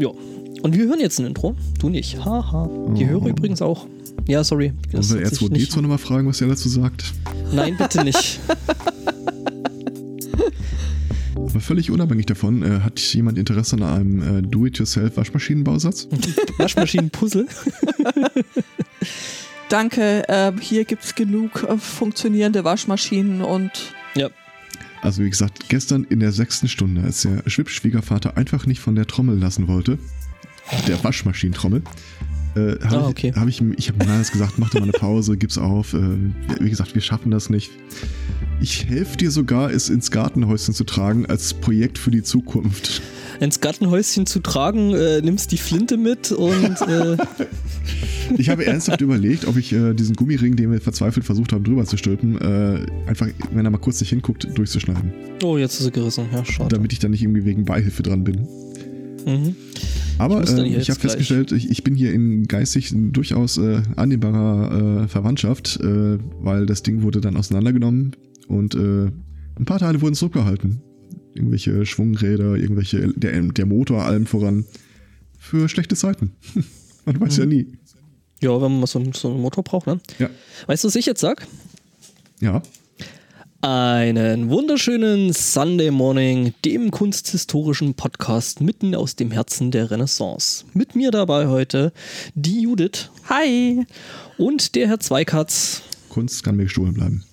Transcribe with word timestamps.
Ja. 0.00 0.08
Und 0.62 0.74
wir 0.76 0.86
hören 0.86 1.00
jetzt 1.00 1.18
ein 1.20 1.26
Intro. 1.26 1.54
Du 1.78 1.88
nicht. 1.88 2.24
Haha. 2.24 2.68
Die 2.96 3.04
Oh. 3.04 3.08
höre 3.08 3.26
übrigens 3.26 3.60
auch. 3.62 3.86
Ja, 4.26 4.42
sorry. 4.44 4.72
Das 4.92 5.10
Wollen 5.10 5.20
wir 5.20 5.26
hat 5.26 5.34
sich 5.34 5.50
nicht- 5.50 5.70
R2D2 5.72 5.80
nochmal 5.82 5.98
fragen, 5.98 6.26
was 6.28 6.40
er 6.40 6.48
dazu 6.48 6.68
sagt? 6.68 7.12
Nein, 7.52 7.76
bitte 7.76 8.02
nicht. 8.04 8.40
Aber 11.36 11.60
völlig 11.60 11.90
unabhängig 11.90 12.26
davon, 12.26 12.62
äh, 12.62 12.80
hat 12.80 12.98
jemand 13.00 13.38
Interesse 13.38 13.76
an 13.76 13.82
einem 13.82 14.38
äh, 14.38 14.42
Do-it-yourself-Waschmaschinenbausatz? 14.42 16.08
Waschmaschinenpuzzle. 16.58 17.46
Danke, 19.68 20.22
ähm, 20.28 20.58
hier 20.60 20.84
gibt's 20.84 21.14
genug 21.14 21.62
äh, 21.64 21.76
funktionierende 21.78 22.64
Waschmaschinen 22.64 23.42
und 23.42 23.70
Ja. 24.14 24.30
Also 25.04 25.22
wie 25.22 25.28
gesagt, 25.28 25.68
gestern 25.68 26.04
in 26.04 26.20
der 26.20 26.32
sechsten 26.32 26.66
Stunde, 26.66 27.02
als 27.02 27.20
der 27.20 27.42
Schwippschwiegervater 27.46 28.38
einfach 28.38 28.64
nicht 28.64 28.80
von 28.80 28.94
der 28.94 29.06
Trommel 29.06 29.38
lassen 29.38 29.68
wollte, 29.68 29.98
der 30.88 31.04
Waschmaschinentrommel, 31.04 31.82
äh, 32.56 32.78
habe 32.84 32.96
Ah, 32.96 33.00
ich, 33.02 33.06
okay. 33.08 33.32
hab 33.34 33.48
ich, 33.48 33.60
ihm- 33.60 33.74
ich 33.76 33.88
habe 33.88 34.06
alles 34.08 34.30
gesagt, 34.32 34.54
mach 34.58 34.70
doch 34.70 34.80
mal 34.80 34.84
eine 34.84 34.92
Pause, 34.92 35.36
gib's 35.36 35.58
auf. 35.58 35.94
Äh, 35.94 35.98
wie 36.60 36.70
gesagt, 36.70 36.94
wir 36.94 37.02
schaffen 37.02 37.30
das 37.30 37.50
nicht. 37.50 37.70
Ich 38.60 38.86
helfe 38.86 39.16
dir 39.16 39.30
sogar, 39.30 39.70
es 39.72 39.88
ins 39.90 40.10
Gartenhäuschen 40.10 40.74
zu 40.74 40.84
tragen 40.84 41.26
als 41.26 41.54
Projekt 41.54 41.98
für 41.98 42.10
die 42.10 42.22
Zukunft. 42.22 43.02
Ins 43.40 43.60
Gartenhäuschen 43.60 44.26
zu 44.26 44.38
tragen, 44.40 44.94
äh, 44.94 45.20
nimmst 45.20 45.50
die 45.52 45.56
Flinte 45.58 45.96
mit 45.96 46.30
und 46.32 46.80
äh, 46.82 47.16
Ich 48.38 48.48
habe 48.48 48.64
ernsthaft 48.64 49.00
überlegt, 49.02 49.46
ob 49.46 49.56
ich 49.58 49.72
äh, 49.72 49.92
diesen 49.92 50.14
Gummiring, 50.16 50.56
den 50.56 50.72
wir 50.72 50.80
verzweifelt 50.80 51.26
versucht 51.26 51.52
haben, 51.52 51.62
drüber 51.64 51.84
zu 51.84 51.96
stülpen, 51.98 52.40
äh, 52.40 52.86
einfach, 53.06 53.26
wenn 53.52 53.64
er 53.66 53.70
mal 53.70 53.76
kurz 53.78 54.00
nicht 54.00 54.10
hinguckt, 54.10 54.46
durchzuschneiden. 54.56 55.12
oh, 55.42 55.58
jetzt 55.58 55.78
ist 55.78 55.84
sie 55.84 55.90
gerissen. 55.90 56.26
Ja, 56.32 56.42
schade. 56.44 56.74
Damit 56.74 56.92
ich 56.94 57.00
dann 57.00 57.10
nicht 57.10 57.22
irgendwie 57.22 57.44
wegen 57.44 57.64
Beihilfe 57.66 58.02
dran 58.02 58.24
bin. 58.24 58.46
Mhm. 59.26 59.56
Aber 60.18 60.42
Ich 60.42 60.50
äh, 60.50 60.78
ich 60.78 60.90
habe 60.90 61.00
festgestellt, 61.00 61.52
ich, 61.52 61.70
ich 61.70 61.82
bin 61.82 61.94
hier 61.94 62.12
in 62.12 62.46
geistig 62.46 62.92
durchaus 62.94 63.58
äh, 63.58 63.82
annehmbarer 63.96 65.02
äh, 65.04 65.08
Verwandtschaft, 65.08 65.78
äh, 65.80 66.18
weil 66.40 66.66
das 66.66 66.82
Ding 66.82 67.02
wurde 67.02 67.20
dann 67.20 67.36
auseinandergenommen 67.36 68.14
und 68.48 68.74
äh, 68.74 69.06
ein 69.56 69.64
paar 69.64 69.78
Teile 69.78 70.00
wurden 70.00 70.14
zurückgehalten. 70.14 70.80
Irgendwelche 71.34 71.84
Schwungräder, 71.84 72.54
irgendwelche, 72.56 73.08
der, 73.14 73.40
der 73.42 73.66
Motor 73.66 74.04
allem 74.04 74.26
voran. 74.26 74.64
Für 75.38 75.68
schlechte 75.68 75.96
Zeiten. 75.96 76.32
Man 77.04 77.20
weiß 77.20 77.36
Mhm. 77.38 77.42
ja 77.42 77.46
nie. 77.46 77.66
Ja, 78.42 78.60
wenn 78.60 78.78
man 78.78 78.86
so, 78.86 79.02
so 79.14 79.30
einen 79.30 79.40
Motor 79.40 79.62
braucht, 79.64 79.86
ne? 79.86 80.00
Ja. 80.18 80.28
Weißt 80.66 80.84
du, 80.84 80.88
was 80.88 80.96
ich 80.96 81.06
jetzt 81.06 81.20
sag? 81.20 81.46
Ja. 82.40 82.62
Einen 83.66 84.50
wunderschönen 84.50 85.32
Sunday 85.32 85.90
Morning, 85.90 86.52
dem 86.66 86.90
kunsthistorischen 86.90 87.94
Podcast 87.94 88.60
mitten 88.60 88.94
aus 88.94 89.16
dem 89.16 89.30
Herzen 89.30 89.70
der 89.70 89.90
Renaissance. 89.90 90.66
Mit 90.74 90.94
mir 90.94 91.10
dabei 91.10 91.46
heute 91.46 91.94
die 92.34 92.60
Judith 92.60 93.08
Hi! 93.30 93.86
und 94.36 94.74
der 94.74 94.88
Herr 94.88 95.00
Zweikatz. 95.00 95.80
Kunst 96.10 96.44
kann 96.44 96.56
mir 96.56 96.64
gestohlen 96.64 96.92
bleiben. 96.92 97.24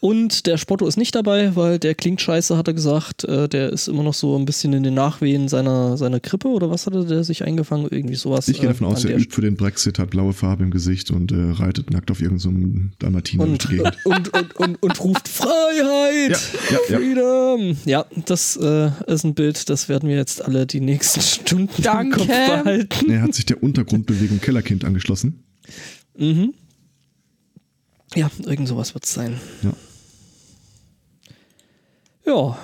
Und 0.00 0.46
der 0.46 0.56
Spotto 0.56 0.86
ist 0.88 0.96
nicht 0.96 1.14
dabei, 1.14 1.54
weil 1.54 1.78
der 1.78 1.94
klingt 1.94 2.20
scheiße, 2.20 2.56
hat 2.56 2.66
er 2.66 2.74
gesagt. 2.74 3.22
Äh, 3.22 3.48
der 3.48 3.72
ist 3.72 3.86
immer 3.86 4.02
noch 4.02 4.14
so 4.14 4.36
ein 4.36 4.44
bisschen 4.44 4.72
in 4.72 4.82
den 4.82 4.94
Nachwehen 4.94 5.48
seiner, 5.48 5.96
seiner 5.96 6.18
Grippe 6.18 6.48
oder 6.48 6.70
was 6.70 6.86
hatte 6.86 7.04
der 7.04 7.22
sich 7.22 7.44
eingefangen? 7.44 7.86
Irgendwie 7.88 8.16
sowas. 8.16 8.48
Ich 8.48 8.56
gehe 8.56 8.68
äh, 8.68 8.72
davon 8.72 8.88
aus, 8.88 9.04
an 9.04 9.10
er 9.12 9.16
der 9.16 9.20
übt 9.20 9.32
für 9.32 9.42
den 9.42 9.56
Brexit, 9.56 10.00
hat 10.00 10.10
blaue 10.10 10.32
Farbe 10.32 10.64
im 10.64 10.72
Gesicht 10.72 11.12
und 11.12 11.30
äh, 11.30 11.36
reitet 11.52 11.90
nackt 11.90 12.10
auf 12.10 12.20
irgendeinem 12.20 12.90
Dalmatiner 12.98 13.46
durch 13.46 13.52
und, 13.52 13.68
Gegend. 13.68 13.96
und, 14.04 14.34
und, 14.34 14.56
und, 14.56 14.82
und 14.82 15.04
ruft 15.04 15.28
Freiheit! 15.28 16.30
Ja, 16.30 16.38
ja, 16.70 16.78
ja. 16.88 16.98
Freedom! 16.98 17.76
Ja, 17.84 18.06
das 18.26 18.56
äh, 18.56 18.90
ist 19.06 19.24
ein 19.24 19.34
Bild, 19.34 19.70
das 19.70 19.88
werden 19.88 20.08
wir 20.08 20.16
jetzt 20.16 20.44
alle 20.44 20.66
die 20.66 20.80
nächsten 20.80 21.20
Stunden 21.20 21.70
im 21.76 21.84
Danke. 21.84 22.18
Kopf 22.18 22.26
behalten. 22.26 23.10
Er 23.10 23.22
hat 23.22 23.34
sich 23.34 23.46
der 23.46 23.62
Untergrundbewegung 23.62 24.40
Kellerkind 24.40 24.84
angeschlossen. 24.84 25.44
Mhm. 26.18 26.54
Ja, 28.14 28.30
irgend 28.44 28.68
sowas 28.68 28.94
wird 28.94 29.04
es 29.04 29.14
sein. 29.14 29.40
Ja. 29.62 29.72
Ja, 32.24 32.58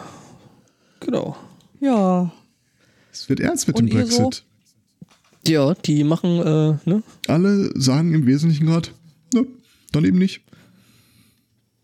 genau. 1.01 1.37
Ja. 1.81 2.33
Es 3.13 3.29
wird 3.29 3.41
ernst 3.41 3.67
mit 3.67 3.77
Und 3.77 3.87
dem 3.89 3.99
ihr 3.99 4.07
so? 4.07 4.23
Brexit. 4.25 4.45
Ja, 5.47 5.75
die 5.75 6.05
machen, 6.05 6.39
äh, 6.41 6.79
ne? 6.89 7.03
Alle 7.27 7.71
sagen 7.81 8.13
im 8.15 8.27
Wesentlichen 8.27 8.67
gerade, 8.67 8.91
ne, 9.33 9.47
dann 9.93 10.05
eben 10.05 10.19
nicht. 10.19 10.43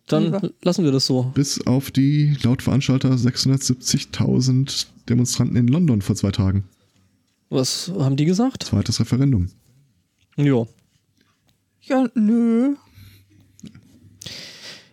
Dann 0.06 0.24
Lieber. 0.24 0.50
lassen 0.62 0.84
wir 0.84 0.92
das 0.92 1.06
so. 1.06 1.32
Bis 1.34 1.66
auf 1.66 1.90
die 1.90 2.36
laut 2.42 2.60
Veranstalter 2.62 3.10
670.000 3.14 4.86
Demonstranten 5.08 5.56
in 5.56 5.68
London 5.68 6.02
vor 6.02 6.14
zwei 6.14 6.30
Tagen. 6.30 6.64
Was 7.48 7.90
haben 7.98 8.16
die 8.16 8.26
gesagt? 8.26 8.64
Zweites 8.64 9.00
Referendum. 9.00 9.48
Ja. 10.36 10.66
Ja, 11.82 12.06
nö. 12.14 12.74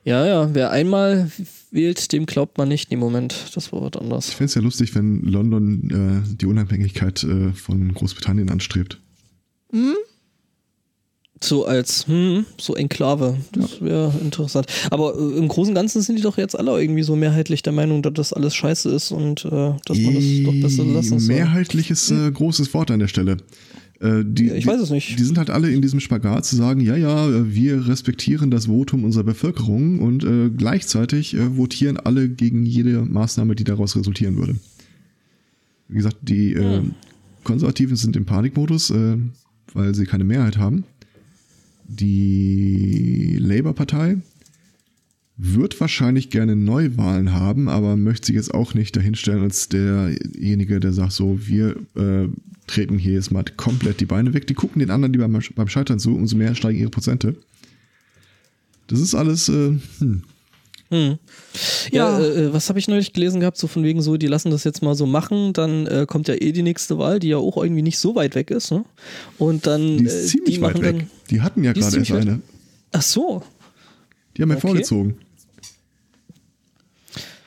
Ja, 0.04 0.26
ja, 0.26 0.50
wer 0.54 0.72
einmal 0.72 1.30
wählt, 1.70 2.12
dem 2.12 2.26
glaubt 2.26 2.58
man 2.58 2.68
nicht 2.68 2.92
im 2.92 3.00
Moment. 3.00 3.52
Das 3.54 3.72
war 3.72 3.82
was 3.82 3.92
Ich 3.96 4.02
anderes. 4.02 4.30
fände 4.32 4.46
es 4.46 4.56
ja 4.56 4.62
lustig, 4.62 4.96
wenn 4.96 5.22
London 5.22 6.24
äh, 6.26 6.36
die 6.38 6.48
Unabhängigkeit 6.48 7.24
äh, 7.24 7.52
von 7.54 7.94
Großbritannien 7.94 8.50
anstrebt. 8.50 9.00
So 11.44 11.66
als, 11.66 12.06
hm, 12.08 12.46
so 12.60 12.76
Enklave. 12.76 13.36
Das 13.54 13.82
wäre 13.82 14.14
interessant. 14.22 14.68
Aber 14.92 15.16
äh, 15.18 15.38
im 15.38 15.48
Großen 15.48 15.72
und 15.72 15.76
Ganzen 15.76 16.02
sind 16.02 16.18
die 16.18 16.22
doch 16.22 16.38
jetzt 16.38 16.58
alle 16.58 16.80
irgendwie 16.80 17.02
so 17.02 17.16
mehrheitlich 17.16 17.64
der 17.64 17.74
Meinung, 17.74 18.04
dass 18.04 18.14
das 18.14 18.34
alles 18.34 18.54
scheiße 18.54 18.90
ist 18.90 19.12
und 19.12 19.46
äh, 19.46 19.50
dass 19.86 19.98
man 19.98 20.14
das 20.16 20.24
doch 20.44 20.54
besser 20.62 20.84
lassen 20.86 21.20
soll. 21.20 21.36
Mehrheitliches 21.36 22.12
äh, 22.12 22.32
großes 22.32 22.74
Wort 22.76 22.92
an 22.92 23.00
der 23.00 23.08
Stelle. 23.08 23.38
Äh, 24.02 24.24
die, 24.26 24.50
ich 24.50 24.66
weiß 24.66 24.82
es 24.82 24.90
nicht. 24.90 25.20
Die 25.20 25.24
sind 25.24 25.38
halt 25.38 25.52
alle 25.52 25.70
in 25.72 25.82
diesem 25.82 26.00
Spagat 26.00 26.46
zu 26.46 26.56
sagen, 26.56 26.82
ja, 26.82 26.96
ja, 26.96 27.54
wir 27.54 27.88
respektieren 27.88 28.50
das 28.50 28.66
Votum 28.66 29.04
unserer 29.04 29.24
Bevölkerung 29.24 30.00
und 30.00 30.24
äh, 30.24 30.50
gleichzeitig 30.50 31.36
äh, 31.36 31.56
votieren 31.56 31.98
alle 31.98 32.28
gegen 32.28 32.66
jede 32.66 33.04
Maßnahme, 33.04 33.56
die 33.56 33.64
daraus 33.64 33.96
resultieren 33.96 34.38
würde. 34.38 34.56
Wie 35.88 35.98
gesagt, 35.98 36.18
die 36.22 36.54
äh, 36.54 36.78
Hm. 36.78 36.96
Konservativen 37.44 37.96
sind 37.96 38.16
im 38.16 38.26
Panikmodus, 38.26 38.90
äh, 38.92 39.18
weil 39.74 39.94
sie 39.96 40.06
keine 40.06 40.24
Mehrheit 40.24 40.58
haben. 40.58 40.84
Die 41.88 43.38
Labour-Partei 43.40 44.18
wird 45.44 45.80
wahrscheinlich 45.82 46.30
gerne 46.30 46.56
Neuwahlen 46.56 47.34
haben, 47.34 47.68
aber 47.68 47.98
möchte 47.98 48.28
sich 48.28 48.36
jetzt 48.36 48.54
auch 48.54 48.76
nicht 48.76 48.96
dahinstellen 48.96 49.42
als 49.42 49.70
derjenige, 49.70 50.80
der 50.80 50.94
sagt 50.94 51.14
so, 51.14 51.40
wir 51.48 51.78
äh, 51.96 52.28
treten 52.68 53.00
hier 53.00 53.14
jetzt 53.14 53.32
mal 53.32 53.44
komplett 53.58 54.00
die 54.02 54.06
Beine 54.06 54.36
weg. 54.36 54.46
Die 54.46 54.54
gucken 54.54 54.80
den 54.80 54.92
anderen, 54.92 55.14
die 55.14 55.20
beim, 55.20 55.68
Scheitern 55.68 56.00
zu, 56.00 56.16
umso 56.16 56.38
mehr 56.38 56.54
steigen 56.54 56.78
ihre 56.78 56.92
Prozente. 56.92 57.36
Das 58.86 59.00
ist 59.00 59.16
alles, 59.16 59.50
äh, 59.50 59.74
hm. 60.00 60.22
Hm. 60.90 61.18
Ja, 61.92 62.20
Ja. 62.20 62.24
Äh, 62.24 62.54
was 62.54 62.70
habe 62.70 62.78
ich 62.78 62.88
neulich 62.88 63.14
gelesen 63.14 63.40
gehabt, 63.40 63.58
so 63.58 63.68
von 63.68 63.84
wegen 63.84 64.04
so, 64.04 64.18
die 64.18 64.28
lassen 64.28 64.52
das 64.52 64.64
jetzt 64.64 64.84
mal 64.84 64.94
so 64.94 65.08
machen, 65.08 65.54
dann 65.54 65.88
äh, 65.88 66.06
kommt 66.08 66.28
ja 66.28 66.36
eh 66.36 66.52
die 66.52 66.62
nächste 66.62 67.00
Wahl, 67.00 67.20
die 67.20 67.30
ja 67.30 67.38
auch 67.38 67.58
irgendwie 67.58 67.82
nicht 67.82 67.98
so 67.98 68.14
weit 68.14 68.36
weg 68.36 68.52
ist, 68.52 68.72
ne? 68.72 68.86
Und 69.40 69.66
dann 69.66 69.98
die 69.98 70.06
ist 70.06 70.26
äh, 70.26 70.28
ziemlich 70.28 70.56
die 70.56 70.62
weit 70.62 70.82
weg. 70.82 70.98
dann. 71.00 71.08
die 71.32 71.42
hatten 71.42 71.64
ja 71.64 71.74
gerade 71.74 71.98
erst 71.98 72.12
eine. 72.12 72.42
Ach 72.92 73.02
so. 73.02 73.42
Die 74.38 74.44
haben 74.44 74.50
ja 74.50 74.58
Okay. 74.58 74.68
vorgezogen. 74.68 75.16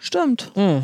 Stimmt. 0.04 0.52
Hm. 0.54 0.82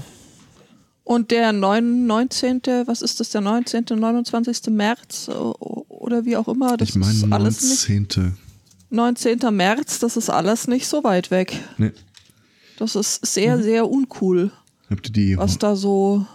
Und 1.05 1.31
der 1.31 1.53
9, 1.53 2.07
19., 2.07 2.63
was 2.87 3.03
ist 3.03 3.21
das, 3.21 3.29
der 3.31 3.43
19., 3.43 3.85
29. 3.95 4.69
März 4.71 5.29
äh, 5.29 5.33
oder 5.33 6.25
wie 6.25 6.37
auch 6.39 6.49
immer, 6.49 6.77
das 6.79 6.89
ich 6.91 6.95
meine 6.97 7.13
ist 7.13 7.31
alles 7.31 7.63
nicht. 7.63 7.89
19. 7.91 8.35
19. 8.89 9.39
März, 9.53 9.99
das 9.99 10.17
ist 10.17 10.31
alles 10.31 10.69
nicht 10.69 10.87
so 10.87 11.05
weit 11.05 11.31
weg. 11.31 11.59
Ne, 11.79 11.93
Das 12.79 12.97
ist 12.97 13.27
sehr, 13.27 13.59
Mhm. 13.59 13.63
sehr 13.63 13.91
uncool, 13.91 14.53
habt 14.89 15.09
ihr 15.09 15.13
die 15.13 15.37
was 15.37 15.59
da 15.59 15.77
so. 15.77 16.27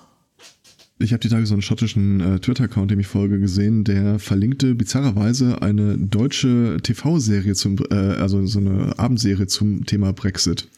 Ich 1.00 1.12
habe 1.12 1.20
die 1.22 1.30
Tage 1.30 1.46
so 1.48 1.54
einen 1.56 1.62
schottischen 1.64 2.20
äh, 2.22 2.40
Twitter-Account, 2.40 2.92
dem 2.92 3.00
ich 3.00 3.08
folge, 3.08 3.40
gesehen, 3.40 3.84
der 3.84 4.20
verlinkte 4.20 4.76
bizarrerweise 4.76 5.62
eine 5.62 5.98
deutsche 5.98 6.78
TV-Serie 6.84 7.54
zum, 7.56 7.78
äh, 7.90 7.96
also 7.96 8.46
so 8.46 8.60
eine 8.60 8.98
Abendserie 9.00 9.48
zum 9.48 9.86
Thema 9.86 10.14
Brexit. 10.14 10.70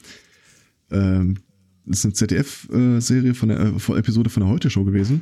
Ähm, 0.89 1.38
das 1.88 2.00
ist 2.00 2.06
eine 2.06 2.13
ZDF-Serie 2.13 3.34
von 3.34 3.50
der 3.50 3.60
äh, 3.60 3.80
von- 3.80 3.98
Episode 3.98 4.30
von 4.30 4.42
der 4.44 4.51
Heute-Show 4.51 4.84
gewesen, 4.84 5.22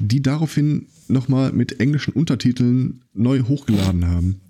die 0.00 0.22
daraufhin 0.22 0.86
nochmal 1.08 1.52
mit 1.52 1.80
englischen 1.80 2.12
Untertiteln 2.12 3.02
neu 3.14 3.40
hochgeladen 3.42 4.06
haben. 4.06 4.40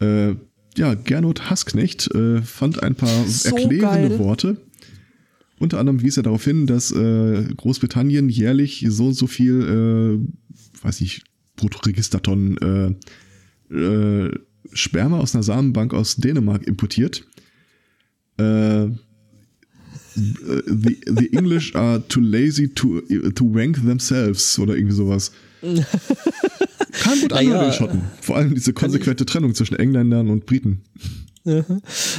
Äh, 0.00 0.34
ja, 0.76 0.94
Gernot 0.94 1.50
Hasknecht 1.50 2.12
äh, 2.14 2.40
fand 2.42 2.82
ein 2.82 2.94
paar 2.94 3.24
So 3.26 3.56
erklärende 3.56 4.10
geil. 4.10 4.18
Worte. 4.18 4.56
Unter 5.58 5.80
anderem 5.80 6.02
wies 6.02 6.16
er 6.16 6.22
darauf 6.22 6.44
hin, 6.44 6.66
dass 6.68 6.92
äh, 6.92 7.42
Großbritannien 7.56 8.28
jährlich 8.28 8.84
so 8.88 9.08
und 9.08 9.14
so 9.14 9.26
viel, 9.26 9.60
äh, 10.22 10.84
weiß 10.84 11.00
ich, 11.00 11.22
Bruttoregistertonnen 11.56 12.96
äh, 13.70 14.30
Sperma 14.72 15.18
aus 15.18 15.34
einer 15.34 15.42
Samenbank 15.42 15.94
aus 15.94 16.16
Dänemark 16.16 16.66
importiert. 16.66 17.26
Äh, 18.38 18.86
the, 20.18 20.96
the 21.06 21.26
English 21.32 21.74
are 21.74 22.02
too 22.08 22.20
lazy 22.20 22.68
to, 22.68 23.00
to 23.34 23.44
wank 23.44 23.76
themselves 23.76 24.58
oder 24.58 24.74
irgendwie 24.74 24.96
sowas. 24.96 25.32
Kann 25.60 27.20
gut 27.20 27.32
anhören, 27.32 27.56
Naja, 27.56 27.64
den 27.64 27.72
Schotten. 27.72 28.02
Vor 28.20 28.36
allem 28.36 28.54
diese 28.54 28.72
konsequente 28.72 29.26
Trennung 29.26 29.54
zwischen 29.54 29.76
Engländern 29.76 30.28
und 30.30 30.46
Briten. 30.46 30.82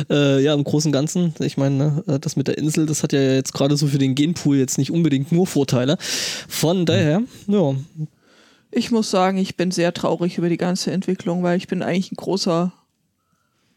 Äh, 0.10 0.42
ja, 0.44 0.54
im 0.54 0.63
Großen 0.63 0.90
und 0.90 0.94
Ganzen, 0.94 1.34
ich 1.40 1.57
meine, 1.57 2.04
ne, 2.06 2.19
das 2.19 2.36
mit 2.36 2.48
der 2.48 2.57
Insel, 2.57 2.86
das 2.86 3.04
hat 3.04 3.13
ja 3.13 3.19
jetzt 3.22 3.54
gerade 3.54 3.78
so 3.78 3.88
für 3.88 4.00
den 4.00 4.16
Genpool 4.16 4.57
jetzt 4.57 4.78
nicht 4.78 4.92
unbedingt 4.92 5.31
nur 5.31 5.45
Vorteile. 5.45 5.98
Von 6.48 6.86
daher, 6.86 7.22
ja, 7.48 7.75
Ich 8.72 8.92
muss 8.92 9.12
sagen, 9.12 9.38
ich 9.38 9.56
bin 9.56 9.72
sehr 9.72 9.94
traurig 9.94 10.38
über 10.38 10.50
die 10.50 10.57
ganze 10.57 10.92
Entwicklung, 10.92 11.44
weil 11.44 11.57
ich 11.57 11.68
bin 11.68 11.84
eigentlich 11.84 12.12
ein 12.12 12.16
großer 12.16 12.74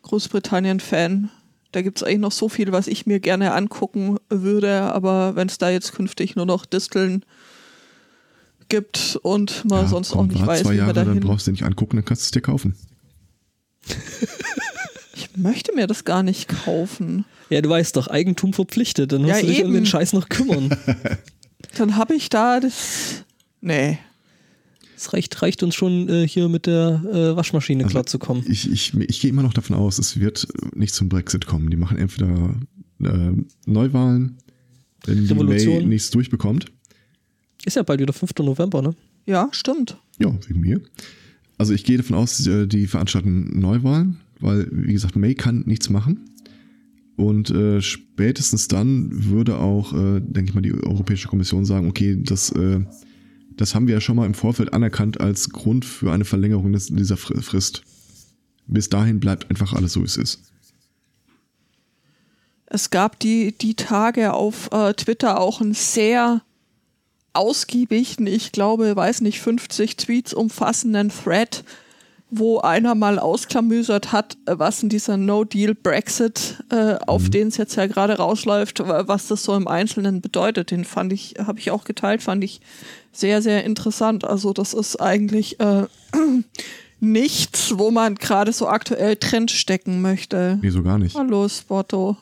Großbritannien-Fan. 0.03 1.31
Da 1.73 1.83
gibt 1.83 1.99
es 1.99 2.03
eigentlich 2.05 2.19
noch 2.21 2.33
so 2.33 2.49
viel, 2.49 2.71
was 2.73 2.87
ich 2.87 3.07
mir 3.07 3.19
gerne 3.21 3.53
angucken 3.55 4.19
würde, 4.29 4.83
aber 4.83 5.35
wenn 5.37 5.49
es 5.49 5.59
da 5.59 5.71
jetzt 5.71 5.95
künftig 5.95 6.37
nur 6.37 6.47
noch 6.47 6.67
Disteln 6.67 7.25
gibt 8.69 9.19
und 9.23 9.65
man 9.65 9.83
Ja, 9.83 9.89
sonst 9.89 10.11
komm, 10.13 10.29
auch 10.29 10.33
nicht 10.33 10.47
weiß, 10.47 10.63
zwei 10.63 10.73
wie 10.73 10.77
Jahre, 10.77 10.87
man 10.89 10.95
dann 10.95 11.07
dahin. 11.09 11.21
brauchst 11.23 11.47
du 11.47 11.51
dir 11.51 11.53
nicht 11.55 11.65
angucken, 11.65 11.97
dann 11.97 12.05
kannst 12.05 12.23
du 12.23 12.25
es 12.27 12.31
dir 12.31 12.41
kaufen. 12.43 12.77
Ich 15.15 15.37
möchte 15.37 15.75
mir 15.75 15.87
das 15.87 16.05
gar 16.05 16.23
nicht 16.23 16.49
kaufen. 16.49 17.25
ja, 17.49 17.61
du 17.63 17.69
weißt 17.69 17.97
doch, 17.97 18.07
Eigentum 18.09 18.53
verpflichtet, 18.53 19.13
dann 19.13 19.23
musst 19.23 19.35
Ja, 19.35 19.41
du 19.41 19.47
dich 19.47 19.59
um 19.61 19.67
eben. 19.67 19.75
den 19.75 19.87
Scheiß 19.87 20.13
noch 20.15 20.29
kümmern. 20.29 20.77
Dann 21.79 21.97
habe 21.97 22.15
ich 22.15 22.29
da 22.29 22.61
das. 22.61 23.25
Nee. 23.63 23.99
Es 25.03 25.13
reicht, 25.13 25.43
reicht 25.43 25.65
uns 25.65 25.75
schon, 25.75 26.09
äh, 26.09 26.29
hier 26.29 26.49
mit 26.49 26.67
der 26.67 27.03
äh, 27.13 27.37
Waschmaschine 27.37 27.83
Also, 27.83 27.93
klarzukommen. 27.93 28.45
Ich, 28.49 28.71
ich, 28.71 28.95
ich 28.95 29.21
gehe 29.21 29.31
immer 29.31 29.43
noch 29.43 29.53
davon 29.53 29.75
aus, 29.75 29.99
es 29.99 30.21
wird 30.21 30.47
nicht 30.77 30.95
zum 30.95 31.09
Brexit 31.09 31.45
kommen. 31.45 31.71
Die 31.71 31.77
machen 31.77 31.99
entweder 31.99 32.55
äh, 33.03 33.33
Neuwahlen, 33.67 34.39
wenn 35.05 35.27
die 35.27 35.35
May 35.35 35.57
Revolution. 35.57 35.89
nichts 35.89 36.11
durchbekommt. 36.11 36.67
Ist 37.65 37.75
ja 37.75 37.83
bald 37.83 37.99
wieder 37.99 38.13
5. 38.13 38.31
November, 38.43 38.81
ne? 38.81 38.95
Ja, 39.27 39.49
stimmt. 39.51 39.97
Ja, 40.21 40.33
wegen 40.47 40.61
mir. 40.61 40.81
Also 41.59 41.75
ich 41.75 41.83
gehe 41.83 41.97
davon 41.97 42.15
aus, 42.15 42.47
äh, 42.47 42.69
die 42.69 42.87
veranstalten 42.87 43.59
Neuwahlen, 43.59 44.21
weil, 44.39 44.69
wie 44.71 44.93
gesagt, 44.93 45.17
May 45.17 45.35
kann 45.35 45.65
nichts 45.67 45.91
machen. 45.91 46.31
Und 47.17 47.51
äh, 47.51 47.83
spätestens 47.83 48.69
dann 48.69 49.09
würde 49.11 49.59
auch, 49.59 49.93
äh, 49.95 50.21
denke 50.21 50.51
ich 50.51 50.55
mal, 50.55 50.61
die 50.61 50.73
Europäische 50.73 51.27
Kommission 51.27 51.65
sagen, 51.65 51.89
okay, 51.89 52.17
das, 52.23 52.53
äh, 52.53 52.81
das 53.57 53.75
haben 53.75 53.87
wir 53.87 53.95
ja 53.95 54.01
schon 54.01 54.17
mal 54.17 54.27
im 54.27 54.35
Vorfeld 54.35 54.73
anerkannt 54.73 55.21
als 55.21 55.51
Grund 55.51 55.85
für 55.85 56.13
eine 56.13 56.25
Verlängerung 56.25 56.73
des, 56.73 56.87
dieser 56.87 57.17
Fr- 57.17 57.41
Frist. 57.43 57.83
Bis 58.67 58.89
dahin 58.89 59.21
bleibt 59.21 59.51
einfach 59.51 59.73
alles 59.73 59.93
so, 59.95 60.01
wie 60.01 60.07
es 60.07 60.17
ist. 60.17 60.43
Es 62.67 62.91
gab 62.91 63.19
die, 63.19 63.53
die 63.53 63.75
Tage 63.75 64.33
auf 64.33 64.71
äh, 64.73 64.95
Twitter 64.95 65.39
auch 65.41 65.61
einen 65.61 65.75
sehr 65.75 66.43
ausgiebigen, 67.35 68.27
ich 68.27 68.53
glaube, 68.53 68.95
weiß 68.97 69.21
nicht, 69.23 69.41
50 69.41 69.97
Tweets 69.97 70.33
umfassenden 70.35 71.11
Thread, 71.11 71.65
wo 72.31 72.61
einer 72.61 72.95
mal 72.95 73.19
ausklamüsert 73.19 74.13
hat, 74.13 74.39
äh, 74.47 74.59
was 74.59 74.83
in 74.83 74.89
dieser 74.89 75.19
No-Deal-Brexit, 75.19 76.65
äh, 76.71 76.97
auf 77.07 77.29
den 77.29 77.49
es 77.49 77.59
jetzt 77.59 77.75
ja 77.77 77.87
gerade 77.87 78.15
rausläuft, 78.17 78.81
wa- 78.81 79.05
was 79.07 79.29
das 79.29 79.45
so 79.45 79.55
im 79.55 79.69
Einzelnen 79.69 80.23
bedeutet. 80.23 80.71
Den 80.71 80.85
fand 80.87 81.13
ich, 81.13 81.35
habe 81.39 81.59
ich 81.59 81.71
auch 81.71 81.85
geteilt, 81.85 82.23
fand 82.23 82.43
ich 82.43 82.63
sehr, 83.13 83.43
sehr 83.43 83.65
interessant. 83.65 84.25
Also 84.25 84.53
das 84.53 84.75
ist 84.75 84.97
eigentlich 84.97 85.61
äh, 85.61 85.87
nichts, 87.01 87.79
wo 87.79 87.91
man 87.91 88.15
gerade 88.15 88.53
so 88.53 88.67
aktuell 88.67 89.17
Trend 89.17 89.51
stecken 89.51 90.01
möchte. 90.03 90.59
Nee, 90.63 90.71
so 90.71 90.83
gar 90.83 90.99
nicht. 90.99 91.17
Hallo, 91.17 91.49
Spotto. 91.49 92.17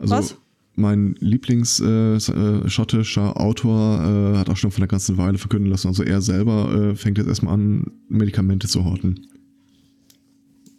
Also 0.00 0.14
Was? 0.14 0.36
mein 0.74 1.14
Lieblings-schottischer 1.20 2.64
äh, 2.64 2.70
schottischer 2.70 3.40
Autor 3.40 4.34
äh, 4.34 4.38
hat 4.38 4.48
auch 4.48 4.56
schon 4.56 4.70
von 4.70 4.82
einer 4.82 4.88
ganzen 4.88 5.18
Weile 5.18 5.38
verkünden 5.38 5.70
lassen, 5.70 5.88
also 5.88 6.02
er 6.02 6.22
selber 6.22 6.72
äh, 6.92 6.96
fängt 6.96 7.18
jetzt 7.18 7.28
erstmal 7.28 7.54
an, 7.54 7.92
Medikamente 8.08 8.68
zu 8.68 8.84
horten. 8.84 9.28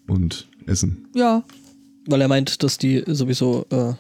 Und 0.08 0.50
essen. 0.66 1.08
Ja, 1.16 1.44
Weil 2.08 2.22
er 2.22 2.28
meint, 2.28 2.64
dass 2.64 2.78
die 2.78 3.04
sowieso 3.08 3.66
äh, 3.70 3.94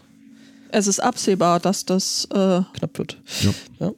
es 0.70 0.88
ist 0.88 1.00
absehbar, 1.00 1.60
dass 1.60 1.86
das 1.86 2.26
äh, 2.32 2.62
knapp 2.74 2.98
wird. 2.98 3.22
Ja. 3.42 3.54
Ja. 3.80 3.94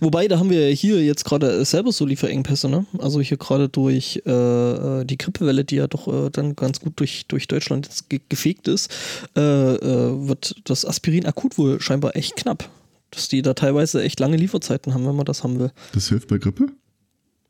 Wobei, 0.00 0.28
da 0.28 0.38
haben 0.38 0.50
wir 0.50 0.68
hier 0.68 1.02
jetzt 1.02 1.24
gerade 1.24 1.64
selber 1.64 1.92
so 1.92 2.04
Lieferengpässe, 2.04 2.68
ne? 2.68 2.86
Also 2.98 3.20
hier 3.20 3.36
gerade 3.36 3.68
durch 3.68 4.22
äh, 4.26 4.30
äh, 4.30 5.04
die 5.04 5.18
Grippewelle, 5.18 5.64
die 5.64 5.76
ja 5.76 5.86
doch 5.86 6.08
äh, 6.08 6.30
dann 6.30 6.56
ganz 6.56 6.80
gut 6.80 6.94
durch, 6.96 7.26
durch 7.26 7.48
Deutschland 7.48 7.86
jetzt 7.86 8.08
ge 8.08 8.20
gefegt 8.28 8.68
ist, 8.68 8.90
äh, 9.36 9.40
äh, 9.40 10.28
wird 10.28 10.54
das 10.64 10.84
Aspirin 10.84 11.26
akut 11.26 11.58
wohl 11.58 11.80
scheinbar 11.80 12.16
echt 12.16 12.36
knapp. 12.36 12.68
Dass 13.10 13.28
die 13.28 13.42
da 13.42 13.54
teilweise 13.54 14.02
echt 14.02 14.20
lange 14.20 14.36
Lieferzeiten 14.36 14.94
haben, 14.94 15.06
wenn 15.06 15.16
man 15.16 15.26
das 15.26 15.42
haben 15.42 15.58
will. 15.58 15.70
Das 15.92 16.08
hilft 16.08 16.28
bei 16.28 16.38
Grippe? 16.38 16.68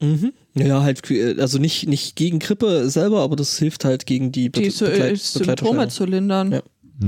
Mhm. 0.00 0.32
Ja, 0.55 0.82
halt, 0.82 1.08
äh, 1.11 1.37
also 1.38 1.58
nicht, 1.58 1.88
nicht 1.88 2.17
gegen 2.17 2.38
Grippe 2.40 2.90
selber, 2.90 3.20
aber 3.20 3.37
das 3.37 3.58
hilft 3.58 3.84
halt 3.84 4.06
gegen 4.06 4.32
die, 4.32 4.50
die 4.50 4.62
Be 4.62 4.70
Sy 4.70 4.87
Begleit 4.87 5.19
Symptome 5.19 5.88
zu 5.88 6.05
lindern. 6.05 6.52
Ja. 6.52 6.62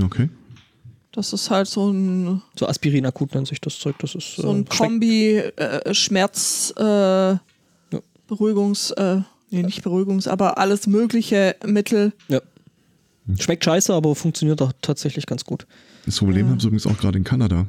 Okay. 0.05 0.29
Das 1.15 1.33
ist 1.33 1.49
halt 1.49 1.69
so 1.69 1.91
ein, 1.91 2.43
So 2.59 2.67
Aspirin 2.67 3.07
akut 3.07 3.35
nennt 3.35 3.47
sich 3.47 3.61
das 3.61 3.79
Zeug. 3.79 3.95
Das 4.01 4.15
ist 4.17 4.37
so 4.37 4.51
ein 4.51 4.63
äh, 4.63 4.65
Kombi 4.65 5.37
äh, 5.37 5.95
Schmerz 5.95 6.75
äh, 6.77 7.37
Beruhigungs 8.27 8.91
äh, 8.93 9.21
nee, 9.51 9.63
nicht 9.63 9.83
Beruhigungs, 9.83 10.27
aber 10.27 10.59
alles 10.59 10.87
mögliche 10.87 11.57
Mittel. 11.65 12.13
Ja. 12.29 12.41
Schmeckt 13.39 13.65
scheiße, 13.65 13.95
aber 13.95 14.15
funktioniert 14.15 14.61
auch 14.61 14.73
tatsächlich 14.83 15.27
ganz 15.27 15.45
gut. 15.45 15.67
Das 16.05 16.19
Problem 16.19 16.49
haben 16.51 16.61
sie 16.61 16.67
übrigens 16.67 16.87
auch 16.87 16.99
gerade 16.99 17.17
in 17.17 17.25
Kanada. 17.25 17.67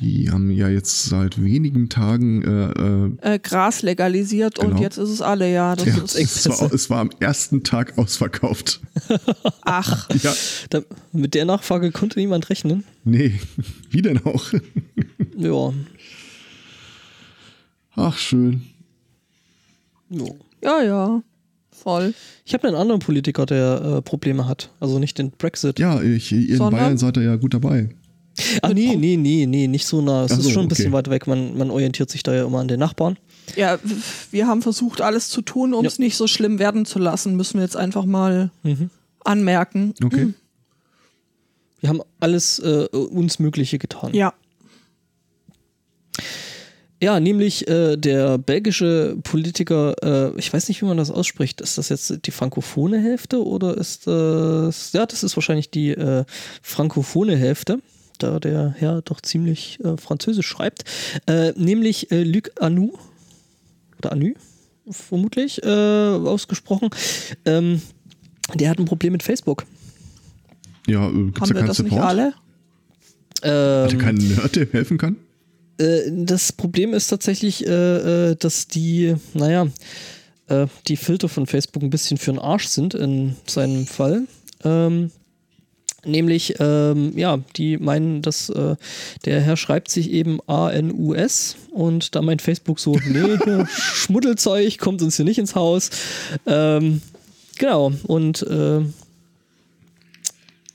Die 0.00 0.30
haben 0.30 0.50
ja 0.50 0.68
jetzt 0.68 1.04
seit 1.06 1.42
wenigen 1.42 1.88
Tagen 1.88 2.42
äh, 2.42 3.30
äh, 3.30 3.34
Äh, 3.34 3.38
Gras 3.38 3.82
legalisiert 3.82 4.58
und 4.58 4.70
Genau. 4.70 4.82
jetzt 4.82 4.98
ist 4.98 5.08
es 5.10 5.22
alle, 5.22 5.50
ja. 5.52 5.74
Das 5.76 5.86
ja, 5.86 6.02
ist, 6.02 6.14
es, 6.16 6.48
war, 6.48 6.72
es 6.72 6.90
war 6.90 6.98
am 7.00 7.10
ersten 7.20 7.62
Tag 7.62 7.96
ausverkauft. 7.96 8.80
ach, 9.62 10.08
Ja, 10.22 10.34
Da, 10.70 10.82
mit 11.12 11.34
der 11.34 11.44
Nachfrage 11.46 11.90
konnte 11.92 12.18
niemand 12.18 12.50
rechnen. 12.50 12.84
nee, 13.04 13.40
wie 13.90 14.02
denn 14.02 14.24
auch? 14.24 14.44
Ja. 15.36 15.72
Ach, 17.94 18.18
schön. 18.18 18.62
ja. 20.10 20.24
ja, 20.62 20.82
ja, 20.82 21.22
voll. 21.70 22.12
Ich 22.44 22.52
habe 22.54 22.68
einen 22.68 22.76
anderen 22.76 23.00
Politiker, 23.00 23.46
der 23.46 23.96
äh, 23.98 24.02
Probleme 24.02 24.46
hat. 24.46 24.70
Also 24.80 24.98
nicht 24.98 25.18
den 25.18 25.30
Brexit. 25.30 25.78
Ja, 25.78 26.02
ich, 26.02 26.30
in 26.32 26.56
Sondern? 26.56 26.80
Bayern 26.80 26.98
seid 26.98 27.16
ihr 27.16 27.22
ja 27.22 27.36
gut 27.36 27.54
dabei. 27.54 27.88
Ah, 28.62 28.72
nee, 28.74 28.96
nee, 28.96 29.16
nee, 29.16 29.46
nee, 29.46 29.66
nicht 29.66 29.86
so 29.86 30.02
nah. 30.02 30.24
Es 30.24 30.32
Ach 30.32 30.38
ist 30.38 30.44
so, 30.44 30.50
schon 30.50 30.66
ein 30.66 30.68
bisschen 30.68 30.86
okay. 30.88 30.92
weit 30.94 31.10
weg. 31.10 31.26
Man, 31.26 31.56
man 31.56 31.70
orientiert 31.70 32.10
sich 32.10 32.22
da 32.22 32.34
ja 32.34 32.44
immer 32.44 32.58
an 32.58 32.68
den 32.68 32.78
Nachbarn. 32.80 33.16
Ja, 33.56 33.78
wir 34.30 34.46
haben 34.46 34.60
versucht, 34.62 35.00
alles 35.00 35.28
zu 35.30 35.40
tun, 35.40 35.72
um 35.72 35.84
es 35.86 35.96
Ja. 35.98 36.04
nicht 36.04 36.16
so 36.16 36.26
schlimm 36.26 36.58
werden 36.58 36.84
zu 36.84 36.98
lassen, 36.98 37.36
müssen 37.36 37.54
wir 37.54 37.62
jetzt 37.62 37.76
einfach 37.76 38.04
mal 38.04 38.50
Mhm. 38.62 38.90
anmerken. 39.24 39.94
Okay. 40.04 40.34
Wir 41.80 41.88
haben 41.88 42.02
alles 42.20 42.58
äh, 42.58 42.86
uns 42.92 43.38
Mögliche 43.38 43.78
getan. 43.78 44.12
Ja. 44.14 44.34
Ja, 47.02 47.20
nämlich 47.20 47.68
äh, 47.68 47.96
der 47.96 48.38
belgische 48.38 49.18
Politiker, 49.22 49.94
äh, 50.34 50.38
ich 50.38 50.50
weiß 50.52 50.68
nicht, 50.68 50.80
wie 50.80 50.86
man 50.86 50.96
das 50.96 51.10
ausspricht. 51.10 51.60
Ist 51.60 51.76
das 51.76 51.90
jetzt 51.90 52.20
die 52.24 52.30
frankophone 52.30 52.94
Hälfte 52.94 53.44
oder 53.44 53.76
ist 53.76 54.06
das. 54.06 54.92
Ja, 54.94 55.04
das 55.04 55.22
ist 55.22 55.36
wahrscheinlich 55.36 55.70
die 55.70 55.90
äh, 55.90 56.24
frankophone 56.62 57.36
Hälfte, 57.36 57.80
da 58.18 58.38
der 58.40 58.74
Herr 58.76 59.02
doch 59.02 59.20
ziemlich 59.20 59.78
äh, 59.84 59.96
französisch 59.96 60.46
schreibt. 60.46 60.84
Äh, 61.26 61.52
nämlich 61.56 62.10
äh, 62.10 62.22
Luc 62.22 62.50
Anu. 62.60 62.92
Oder 63.98 64.12
Anu, 64.12 64.34
vermutlich 64.90 65.62
äh, 65.62 65.68
ausgesprochen. 65.68 66.90
Ähm, 67.44 67.80
der 68.54 68.70
hat 68.70 68.78
ein 68.78 68.84
Problem 68.84 69.12
mit 69.12 69.22
Facebook. 69.22 69.64
Ja, 70.86 71.08
äh, 71.08 71.12
gibt's 71.12 71.40
Haben 71.40 71.48
da 71.48 71.54
wir 71.54 71.54
keinen 71.60 71.66
das 71.66 71.78
nicht 71.80 71.90
Support? 71.90 72.08
alle? 72.08 72.32
Hat 73.42 73.92
Ähm, 73.92 73.98
keinen 73.98 74.28
Nerd, 74.36 74.56
der 74.56 74.62
ihm 74.64 74.72
helfen 74.72 74.98
kann? 74.98 75.16
Äh, 75.78 76.02
das 76.10 76.52
Problem 76.52 76.94
ist 76.94 77.08
tatsächlich, 77.08 77.64
dass 77.64 78.66
die, 78.68 79.14
naja, 79.34 79.66
die 80.86 80.96
Filter 80.96 81.28
von 81.28 81.46
Facebook 81.46 81.82
ein 81.82 81.90
bisschen 81.90 82.18
für 82.18 82.30
den 82.32 82.38
Arsch 82.38 82.66
sind 82.68 82.94
in 82.94 83.34
seinem 83.46 83.86
Fall. 83.86 84.28
Ähm, 84.64 85.10
nämlich, 86.06 86.54
ähm, 86.58 87.16
ja, 87.16 87.38
die 87.56 87.78
meinen, 87.78 88.22
dass 88.22 88.48
äh, 88.48 88.76
der 89.24 89.40
Herr 89.40 89.56
schreibt 89.56 89.90
sich 89.90 90.10
eben 90.10 90.38
A-N-U-S 90.46 91.56
und 91.70 92.14
da 92.14 92.22
meint 92.22 92.42
Facebook 92.42 92.80
so, 92.80 92.96
nee, 93.06 93.64
Schmuddelzeug 93.68 94.78
kommt 94.78 95.02
uns 95.02 95.16
hier 95.16 95.24
nicht 95.24 95.38
ins 95.38 95.54
Haus. 95.54 95.90
Ähm, 96.46 97.00
genau, 97.58 97.92
und 98.06 98.42
äh, 98.42 98.80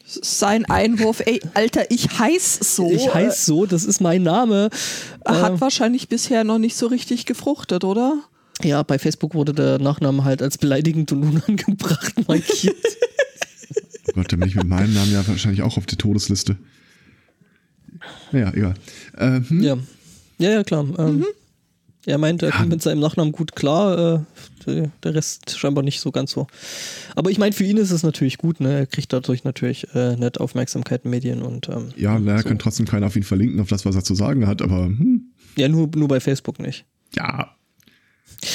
Sein 0.06 0.66
Einwurf, 0.66 1.22
ey, 1.26 1.42
Alter, 1.54 1.90
ich 1.90 2.20
heiß 2.20 2.60
so. 2.76 2.92
ich 2.92 3.14
heiße 3.14 3.46
so, 3.46 3.66
das 3.66 3.86
ist 3.86 4.02
mein 4.02 4.24
Name. 4.24 4.70
äh, 5.26 5.32
hat 5.32 5.54
Äh, 5.54 5.62
wahrscheinlich 5.62 6.10
bisher 6.10 6.44
noch 6.44 6.60
nicht 6.60 6.76
so 6.76 6.88
richtig 6.88 7.26
gefruchtet, 7.26 7.84
oder? 7.84 8.22
Ja, 8.64 8.84
bei 8.84 9.00
Facebook 9.00 9.34
wurde 9.34 9.54
der 9.54 9.80
Nachname 9.80 10.24
halt 10.24 10.42
als 10.42 10.58
beleidigend 10.58 11.12
und 11.12 11.24
unangebracht 11.24 12.14
markiert. 12.28 12.76
Oh 14.12 14.16
Gott, 14.16 14.32
dann 14.32 14.40
bin 14.40 14.50
ich 14.50 14.56
mit 14.56 14.68
meinem 14.68 14.94
Namen 14.94 15.12
ja 15.12 15.26
wahrscheinlich 15.28 15.62
auch 15.62 15.78
auf 15.78 15.86
der 15.86 15.98
Todesliste. 15.98 16.58
Naja, 18.32 18.52
egal. 18.54 18.74
Äh, 19.18 19.42
hm? 19.48 19.62
Ja. 19.64 19.78
Ja, 20.38 20.50
ja, 20.52 20.64
klar. 20.64 20.86
Ähm, 20.98 21.18
Mhm. 21.20 21.26
Er 22.08 22.18
meint, 22.18 22.42
er 22.42 22.50
kommt 22.50 22.70
mit 22.70 22.82
seinem 22.82 23.00
Nachnamen 23.00 23.32
gut 23.32 23.56
klar, 23.56 24.26
äh, 24.66 24.88
der 25.04 25.14
Rest 25.14 25.56
scheinbar 25.56 25.84
nicht 25.84 26.00
so 26.02 26.12
ganz 26.12 26.32
so. 26.32 26.48
Aber 27.16 27.30
ich 27.30 27.38
meine, 27.38 27.54
für 27.54 27.64
ihn 27.64 27.78
ist 27.78 27.92
es 27.92 28.02
natürlich 28.02 28.40
gut, 28.40 28.60
ne? 28.60 28.74
Er 28.74 28.86
kriegt 28.88 29.14
dadurch 29.14 29.44
natürlich 29.44 29.86
äh, 29.94 30.16
nett 30.16 30.40
Aufmerksamkeit 30.40 31.02
in 31.06 31.12
Medien 31.12 31.44
und 31.44 31.70
ähm, 31.70 31.90
Ja, 31.96 32.18
leider 32.18 32.42
so. 32.42 32.48
kann 32.48 32.58
trotzdem 32.58 32.88
keiner 32.88 33.06
auf 33.06 33.16
ihn 33.16 33.22
verlinken, 33.22 33.60
auf 33.60 33.70
das, 33.70 33.86
was 33.86 33.94
er 33.96 34.04
zu 34.04 34.16
sagen 34.16 34.48
hat, 34.48 34.64
aber 34.64 34.86
hm, 34.86 35.26
ja, 35.56 35.70
nur, 35.70 35.92
nur 35.96 36.08
bei 36.08 36.20
Facebook 36.20 36.60
nicht. 36.60 36.86
ja. 37.16 37.56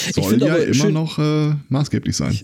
Ich 0.09 0.15
Soll 0.17 0.43
ja 0.43 0.57
immer 0.57 0.75
schön- 0.75 0.95
noch 0.95 1.17
äh, 1.21 1.55
maßgeblich 1.69 2.17
sein. 2.17 2.37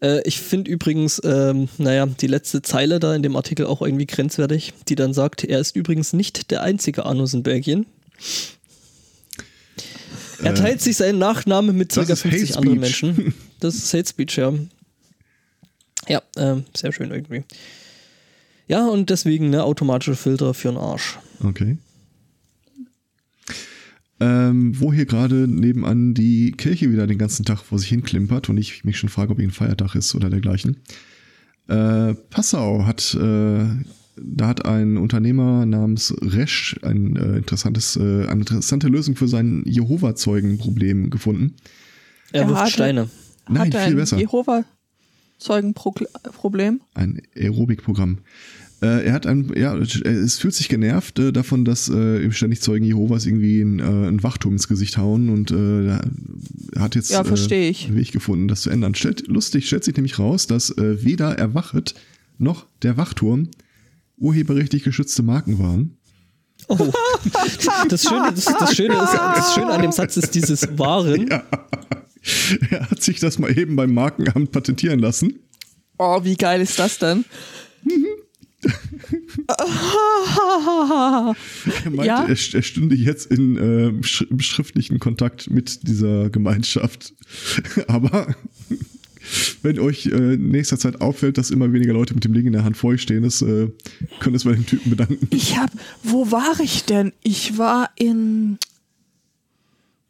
Äh, 0.00 0.22
ich 0.26 0.40
finde 0.40 0.70
übrigens, 0.70 1.20
ähm, 1.24 1.68
naja, 1.78 2.06
die 2.06 2.26
letzte 2.26 2.62
Zeile 2.62 3.00
da 3.00 3.14
in 3.14 3.22
dem 3.22 3.36
Artikel 3.36 3.66
auch 3.66 3.82
irgendwie 3.82 4.06
grenzwertig, 4.06 4.74
die 4.88 4.94
dann 4.94 5.12
sagt, 5.12 5.44
er 5.44 5.58
ist 5.60 5.74
übrigens 5.76 6.12
nicht 6.12 6.50
der 6.50 6.62
einzige 6.62 7.04
Anus 7.06 7.34
in 7.34 7.42
Belgien. 7.42 7.86
Er 10.42 10.54
teilt 10.54 10.80
sich 10.80 10.96
seinen 10.96 11.18
Nachnamen 11.18 11.76
mit 11.76 11.96
Äh, 11.96 12.04
ca. 12.04 12.12
ist 12.12 12.24
Hate 12.24 12.30
50 12.36 12.56
anderen. 12.58 12.80
Menschen. 12.80 13.34
Das 13.60 13.74
ist 13.74 13.92
Hate 13.92 14.08
Speech, 14.08 14.36
ja. 14.36 14.52
Ja, 16.08 16.22
ähm, 16.36 16.64
sehr 16.76 16.92
schön 16.92 17.10
irgendwie. 17.10 17.42
Ja, 18.68 18.86
und 18.86 19.10
deswegen 19.10 19.50
ne, 19.50 19.64
automatische 19.64 20.14
Filter 20.14 20.54
für 20.54 20.68
den 20.68 20.76
Arsch. 20.78 21.18
Okay. 21.42 21.76
Ähm, 24.20 24.72
wo 24.80 24.92
hier 24.92 25.06
gerade 25.06 25.46
nebenan 25.46 26.12
die 26.14 26.50
Kirche 26.52 26.90
wieder 26.90 27.06
den 27.06 27.18
ganzen 27.18 27.44
Tag 27.44 27.60
vor 27.60 27.78
sich 27.78 27.88
hin 27.88 28.02
klimpert 28.02 28.48
und 28.48 28.58
ich 28.58 28.82
mich 28.84 28.98
schon 28.98 29.08
frage, 29.10 29.30
ob 29.30 29.38
hier 29.38 29.46
ein 29.46 29.52
Feiertag 29.52 29.94
ist 29.94 30.12
oder 30.16 30.28
dergleichen. 30.28 30.78
Äh, 31.68 32.14
Passau 32.30 32.84
hat, 32.84 33.14
äh, 33.14 33.64
da 34.20 34.48
hat 34.48 34.64
ein 34.64 34.96
Unternehmer 34.96 35.64
namens 35.66 36.12
Resch 36.20 36.76
ein 36.82 37.14
äh, 37.14 37.36
interessantes, 37.36 37.94
äh, 37.96 38.26
eine 38.26 38.40
interessante 38.40 38.88
Lösung 38.88 39.14
für 39.14 39.28
sein 39.28 39.62
Jehova-Zeugen-Problem 39.66 41.10
gefunden. 41.10 41.54
Er 42.32 42.42
Er 42.42 42.48
wirft 42.48 42.60
hatte- 42.62 42.72
Steine. 42.72 43.08
Nein, 43.48 43.68
Hat 43.68 43.74
er 43.74 43.82
viel 43.84 43.92
ein 43.92 43.96
besser. 43.96 44.18
Jehova-Zeugen-Problem? 44.18 46.80
Ein 46.94 47.22
Aerobikprogramm. 47.36 48.18
Äh, 48.80 49.06
er 49.06 49.12
hat 49.12 49.26
ein, 49.26 49.52
ja, 49.56 49.76
es 49.76 50.38
fühlt 50.38 50.54
sich 50.54 50.68
genervt 50.68 51.18
äh, 51.18 51.32
davon, 51.32 51.64
dass 51.64 51.88
äh, 51.88 52.22
ihm 52.22 52.30
ständig 52.30 52.60
Zeugen 52.60 52.84
Jehovas 52.84 53.26
irgendwie 53.26 53.60
ein, 53.60 53.80
äh, 53.80 53.82
ein 53.82 54.22
Wachturm 54.22 54.54
ins 54.54 54.68
Gesicht 54.68 54.96
hauen 54.98 55.30
und 55.30 55.50
äh, 55.50 55.88
er 55.88 56.00
hat 56.78 56.94
jetzt 56.94 57.10
Ja, 57.10 57.24
versteh 57.24 57.66
äh, 57.66 57.70
ich. 57.70 57.86
einen 57.86 57.96
Weg 57.96 58.12
gefunden, 58.12 58.46
das 58.46 58.60
zu 58.62 58.70
ändern. 58.70 58.94
Stellt, 58.94 59.26
lustig 59.26 59.66
stellt 59.66 59.82
sich 59.82 59.96
nämlich 59.96 60.20
raus, 60.20 60.46
dass 60.46 60.70
äh, 60.70 61.04
weder 61.04 61.36
Erwachet 61.36 61.94
noch 62.38 62.66
der 62.82 62.96
Wachturm 62.96 63.48
urheberrechtlich 64.16 64.84
geschützte 64.84 65.22
Marken 65.22 65.58
waren. 65.58 65.96
Oh. 66.68 66.76
Das 67.88 68.02
Schöne, 68.04 68.32
das, 68.34 68.44
das, 68.44 68.76
Schöne 68.76 68.94
ist, 68.94 69.14
das 69.14 69.54
Schöne 69.54 69.70
an 69.70 69.82
dem 69.82 69.92
Satz 69.92 70.16
ist 70.16 70.34
dieses 70.34 70.78
Waren. 70.78 71.28
Er 72.70 72.90
hat 72.90 73.02
sich 73.02 73.20
das 73.20 73.38
mal 73.38 73.56
eben 73.56 73.76
beim 73.76 73.94
Markenamt 73.94 74.52
patentieren 74.52 74.98
lassen. 74.98 75.38
Oh, 75.98 76.22
wie 76.24 76.36
geil 76.36 76.60
ist 76.60 76.78
das 76.78 76.98
denn? 76.98 77.24
Er 81.84 81.90
meinte, 81.90 82.06
Ja? 82.06 82.24
er, 82.24 82.36
st- 82.36 82.54
er 82.56 82.62
stünde 82.62 82.94
jetzt 82.94 83.26
in 83.30 83.56
äh, 83.56 84.02
sch 84.02 84.24
schriftlichen 84.40 84.98
Kontakt 84.98 85.50
mit 85.50 85.86
dieser 85.88 86.30
Gemeinschaft. 86.30 87.14
Aber 87.88 88.34
wenn 89.62 89.78
euch 89.78 90.06
äh, 90.06 90.34
in 90.34 90.50
nächster 90.50 90.78
Zeit 90.78 91.00
auffällt, 91.00 91.38
dass 91.38 91.50
immer 91.50 91.72
weniger 91.72 91.92
Leute 91.92 92.14
mit 92.14 92.24
dem 92.24 92.32
Ding 92.32 92.46
in 92.46 92.52
der 92.52 92.64
Hand 92.64 92.76
vor 92.76 92.90
euch 92.90 93.02
stehen, 93.02 93.22
das 93.22 93.42
äh, 93.42 93.68
könnt 94.20 94.34
ihr 94.34 94.36
es 94.36 94.44
bei 94.44 94.52
dem 94.52 94.66
Typen 94.66 94.90
bedanken. 94.90 95.26
Ich 95.30 95.58
hab, 95.58 95.70
wo 96.02 96.30
war 96.30 96.58
ich 96.60 96.84
denn? 96.84 97.12
Ich 97.22 97.58
war 97.58 97.90
in, 97.96 98.58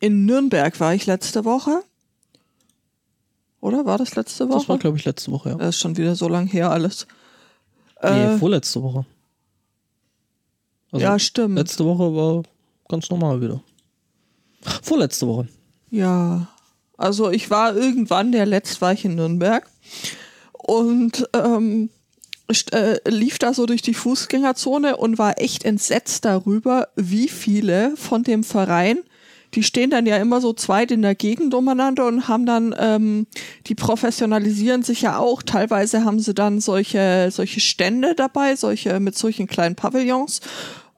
in 0.01 0.27
Nürnberg, 0.27 0.79
war 0.81 0.95
ich 0.95 1.07
letzte 1.07 1.45
Woche. 1.45 1.83
Oder 3.61 3.85
war 3.87 3.99
das 3.99 4.15
letzte 4.15 4.49
Woche? 4.49 4.59
Das 4.59 4.69
war, 4.69 4.79
glaube 4.79 4.99
ich, 4.99 5.05
letzte 5.05 5.33
Woche, 5.33 5.51
ja. 5.51 5.55
das 5.57 5.71
ist 5.77 5.81
schon 5.81 5.97
wieder 5.97 6.15
so 6.15 6.29
lang 6.29 6.47
her 6.47 6.71
alles. 6.71 7.09
Nee, 8.03 8.09
Äh, 8.09 8.39
vorletzte 8.39 8.83
Woche. 8.83 9.05
Also, 10.93 11.05
ja, 11.05 11.19
stimmt. 11.19 11.57
Letzte 11.57 11.85
Woche 11.85 12.15
war 12.15 12.43
ganz 12.89 13.11
normal 13.11 13.41
wieder. 13.41 13.61
Vorletzte 14.83 15.27
Woche. 15.27 15.49
Ja, 15.91 16.49
also 16.97 17.31
ich 17.31 17.51
war 17.51 17.77
irgendwann, 17.77 18.33
der 18.33 18.47
letzt 18.47 18.81
war 18.81 18.93
ich 18.93 19.05
in 19.05 19.15
Nürnberg 19.15 19.67
und 20.53 21.29
ähm, 21.35 21.91
äh, 22.73 22.97
lief 23.09 23.39
da 23.39 23.55
so 23.55 23.67
durch 23.67 23.83
die 23.83 23.95
Fußgängerzone 23.95 24.97
und 24.97 25.19
war 25.19 25.41
echt 25.41 25.65
entsetzt 25.65 26.25
darüber, 26.25 26.89
wie 26.97 27.29
viele 27.29 27.97
von 27.97 28.23
dem 28.23 28.43
Verein, 28.45 28.99
die 29.55 29.63
stehen 29.63 29.91
dann 29.91 30.07
ja 30.07 30.17
immer 30.19 30.41
so 30.41 30.53
zweit 30.53 30.91
in 30.91 31.03
der 31.03 31.15
Gegend 31.15 31.55
umeinander 31.55 32.07
und 32.07 32.29
haben 32.29 32.47
dann, 32.47 32.75
ähm, 32.79 33.27
die 33.67 33.75
professionalisieren 33.75 34.83
sich 34.83 35.03
ja 35.03 35.19
auch. 35.19 35.43
Teilweise 35.43 36.05
haben 36.05 36.21
sie 36.21 36.35
dann 36.35 36.61
solche, 36.61 37.31
solche 37.31 37.61
Stände 37.61 38.15
dabei, 38.15 38.57
solche 38.57 39.01
mit 39.01 39.17
solchen 39.17 39.47
kleinen 39.47 39.75
Pavillons 39.75 40.41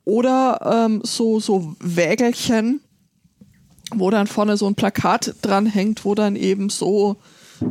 oder 0.04 0.87
ähm, 0.87 1.00
so, 1.04 1.38
so 1.38 1.76
Wägelchen, 1.78 2.80
wo 3.95 4.11
dann 4.11 4.26
vorne 4.26 4.57
so 4.57 4.66
ein 4.66 4.75
Plakat 4.75 5.37
dran 5.42 5.66
hängt, 5.66 6.04
wo 6.04 6.14
dann 6.14 6.37
eben 6.37 6.71
so 6.71 7.16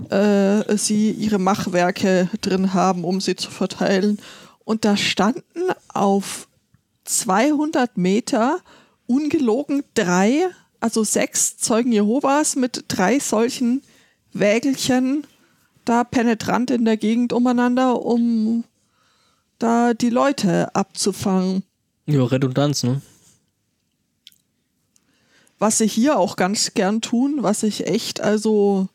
äh, 0.10 0.78
sie 0.78 1.12
ihre 1.12 1.40
Machwerke 1.40 2.30
drin 2.42 2.74
haben, 2.74 3.04
um 3.04 3.20
sie 3.20 3.36
zu 3.36 3.52
verteilen. 3.52 4.20
Und 4.64 4.86
da 4.86 4.96
standen 4.96 5.72
auf 5.94 6.48
200 7.06 7.98
Meter 7.98 8.60
ungelogen 9.08 9.84
drei, 9.96 10.46
also 10.80 11.04
sechs 11.04 11.58
Zeugen 11.58 11.92
Jehovas 11.92 12.56
mit 12.56 12.86
drei 12.88 13.20
solchen 13.20 13.82
Wägelchen 14.34 15.26
da 15.86 16.04
penetrant 16.04 16.72
in 16.72 16.86
der 16.86 16.98
Gegend 16.98 17.34
umeinander, 17.34 18.06
um 18.06 18.64
da 19.58 19.94
die 19.94 20.10
Leute 20.10 20.74
abzufangen. 20.76 21.64
Ja, 22.06 22.24
Redundanz, 22.24 22.84
ne? 22.84 23.02
was 25.60 25.78
sie 25.78 25.88
hier 25.88 26.18
auch 26.18 26.38
ganz 26.38 26.74
gern 26.74 27.02
tun, 27.02 27.40
was 27.42 27.64
ich 27.64 27.86
echt 27.86 28.22
also 28.22 28.88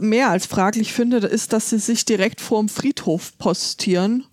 mehr 0.00 0.30
als 0.30 0.46
fraglich 0.46 0.92
finde, 0.92 1.18
ist, 1.18 1.52
dass 1.52 1.70
sie 1.70 1.80
sich 1.80 2.04
direkt 2.04 2.40
vorm 2.40 2.68
Friedhof 2.68 3.36
postieren 3.36 4.24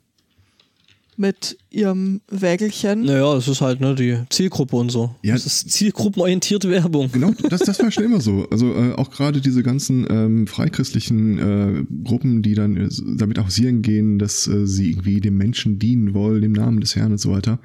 mit 1.17 1.57
ihrem 1.69 2.21
Wägelchen. 2.29 3.03
Naja, 3.03 3.35
es 3.37 3.47
ist 3.47 3.61
halt 3.61 3.79
ne, 3.81 3.95
die 3.95 4.17
Zielgruppe 4.29 4.75
und 4.75 4.91
so. 4.91 5.15
Ja. 5.23 5.35
Es 5.35 5.45
ist 5.45 5.71
zielgruppenorientierte 5.71 6.69
Werbung. 6.69 7.09
Genau, 7.11 7.31
das, 7.49 7.61
das 7.61 7.79
war 7.79 7.91
schon 7.91 8.03
immer 8.03 8.21
so. 8.21 8.47
Also 8.49 8.73
äh, 8.73 8.93
auch 8.93 9.09
gerade 9.11 9.41
diese 9.41 9.63
ganzen 9.63 10.05
ähm, 10.09 10.47
freikristlichen 10.47 11.37
äh, 11.39 11.83
Gruppen, 12.03 12.41
die 12.41 12.53
dann 12.53 12.77
äh, 12.77 12.89
damit 13.17 13.37
hausieren 13.37 13.81
gehen, 13.81 14.19
dass 14.19 14.47
äh, 14.47 14.67
sie 14.67 14.91
irgendwie 14.91 15.21
dem 15.21 15.37
Menschen 15.37 15.79
dienen 15.79 16.13
wollen, 16.13 16.43
im 16.43 16.51
Namen 16.53 16.81
des 16.81 16.95
Herrn 16.95 17.13
und 17.13 17.19
so 17.19 17.31
weiter. 17.31 17.59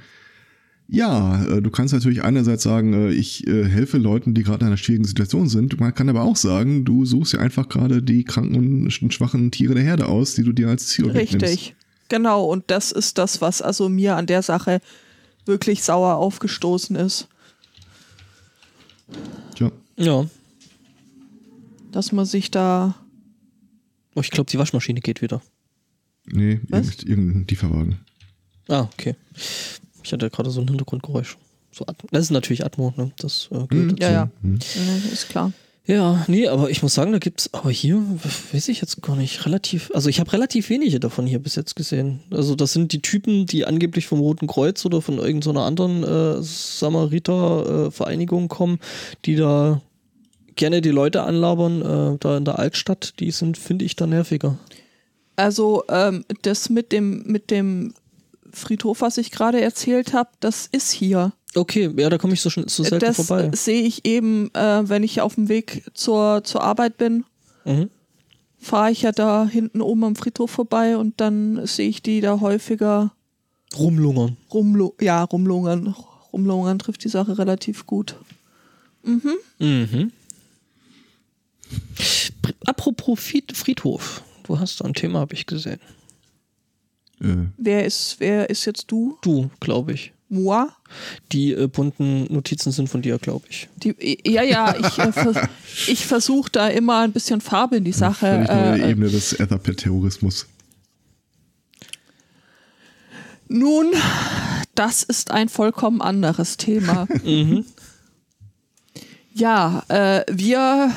Ja, 0.92 1.44
äh, 1.44 1.62
du 1.62 1.70
kannst 1.70 1.94
natürlich 1.94 2.24
einerseits 2.24 2.64
sagen, 2.64 2.92
äh, 2.94 3.10
ich 3.12 3.46
äh, 3.46 3.64
helfe 3.64 3.96
Leuten, 3.98 4.34
die 4.34 4.42
gerade 4.42 4.62
in 4.62 4.66
einer 4.68 4.76
schwierigen 4.76 5.04
Situation 5.04 5.48
sind. 5.48 5.78
Man 5.78 5.94
kann 5.94 6.08
aber 6.08 6.22
auch 6.22 6.34
sagen, 6.36 6.84
du 6.84 7.04
suchst 7.04 7.32
ja 7.34 7.38
einfach 7.38 7.68
gerade 7.68 8.02
die 8.02 8.24
kranken 8.24 8.56
und 8.56 8.88
sch- 8.90 9.12
schwachen 9.12 9.52
Tiere 9.52 9.74
der 9.74 9.84
Herde 9.84 10.06
aus, 10.06 10.34
die 10.34 10.42
du 10.42 10.52
dir 10.52 10.68
als 10.68 10.88
Ziel 10.88 11.06
nimmst. 11.06 11.34
Richtig. 11.34 11.76
Genau, 12.10 12.44
und 12.44 12.64
das 12.70 12.92
ist 12.92 13.16
das, 13.18 13.40
was 13.40 13.62
also 13.62 13.88
mir 13.88 14.16
an 14.16 14.26
der 14.26 14.42
Sache 14.42 14.80
wirklich 15.46 15.82
sauer 15.82 16.16
aufgestoßen 16.16 16.94
ist, 16.96 17.28
Tja, 19.54 19.70
Ja. 19.96 20.26
dass 21.92 22.12
man 22.12 22.26
sich 22.26 22.50
da 22.50 22.94
Oh, 24.16 24.20
ich 24.20 24.30
glaube, 24.30 24.50
die 24.50 24.58
Waschmaschine 24.58 25.00
geht 25.00 25.22
wieder. 25.22 25.40
nee, 26.26 26.60
Was? 26.68 26.86
irgend- 26.86 27.02
irgendein 27.08 27.46
Lieferwagen. 27.48 27.98
Ah, 28.68 28.82
okay. 28.92 29.14
Ich 30.02 30.12
hatte 30.12 30.28
gerade 30.30 30.50
so 30.50 30.60
ein 30.60 30.68
Hintergrundgeräusch. 30.68 31.36
So 31.72 31.86
Atmo. 31.86 32.08
Das 32.10 32.22
ist 32.24 32.30
natürlich 32.32 32.64
Atmo, 32.64 32.92
ne? 32.96 33.12
Das 33.18 33.46
äh, 33.52 33.66
gehört 33.66 33.70
Hm, 33.70 33.88
dazu. 33.90 34.02
Ja, 34.02 34.10
ja. 34.10 34.30
Hm. 34.42 34.58
äh, 34.76 35.12
ist 35.12 35.28
klar. 35.28 35.52
Ja, 35.86 36.24
nee, 36.28 36.46
aber 36.46 36.68
ich 36.70 36.82
muss 36.82 36.94
sagen, 36.94 37.12
da 37.12 37.18
gibt's, 37.18 37.52
aber 37.52 37.70
hier, 37.70 38.00
weiß 38.52 38.68
ich 38.68 38.80
jetzt 38.80 39.02
gar 39.02 39.16
nicht, 39.16 39.44
relativ, 39.46 39.90
also 39.94 40.08
ich 40.08 40.20
habe 40.20 40.32
relativ 40.32 40.70
wenige 40.70 41.00
davon 41.00 41.26
hier 41.26 41.40
bis 41.40 41.56
jetzt 41.56 41.74
gesehen. 41.74 42.20
Also 42.30 42.54
das 42.54 42.72
sind 42.72 42.92
die 42.92 43.02
Typen, 43.02 43.46
die 43.46 43.64
angeblich 43.64 44.06
vom 44.06 44.20
Roten 44.20 44.46
Kreuz 44.46 44.84
oder 44.84 45.02
von 45.02 45.18
irgendeiner 45.18 45.62
anderen 45.62 46.04
äh, 46.04 46.42
Samariter-Vereinigung 46.42 48.48
kommen, 48.48 48.78
die 49.24 49.36
da 49.36 49.80
gerne 50.54 50.82
die 50.82 50.90
Leute 50.90 51.22
anlabern, 51.22 51.82
äh, 51.82 52.18
da 52.20 52.36
in 52.36 52.44
der 52.44 52.58
Altstadt, 52.58 53.14
die 53.18 53.30
sind, 53.30 53.58
finde 53.58 53.84
ich, 53.84 53.96
da 53.96 54.06
nerviger. 54.06 54.58
Also 55.36 55.84
ähm, 55.88 56.24
das 56.42 56.68
mit 56.68 56.92
dem, 56.92 57.22
mit 57.24 57.50
dem 57.50 57.94
Friedhof, 58.52 59.00
was 59.00 59.18
ich 59.18 59.30
gerade 59.30 59.60
erzählt 59.60 60.12
habe, 60.12 60.30
das 60.40 60.68
ist 60.70 60.92
hier. 60.92 61.32
Okay, 61.54 61.90
ja, 61.96 62.08
da 62.08 62.16
komme 62.18 62.34
ich 62.34 62.40
so, 62.40 62.48
schon, 62.50 62.68
so 62.68 62.82
selten 62.84 63.00
das 63.06 63.16
vorbei. 63.16 63.50
äh, 63.52 63.56
sehe 63.56 63.82
ich 63.82 64.04
eben, 64.06 64.54
äh, 64.54 64.88
wenn 64.88 65.02
ich 65.02 65.20
auf 65.20 65.34
dem 65.34 65.48
Weg 65.48 65.82
zur, 65.94 66.42
zur 66.44 66.62
Arbeit 66.62 66.96
bin, 66.96 67.24
Mhm. 67.64 67.90
fahre 68.58 68.90
ich 68.92 69.02
ja 69.02 69.10
da 69.12 69.46
hinten 69.46 69.80
oben 69.80 70.04
am 70.04 70.16
Friedhof 70.16 70.50
vorbei 70.50 70.96
und 70.96 71.20
dann 71.20 71.66
sehe 71.66 71.88
ich 71.88 72.02
die 72.02 72.20
da 72.20 72.40
häufiger 72.40 73.12
Rumlungern. 73.76 74.36
Rumlo 74.52 74.94
ja, 75.00 75.22
rumlungern. 75.24 75.94
Rumlungern 76.32 76.78
trifft 76.78 77.02
die 77.04 77.08
Sache 77.08 77.36
relativ 77.38 77.86
gut. 77.86 78.14
Mhm. 79.02 80.12
Apropos 82.66 83.18
Fried- 83.18 83.56
Friedhof. 83.56 84.22
Du 84.44 84.58
hast 84.58 84.80
da 84.80 84.84
ein 84.84 84.94
Thema, 84.94 85.20
habe 85.20 85.34
ich 85.34 85.46
gesehen. 85.46 85.80
Äh, 87.20 87.46
Wer 87.56 87.84
ist, 87.84 88.16
wer 88.18 88.50
ist 88.50 88.64
jetzt 88.64 88.86
du? 88.90 89.18
Du, 89.22 89.50
glaube 89.60 89.92
ich. 89.92 90.12
Moi? 90.30 90.66
Die 91.32 91.52
äh, 91.52 91.66
bunten 91.66 92.32
Notizen 92.32 92.72
sind 92.72 92.88
von 92.88 93.02
dir, 93.02 93.18
glaube 93.18 93.46
ich. 93.50 93.68
Die, 93.76 93.94
ja, 94.26 94.42
ja, 94.42 94.74
ich, 94.78 94.98
äh, 94.98 95.12
vers 95.12 95.36
ich 95.88 96.06
versuche 96.06 96.50
da 96.50 96.68
immer 96.68 97.00
ein 97.00 97.12
bisschen 97.12 97.40
Farbe 97.40 97.76
in 97.76 97.84
die 97.84 97.92
Sache. 97.92 98.44
völlig 98.46 98.48
neue 98.48 98.82
Äh, 98.82 98.90
Ebene 98.92 99.10
des 99.10 99.32
Etherpad-Terrorismus. 99.34 100.46
Nun, 103.48 103.92
das 104.76 105.02
ist 105.02 105.32
ein 105.32 105.48
vollkommen 105.48 106.00
anderes 106.00 106.56
Thema. 106.56 107.06
Ja, 109.32 109.84
äh, 109.88 110.24
wir 110.30 110.92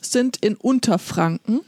sind 0.00 0.36
in 0.38 0.54
Unterfranken 0.54 1.60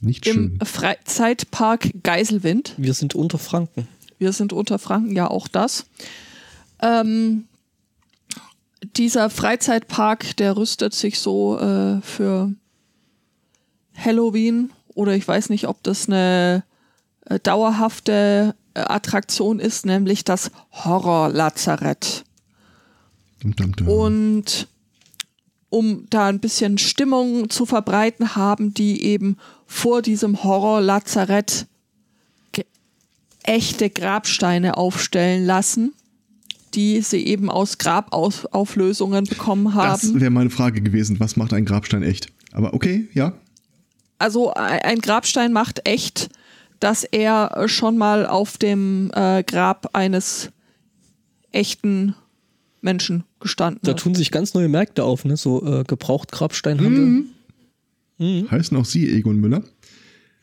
Nicht 0.00 0.26
im 0.26 0.34
schön. 0.34 0.58
Freizeitpark 0.64 1.90
Geiselwind. 2.02 2.74
Wir 2.78 2.94
sind 2.94 3.14
unter 3.14 3.38
Franken. 3.38 3.86
Wir 4.22 4.32
sind 4.32 4.52
Unterfranken, 4.52 5.16
ja 5.16 5.28
auch 5.28 5.48
das. 5.48 5.84
Ähm, 6.80 7.48
dieser 8.94 9.30
Freizeitpark, 9.30 10.36
der 10.36 10.56
rüstet 10.56 10.94
sich 10.94 11.18
so 11.18 11.58
äh, 11.58 12.00
für 12.02 12.54
Halloween 13.96 14.70
oder 14.94 15.16
ich 15.16 15.26
weiß 15.26 15.48
nicht, 15.48 15.66
ob 15.66 15.82
das 15.82 16.06
eine 16.06 16.62
äh, 17.26 17.40
dauerhafte 17.40 18.54
äh, 18.74 18.80
Attraktion 18.80 19.58
ist, 19.58 19.86
nämlich 19.86 20.22
das 20.22 20.52
Horror-Lazarett. 20.70 22.22
Und 23.88 24.68
um 25.68 26.06
da 26.10 26.28
ein 26.28 26.38
bisschen 26.38 26.78
Stimmung 26.78 27.50
zu 27.50 27.66
verbreiten, 27.66 28.36
haben 28.36 28.72
die 28.72 29.02
eben 29.02 29.36
vor 29.66 30.00
diesem 30.00 30.44
Horror-Lazarett 30.44 31.66
echte 33.44 33.90
Grabsteine 33.90 34.76
aufstellen 34.76 35.44
lassen, 35.44 35.92
die 36.74 37.00
sie 37.02 37.24
eben 37.26 37.50
aus 37.50 37.78
Grabauflösungen 37.78 39.24
bekommen 39.24 39.64
das 39.74 40.02
haben. 40.04 40.20
wäre 40.20 40.30
meine 40.30 40.50
Frage 40.50 40.80
gewesen. 40.80 41.20
Was 41.20 41.36
macht 41.36 41.52
ein 41.52 41.64
Grabstein 41.64 42.02
echt? 42.02 42.28
Aber 42.52 42.74
okay, 42.74 43.08
ja. 43.12 43.34
Also 44.18 44.52
ein 44.54 44.80
ein 44.80 44.98
Grabstein 45.00 45.52
macht 45.52 45.86
echt, 45.88 46.30
dass 46.80 47.04
er 47.04 47.64
schon 47.68 47.98
mal 47.98 48.26
auf 48.26 48.56
dem 48.58 49.10
äh, 49.14 49.42
Grab 49.42 49.90
eines 49.94 50.50
echten 51.50 52.14
Menschen 52.80 53.24
gestanden 53.40 53.80
Da 53.84 53.92
hat. 53.92 53.98
tun 54.00 54.14
sich 54.14 54.30
ganz 54.30 54.54
neue 54.54 54.68
Märkte 54.68 55.04
auf, 55.04 55.24
ne? 55.24 55.36
So 55.36 55.64
äh, 55.64 55.84
Gebraucht-Grabsteinhandel. 55.84 57.24
Heißen 58.50 58.76
auch 58.76 58.84
Sie 58.84 59.10
Egon 59.10 59.40
Müller? 59.40 59.62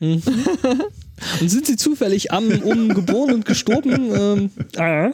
Und 1.40 1.48
sind 1.48 1.66
sie 1.66 1.76
zufällig 1.76 2.32
am 2.32 2.48
um 2.62 2.88
geboren 2.88 3.34
und 3.34 3.44
gestorben? 3.44 4.14
Ähm, 4.14 4.50
ah. 4.78 5.10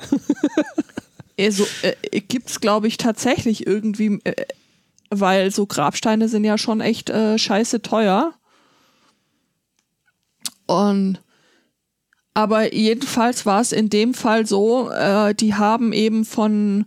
Also 1.39 1.67
äh, 1.83 2.21
gibt's 2.21 2.61
glaube 2.61 2.89
ich 2.89 2.97
tatsächlich 2.97 3.67
irgendwie, 3.67 4.21
äh, 4.25 4.47
weil 5.11 5.51
so 5.51 5.67
Grabsteine 5.67 6.29
sind 6.29 6.45
ja 6.45 6.59
schon 6.59 6.81
echt 6.81 7.11
äh, 7.11 7.39
scheiße 7.39 7.83
teuer. 7.83 8.35
Und 10.67 11.21
aber 12.35 12.75
jedenfalls 12.75 13.47
war 13.47 13.63
es 13.63 13.73
in 13.73 13.89
dem 13.89 14.13
Fall 14.13 14.47
so, 14.47 14.91
äh, 14.91 15.35
die 15.35 15.55
haben 15.55 15.95
eben 15.95 16.27
von 16.27 16.85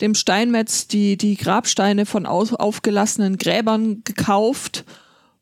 dem 0.00 0.14
Steinmetz 0.14 0.86
die, 0.86 1.16
die 1.16 1.36
Grabsteine 1.36 2.06
von 2.06 2.24
aus, 2.24 2.52
aufgelassenen 2.52 3.36
Gräbern 3.36 4.02
gekauft 4.04 4.84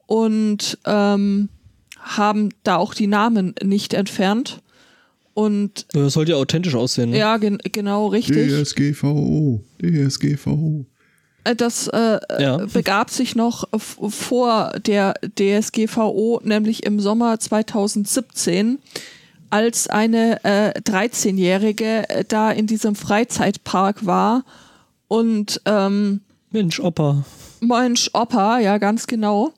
und 0.07 0.79
ähm, 0.87 1.51
haben 2.01 2.51
da 2.65 2.77
auch 2.77 2.95
die 2.95 3.07
Namen 3.07 3.55
nicht 3.63 3.95
entfernt. 3.95 4.61
Und 5.35 5.87
Das 5.93 6.15
sollte 6.15 6.33
ja 6.33 6.39
authentisch 6.39 6.75
aussehen. 6.75 7.11
Ne? 7.11 7.19
ja, 7.19 7.37
gen 7.37 7.59
genau 7.73 8.09
richtig. 8.09 8.51
DSGVO, 8.51 9.63
DSGVO. 9.81 10.85
Äh, 11.45 11.55
Das 11.57 11.89
äh, 11.89 12.19
Ja. 12.39 12.57
begab 12.73 13.11
sich 13.11 13.37
noch 13.37 13.65
vor 13.79 14.73
der 14.85 15.15
DSGVO, 15.39 16.41
nämlich 16.45 16.85
im 16.85 17.01
Sommer 17.01 17.39
2017, 17.39 18.79
als 19.51 19.89
eine 19.89 20.45
äh, 20.45 20.73
13-Jährige 20.81 22.09
äh, 22.09 22.25
da 22.27 22.51
in 22.51 22.67
diesem 22.67 22.95
Freizeitpark 22.95 24.05
war 24.07 24.45
und 25.09 25.61
ähm, 25.65 26.21
Mensch, 26.51 26.81
Opa. 26.81 27.25
Mensch 27.61 28.11
Opa, 28.13 28.59
ja 28.59 28.79
ganz 28.79 29.07
genau, 29.07 29.53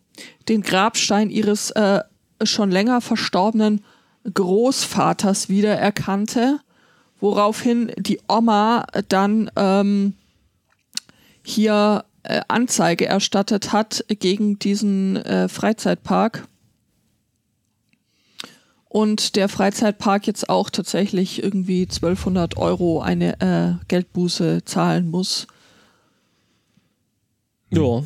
den 0.48 0.62
Grabstein 0.62 1.30
ihres 1.30 1.70
äh, 1.72 2.00
schon 2.44 2.70
länger 2.70 3.00
verstorbenen 3.00 3.84
Großvaters 4.32 5.48
wiedererkannte, 5.48 6.60
woraufhin 7.20 7.92
die 7.96 8.20
Oma 8.28 8.86
dann 9.08 9.50
ähm, 9.56 10.14
hier 11.42 12.04
äh, 12.22 12.40
Anzeige 12.48 13.06
erstattet 13.06 13.72
hat 13.72 14.04
gegen 14.08 14.58
diesen 14.58 15.16
äh, 15.16 15.48
Freizeitpark. 15.48 16.46
Und 18.88 19.36
der 19.36 19.48
Freizeitpark 19.48 20.26
jetzt 20.26 20.50
auch 20.50 20.68
tatsächlich 20.68 21.42
irgendwie 21.42 21.82
1200 21.82 22.58
Euro 22.58 23.00
eine 23.00 23.40
äh, 23.40 23.84
Geldbuße 23.88 24.64
zahlen 24.66 25.10
muss. 25.10 25.46
Ja. 27.70 28.02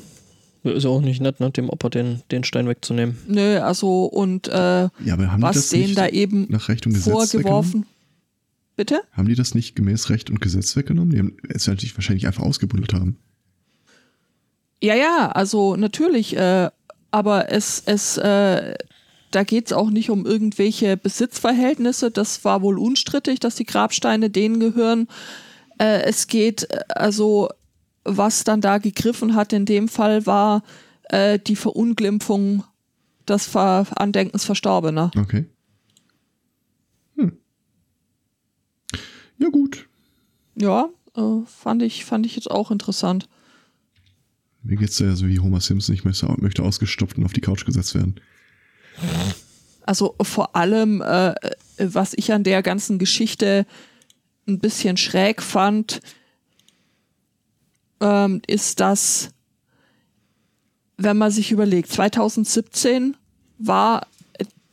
Ist 0.73 0.85
ja 0.85 0.91
auch 0.91 1.01
nicht 1.01 1.21
nett, 1.21 1.41
ne, 1.41 1.51
dem 1.51 1.71
Opa 1.71 1.89
den, 1.89 2.23
den 2.31 2.45
Stein 2.45 2.69
wegzunehmen. 2.69 3.19
Nö, 3.27 3.59
also 3.61 4.05
und 4.05 4.49
äh, 4.49 4.53
Ja, 4.53 4.91
aber 5.13 5.31
haben 5.31 5.41
die 5.41 5.43
was 5.43 5.57
das 5.57 5.69
denen 5.71 5.95
da 5.95 6.09
eben 6.09 6.47
nach 6.49 6.69
Recht 6.69 6.87
und 6.87 6.93
Gesetz 6.95 7.07
weggenommen? 7.07 7.43
vorgeworfen. 7.43 7.87
Bitte? 8.77 9.01
Haben 9.13 9.29
die 9.29 9.35
das 9.35 9.55
nicht 9.55 9.75
gemäß 9.75 10.11
Recht 10.11 10.29
und 10.29 10.41
Gesetz 10.41 10.77
weggenommen? 10.77 11.11
Die 11.11 11.19
haben 11.19 11.37
es 11.49 11.67
natürlich 11.67 11.97
wahrscheinlich 11.97 12.27
einfach 12.27 12.43
ausgebuddelt 12.43 12.93
haben. 12.93 13.17
Ja, 14.83 14.95
ja, 14.95 15.31
also 15.33 15.77
natürlich, 15.77 16.37
äh, 16.37 16.69
aber 17.11 17.51
es, 17.51 17.83
es, 17.87 18.19
äh, 18.19 18.75
da 19.31 19.43
geht's 19.45 19.73
auch 19.73 19.89
nicht 19.89 20.11
um 20.11 20.27
irgendwelche 20.27 20.99
Besitzverhältnisse. 20.99 22.11
Das 22.11 22.45
war 22.45 22.61
wohl 22.61 22.79
unstrittig, 22.79 23.41
dass 23.41 23.55
die 23.55 23.65
Grabsteine 23.65 24.29
denen 24.29 24.61
gehören. 24.61 25.09
Äh, 25.79 26.03
es 26.03 26.27
geht, 26.27 26.71
äh, 26.71 26.81
also, 26.91 27.49
was 28.07 28.45
dann 28.45 28.61
da 28.61 28.79
gegriffen 28.79 29.35
hat 29.35 29.53
in 29.53 29.67
dem 29.67 29.89
Fall, 29.89 30.27
war 30.27 30.63
äh, 31.05 31.39
die 31.39 31.57
Verunglimpfung 31.57 32.65
des 33.29 33.47
Ver 33.47 33.87
Andenkens 33.97 34.45
Verstorbener. 34.45 35.11
Okay. 35.17 35.47
Hm. 37.17 37.37
Ja, 39.39 39.49
gut. 39.49 39.89
Ja, 40.55 40.89
äh, 41.17 41.41
fand 41.47 41.83
ich, 41.83 42.05
fand 42.05 42.27
ich 42.27 42.37
jetzt 42.37 42.51
auch 42.51 42.71
interessant. 42.71 43.29
Mir 44.63 44.77
geht's 44.77 44.99
ja 44.99 45.15
so 45.15 45.29
wie 45.29 45.39
Homer 45.39 45.61
Simpson. 45.61 45.95
Ich 45.95 46.05
möchte, 46.05 46.27
möchte 46.39 46.63
ausgestopft 46.63 47.19
und 47.19 47.25
auf 47.25 47.33
die 47.33 47.41
Couch 47.41 47.65
gesetzt 47.65 47.95
werden. 47.95 48.21
Also 49.85 50.17
vor 50.21 50.57
allem, 50.57 51.03
äh, 51.03 51.35
was 51.79 52.15
ich 52.15 52.33
an 52.33 52.43
der 52.43 52.63
ganzen 52.63 52.99
Geschichte 52.99 53.67
ein 54.49 54.59
bisschen 54.59 54.97
schräg 54.97 55.43
fand, 55.43 56.01
ähm, 58.01 58.43
ist, 58.47 58.81
dass, 58.81 59.31
wenn 60.97 61.17
man 61.17 61.31
sich 61.31 61.53
überlegt, 61.53 61.91
2017 61.91 63.17
war 63.59 64.07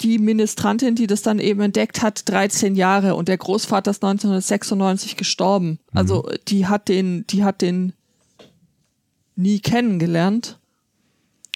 die 0.02 0.20
Ministrantin, 0.20 0.96
die 0.96 1.08
das 1.08 1.22
dann 1.22 1.40
eben 1.40 1.62
entdeckt 1.62 2.02
hat, 2.02 2.28
13 2.28 2.76
Jahre 2.76 3.16
und 3.16 3.30
der 3.30 3.38
Großvater 3.38 3.92
ist 3.92 4.04
1996 4.04 5.16
gestorben. 5.16 5.80
Also 5.94 6.30
die 6.48 6.68
hat 6.68 6.90
den, 6.90 7.26
die 7.28 7.44
hat 7.44 7.62
den 7.62 7.94
nie 9.36 9.60
kennengelernt. 9.60 10.60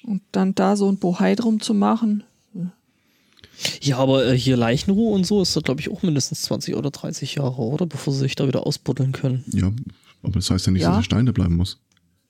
Und 0.03 0.21
dann 0.31 0.55
da 0.55 0.77
so 0.77 0.89
ein 0.89 0.99
Bohai 0.99 1.35
drum 1.35 1.59
zu 1.59 1.73
machen, 1.73 2.23
Ja, 3.81 3.97
aber 3.97 4.25
äh, 4.25 4.37
hier 4.37 4.55
Leichenruhe 4.55 5.13
und 5.13 5.25
so 5.25 5.41
ist 5.41 5.55
da, 5.55 5.61
glaube 5.61 5.81
ich, 5.81 5.89
auch 5.89 6.03
mindestens 6.03 6.43
20 6.43 6.75
oder 6.75 6.91
30 6.91 7.35
Jahre, 7.35 7.61
oder? 7.61 7.85
Bevor 7.85 8.13
sie 8.13 8.19
sich 8.19 8.35
da 8.35 8.47
wieder 8.47 8.65
ausbuddeln 8.65 9.11
können. 9.11 9.43
Ja, 9.51 9.71
aber 10.27 10.39
das 10.39 10.49
heißt 10.49 10.65
ja 10.67 10.71
nicht, 10.71 10.81
Ja. 10.83 10.89
dass 10.89 10.97
der 10.99 11.03
Stein 11.03 11.25
da 11.25 11.31
bleiben 11.31 11.55
muss. 11.55 11.79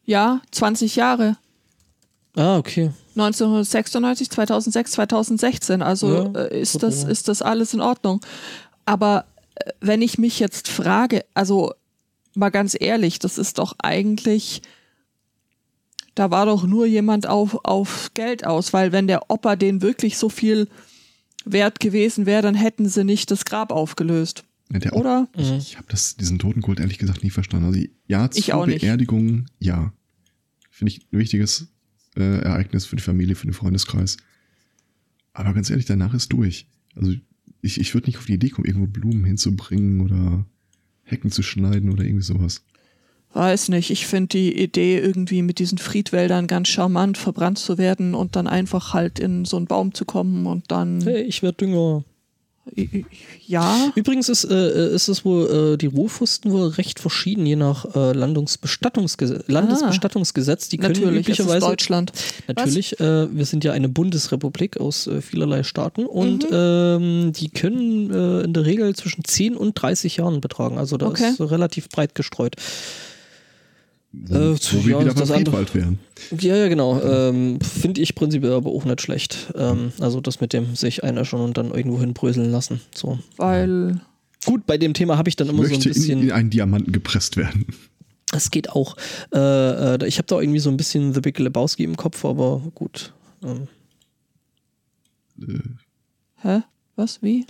Ja, 0.06 0.42
20 0.52 0.96
Jahre. 0.96 1.38
Ah, 2.36 2.58
okay. 2.58 2.92
1996, 3.16 4.30
2006, 4.30 4.92
2016. 4.92 5.82
Also 5.82 6.32
Ja, 6.34 6.42
äh, 6.42 6.62
ist, 6.62 6.82
das, 6.84 7.04
ist 7.04 7.28
das 7.28 7.42
alles 7.42 7.74
in 7.74 7.82
Ordnung. 7.82 8.22
Aber 8.86 9.26
äh, 9.56 9.72
wenn 9.82 10.02
ich 10.02 10.18
mich 10.18 10.40
jetzt 10.40 10.68
frage, 10.70 11.26
also 11.34 11.74
mal 12.36 12.50
ganz 12.50 12.78
ehrlich, 12.80 13.20
das 13.20 13.38
ist 13.40 13.58
doch 13.58 13.76
eigentlich, 13.80 14.62
da 16.16 16.30
war 16.32 16.46
doch 16.46 16.64
nur 16.64 16.86
jemand 16.86 17.28
auf, 17.28 17.66
auf 17.66 18.12
Geld 18.14 18.46
aus, 18.46 18.72
weil 18.74 18.92
wenn 18.92 19.08
der 19.08 19.30
Opa 19.32 19.56
den 19.56 19.82
wirklich 19.82 20.18
so 20.18 20.30
viel 20.30 20.68
wert 21.44 21.80
gewesen 21.80 22.26
wäre, 22.26 22.44
dann 22.44 22.56
hätten 22.56 22.88
sie 22.88 23.04
nicht 23.04 23.32
das 23.32 23.46
Grab 23.46 23.72
aufgelöst. 23.72 24.44
Ja, 24.72 24.80
der 24.80 24.94
Oder? 24.96 25.28
Ich, 25.36 25.50
Mhm. 25.50 25.58
ich 25.58 25.78
habe 25.78 25.88
diesen 26.20 26.40
Totenkult 26.40 26.80
ehrlich 26.80 26.98
gesagt 26.98 27.24
nie 27.24 27.30
verstanden. 27.30 27.68
Also 27.68 27.80
ja, 28.08 28.30
Ich 28.34 28.46
zur 28.48 28.56
auch 28.56 28.66
nicht. 28.66 28.82
Beerdigung, 28.82 29.46
ja. 29.60 29.94
Finde 30.70 30.92
ich 30.94 31.08
ein 31.12 31.18
wichtiges 31.20 31.68
äh, 32.16 32.40
Ereignis 32.42 32.86
für 32.86 32.96
die 32.98 33.02
Familie, 33.04 33.36
für 33.36 33.48
den 33.48 33.54
Freundeskreis. 33.54 34.18
Aber 35.34 35.54
ganz 35.54 35.70
ehrlich, 35.70 35.86
danach 35.86 36.14
ist 36.14 36.34
durch. 36.34 36.68
Also 36.96 37.14
ich, 37.62 37.80
ich 37.80 37.94
würde 37.94 38.08
nicht 38.08 38.18
auf 38.18 38.26
die 38.26 38.34
Idee 38.34 38.50
kommen, 38.50 38.66
irgendwo 38.68 38.88
Blumen 38.88 39.24
hinzubringen 39.24 40.02
oder 40.02 40.46
Hecken 41.04 41.32
zu 41.32 41.42
schneiden 41.44 41.90
oder 41.92 42.04
irgendwie 42.04 42.24
sowas. 42.24 42.64
Weiß 43.34 43.70
nicht. 43.70 43.92
Ich 43.92 44.08
finde 44.08 44.30
die 44.30 44.58
Idee, 44.62 45.00
irgendwie 45.00 45.42
mit 45.42 45.60
diesen 45.60 45.78
Friedwäldern 45.78 46.48
ganz 46.48 46.70
charmant 46.70 47.18
verbrannt 47.18 47.60
zu 47.60 47.78
werden 47.78 48.16
und 48.16 48.36
dann 48.36 48.48
einfach 48.48 48.94
halt 48.94 49.20
in 49.20 49.46
so 49.46 49.58
einen 49.58 49.68
Baum 49.68 49.94
zu 49.94 50.06
kommen 50.06 50.46
und 50.48 50.72
dann. 50.72 51.02
Hey, 51.02 51.22
ich 51.24 51.44
werde 51.44 51.58
Dünger. 51.58 52.04
Ja. 53.46 53.92
Übrigens 53.96 54.30
ist, 54.30 54.44
äh, 54.46 54.94
ist 54.94 55.08
es 55.08 55.24
wohl, 55.26 55.74
äh, 55.74 55.78
die 55.78 55.88
Rohfusten 55.88 56.52
wohl 56.52 56.68
recht 56.70 57.00
verschieden, 57.00 57.46
je 57.46 57.56
nach 57.56 57.86
äh, 57.96 58.12
Landungsbestattungsgesetz, 58.14 59.44
Landesbestattungsgesetz. 59.48 60.70
Die 60.70 60.78
können 60.78 60.96
Ah. 60.96 61.00
Natürlich, 61.00 61.20
üblicherweise. 61.22 61.60
Deutschland. 61.66 62.12
Natürlich, 62.48 63.00
äh, 63.00 63.36
wir 63.36 63.46
sind 63.46 63.64
ja 63.64 63.72
eine 63.74 63.90
Bundesrepublik 63.90 64.80
aus 64.80 65.08
äh, 65.08 65.22
vielerlei 65.22 65.64
Staaten 65.64 66.06
und 66.06 66.44
Mhm. 66.44 66.50
ähm, 66.52 67.32
die 67.34 67.50
können 67.50 68.12
äh, 68.12 68.42
in 68.44 68.54
der 68.54 68.66
Regel 68.66 68.96
zwischen 68.96 69.24
10 69.24 69.56
und 69.56 69.74
30 69.76 70.18
Jahren 70.18 70.42
betragen. 70.42 70.78
Also 70.78 70.98
da 70.98 71.08
Okay. 71.08 71.30
ist 71.32 71.40
relativ 71.42 71.90
breit 71.90 72.16
gestreut. 72.16 72.56
Äh, 74.30 74.34
wo 74.34 74.86
wir 74.86 74.92
ja, 74.92 75.00
wieder 75.02 75.14
das 75.14 75.32
andere- 75.32 75.74
wären. 75.74 76.00
Ja, 76.40 76.56
ja, 76.56 76.68
genau. 76.68 77.02
Ähm, 77.02 77.60
Finde 77.62 78.02
ich 78.02 78.16
prinzipiell 78.16 78.54
aber 78.54 78.70
auch 78.72 78.86
nicht 78.86 79.02
schlecht. 79.02 79.54
Ähm, 79.56 79.92
also 80.00 80.22
das 80.22 80.42
mit 80.42 80.54
dem 80.54 80.76
sich 80.76 81.04
einäschern 81.04 81.42
und 81.42 81.58
dann 81.58 81.72
irgendwo 81.72 82.00
hinbröseln 82.00 82.52
lassen. 82.52 82.82
So. 82.96 83.20
Weil. 83.38 84.02
Gut, 84.46 84.66
bei 84.66 84.78
dem 84.78 84.94
Thema 84.94 85.18
habe 85.18 85.30
ich 85.30 85.36
dann 85.36 85.50
immer 85.50 85.66
so 85.66 85.74
ein 85.74 85.80
bisschen. 85.82 86.20
in, 86.20 86.26
in 86.28 86.32
einen 86.32 86.50
Diamanten 86.50 86.92
gepresst 86.94 87.38
werden. 87.38 87.66
Es 88.34 88.52
geht 88.52 88.70
auch. 88.72 88.98
Äh, 89.34 89.38
äh, 89.96 90.08
ich 90.08 90.18
habe 90.18 90.28
da 90.28 90.40
irgendwie 90.40 90.60
so 90.60 90.70
ein 90.70 90.78
bisschen 90.78 91.14
The 91.14 91.22
Big 91.22 91.40
Lebowski 91.40 91.84
im 91.84 91.96
Kopf, 91.98 92.26
aber 92.26 92.62
gut. 92.76 93.14
Ähm, 93.44 93.68
Äh, 95.42 95.60
Hä? 96.42 96.62
Was? 96.96 97.22
Wie? 97.22 97.46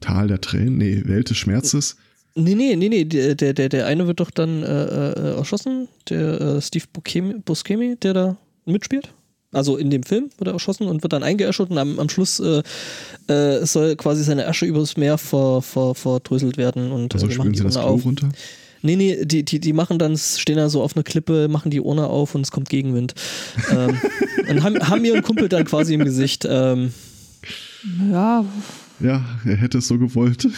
Tal 0.00 0.28
der 0.28 0.40
Tränen, 0.40 0.78
nee, 0.78 1.02
Welt 1.06 1.30
des 1.30 1.36
Schmerzes. 1.36 1.96
Nee, 2.34 2.54
nee, 2.54 2.76
nee, 2.76 2.88
nee. 2.88 3.04
Der, 3.04 3.34
der, 3.34 3.52
der, 3.54 3.68
der 3.68 3.86
eine 3.86 4.06
wird 4.06 4.20
doch 4.20 4.30
dann 4.30 4.62
äh, 4.62 4.66
äh, 5.12 5.36
erschossen. 5.36 5.88
Der 6.08 6.40
äh, 6.40 6.60
Steve 6.62 6.84
Buscemi, 6.92 7.34
Buscemi, 7.44 7.96
der 7.96 8.14
da 8.14 8.36
mitspielt. 8.66 9.12
Also 9.52 9.76
in 9.76 9.88
dem 9.90 10.02
Film 10.02 10.30
wird 10.38 10.48
er 10.48 10.54
erschossen 10.54 10.88
und 10.88 11.02
wird 11.04 11.12
dann 11.12 11.22
eingeäschert 11.22 11.70
und 11.70 11.78
am, 11.78 12.00
am 12.00 12.08
Schluss 12.08 12.40
äh, 12.40 12.62
äh, 13.32 13.64
soll 13.64 13.94
quasi 13.94 14.24
seine 14.24 14.48
Asche 14.48 14.66
übers 14.66 14.96
Meer 14.96 15.16
ver, 15.16 15.62
ver, 15.62 15.94
verdröselt 15.94 16.56
werden. 16.56 16.90
Und 16.90 17.14
Also 17.14 17.26
äh, 17.26 17.28
die 17.30 17.36
machen 17.36 17.42
spülen 17.44 17.52
die 17.52 17.58
sie 17.58 17.64
das 17.64 17.74
Klo 17.74 17.82
auf. 17.84 18.04
runter. 18.04 18.28
Nee, 18.82 18.96
nee, 18.96 19.24
die, 19.24 19.44
die, 19.44 19.60
die 19.60 19.72
machen 19.72 19.98
dann, 19.98 20.18
stehen 20.18 20.56
da 20.56 20.68
so 20.68 20.82
auf 20.82 20.94
einer 20.96 21.04
Klippe, 21.04 21.48
machen 21.48 21.70
die 21.70 21.80
Urne 21.80 22.06
auf 22.08 22.34
und 22.34 22.42
es 22.42 22.50
kommt 22.50 22.68
Gegenwind. 22.68 23.14
ähm, 23.70 23.96
und 24.48 24.62
haben, 24.62 24.78
haben 24.80 25.04
ihren 25.04 25.22
Kumpel 25.22 25.48
dann 25.48 25.64
quasi 25.64 25.94
im 25.94 26.04
Gesicht. 26.04 26.44
Ähm, 26.50 26.92
Ja, 28.10 28.44
Ja, 29.00 29.24
er 29.46 29.56
hätte 29.56 29.78
es 29.78 29.88
so 29.88 29.98
gewollt. 29.98 30.48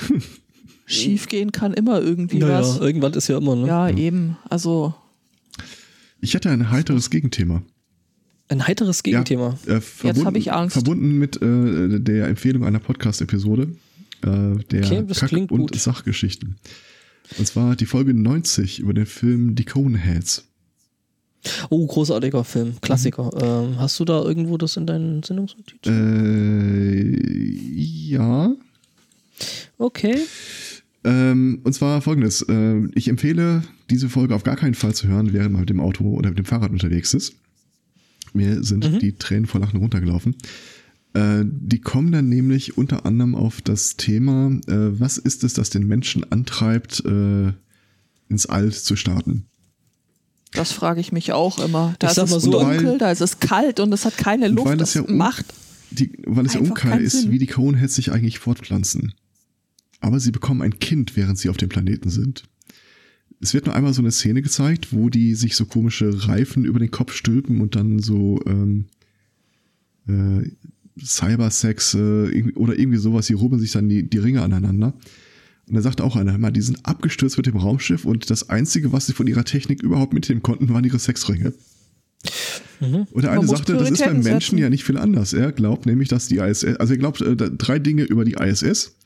Schiefgehen 0.87 1.53
kann 1.53 1.75
immer 1.75 2.01
irgendwie 2.01 2.39
naja, 2.39 2.61
was. 2.61 2.79
irgendwann 2.79 3.13
ist 3.13 3.29
ja 3.29 3.39
immer, 3.39 3.57
ne? 3.57 3.67
Ja, 3.67 3.89
eben. 3.91 4.37
Also. 4.49 4.95
Ich 6.21 6.35
hätte 6.35 6.51
ein 6.51 6.71
heiteres 6.71 7.11
Gegenthema. 7.11 7.63
Ein 8.49 8.67
heiteres 8.67 9.03
Gegenthema. 9.03 9.59
Ja, 9.67 9.75
äh, 9.75 9.81
verbunden, 9.81 10.27
hab 10.27 10.37
ich 10.37 10.53
Angst. 10.53 10.75
Verbunden 10.75 11.19
mit 11.19 11.43
äh, 11.43 12.01
der 12.01 12.29
Empfehlung 12.29 12.65
einer 12.65 12.79
Podcast-Episode, 12.79 13.69
äh, 14.23 14.27
der 14.71 14.85
Okay, 14.85 15.05
das 15.07 15.19
Kack- 15.21 15.33
und 15.33 15.49
gut. 15.49 15.77
Sachgeschichten. 15.77 16.57
Und 17.39 17.47
zwar 17.47 17.75
die 17.75 17.87
Folge 17.87 18.15
90 18.15 18.79
über 18.79 18.95
den 18.95 19.07
Film 19.07 19.57
Die 19.57 19.65
Coneheads. 19.65 20.45
Oh, 21.71 21.87
großartiger 21.87 22.45
Film, 22.45 22.81
Klassiker. 22.81 23.25
Mhm. 23.25 23.71
Ähm, 23.75 23.81
hast 23.81 23.99
du 24.01 24.05
da 24.05 24.23
irgendwo 24.23 24.57
das 24.59 24.77
in 24.77 24.87
deinen 24.87 25.23
Sendungsnotizen? 25.23 25.93
Äh, 27.03 27.19
ja. 28.11 28.53
Okay. 29.79 30.19
Ähm, 31.07 31.61
und 31.65 31.73
zwar 31.73 32.03
folgendes. 32.03 32.43
Äh, 32.43 32.89
ich 32.95 33.09
empfehle, 33.09 33.63
diese 33.91 34.09
Folge 34.09 34.35
auf 34.35 34.43
gar 34.43 34.57
keinen 34.57 34.75
Fall 34.75 34.93
zu 34.95 35.07
hören, 35.09 35.33
während 35.33 35.53
man 35.53 35.61
mit 35.61 35.71
dem 35.71 35.81
Auto 35.81 36.05
oder 36.05 36.31
mit 36.31 36.39
dem 36.39 36.45
Fahrrad 36.45 36.73
unterwegs 36.73 37.15
ist. 37.15 37.35
Mir 38.35 38.63
sind 38.65 38.93
Mhm. 38.93 38.99
die 38.99 39.13
Tränen 39.13 39.47
vor 39.47 39.61
Lachen 39.61 39.79
runtergelaufen. 39.79 40.35
Äh, 41.15 41.45
die 41.47 41.81
kommen 41.81 42.11
dann 42.13 42.29
nämlich 42.29 42.77
unter 42.77 43.07
anderem 43.07 43.35
auf 43.37 43.63
das 43.63 43.97
Thema, 43.97 44.49
äh, 44.67 45.01
was 45.01 45.17
ist 45.17 45.45
es, 45.45 45.55
das 45.55 45.71
den 45.71 45.87
Menschen 45.87 46.31
antreibt, 46.31 47.03
äh, 47.07 47.53
ins 48.29 48.47
All 48.47 48.73
zu 48.73 48.97
starten? 48.97 49.47
Das 50.53 50.73
frage 50.73 51.01
ich 51.01 51.13
mich 51.13 51.33
auch 51.33 51.59
immer. 51.61 51.95
Da 52.01 52.11
ist 52.11 52.19
es 52.19 52.31
so, 52.31 52.51
dunkel, 52.51 52.85
weil- 52.85 52.99
da 52.99 53.11
ist 53.13 53.21
es 53.21 53.39
kalt 53.39 53.79
und 53.79 53.93
es 53.93 54.05
hat 54.05 54.19
keine 54.19 54.49
Luft. 54.49 54.67
weil 54.67 54.77
Das 54.77 54.91
es 54.91 54.95
ja 54.97 55.05
macht 55.15 55.47
Die, 55.93 56.11
weil 56.27 56.47
es 56.47 56.55
ja 56.55 56.61
unklar 56.61 56.99
ist, 56.99 57.21
Sinn. 57.23 57.31
wie 57.31 57.39
die 57.39 57.47
Coneheads 57.47 57.95
sich 57.95 58.11
eigentlich 58.13 58.39
fortpflanzen. 58.41 59.15
Aber 60.01 60.21
sie 60.21 60.31
bekommen 60.31 60.63
ein 60.63 60.79
Kind, 60.79 61.17
während 61.17 61.39
sie 61.39 61.49
auf 61.49 61.57
dem 61.57 61.69
Planeten 61.69 62.11
sind. 62.11 62.45
Es 63.41 63.55
wird 63.55 63.67
nur 63.67 63.75
einmal 63.75 63.93
so 63.93 64.01
eine 64.01 64.13
Szene 64.13 64.43
gezeigt, 64.43 64.93
wo 64.93 65.11
die 65.11 65.35
sich 65.35 65.57
so 65.57 65.67
komische 65.67 66.29
Reifen 66.29 66.65
über 66.65 66.79
den 66.79 66.91
Kopf 66.91 67.13
stülpen 67.13 67.61
und 67.61 67.77
dann 67.77 67.99
so 67.99 68.41
ähm, 68.47 68.87
äh, 70.09 70.51
Cybersex 71.03 71.95
äh, 71.95 72.53
oder 72.55 72.79
irgendwie 72.79 72.99
sowas, 72.99 73.27
die 73.27 73.35
rubbeln 73.35 73.61
sich 73.61 73.73
dann 73.73 73.89
die, 73.89 74.09
die 74.09 74.19
Ringe 74.19 74.43
aneinander. 74.43 74.95
Und 75.69 75.75
da 75.75 75.83
sagt 75.83 76.01
auch 76.01 76.17
einer, 76.17 76.39
mal, 76.39 76.53
die 76.53 76.63
sind 76.63 76.87
abgestürzt 76.87 77.37
mit 77.37 77.47
dem 77.47 77.57
Raumschiff 77.57 78.05
und 78.05 78.31
das 78.31 78.49
Einzige, 78.49 78.93
was 78.93 79.07
sie 79.07 79.13
von 79.13 79.27
ihrer 79.27 79.45
Technik 79.45 79.83
überhaupt 79.83 80.13
mitnehmen 80.13 80.43
konnten, 80.43 80.69
waren 80.69 80.85
ihre 80.85 80.99
Sexringe. 80.99 81.53
Mhm. 82.81 83.07
Und 83.11 83.23
der 83.23 83.33
eine 83.33 83.47
sagte, 83.47 83.75
das 83.75 83.91
ist 83.91 84.05
beim 84.05 84.21
Menschen 84.21 84.41
setzen. 84.41 84.59
ja 84.59 84.71
nicht 84.71 84.85
viel 84.85 84.97
anders. 84.97 85.33
Er 85.33 85.53
glaubt 85.53 85.87
nämlich, 85.87 86.09
dass 86.09 86.29
die 86.29 86.37
ISS, 86.37 86.65
also 86.77 86.95
er 86.95 86.99
glaubt 86.99 87.21
äh, 87.21 87.37
drei 87.37 87.79
Dinge 87.79 88.05
über 88.05 88.25
die 88.25 88.35
ISS. 88.35 88.97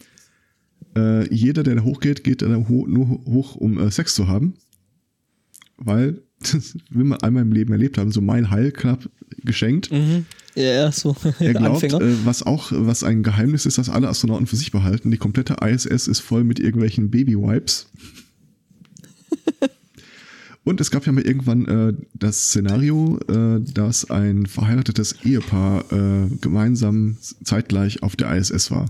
Äh, 0.97 1.33
jeder, 1.33 1.63
der 1.63 1.77
da 1.77 1.83
hochgeht, 1.83 2.25
geht 2.25 2.43
da 2.43 2.47
ho 2.49 2.87
nur 2.89 3.09
hoch, 3.09 3.57
um 3.57 3.79
äh, 3.79 3.91
Sex 3.91 4.15
zu 4.15 4.29
haben. 4.29 4.55
Weil, 5.77 6.23
das 6.41 6.77
will 6.91 7.05
man 7.05 7.21
einmal 7.21 7.43
im 7.43 7.53
Leben 7.53 7.73
erlebt 7.73 7.99
haben, 7.99 8.13
so 8.13 8.21
mein 8.21 8.51
Heil 8.51 8.73
knapp 8.73 9.09
geschenkt. 9.45 9.93
Mhm. 9.93 10.27
Ja, 10.55 10.63
ja, 10.63 10.93
so. 10.93 11.15
Er 11.39 11.55
glaubt, 11.55 11.85
Anfänger. 11.85 12.01
äh, 12.01 12.15
was 12.25 12.43
auch, 12.43 12.73
was 12.75 13.05
ein 13.05 13.23
Geheimnis 13.23 13.67
ist, 13.67 13.79
dass 13.79 13.89
alle 13.89 14.09
Astronauten 14.09 14.47
für 14.47 14.57
sich 14.57 14.73
behalten. 14.73 15.11
Die 15.11 15.17
komplette 15.17 15.57
ISS 15.65 16.09
ist 16.09 16.21
voll 16.21 16.45
mit 16.45 16.59
irgendwelchen 16.59 17.11
Baby-Wipes. 17.11 17.89
Und 20.65 20.81
es 20.81 20.91
gab 20.91 21.07
ja 21.07 21.13
mal 21.13 21.25
irgendwann 21.25 21.67
äh, 21.67 21.93
das 22.15 22.49
Szenario, 22.49 23.19
äh, 23.29 23.61
dass 23.73 24.11
ein 24.11 24.47
verheiratetes 24.47 25.17
Ehepaar 25.25 25.85
äh, 25.93 26.29
gemeinsam 26.41 27.17
zeitgleich 27.45 28.03
auf 28.03 28.17
der 28.17 28.37
ISS 28.37 28.71
war. 28.71 28.87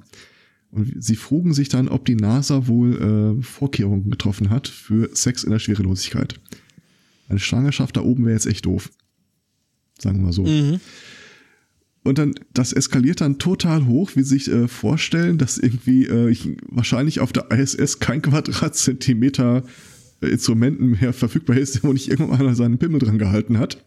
Und 0.73 1.03
sie 1.03 1.17
frugen 1.17 1.53
sich 1.53 1.69
dann, 1.69 1.89
ob 1.89 2.05
die 2.05 2.15
NASA 2.15 2.69
wohl 2.69 3.39
äh, 3.41 3.43
Vorkehrungen 3.43 4.11
getroffen 4.11 4.51
hat 4.51 4.69
für 4.69 5.11
Sex 5.15 5.43
in 5.43 5.51
der 5.51 5.59
Schwerelosigkeit. 5.59 6.39
Eine 7.29 7.41
Schwangerschaft 7.41 7.97
da 7.97 8.03
oben 8.03 8.25
wäre 8.25 8.35
jetzt 8.35 8.47
echt 8.47 8.67
doof. 8.67 8.91
Sagen 9.99 10.19
wir 10.19 10.27
mal 10.27 10.33
so. 10.33 10.45
Mhm. 10.45 10.81
Und 12.03 12.19
dann, 12.19 12.35
das 12.55 12.73
eskaliert 12.73 13.21
dann 13.21 13.39
total 13.39 13.87
hoch, 13.87 14.13
wie 14.15 14.23
Sie 14.23 14.39
sich 14.39 14.51
äh, 14.51 14.69
vorstellen, 14.69 15.39
dass 15.39 15.59
irgendwie 15.59 16.07
äh, 16.07 16.31
ich, 16.31 16.57
wahrscheinlich 16.69 17.21
auf 17.21 17.33
der 17.33 17.51
ISS 17.51 17.99
kein 17.99 18.23
Quadratzentimeter 18.23 19.65
äh, 20.23 20.27
Instrumenten 20.29 20.93
mehr 20.93 21.13
verfügbar 21.13 21.59
ist, 21.59 21.85
wo 21.85 21.93
nicht 21.93 22.09
irgendwann 22.09 22.41
einer 22.41 22.55
seinen 22.55 22.79
Pimmel 22.79 23.01
dran 23.01 23.19
gehalten 23.19 23.59
hat. 23.59 23.85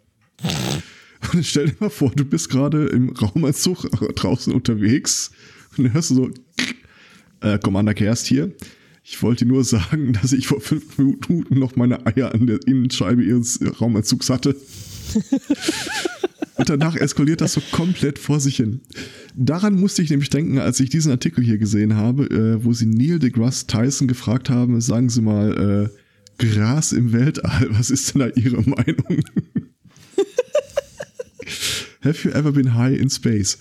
Und 1.24 1.36
dann 1.36 1.44
stell 1.44 1.68
dir 1.68 1.76
mal 1.80 1.90
vor, 1.90 2.12
du 2.12 2.26
bist 2.26 2.50
gerade 2.50 2.86
im 2.88 3.10
Raumanzug 3.10 3.90
draußen 4.16 4.54
unterwegs 4.54 5.32
und 5.78 5.86
dann 5.86 5.94
hörst 5.94 6.12
du 6.12 6.16
so, 6.16 6.30
äh, 7.44 7.60
Commander 7.60 7.94
Kerst 7.94 8.26
hier. 8.28 8.52
Ich 9.04 9.22
wollte 9.22 9.46
nur 9.46 9.64
sagen, 9.64 10.14
dass 10.22 10.32
ich 10.34 10.48
vor 10.48 10.62
fünf 10.62 10.98
Minuten 10.98 11.46
noch 11.60 11.76
meine 11.76 12.06
Eier 12.06 12.34
an 12.34 12.48
der 12.48 12.60
Innenscheibe 12.66 13.24
ihres 13.24 13.60
Raumanzugs 13.80 14.30
hatte. 14.30 14.56
Und 16.56 16.70
danach 16.70 16.96
eskaliert 16.96 17.42
das 17.42 17.54
so 17.54 17.62
komplett 17.72 18.20
vor 18.20 18.40
sich 18.40 18.58
hin. 18.58 18.82
Daran 19.36 19.80
musste 19.80 20.02
ich 20.02 20.10
nämlich 20.10 20.30
denken, 20.30 20.60
als 20.60 20.80
ich 20.80 20.90
diesen 20.90 21.12
Artikel 21.12 21.44
hier 21.44 21.58
gesehen 21.58 21.96
habe, 21.96 22.26
äh, 22.26 22.64
wo 22.64 22.74
sie 22.74 22.86
Neil 22.86 23.20
deGrasse 23.20 23.68
Tyson 23.68 24.08
gefragt 24.08 24.50
haben, 24.50 24.80
sagen 24.80 25.10
Sie 25.10 25.22
mal, 25.22 25.90
äh, 25.90 25.98
Gras 26.38 26.94
im 26.94 27.12
Weltall, 27.12 27.68
was 27.72 27.90
ist 27.90 28.14
denn 28.14 28.20
da 28.20 28.28
Ihre 28.28 28.62
Meinung? 28.62 29.24
Have 32.02 32.28
you 32.28 32.34
ever 32.34 32.52
been 32.52 32.76
high 32.76 32.98
in 32.98 33.10
space? 33.10 33.58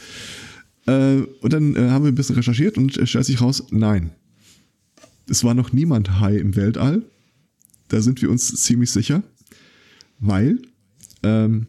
Äh, 0.86 1.22
und 1.40 1.52
dann 1.52 1.76
äh, 1.76 1.90
haben 1.90 2.04
wir 2.04 2.12
ein 2.12 2.14
bisschen 2.14 2.36
recherchiert 2.36 2.76
und 2.76 2.96
es 2.96 3.10
stellt 3.10 3.26
sich 3.26 3.40
raus, 3.40 3.64
nein. 3.70 4.10
Es 5.28 5.44
war 5.44 5.54
noch 5.54 5.72
niemand 5.72 6.20
high 6.20 6.40
im 6.40 6.56
Weltall. 6.56 7.02
Da 7.88 8.00
sind 8.00 8.22
wir 8.22 8.30
uns 8.30 8.48
ziemlich 8.62 8.90
sicher. 8.90 9.22
Weil, 10.18 10.60
ähm, 11.22 11.66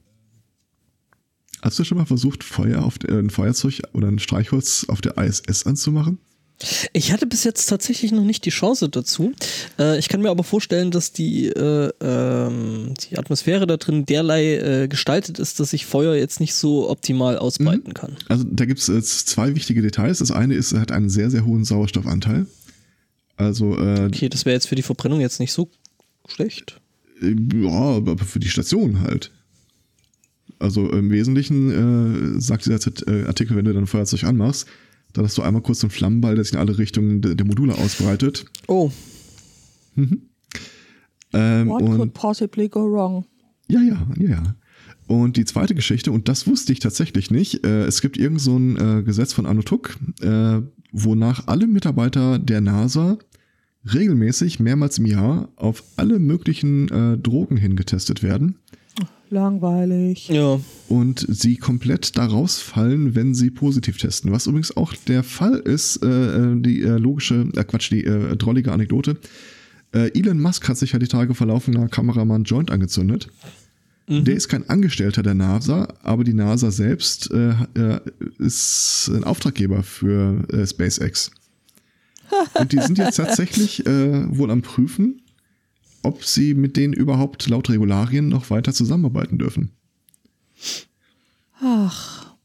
hast 1.62 1.80
du 1.80 1.84
schon 1.84 1.98
mal 1.98 2.06
versucht, 2.06 2.44
Feuer 2.44 2.84
auf 2.84 2.98
der, 3.00 3.18
ein 3.18 3.30
Feuerzeug 3.30 3.82
oder 3.94 4.08
ein 4.08 4.20
Streichholz 4.20 4.86
auf 4.88 5.02
der 5.02 5.18
ISS 5.18 5.66
anzumachen? 5.66 6.20
Ich 6.94 7.12
hatte 7.12 7.26
bis 7.26 7.44
jetzt 7.44 7.66
tatsächlich 7.68 8.12
noch 8.12 8.24
nicht 8.24 8.46
die 8.46 8.50
Chance 8.50 8.90
dazu. 8.90 9.34
Äh, 9.78 10.00
ich 10.00 10.10
kann 10.10 10.22
mir 10.22 10.30
aber 10.30 10.44
vorstellen, 10.44 10.92
dass 10.92 11.12
die, 11.12 11.48
äh, 11.48 11.92
ähm, 12.02 12.94
die 12.96 13.18
Atmosphäre 13.18 13.68
da 13.68 13.78
drin 13.78 14.06
derlei 14.06 14.56
äh, 14.56 14.88
gestaltet 14.88 15.40
ist, 15.40 15.60
dass 15.60 15.72
sich 15.72 15.86
Feuer 15.86 16.16
jetzt 16.16 16.40
nicht 16.40 16.54
so 16.54 16.90
optimal 16.90 17.38
ausbreiten 17.38 17.90
mhm. 17.90 17.94
kann. 17.94 18.16
Also 18.30 18.46
da 18.50 18.66
gibt 18.66 18.80
es 18.80 18.90
äh, 18.90 19.02
zwei 19.02 19.56
wichtige 19.56 19.82
Details. 19.82 20.20
Das 20.20 20.32
eine 20.32 20.56
ist, 20.56 20.72
er 20.72 20.82
hat 20.82 20.92
einen 20.92 21.10
sehr, 21.10 21.30
sehr 21.30 21.46
hohen 21.46 21.66
Sauerstoffanteil. 21.66 22.48
Also, 23.36 23.78
äh, 23.78 24.06
okay, 24.06 24.30
das 24.30 24.46
wäre 24.46 24.54
jetzt 24.54 24.68
für 24.68 24.76
die 24.76 24.84
Verbrennung 24.84 25.20
jetzt 25.20 25.40
nicht 25.40 25.54
so 25.54 25.70
schlecht. 26.28 26.80
Äh, 27.22 27.36
ja, 27.56 27.72
aber 27.72 28.18
für 28.18 28.40
die 28.40 28.50
Station 28.50 29.02
halt. 29.02 29.32
Also 30.60 30.90
im 30.92 31.10
Wesentlichen 31.12 32.36
äh, 32.38 32.40
sagt 32.40 32.66
dieser 32.66 32.80
Artikel, 33.28 33.58
wenn 33.58 33.66
du 33.66 33.74
dein 33.74 33.88
Feuerzeug 33.88 34.24
anmachst, 34.24 34.68
dann 35.14 35.26
hast 35.26 35.38
du 35.38 35.42
einmal 35.42 35.62
kurz 35.62 35.84
einen 35.84 35.92
Flammenball, 35.92 36.36
der 36.36 36.44
sich 36.44 36.54
in 36.54 36.60
alle 36.60 36.78
Richtungen 36.78 37.22
der, 37.22 37.36
der 37.36 37.46
Module 37.46 37.76
ausbreitet. 37.76 38.46
Oh. 38.68 38.92
Mhm. 39.96 40.24
Ähm, 41.34 41.70
What 41.70 41.82
und, 41.82 41.98
could 41.98 42.14
possibly 42.14 42.68
go 42.68 42.82
wrong? 42.82 43.26
Ja, 43.68 43.82
ja, 43.82 44.08
ja, 44.18 44.30
ja. 44.30 44.56
Und 45.08 45.38
die 45.38 45.46
zweite 45.46 45.76
Geschichte, 45.76 46.12
und 46.12 46.30
das 46.30 46.48
wusste 46.48 46.72
ich 46.74 46.80
tatsächlich 46.80 47.30
nicht, 47.30 47.66
äh, 47.66 47.86
es 47.86 48.02
gibt 48.02 48.18
irgend 48.18 48.42
so 48.42 48.58
ein 48.58 48.78
äh, 48.78 49.04
Gesetz 49.04 49.34
von 49.34 49.46
Anutuk, 49.46 49.98
äh, 50.22 50.62
wonach 50.92 51.48
alle 51.48 51.68
Mitarbeiter 51.68 52.40
der 52.40 52.62
NASA 52.62 53.18
regelmäßig 53.94 54.60
mehrmals 54.60 54.98
im 55.00 55.06
Jahr 55.06 55.50
auf 55.56 55.84
alle 55.98 56.20
möglichen 56.20 56.90
äh, 56.90 57.18
Drogen 57.18 57.58
hingetestet 57.58 58.24
werden. 58.24 58.60
Langweilig. 59.34 60.30
Ja. 60.30 60.60
Und 60.88 61.26
sie 61.28 61.58
komplett 61.58 62.18
da 62.18 62.26
rausfallen, 62.26 63.16
wenn 63.16 63.34
sie 63.34 63.50
positiv 63.50 63.98
testen. 63.98 64.32
Was 64.32 64.46
übrigens 64.46 64.78
auch 64.78 64.94
der 64.94 65.24
Fall 65.24 65.56
ist, 65.56 66.04
äh, 66.04 66.08
äh 66.08 66.62
die 66.62 66.84
äh, 66.84 66.98
logische, 66.98 67.48
äh, 67.56 67.64
Quatsch, 67.64 67.92
die 67.92 68.06
äh, 68.06 68.38
drollige 68.38 68.72
Anekdote. 68.72 69.18
Äh, 69.92 70.12
Elon 70.18 70.40
Musk 70.40 70.70
hat 70.70 70.78
sich 70.78 70.92
ja 70.92 71.00
die 71.00 71.08
Tage 71.08 71.34
vor 71.34 71.48
laufender 71.48 71.88
Kameramann 71.88 72.44
Joint 72.44 72.70
angezündet. 72.70 73.28
Mhm. 74.08 74.24
Der 74.24 74.36
ist 74.36 74.50
kein 74.50 74.70
Angestellter 74.70 75.24
der 75.24 75.34
NASA, 75.34 75.88
aber 76.04 76.24
die 76.24 76.34
NASA 76.34 76.70
selbst 76.70 77.32
äh, 77.32 77.54
äh, 77.74 78.00
ist 78.38 79.10
ein 79.12 79.24
Auftraggeber 79.24 79.82
für 79.82 80.48
äh, 80.54 80.68
SpaceX. 80.68 81.32
Und 82.54 82.72
die 82.72 82.80
sind 82.80 83.00
jetzt 83.00 83.16
tatsächlich 83.16 83.84
äh, 83.88 84.38
wohl 84.38 84.52
am 84.52 84.62
Prüfen, 84.62 85.23
ob 86.04 86.24
sie 86.24 86.54
mit 86.54 86.78
denen 86.78 86.94
überhaupt 86.94 87.48
laut 87.50 87.70
Regularien 87.70 88.28
noch 88.28 88.50
weiter 88.50 88.74
zusammenarbeiten 88.74 89.38
dürfen. 89.38 89.72
Ach. 91.62 92.36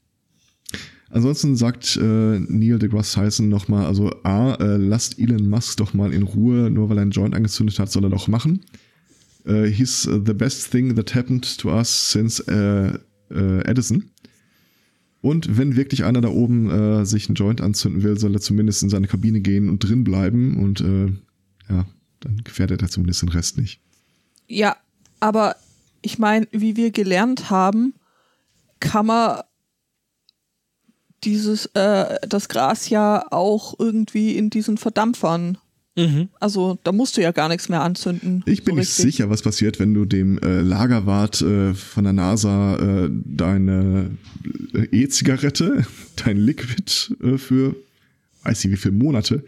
Ansonsten 1.11 1.57
sagt 1.57 1.97
äh, 1.97 2.39
Neil 2.39 2.79
deGrasse 2.79 3.21
Tyson 3.21 3.49
nochmal, 3.49 3.87
also 3.87 4.11
A, 4.25 4.55
äh, 4.55 4.77
lasst 4.77 5.19
Elon 5.19 5.49
Musk 5.49 5.79
doch 5.79 5.95
mal 5.95 6.13
in 6.13 6.23
Ruhe, 6.23 6.71
nur 6.71 6.91
weil 6.91 6.99
er 6.99 7.03
einen 7.03 7.11
Joint 7.11 7.35
angezündet 7.35 7.79
hat, 7.79 7.91
soll 7.91 8.05
er 8.05 8.11
doch 8.11 8.29
machen. 8.29 8.61
Uh, 9.47 9.65
he's 9.65 10.03
the 10.03 10.35
best 10.35 10.71
thing 10.71 10.95
that 10.95 11.15
happened 11.15 11.59
to 11.59 11.71
us 11.71 12.13
since 12.13 12.43
uh, 12.51 12.99
uh, 13.35 13.61
Edison. 13.61 14.11
Und 15.21 15.57
wenn 15.57 15.77
wirklich 15.77 16.05
einer 16.05 16.21
da 16.21 16.29
oben 16.29 16.71
äh, 16.71 17.05
sich 17.05 17.29
einen 17.29 17.35
Joint 17.35 17.61
anzünden 17.61 18.03
will, 18.03 18.19
soll 18.19 18.35
er 18.35 18.41
zumindest 18.41 18.83
in 18.83 18.91
seine 18.91 19.09
Kabine 19.09 19.41
gehen 19.41 19.69
und 19.69 19.81
drin 19.81 20.05
bleiben 20.05 20.57
und 20.59 20.81
äh, 20.81 21.07
ja, 21.69 21.87
dann 22.21 22.43
gefährdet 22.45 22.83
er 22.83 22.89
zumindest 22.89 23.23
den 23.23 23.29
Rest 23.29 23.59
nicht. 23.59 23.81
Ja, 24.47 24.77
aber 25.21 25.57
ich 26.03 26.19
meine, 26.19 26.47
wie 26.53 26.77
wir 26.77 26.91
gelernt 26.91 27.51
haben, 27.51 27.95
kann 28.81 29.07
man 29.07 29.43
dieses, 31.25 31.67
äh, 31.75 32.17
das 32.27 32.49
Gras 32.49 32.89
ja 32.89 33.27
auch 33.31 33.75
irgendwie 33.79 34.37
in 34.37 34.51
diesen 34.51 34.79
Verdampfern 34.79 35.59
Mhm. 35.99 36.29
Also 36.39 36.79
da 36.85 36.93
musst 36.93 37.17
du 37.17 37.23
ja 37.23 37.33
gar 37.33 37.49
nichts 37.49 37.69
mehr 37.69 37.83
anzünden. 37.83 38.45
Ich 38.47 38.63
bin 38.63 38.77
so 38.77 38.79
nicht 38.79 38.91
sicher, 38.91 39.31
was 39.31 39.43
passiert, 39.43 39.81
wenn 39.81 39.95
du 39.95 40.05
dem 40.05 40.39
äh, 40.39 40.61
Lagerwart 40.61 41.43
äh, 41.43 41.75
von 41.75 42.05
der 42.05 42.13
NASA 42.13 42.77
äh, 42.77 43.11
deine 43.11 44.11
äh, 44.75 44.87
E-Zigarette, 44.93 45.85
dein 46.25 46.37
Liquid 46.37 47.17
äh, 47.21 47.37
für 47.37 47.75
weiß 48.45 48.65
ich 48.65 48.71
wie 48.71 48.77
viele 48.77 48.95
Monate 48.95 49.43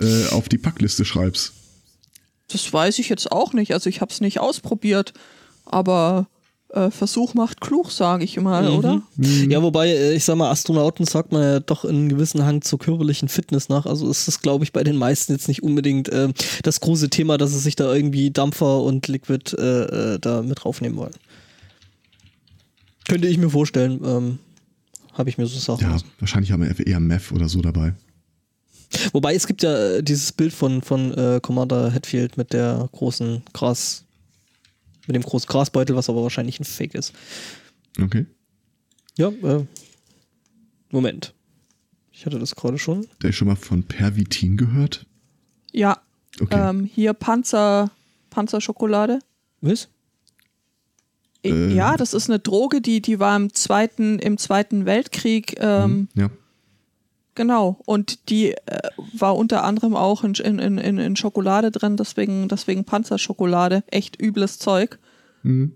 äh, 0.00 0.26
auf 0.30 0.48
die 0.48 0.58
Packliste 0.58 1.04
schreibst. 1.04 1.52
Das 2.48 2.72
weiß 2.72 2.98
ich 2.98 3.08
jetzt 3.08 3.30
auch 3.30 3.52
nicht. 3.52 3.72
Also 3.72 3.90
ich 3.90 4.00
habe 4.00 4.12
es 4.12 4.20
nicht 4.20 4.40
ausprobiert, 4.40 5.12
aber 5.64 6.26
äh, 6.70 6.90
Versuch 6.90 7.34
macht 7.34 7.60
klug, 7.60 7.90
sage 7.90 8.24
ich 8.24 8.38
mal, 8.40 8.70
mhm. 8.70 8.76
oder? 8.76 9.02
Mhm. 9.16 9.50
Ja, 9.50 9.62
wobei, 9.62 9.88
äh, 9.88 10.14
ich 10.14 10.24
sag 10.24 10.36
mal, 10.36 10.50
Astronauten 10.50 11.06
sagt 11.06 11.32
man 11.32 11.42
ja 11.42 11.60
doch 11.60 11.84
einen 11.84 12.08
gewissen 12.08 12.44
Hang 12.44 12.62
zur 12.62 12.78
körperlichen 12.78 13.28
Fitness 13.28 13.68
nach. 13.68 13.86
Also 13.86 14.10
ist 14.10 14.28
das, 14.28 14.42
glaube 14.42 14.64
ich, 14.64 14.72
bei 14.72 14.84
den 14.84 14.96
meisten 14.96 15.32
jetzt 15.32 15.48
nicht 15.48 15.62
unbedingt 15.62 16.08
äh, 16.08 16.32
das 16.62 16.80
große 16.80 17.08
Thema, 17.10 17.38
dass 17.38 17.52
sie 17.52 17.58
sich 17.58 17.76
da 17.76 17.94
irgendwie 17.94 18.30
Dampfer 18.30 18.82
und 18.82 19.08
Liquid 19.08 19.56
äh, 19.56 20.14
äh 20.14 20.18
da 20.18 20.42
mit 20.42 20.62
draufnehmen 20.62 20.98
wollen. 20.98 21.14
Könnte 23.08 23.28
ich 23.28 23.38
mir 23.38 23.48
vorstellen. 23.48 24.00
Ähm, 24.04 24.38
Habe 25.14 25.30
ich 25.30 25.38
mir 25.38 25.46
so 25.46 25.58
sagen 25.58 25.82
Ja, 25.82 25.92
lassen. 25.92 26.06
wahrscheinlich 26.18 26.52
haben 26.52 26.62
wir 26.62 26.86
eher 26.86 27.00
Meth 27.00 27.32
oder 27.32 27.48
so 27.48 27.62
dabei. 27.62 27.94
Wobei 29.12 29.34
es 29.34 29.46
gibt 29.46 29.62
ja 29.62 30.00
dieses 30.00 30.32
Bild 30.32 30.52
von, 30.52 30.82
von 30.82 31.12
äh, 31.12 31.40
Commander 31.42 31.92
Hatfield 31.92 32.36
mit 32.36 32.52
der 32.52 32.88
großen 32.92 33.42
Gras, 33.52 34.04
mit 35.06 35.14
dem 35.14 35.22
großen 35.22 35.48
Grasbeutel, 35.48 35.94
was 35.94 36.08
aber 36.08 36.22
wahrscheinlich 36.22 36.58
ein 36.58 36.64
Fake 36.64 36.94
ist. 36.94 37.12
Okay. 38.00 38.26
Ja, 39.16 39.28
äh, 39.28 39.64
Moment. 40.90 41.34
Ich 42.12 42.26
hatte 42.26 42.38
das 42.38 42.56
gerade 42.56 42.78
schon. 42.78 43.06
Der 43.22 43.32
schon 43.32 43.48
mal 43.48 43.56
von 43.56 43.82
Pervitin 43.82 44.56
gehört? 44.56 45.06
Ja. 45.72 46.00
Okay. 46.40 46.70
Ähm, 46.70 46.84
hier 46.84 47.12
Panzer, 47.12 47.90
Panzerschokolade. 48.30 49.20
Was? 49.60 49.88
Äh, 51.44 51.72
ja, 51.74 51.96
das 51.96 52.14
ist 52.14 52.28
eine 52.28 52.38
Droge, 52.38 52.80
die, 52.80 53.00
die 53.00 53.18
war 53.18 53.36
im 53.36 53.52
Zweiten, 53.52 54.18
im 54.18 54.38
Zweiten 54.38 54.86
Weltkrieg. 54.86 55.56
Ähm, 55.60 55.90
mhm, 55.90 56.08
ja. 56.14 56.30
Genau, 57.38 57.80
und 57.86 58.30
die 58.30 58.50
äh, 58.50 58.80
war 59.12 59.36
unter 59.36 59.62
anderem 59.62 59.94
auch 59.94 60.24
in, 60.24 60.34
in, 60.34 60.58
in, 60.58 60.98
in 60.98 61.14
Schokolade 61.14 61.70
drin, 61.70 61.96
deswegen, 61.96 62.48
deswegen 62.48 62.82
Panzerschokolade. 62.82 63.84
Echt 63.86 64.20
übles 64.20 64.58
Zeug. 64.58 64.98
Mhm. 65.44 65.70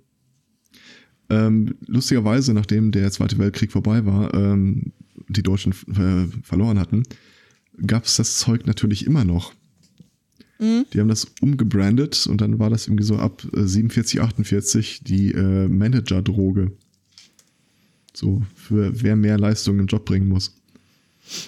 Ähm, 1.30 1.76
lustigerweise, 1.86 2.52
nachdem 2.52 2.90
der 2.90 3.12
Zweite 3.12 3.38
Weltkrieg 3.38 3.70
vorbei 3.70 4.04
war, 4.04 4.34
ähm, 4.34 4.90
die 5.28 5.44
Deutschen 5.44 5.72
äh, 5.72 6.26
verloren 6.42 6.80
hatten, 6.80 7.04
gab 7.86 8.06
es 8.06 8.16
das 8.16 8.38
Zeug 8.38 8.66
natürlich 8.66 9.06
immer 9.06 9.24
noch. 9.24 9.52
Mhm. 10.58 10.86
Die 10.92 10.98
haben 10.98 11.06
das 11.06 11.28
umgebrandet 11.40 12.26
und 12.26 12.40
dann 12.40 12.58
war 12.58 12.70
das 12.70 12.88
irgendwie 12.88 13.04
so 13.04 13.18
ab 13.18 13.46
äh, 13.54 13.62
47, 13.62 14.20
48 14.20 15.04
die 15.04 15.30
äh, 15.30 15.68
Manager-Droge. 15.68 16.72
So, 18.14 18.42
für 18.56 19.00
wer 19.00 19.14
mehr 19.14 19.38
Leistung 19.38 19.78
im 19.78 19.86
Job 19.86 20.04
bringen 20.04 20.26
muss. 20.26 20.56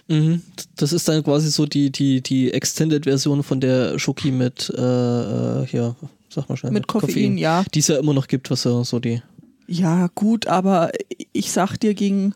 Mhm. 0.09 0.43
Das 0.77 0.93
ist 0.93 1.09
dann 1.09 1.23
quasi 1.23 1.51
so 1.51 1.67
die, 1.67 1.91
die, 1.91 2.21
die 2.21 2.53
Extended-Version 2.53 3.43
von 3.43 3.61
der 3.61 3.99
Schoki 3.99 4.31
mit, 4.31 4.73
äh, 4.77 4.83
äh 4.83 5.67
hier, 5.67 5.97
sag 6.29 6.49
mal 6.49 6.57
schnell. 6.57 6.73
Mit 6.73 6.87
Koffein, 6.87 7.09
Koffein, 7.09 7.39
ja. 7.39 7.65
Die 7.75 7.81
es 7.81 7.89
ja 7.89 7.99
immer 7.99 8.15
noch 8.15 8.29
gibt, 8.29 8.51
was 8.51 8.65
ja 8.65 8.85
so 8.85 8.99
die. 8.99 9.23
Ja, 9.67 10.09
gut, 10.15 10.47
aber 10.47 10.93
ich 11.33 11.51
sag 11.51 11.77
dir, 11.79 11.95
gegen 11.95 12.35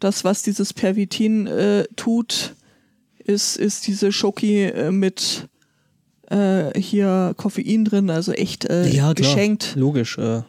das, 0.00 0.24
was 0.24 0.42
dieses 0.42 0.72
Pervitin 0.72 1.46
äh, 1.46 1.84
tut, 1.96 2.54
ist, 3.18 3.56
ist 3.56 3.86
diese 3.86 4.12
Schoki 4.12 4.64
äh, 4.64 4.90
mit 4.90 5.48
äh, 6.30 6.78
hier 6.80 7.34
Koffein 7.36 7.84
drin, 7.84 8.10
also 8.10 8.32
echt 8.32 8.64
äh, 8.66 8.88
ja, 8.88 9.12
geschenkt. 9.12 9.74
Logisch, 9.76 10.18
äh. 10.18 10.42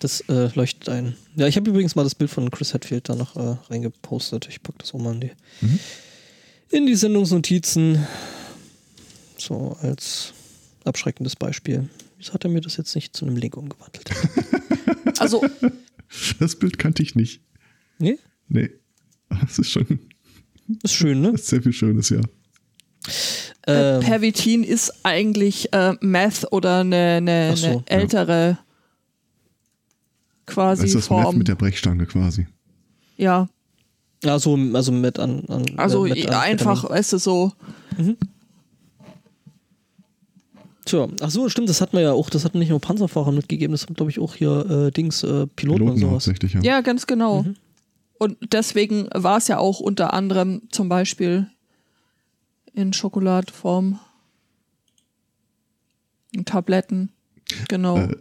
Das 0.00 0.20
äh, 0.22 0.50
leuchtet 0.54 0.88
ein. 0.88 1.16
Ja, 1.34 1.46
ich 1.46 1.56
habe 1.56 1.70
übrigens 1.70 1.94
mal 1.94 2.04
das 2.04 2.14
Bild 2.14 2.30
von 2.30 2.50
Chris 2.50 2.74
Hadfield 2.74 3.08
da 3.08 3.14
noch 3.14 3.36
äh, 3.36 3.56
reingepostet. 3.70 4.48
Ich 4.48 4.62
packe 4.62 4.78
das 4.78 4.92
auch 4.94 4.98
mal 4.98 5.14
in 5.14 5.20
die, 5.20 5.30
mhm. 5.60 5.78
in 6.70 6.86
die 6.86 6.94
Sendungsnotizen. 6.94 8.06
So 9.38 9.76
als 9.80 10.34
abschreckendes 10.84 11.36
Beispiel. 11.36 11.88
Wieso 12.18 12.34
hat 12.34 12.44
er 12.44 12.50
mir 12.50 12.60
das 12.60 12.76
jetzt 12.76 12.94
nicht 12.94 13.16
zu 13.16 13.24
einem 13.24 13.36
Link 13.36 13.56
umgewandelt? 13.56 14.10
also. 15.18 15.44
Das 16.38 16.56
Bild 16.56 16.78
kannte 16.78 17.02
ich 17.02 17.14
nicht. 17.14 17.40
Nee? 17.98 18.18
Nee. 18.48 18.70
Das 19.40 19.58
ist 19.58 19.70
schon. 19.70 19.98
Ist 20.82 20.92
schön, 20.92 21.22
ne? 21.22 21.32
Das 21.32 21.42
ist 21.42 21.48
sehr 21.48 21.62
viel 21.62 21.72
Schönes, 21.72 22.10
ja. 22.10 22.20
Ähm, 23.66 24.00
Pervitin 24.00 24.64
ist 24.64 24.92
eigentlich 25.04 25.72
äh, 25.72 25.94
Meth 26.00 26.46
oder 26.50 26.80
eine, 26.80 27.16
eine, 27.16 27.56
so, 27.56 27.66
eine 27.66 27.82
ältere. 27.86 28.58
Ja 30.46 30.52
quasi. 30.52 30.82
Das 30.82 30.90
ist 30.90 30.96
das 30.96 31.06
Form. 31.06 31.38
mit 31.38 31.48
der 31.48 31.54
Brechstange 31.54 32.06
quasi. 32.06 32.46
Ja. 33.16 33.48
Also, 34.24 34.56
also 34.72 34.92
mit 34.92 35.18
an. 35.18 35.44
an 35.48 35.64
also 35.76 36.06
äh, 36.06 36.10
mit 36.10 36.28
an 36.28 36.34
einfach, 36.34 36.88
weißt 36.88 37.14
du, 37.14 37.18
so. 37.18 37.52
Mhm. 37.98 38.16
Tja, 40.84 41.08
ach 41.20 41.30
so, 41.30 41.48
stimmt, 41.48 41.68
das 41.68 41.80
hat 41.80 41.92
man 41.92 42.02
ja 42.02 42.12
auch, 42.12 42.28
das 42.28 42.44
hat 42.44 42.54
nicht 42.54 42.70
nur 42.70 42.80
Panzerfahrer 42.80 43.30
mitgegeben, 43.30 43.72
das 43.72 43.86
hat, 43.86 43.94
glaube 43.94 44.10
ich, 44.10 44.18
auch 44.18 44.34
hier 44.34 44.68
äh, 44.68 44.90
Dings, 44.90 45.22
äh, 45.22 45.46
Piloten, 45.46 45.86
Piloten 45.86 45.88
und 45.90 45.98
sowas. 45.98 46.26
Ja. 46.26 46.60
ja, 46.60 46.80
ganz 46.80 47.06
genau. 47.06 47.44
Mhm. 47.44 47.56
Und 48.18 48.36
deswegen 48.52 49.08
war 49.12 49.38
es 49.38 49.48
ja 49.48 49.58
auch 49.58 49.80
unter 49.80 50.12
anderem 50.12 50.62
zum 50.70 50.88
Beispiel 50.88 51.48
in 52.72 52.92
Schokoladeform, 52.92 53.98
in 56.32 56.44
Tabletten. 56.44 57.10
Genau. 57.68 57.98
Äh, 57.98 58.16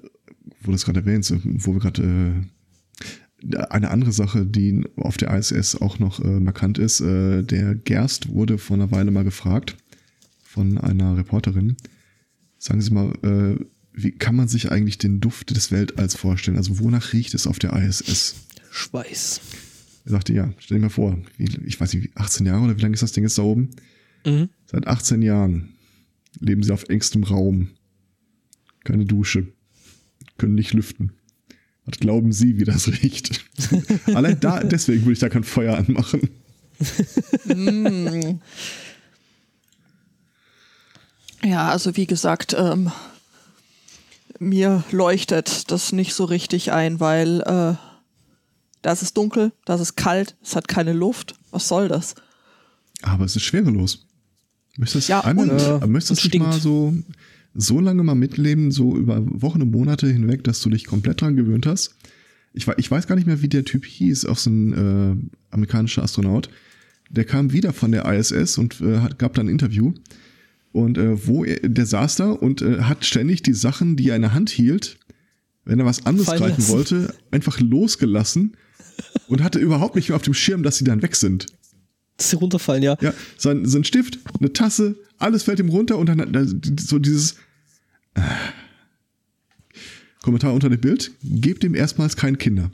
wo 0.61 0.71
du 0.71 0.75
es 0.75 0.85
gerade 0.85 1.01
erwähnst, 1.01 1.33
wo 1.43 1.73
wir 1.73 1.79
gerade 1.79 2.03
äh, 2.03 3.57
eine 3.69 3.89
andere 3.89 4.11
Sache, 4.11 4.45
die 4.45 4.83
auf 4.97 5.17
der 5.17 5.35
ISS 5.35 5.75
auch 5.75 5.99
noch 5.99 6.19
äh, 6.23 6.39
markant 6.39 6.77
ist, 6.77 7.01
äh, 7.01 7.43
der 7.43 7.75
Gerst 7.75 8.29
wurde 8.29 8.57
vor 8.57 8.75
einer 8.75 8.91
Weile 8.91 9.11
mal 9.11 9.23
gefragt 9.23 9.77
von 10.43 10.77
einer 10.77 11.17
Reporterin. 11.17 11.77
Sagen 12.57 12.81
Sie 12.81 12.91
mal, 12.91 13.13
äh, 13.23 13.63
wie 13.93 14.11
kann 14.11 14.35
man 14.35 14.47
sich 14.47 14.71
eigentlich 14.71 14.97
den 14.97 15.19
Duft 15.19 15.55
des 15.55 15.71
Weltalls 15.71 16.15
vorstellen? 16.15 16.57
Also 16.57 16.79
wonach 16.79 17.13
riecht 17.13 17.33
es 17.33 17.47
auf 17.47 17.59
der 17.59 17.73
ISS? 17.73 18.35
Schweiß. 18.69 19.41
Er 20.05 20.11
sagte, 20.11 20.33
ja, 20.33 20.53
stell 20.59 20.77
dir 20.77 20.83
mal 20.83 20.89
vor, 20.89 21.17
ich 21.37 21.79
weiß 21.79 21.93
nicht, 21.93 22.15
18 22.15 22.45
Jahre 22.45 22.63
oder 22.63 22.77
wie 22.77 22.81
lange 22.81 22.93
ist 22.93 23.03
das 23.03 23.11
Ding 23.11 23.23
jetzt 23.23 23.37
da 23.37 23.43
oben? 23.43 23.69
Mhm. 24.25 24.49
Seit 24.65 24.87
18 24.87 25.21
Jahren 25.21 25.69
leben 26.39 26.63
sie 26.63 26.71
auf 26.71 26.87
engstem 26.89 27.23
Raum. 27.23 27.69
Keine 28.83 29.05
Dusche. 29.05 29.47
Können 30.41 30.55
nicht 30.55 30.73
lüften. 30.73 31.11
Was 31.85 31.99
glauben 31.99 32.31
Sie, 32.31 32.57
wie 32.57 32.63
das 32.63 32.87
riecht? 32.87 33.45
Allein 34.07 34.39
da, 34.39 34.63
deswegen 34.63 35.01
würde 35.03 35.13
ich 35.13 35.19
da 35.19 35.29
kein 35.29 35.43
Feuer 35.43 35.77
anmachen. 35.77 36.31
Mm. 37.45 38.39
Ja, 41.43 41.69
also 41.69 41.95
wie 41.95 42.07
gesagt, 42.07 42.55
ähm, 42.57 42.91
mir 44.39 44.83
leuchtet 44.91 45.69
das 45.69 45.91
nicht 45.91 46.15
so 46.15 46.25
richtig 46.25 46.71
ein, 46.71 46.99
weil 46.99 47.41
äh, 47.41 47.75
das 48.81 49.03
ist 49.03 49.15
dunkel, 49.15 49.51
das 49.65 49.79
ist 49.79 49.95
kalt, 49.95 50.35
es 50.41 50.55
hat 50.55 50.67
keine 50.67 50.93
Luft. 50.93 51.35
Was 51.51 51.67
soll 51.67 51.87
das? 51.87 52.15
Aber 53.03 53.25
es 53.25 53.35
ist 53.35 53.43
schwerelos. 53.43 54.07
Möchtest 54.77 55.07
du 55.07 55.11
Ja, 55.11 55.19
einmal, 55.21 55.49
und- 55.51 55.83
äh, 55.83 55.85
möchtest 55.85 56.33
du 56.33 56.37
mal 56.39 56.59
so, 56.59 56.95
so 57.53 57.79
lange 57.79 58.03
mal 58.03 58.15
mitleben, 58.15 58.71
so 58.71 58.95
über 58.95 59.21
Wochen 59.41 59.61
und 59.61 59.71
Monate 59.71 60.07
hinweg, 60.07 60.43
dass 60.43 60.61
du 60.61 60.69
dich 60.69 60.85
komplett 60.85 61.21
dran 61.21 61.35
gewöhnt 61.35 61.65
hast? 61.65 61.95
Ich, 62.53 62.67
ich 62.67 62.91
weiß 62.91 63.07
gar 63.07 63.15
nicht 63.15 63.27
mehr, 63.27 63.41
wie 63.41 63.49
der 63.49 63.65
Typ 63.65 63.85
hieß, 63.85 64.25
auch 64.25 64.37
so 64.37 64.49
ein 64.49 64.73
äh, 64.73 65.15
amerikanischer 65.51 66.03
Astronaut. 66.03 66.49
Der 67.09 67.25
kam 67.25 67.51
wieder 67.51 67.73
von 67.73 67.91
der 67.91 68.05
ISS 68.05 68.57
und 68.57 68.81
äh, 68.81 68.99
hat, 68.99 69.19
gab 69.19 69.33
dann 69.33 69.47
ein 69.47 69.51
Interview. 69.51 69.93
Und 70.71 70.97
äh, 70.97 71.27
wo 71.27 71.43
er, 71.43 71.59
der 71.67 71.85
saß 71.85 72.15
da 72.15 72.31
und 72.31 72.61
äh, 72.61 72.81
hat 72.81 73.05
ständig 73.05 73.43
die 73.43 73.53
Sachen, 73.53 73.97
die 73.97 74.09
er 74.09 74.15
in 74.15 74.21
der 74.21 74.33
Hand 74.33 74.49
hielt, 74.49 74.97
wenn 75.65 75.79
er 75.79 75.85
was 75.85 76.05
anderes 76.05 76.27
greifen 76.27 76.67
wollte, 76.69 77.13
einfach 77.31 77.59
losgelassen 77.59 78.55
und 79.27 79.43
hatte 79.43 79.59
überhaupt 79.59 79.95
nicht 79.95 80.09
mehr 80.09 80.15
auf 80.15 80.21
dem 80.21 80.33
Schirm, 80.33 80.63
dass 80.63 80.77
sie 80.77 80.85
dann 80.85 81.01
weg 81.01 81.15
sind. 81.15 81.47
Sie 82.29 82.35
runterfallen, 82.35 82.83
ja. 82.83 82.97
Ja, 83.01 83.13
sein, 83.37 83.65
sein 83.65 83.83
Stift, 83.83 84.19
eine 84.39 84.53
Tasse, 84.53 84.95
alles 85.19 85.43
fällt 85.43 85.59
ihm 85.59 85.69
runter 85.69 85.97
und 85.97 86.07
dann 86.07 86.21
hat 86.21 86.29
so 86.79 86.99
dieses 86.99 87.33
äh, 88.15 88.21
Kommentar 90.21 90.53
unter 90.53 90.69
dem 90.69 90.79
Bild, 90.79 91.11
gebt 91.23 91.63
ihm 91.63 91.73
erstmals 91.75 92.15
keine 92.15 92.37
Kinder. 92.37 92.71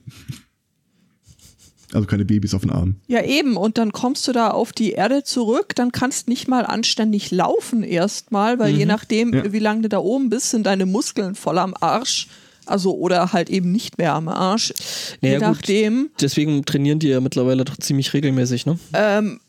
Also 1.93 2.05
keine 2.05 2.25
Babys 2.25 2.53
auf 2.53 2.61
den 2.61 2.69
Arm. 2.69 2.95
Ja, 3.07 3.23
eben. 3.23 3.55
Und 3.55 3.77
dann 3.77 3.93
kommst 3.93 4.27
du 4.27 4.33
da 4.33 4.49
auf 4.51 4.73
die 4.73 4.91
Erde 4.91 5.23
zurück, 5.23 5.73
dann 5.73 5.93
kannst 5.93 6.27
nicht 6.27 6.49
mal 6.49 6.65
anständig 6.65 7.31
laufen 7.31 7.81
erstmal, 7.83 8.59
weil 8.59 8.75
je 8.75 8.85
nachdem, 8.85 9.33
Ja. 9.33 9.53
wie 9.53 9.59
lange 9.59 9.83
du 9.83 9.89
da 9.89 9.99
oben 9.99 10.29
bist, 10.29 10.49
sind 10.49 10.65
deine 10.65 10.85
Muskeln 10.85 11.33
voll 11.35 11.57
am 11.57 11.73
Arsch. 11.79 12.27
Also, 12.67 12.95
oder 12.95 13.33
halt 13.33 13.49
eben 13.49 13.71
nicht 13.71 13.97
mehr 13.97 14.13
am 14.13 14.27
Arsch. 14.27 14.73
Naja, 15.21 15.33
je 15.35 15.39
gut. 15.39 15.47
nachdem. 15.55 16.09
Deswegen 16.21 16.65
trainieren 16.65 16.99
die 16.99 17.07
ja 17.09 17.19
mittlerweile 17.21 17.65
doch 17.65 17.77
ziemlich 17.77 18.13
regelmäßig, 18.13 18.65
ne? 18.65 18.77
Ähm, 18.93 19.39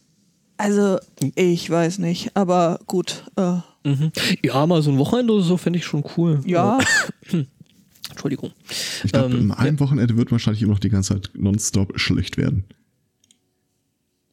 also, 0.56 0.98
ich 1.34 1.68
weiß 1.70 1.98
nicht, 1.98 2.30
aber 2.36 2.80
gut. 2.86 3.24
Äh, 3.36 3.56
Mhm. 3.84 4.10
Ja, 4.42 4.66
mal 4.66 4.82
so 4.82 4.90
ein 4.90 4.98
Wochenende 4.98 5.32
oder 5.32 5.44
so 5.44 5.56
fände 5.56 5.78
ich 5.78 5.84
schon 5.84 6.04
cool. 6.16 6.40
ja, 6.44 6.78
Äh, 7.32 7.44
Entschuldigung. 8.10 8.50
Ich 9.04 9.12
glaube, 9.12 9.32
Ähm, 9.34 9.40
in 9.42 9.50
einem 9.52 9.80
Wochenende 9.80 10.16
wird 10.16 10.32
wahrscheinlich 10.32 10.62
immer 10.62 10.72
noch 10.72 10.80
die 10.80 10.90
ganze 10.90 11.14
Zeit 11.14 11.30
nonstop 11.34 11.98
schlecht 11.98 12.36
werden. 12.36 12.64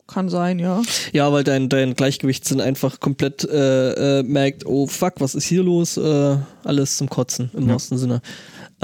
kann 0.07 0.29
sein, 0.29 0.59
ja. 0.59 0.81
Ja, 1.13 1.31
weil 1.31 1.43
dein, 1.43 1.67
dein 1.69 1.95
Gleichgewichtssinn 1.95 2.61
einfach 2.61 2.99
komplett 2.99 3.43
äh, 3.43 4.19
äh, 4.19 4.23
merkt, 4.23 4.65
oh 4.65 4.85
fuck, 4.87 5.13
was 5.19 5.33
ist 5.35 5.45
hier 5.45 5.63
los? 5.63 5.97
Äh, 5.97 6.37
alles 6.63 6.97
zum 6.97 7.09
Kotzen 7.09 7.49
im 7.53 7.67
Ja. 7.67 7.73
wahrsten 7.73 7.97
Sinne. 7.97 8.21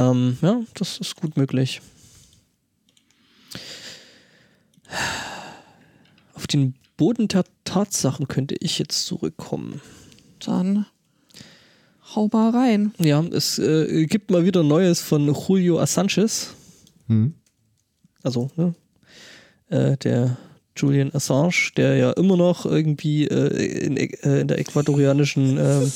Ähm, 0.02 0.38
ja, 0.42 0.62
das 0.74 0.98
ist 0.98 1.16
gut 1.16 1.38
möglich. 1.38 1.82
Auf 6.34 6.48
den 6.48 6.74
Boden 6.98 7.28
der 7.28 7.44
Tatsachen 7.66 8.28
könnte 8.28 8.56
ich 8.60 8.80
jetzt 8.80 9.06
zurückkommen. 9.06 9.80
Dann 10.40 10.88
hau 12.16 12.30
mal 12.34 12.50
rein. 12.50 12.94
Ja, 12.98 13.24
es 13.32 13.60
äh, 13.60 14.06
gibt 14.08 14.32
mal 14.32 14.44
wieder 14.44 14.64
Neues 14.64 15.02
von 15.02 15.34
Julio 15.34 15.80
Assanges. 15.80 16.56
Hm? 17.08 17.36
Also, 18.24 18.50
ne? 18.56 18.74
Äh, 19.70 19.98
der 19.98 20.38
Julian 20.76 21.14
Assange, 21.14 21.72
der 21.78 21.96
ja 21.96 22.12
immer 22.12 22.38
noch 22.38 22.66
irgendwie 22.66 23.28
äh, 23.28 23.86
in, 23.86 23.98
äh, 23.98 24.42
in 24.42 24.48
der 24.48 24.58
ecuadorianischen 24.58 25.58
ähm, 25.60 25.92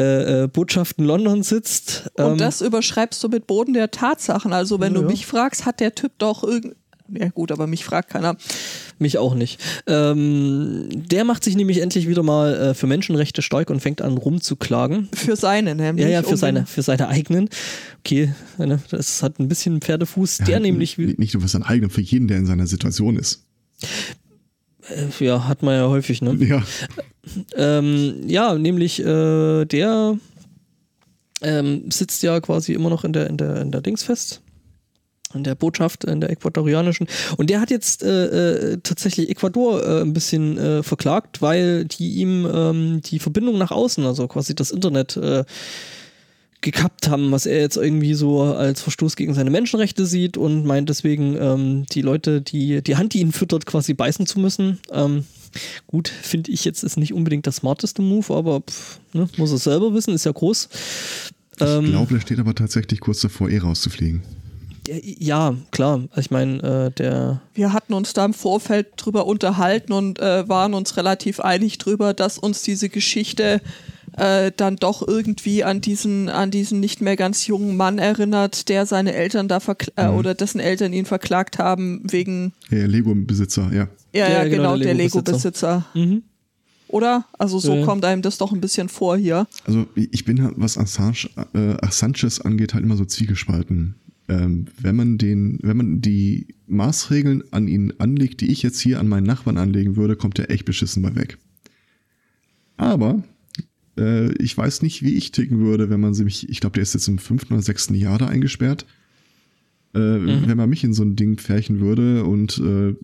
äh, 0.00 0.44
äh, 0.44 0.46
Botschaft 0.48 0.98
in 0.98 1.04
London 1.04 1.42
sitzt. 1.42 2.10
Und 2.14 2.32
Ähm, 2.32 2.38
das 2.38 2.60
überschreibst 2.62 3.22
du 3.22 3.28
mit 3.28 3.46
Boden 3.46 3.74
der 3.74 3.90
Tatsachen. 3.90 4.52
Also, 4.52 4.80
wenn 4.80 4.94
Ja, 4.94 5.00
du 5.02 5.06
mich 5.06 5.26
fragst, 5.26 5.66
hat 5.66 5.80
der 5.80 5.94
Typ 5.94 6.12
doch 6.18 6.42
irgend. 6.42 6.74
Ja, 7.12 7.28
gut, 7.28 7.50
aber 7.50 7.66
mich 7.66 7.84
fragt 7.84 8.10
keiner. 8.10 8.36
Mich 9.00 9.18
auch 9.18 9.34
nicht. 9.34 9.60
Ähm, 9.88 10.88
der 10.92 11.24
macht 11.24 11.42
sich 11.42 11.56
nämlich 11.56 11.78
endlich 11.80 12.06
wieder 12.06 12.22
mal 12.22 12.54
äh, 12.54 12.74
für 12.74 12.86
Menschenrechte 12.86 13.42
stark 13.42 13.68
und 13.68 13.80
fängt 13.80 14.00
an 14.00 14.16
rumzuklagen. 14.16 15.08
Für 15.12 15.34
seine 15.34 15.74
nämlich. 15.74 16.04
Ja, 16.04 16.10
ja, 16.12 16.22
für 16.22 16.30
um 16.30 16.36
seine, 16.36 16.66
für 16.66 16.82
seine 16.82 17.08
eigenen. 17.08 17.48
Okay, 17.98 18.32
ne, 18.58 18.78
das 18.90 19.24
hat 19.24 19.40
ein 19.40 19.48
bisschen 19.48 19.80
Pferdefuß. 19.80 20.38
Der 20.38 20.48
Ja, 20.50 20.60
nämlich, 20.60 20.98
Nicht 20.98 21.18
nicht 21.18 21.34
nur 21.34 21.42
für 21.42 21.48
seinen 21.48 21.64
eigenen, 21.64 21.90
für 21.90 22.00
jeden, 22.00 22.28
der 22.28 22.36
in 22.38 22.46
seiner 22.46 22.68
Situation 22.68 23.16
ist. 23.16 23.44
Äh, 24.90 25.24
ja, 25.24 25.46
hat 25.46 25.62
man 25.62 25.74
ja 25.74 25.88
häufig, 25.88 26.22
ne? 26.22 26.36
Ja. 26.40 26.62
Ähm, 27.54 28.22
ja, 28.26 28.54
nämlich 28.54 29.00
äh, 29.00 29.64
der 29.64 30.18
ähm, 31.42 31.90
sitzt 31.90 32.22
ja 32.22 32.40
quasi 32.40 32.72
immer 32.72 32.90
noch 32.90 33.04
in 33.04 33.12
der, 33.12 33.28
in 33.28 33.36
der, 33.36 33.56
in 33.60 33.70
der 33.70 33.80
Dings 33.80 34.02
fest. 34.02 34.40
In 35.32 35.44
der 35.44 35.54
Botschaft, 35.54 36.04
in 36.04 36.20
der 36.20 36.30
ecuadorianischen. 36.30 37.06
Und 37.36 37.50
der 37.50 37.60
hat 37.60 37.70
jetzt 37.70 38.02
äh, 38.02 38.72
äh, 38.72 38.78
tatsächlich 38.82 39.30
Ecuador 39.30 39.80
äh, 39.80 40.00
ein 40.00 40.12
bisschen 40.12 40.58
äh, 40.58 40.82
verklagt, 40.82 41.40
weil 41.40 41.84
die 41.84 42.14
ihm 42.14 42.48
ähm, 42.52 43.00
die 43.02 43.20
Verbindung 43.20 43.56
nach 43.56 43.70
außen, 43.70 44.04
also 44.04 44.26
quasi 44.26 44.56
das 44.56 44.72
Internet, 44.72 45.16
äh, 45.16 45.44
gekappt 46.62 47.08
haben, 47.08 47.30
was 47.32 47.46
er 47.46 47.60
jetzt 47.60 47.76
irgendwie 47.76 48.14
so 48.14 48.42
als 48.42 48.82
Verstoß 48.82 49.16
gegen 49.16 49.32
seine 49.34 49.50
Menschenrechte 49.50 50.04
sieht 50.06 50.36
und 50.36 50.66
meint 50.66 50.88
deswegen, 50.88 51.36
ähm, 51.40 51.86
die 51.92 52.02
Leute, 52.02 52.42
die 52.42 52.82
die 52.82 52.96
Hand, 52.96 53.14
die 53.14 53.20
ihn 53.20 53.32
füttert, 53.32 53.64
quasi 53.66 53.94
beißen 53.94 54.26
zu 54.26 54.38
müssen. 54.40 54.78
Ähm, 54.92 55.24
gut, 55.86 56.08
finde 56.08 56.50
ich 56.52 56.64
jetzt 56.64 56.84
ist 56.84 56.96
nicht 56.96 57.14
unbedingt 57.14 57.46
das 57.46 57.56
smarteste 57.56 58.02
Move, 58.02 58.34
aber 58.34 58.60
pff, 58.60 59.00
ne, 59.12 59.28
muss 59.36 59.52
es 59.52 59.64
selber 59.64 59.94
wissen, 59.94 60.14
ist 60.14 60.24
ja 60.26 60.32
groß. 60.32 60.68
Ich 61.56 61.62
Ähm, 61.66 61.86
glaube, 61.86 62.14
der 62.14 62.20
steht 62.20 62.38
aber 62.38 62.54
tatsächlich 62.54 63.00
kurz 63.00 63.20
davor, 63.20 63.48
eh 63.50 63.58
rauszufliegen. 63.58 64.22
ja, 65.02 65.54
klar. 65.70 66.00
Ich 66.16 66.30
meine, 66.30 66.62
äh, 66.62 66.90
der 66.90 67.40
Wir 67.54 67.72
hatten 67.72 67.92
uns 67.94 68.12
da 68.12 68.24
im 68.24 68.34
Vorfeld 68.34 68.88
drüber 68.96 69.26
unterhalten 69.26 69.92
und 69.92 70.18
äh, 70.18 70.48
waren 70.48 70.74
uns 70.74 70.96
relativ 70.96 71.40
einig 71.40 71.78
drüber, 71.78 72.14
dass 72.14 72.38
uns 72.38 72.62
diese 72.62 72.88
Geschichte 72.88 73.60
äh, 74.20 74.52
dann 74.56 74.76
doch 74.76 75.06
irgendwie 75.06 75.64
an 75.64 75.80
diesen, 75.80 76.28
an 76.28 76.50
diesen 76.50 76.78
nicht 76.78 77.00
mehr 77.00 77.16
ganz 77.16 77.46
jungen 77.46 77.76
Mann 77.76 77.98
erinnert, 77.98 78.68
der 78.68 78.84
seine 78.86 79.14
Eltern 79.14 79.48
da 79.48 79.58
verkl- 79.58 79.92
äh, 79.96 80.08
Mhm. 80.10 80.16
oder 80.18 80.34
dessen 80.34 80.60
Eltern 80.60 80.92
ihn 80.92 81.06
verklagt 81.06 81.58
haben 81.58 82.02
wegen, 82.10 82.52
Der 82.70 82.86
Lego-Besitzer, 82.86 83.70
ja. 83.72 83.88
ja, 84.12 84.28
Ja, 84.30 84.44
genau, 84.44 84.74
genau, 84.74 84.76
der 84.76 84.94
Lego-Besitzer. 84.94 85.86
Lego-Besitzer. 85.86 85.86
Mhm. 85.94 86.22
Oder? 86.88 87.24
Also 87.38 87.58
so 87.60 87.76
Ja. 87.76 87.84
kommt 87.84 88.04
einem 88.04 88.20
das 88.20 88.36
doch 88.36 88.52
ein 88.52 88.60
bisschen 88.60 88.88
vor 88.88 89.16
hier. 89.16 89.46
Also 89.64 89.86
ich 89.94 90.24
bin 90.24 90.42
halt, 90.42 90.54
was 90.56 90.76
Assange, 90.76 91.28
äh, 91.54 91.76
Assanges 91.80 92.40
angeht, 92.40 92.74
halt 92.74 92.84
immer 92.84 92.96
so 92.96 93.04
zwiegespalten. 93.04 93.94
Ähm, 94.28 94.66
wenn 94.80 94.96
man 94.96 95.16
den, 95.16 95.58
wenn 95.62 95.76
man 95.76 96.00
die 96.00 96.48
Maßregeln 96.66 97.44
an 97.52 97.68
ihn 97.68 97.94
anlegt, 97.98 98.40
die 98.42 98.50
ich 98.52 98.62
jetzt 98.62 98.80
hier 98.80 98.98
an 99.00 99.08
meinen 99.08 99.24
Nachbarn 99.26 99.56
anlegen 99.56 99.96
würde, 99.96 100.14
kommt 100.16 100.38
er 100.40 100.50
echt 100.50 100.64
beschissen 100.64 101.02
bei 101.02 101.14
weg. 101.14 101.38
Aber 102.76 103.22
äh, 104.00 104.32
ich 104.42 104.56
weiß 104.56 104.82
nicht, 104.82 105.02
wie 105.02 105.14
ich 105.14 105.30
ticken 105.30 105.60
würde, 105.60 105.90
wenn 105.90 106.00
man 106.00 106.14
sie 106.14 106.24
mich, 106.24 106.48
ich 106.48 106.60
glaube, 106.60 106.74
der 106.74 106.82
ist 106.82 106.94
jetzt 106.94 107.06
im 107.08 107.18
fünften 107.18 107.52
oder 107.52 107.62
sechsten 107.62 107.94
Jahr 107.94 108.18
da 108.18 108.26
eingesperrt. 108.26 108.86
Äh, 109.92 109.98
Wenn 109.98 110.56
man 110.56 110.70
mich 110.70 110.84
in 110.84 110.92
so 110.94 111.02
ein 111.02 111.16
Ding 111.16 111.36
pferchen 111.36 111.80
würde 111.80 112.24
und 112.24 112.58
äh, 112.58 112.94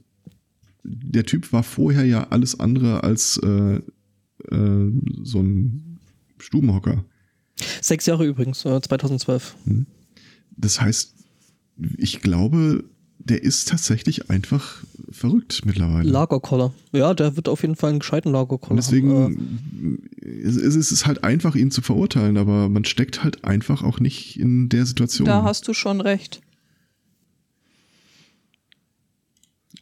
der 0.84 1.24
Typ 1.26 1.52
war 1.52 1.64
vorher 1.64 2.04
ja 2.04 2.28
alles 2.30 2.60
andere 2.60 3.02
als 3.02 3.38
äh, 3.38 3.80
äh, 4.50 4.92
so 5.24 5.40
ein 5.40 5.98
Stubenhocker. 6.38 7.04
sechs 7.80 8.06
Jahre 8.06 8.24
übrigens, 8.26 8.64
äh, 8.64 8.80
2012. 8.80 9.56
Das 10.56 10.80
heißt, 10.80 11.14
ich 11.96 12.20
glaube, 12.20 12.84
der 13.28 13.42
ist 13.42 13.68
tatsächlich 13.68 14.30
einfach 14.30 14.84
verrückt 15.10 15.62
mittlerweile. 15.64 16.08
Lagerkoller. 16.08 16.72
Ja, 16.92 17.12
der 17.12 17.36
wird 17.36 17.48
auf 17.48 17.62
jeden 17.62 17.74
Fall 17.76 17.90
einen 17.90 17.98
gescheiten 17.98 18.30
Lagerkoller 18.32 18.70
Und 18.70 18.76
deswegen 18.76 19.10
haben. 19.12 20.08
es, 20.22 20.56
es 20.56 20.92
ist 20.92 21.06
halt 21.06 21.24
einfach, 21.24 21.54
ihn 21.56 21.70
zu 21.70 21.82
verurteilen, 21.82 22.36
aber 22.36 22.68
man 22.68 22.84
steckt 22.84 23.24
halt 23.24 23.44
einfach 23.44 23.82
auch 23.82 23.98
nicht 24.00 24.38
in 24.38 24.68
der 24.68 24.86
Situation. 24.86 25.26
Da 25.26 25.42
hast 25.42 25.66
du 25.68 25.74
schon 25.74 26.00
recht. 26.00 26.40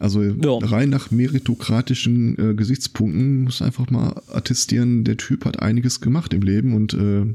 Also 0.01 0.23
Ja. 0.23 0.59
rein 0.61 0.91
nach 0.91 1.11
meritokratischen 1.11 2.39
äh, 2.39 2.55
Gesichtspunkten 2.55 3.45
muss 3.45 3.63
einfach 3.63 3.91
mal 3.91 4.21
attestieren, 4.33 5.05
der 5.05 5.17
Typ 5.17 5.45
hat 5.45 5.61
einiges 5.61 6.01
gemacht 6.01 6.35
im 6.35 6.43
Leben 6.43 6.75
und 6.75 6.95
äh, 6.95 7.27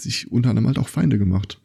sich 0.00 0.30
unter 0.32 0.50
anderem 0.50 0.66
halt 0.66 0.78
auch 0.78 0.88
Feinde 0.88 1.18
gemacht. 1.18 1.58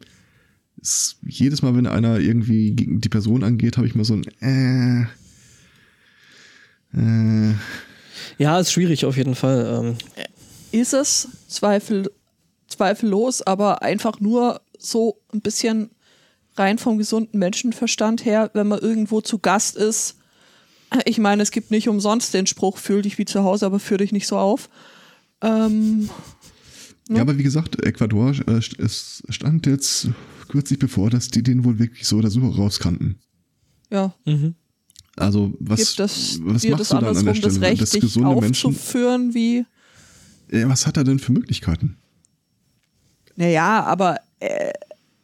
Es, 0.82 1.16
jedes 1.24 1.62
Mal, 1.62 1.76
wenn 1.76 1.86
einer 1.86 2.18
irgendwie 2.18 2.72
gegen 2.72 3.00
die 3.00 3.08
Person 3.08 3.44
angeht, 3.44 3.76
habe 3.76 3.86
ich 3.86 3.94
mal 3.94 4.04
so 4.04 4.14
ein 4.14 5.06
äh, 6.94 7.50
äh, 7.50 7.54
Ja, 8.38 8.58
ist 8.58 8.72
schwierig 8.72 9.04
auf 9.04 9.16
jeden 9.16 9.34
Fall. 9.34 9.80
Ähm, 9.80 9.96
Ist 10.72 10.92
es 10.92 11.28
Zweifel, 11.48 12.10
zweifellos, 12.68 13.42
aber 13.42 13.82
einfach 13.82 14.20
nur 14.20 14.60
so 14.78 15.20
ein 15.32 15.40
bisschen 15.40 15.90
rein 16.56 16.78
vom 16.78 16.98
gesunden 16.98 17.38
Menschenverstand 17.38 18.24
her, 18.24 18.50
wenn 18.52 18.68
man 18.68 18.80
irgendwo 18.80 19.20
zu 19.20 19.38
Gast 19.38 19.76
ist. 19.76 20.16
Ich 21.06 21.18
meine, 21.18 21.42
es 21.42 21.50
gibt 21.50 21.70
nicht 21.70 21.88
umsonst 21.88 22.34
den 22.34 22.46
Spruch, 22.46 22.76
fühl 22.76 23.02
dich 23.02 23.16
wie 23.16 23.24
zu 23.24 23.44
Hause, 23.44 23.64
aber 23.64 23.78
führ 23.78 23.98
dich 23.98 24.12
nicht 24.12 24.26
so 24.26 24.36
auf. 24.36 24.68
Ähm, 25.40 26.10
Ja, 27.08 27.22
aber 27.22 27.38
wie 27.38 27.42
gesagt, 27.42 27.82
Ecuador, 27.82 28.34
äh, 28.46 28.60
stand 28.60 29.66
jetzt 29.66 30.08
kürzlich 30.52 30.78
bevor, 30.78 31.10
dass 31.10 31.28
die 31.28 31.42
den 31.42 31.64
wohl 31.64 31.78
wirklich 31.78 32.06
so 32.06 32.18
oder 32.18 32.30
so 32.30 32.46
rauskannten. 32.46 33.18
ja, 33.90 34.14
mhm. 34.24 34.54
Also 35.16 35.52
was, 35.58 35.78
gibt 35.78 35.98
das 35.98 36.40
was 36.42 36.64
machst 36.64 36.80
das 36.80 36.88
du 36.88 36.94
dann 36.94 37.04
an 37.04 37.14
der 37.14 37.18
andersrum, 37.20 37.42
das 37.42 37.52
Stelle? 37.54 37.66
Recht, 37.66 37.82
Das 37.82 37.90
dich 37.90 38.00
gesunde 38.00 38.40
Menschen, 38.40 38.70
aufzuführen 38.70 39.34
wie 39.34 39.66
ja, 40.50 40.68
was 40.68 40.86
hat 40.86 40.96
er 40.96 41.04
denn 41.04 41.18
für 41.18 41.32
Möglichkeiten? 41.32 41.96
Naja, 43.36 43.82
aber 43.84 44.20
äh, 44.40 44.72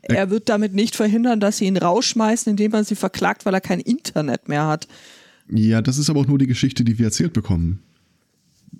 er 0.02 0.30
wird 0.30 0.48
damit 0.48 0.74
nicht 0.74 0.96
verhindern, 0.96 1.40
dass 1.40 1.58
sie 1.58 1.66
ihn 1.66 1.76
rausschmeißen, 1.76 2.50
indem 2.50 2.72
man 2.72 2.84
sie 2.84 2.94
verklagt, 2.94 3.44
weil 3.44 3.52
er 3.52 3.60
kein 3.60 3.80
Internet 3.80 4.48
mehr 4.48 4.66
hat. 4.66 4.88
Ja, 5.50 5.82
das 5.82 5.98
ist 5.98 6.08
aber 6.08 6.20
auch 6.20 6.26
nur 6.26 6.38
die 6.38 6.46
Geschichte, 6.46 6.84
die 6.84 6.98
wir 6.98 7.06
erzählt 7.06 7.34
bekommen. 7.34 7.82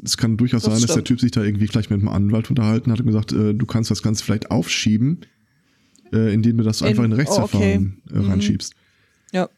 Es 0.03 0.17
kann 0.17 0.37
durchaus 0.37 0.63
Das 0.63 0.73
sein, 0.73 0.83
dass 0.87 0.95
der. 0.95 1.05
Typ 1.05 1.21
sich 1.21 1.31
da 1.31 1.43
irgendwie 1.43 1.67
vielleicht 1.67 1.91
mit 1.91 2.01
einem 2.01 2.09
Anwalt 2.09 2.49
unterhalten 2.51 2.91
hat 2.93 3.01
und 3.01 3.07
gesagt, 3.07 3.33
äh, 3.33 3.55
du 3.55 3.67
kannst 3.67 3.91
das 3.91 4.03
Ganze 4.03 4.25
vielleicht 4.25 4.51
aufschieben, 4.51 5.21
äh, 6.13 6.33
indem 6.33 6.59
du 6.59 6.65
das 6.65 6.83
einfach 6.83 7.05
in 7.05 7.13
ein 7.13 7.15
oh, 7.15 7.17
Rechtsverfahren 7.21 8.01
okay. 8.07 8.17
äh, 8.17 8.23
Mhm. 8.23 8.31
reinschiebst. 8.31 8.75
Ja. 9.33 9.49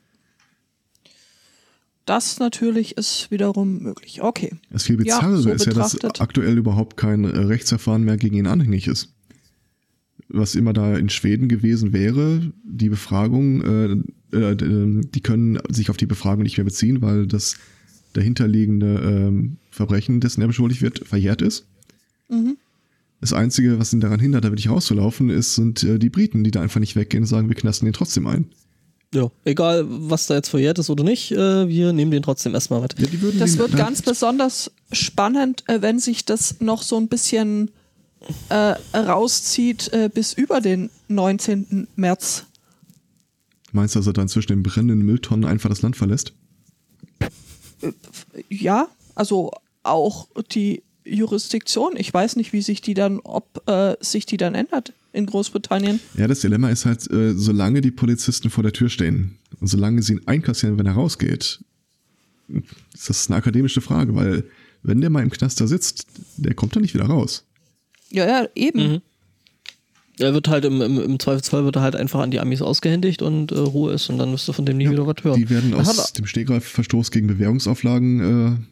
Das 2.06 2.38
natürlich 2.38 2.96
ist 2.96 3.30
wiederum 3.30 3.78
möglich. 3.82 4.22
Okay. 4.22 4.52
Das 4.70 4.84
viel 4.84 4.96
Ja, 4.96 5.16
Bizarrere 5.16 5.38
so 5.38 5.50
ist 5.50 5.66
ja, 5.66 5.72
dass 5.72 5.96
aktuell 6.20 6.58
überhaupt 6.58 6.96
kein 6.96 7.24
äh, 7.24 7.38
Rechtsverfahren 7.38 8.02
mehr 8.02 8.16
gegen 8.16 8.36
ihn 8.36 8.46
anhängig 8.46 8.86
ist. 8.88 9.12
Was 10.28 10.54
immer 10.54 10.72
da 10.72 10.96
in 10.96 11.08
Schweden 11.08 11.48
gewesen 11.48 11.92
wäre, 11.92 12.52
die 12.64 12.88
Befragung, 12.88 13.62
äh, 13.62 14.36
äh, 14.36 14.52
äh, 14.52 15.00
die 15.04 15.20
können 15.20 15.58
sich 15.68 15.90
auf 15.90 15.96
die 15.96 16.06
Befragung 16.06 16.42
nicht 16.42 16.56
mehr 16.56 16.64
beziehen, 16.64 17.02
weil 17.02 17.26
das 17.26 17.56
dahinterliegende 18.12 19.00
ähm, 19.04 19.56
Verbrechen, 19.70 20.20
dessen 20.20 20.40
er 20.40 20.48
beschuldigt 20.48 20.82
wird, 20.82 21.06
verjährt 21.06 21.42
ist. 21.42 21.66
Mhm. 22.28 22.56
Das 23.20 23.32
Einzige, 23.32 23.78
was 23.78 23.92
ihn 23.92 24.00
daran 24.00 24.20
hindert, 24.20 24.44
da 24.44 24.48
wirklich 24.48 24.70
rauszulaufen, 24.70 25.28
ist, 25.28 25.54
sind 25.54 25.82
äh, 25.82 25.98
die 25.98 26.08
Briten, 26.08 26.42
die 26.42 26.50
da 26.50 26.62
einfach 26.62 26.80
nicht 26.80 26.96
weggehen 26.96 27.24
und 27.24 27.26
sagen, 27.26 27.48
wir 27.48 27.56
knasten 27.56 27.84
den 27.84 27.92
trotzdem 27.92 28.26
ein. 28.26 28.50
Ja, 29.12 29.30
egal 29.44 29.84
was 29.88 30.28
da 30.28 30.36
jetzt 30.36 30.48
verjährt 30.48 30.78
ist 30.78 30.88
oder 30.88 31.02
nicht, 31.02 31.32
äh, 31.32 31.68
wir 31.68 31.92
nehmen 31.92 32.12
den 32.12 32.22
trotzdem 32.22 32.54
erstmal 32.54 32.80
mit. 32.80 32.94
Ja, 32.98 33.08
Das 33.38 33.58
wird 33.58 33.76
ganz 33.76 34.02
besonders 34.02 34.70
spannend, 34.92 35.64
äh, 35.68 35.82
wenn 35.82 35.98
sich 35.98 36.24
das 36.24 36.60
noch 36.60 36.82
so 36.82 36.96
ein 36.96 37.08
bisschen 37.08 37.72
äh, 38.48 38.74
rauszieht 38.96 39.92
äh, 39.92 40.08
bis 40.12 40.32
über 40.32 40.60
den 40.60 40.90
19. 41.08 41.88
März. 41.96 42.46
Meinst 43.72 43.94
du, 43.94 43.98
dass 44.00 44.06
er 44.06 44.12
dann 44.12 44.28
zwischen 44.28 44.48
den 44.48 44.62
brennenden 44.62 45.02
Mülltonnen 45.04 45.44
einfach 45.44 45.68
das 45.68 45.82
Land 45.82 45.96
verlässt? 45.96 46.32
Ja, 48.48 48.88
also 49.14 49.50
auch 49.82 50.28
die 50.52 50.82
Jurisdiktion. 51.04 51.94
Ich 51.96 52.12
weiß 52.12 52.36
nicht, 52.36 52.52
wie 52.52 52.62
sich 52.62 52.80
die 52.80 52.94
dann, 52.94 53.20
ob 53.20 53.62
äh, 53.68 53.96
sich 54.00 54.26
die 54.26 54.36
dann 54.36 54.54
ändert 54.54 54.92
in 55.12 55.26
Großbritannien. 55.26 56.00
Ja, 56.16 56.28
das 56.28 56.40
Dilemma 56.40 56.68
ist 56.70 56.86
halt, 56.86 57.10
äh, 57.10 57.34
solange 57.34 57.80
die 57.80 57.90
Polizisten 57.90 58.50
vor 58.50 58.62
der 58.62 58.72
Tür 58.72 58.88
stehen 58.88 59.38
und 59.60 59.66
solange 59.66 60.02
sie 60.02 60.14
ihn 60.14 60.22
einkassieren, 60.26 60.78
wenn 60.78 60.86
er 60.86 60.92
rausgeht, 60.92 61.60
ist 62.94 63.08
das 63.08 63.28
eine 63.28 63.36
akademische 63.36 63.80
Frage, 63.80 64.14
weil 64.14 64.44
wenn 64.82 65.00
der 65.00 65.10
mal 65.10 65.22
im 65.22 65.30
Knast 65.30 65.60
da 65.60 65.66
sitzt, 65.66 66.06
der 66.36 66.54
kommt 66.54 66.74
da 66.74 66.80
nicht 66.80 66.94
wieder 66.94 67.06
raus. 67.06 67.44
Ja, 68.10 68.26
ja, 68.26 68.48
eben. 68.54 68.92
Mhm. 68.92 69.00
Er 70.18 70.34
wird 70.34 70.48
halt 70.48 70.66
im, 70.66 70.82
im, 70.82 71.00
im 71.00 71.18
Zweifelsfall 71.18 71.64
wird 71.64 71.76
er 71.76 71.82
halt 71.82 71.96
einfach 71.96 72.20
an 72.20 72.30
die 72.30 72.40
Amis 72.40 72.60
ausgehändigt 72.60 73.22
und 73.22 73.52
äh, 73.52 73.58
Ruhe 73.58 73.92
ist 73.92 74.10
und 74.10 74.18
dann 74.18 74.32
wirst 74.32 74.46
du 74.48 74.52
von 74.52 74.66
dem 74.66 74.76
nie 74.76 74.90
wieder 74.90 75.06
was 75.06 75.16
hören. 75.22 75.40
Die 75.40 75.48
werden 75.48 75.72
Er 75.72 75.78
aus 75.78 76.12
dem 76.12 76.26
Stegreif 76.26 76.64
Verstoß 76.64 77.10
gegen 77.10 77.26
Bewährungsauflagen 77.26 78.66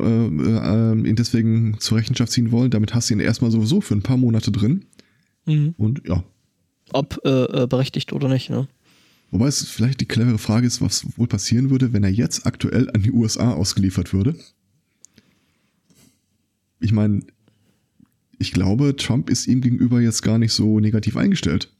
äh, 0.00 0.26
äh, 0.26 1.08
ihn 1.08 1.16
deswegen 1.16 1.76
zur 1.80 1.98
Rechenschaft 1.98 2.32
ziehen 2.32 2.50
wollen. 2.52 2.70
Damit 2.70 2.94
hast 2.94 3.10
du 3.10 3.14
ihn 3.14 3.20
erstmal 3.20 3.50
sowieso 3.50 3.80
für 3.80 3.94
ein 3.94 4.02
paar 4.02 4.16
Monate 4.16 4.50
drin. 4.52 4.84
Mhm. 5.46 5.74
Und 5.76 6.02
ja, 6.06 6.24
Ob 6.92 7.18
äh, 7.24 7.62
äh, 7.62 7.66
berechtigt 7.66 8.12
oder 8.12 8.28
nicht, 8.28 8.50
ne? 8.50 8.66
wobei 9.30 9.48
es 9.48 9.66
vielleicht 9.68 10.00
die 10.00 10.06
clevere 10.06 10.38
Frage 10.38 10.66
ist, 10.66 10.80
was 10.80 11.04
wohl 11.18 11.26
passieren 11.26 11.68
würde, 11.70 11.92
wenn 11.92 12.04
er 12.04 12.10
jetzt 12.10 12.46
aktuell 12.46 12.88
an 12.94 13.02
die 13.02 13.10
USA 13.10 13.52
ausgeliefert 13.52 14.12
würde. 14.12 14.36
Ich 16.80 16.92
meine, 16.92 17.20
ich 18.38 18.52
glaube, 18.52 18.94
Trump 18.96 19.30
ist 19.30 19.46
ihm 19.46 19.60
gegenüber 19.60 20.00
jetzt 20.00 20.22
gar 20.22 20.38
nicht 20.38 20.52
so 20.52 20.80
negativ 20.80 21.16
eingestellt. 21.16 21.70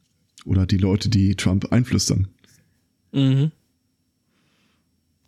Oder 0.44 0.66
die 0.66 0.78
Leute, 0.78 1.08
die 1.08 1.36
Trump 1.36 1.72
einflüstern. 1.72 2.28
Mhm. 3.12 3.50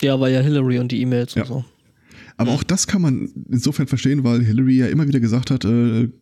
Ja, 0.03 0.19
weil 0.21 0.33
ja 0.33 0.41
Hillary 0.41 0.79
und 0.79 0.93
die 0.93 1.01
E-Mails 1.01 1.35
Ja. 1.35 1.43
und 1.43 1.49
so. 1.49 1.65
Aber 2.39 2.51
auch 2.53 2.63
das 2.63 2.87
kann 2.87 3.01
man 3.03 3.31
insofern 3.51 3.87
verstehen, 3.87 4.23
weil 4.25 4.43
Hillary 4.45 4.77
ja 4.77 4.87
immer 4.89 5.07
wieder 5.09 5.21
gesagt 5.21 5.51
hat, 5.51 5.65
äh, 5.65 5.69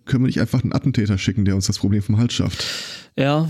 können 0.04 0.22
wir 0.22 0.26
nicht 0.26 0.40
einfach 0.40 0.62
einen 0.62 0.72
Attentäter 0.72 1.18
schicken, 1.18 1.44
der 1.44 1.56
uns 1.56 1.66
das 1.66 1.78
Problem 1.78 2.02
vom 2.02 2.18
Hals 2.18 2.32
schafft. 2.34 2.64
Ja, 3.16 3.48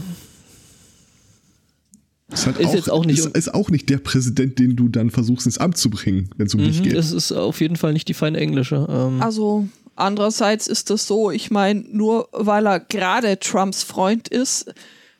Ist, 2.32 2.46
halt 2.46 2.58
Ist 2.58 2.72
jetzt 2.74 2.90
auch 2.90 3.04
nicht- 3.04 3.18
ist, 3.18 3.36
ist 3.36 3.52
auch 3.54 3.70
nicht 3.70 3.88
der 3.90 3.98
Präsident, 3.98 4.58
den 4.58 4.76
du 4.76 4.88
dann 4.88 5.10
versuchst 5.10 5.46
ins 5.46 5.58
Amt 5.58 5.76
zu 5.76 5.90
bringen, 5.90 6.30
wenn 6.36 6.46
es 6.46 6.54
um 6.54 6.62
dich 6.62 6.80
mhm, 6.80 6.84
geht. 6.84 6.94
es 6.94 7.12
ist 7.12 7.32
auf 7.32 7.60
jeden 7.60 7.76
Fall 7.76 7.92
nicht 7.92 8.08
die 8.08 8.14
feine 8.14 8.38
englische. 8.38 8.86
Ähm, 8.88 9.20
Also 9.22 9.68
andererseits 9.94 10.66
ist 10.66 10.90
es 10.90 11.06
so, 11.06 11.30
ich 11.30 11.50
meine, 11.50 11.80
nur 11.92 12.28
weil 12.32 12.66
er 12.66 12.80
gerade 12.80 13.38
Trumps 13.38 13.82
Freund 13.82 14.28
ist, 14.28 14.72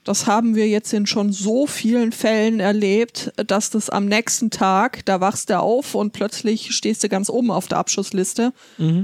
das 0.04 0.26
haben 0.26 0.54
wir 0.54 0.68
jetzt 0.68 0.92
in 0.92 1.06
schon 1.06 1.32
so 1.32 1.66
vielen 1.66 2.12
Fällen 2.12 2.60
erlebt, 2.60 3.32
dass 3.46 3.70
das 3.70 3.88
am 3.88 4.04
nächsten 4.04 4.50
Tag, 4.50 5.04
da 5.06 5.20
wachst 5.20 5.48
du 5.48 5.58
auf 5.58 5.94
und 5.94 6.12
plötzlich 6.12 6.74
stehst 6.74 7.02
du 7.02 7.08
ganz 7.08 7.30
oben 7.30 7.50
auf 7.50 7.66
der 7.68 7.78
Abschussliste. 7.78 8.52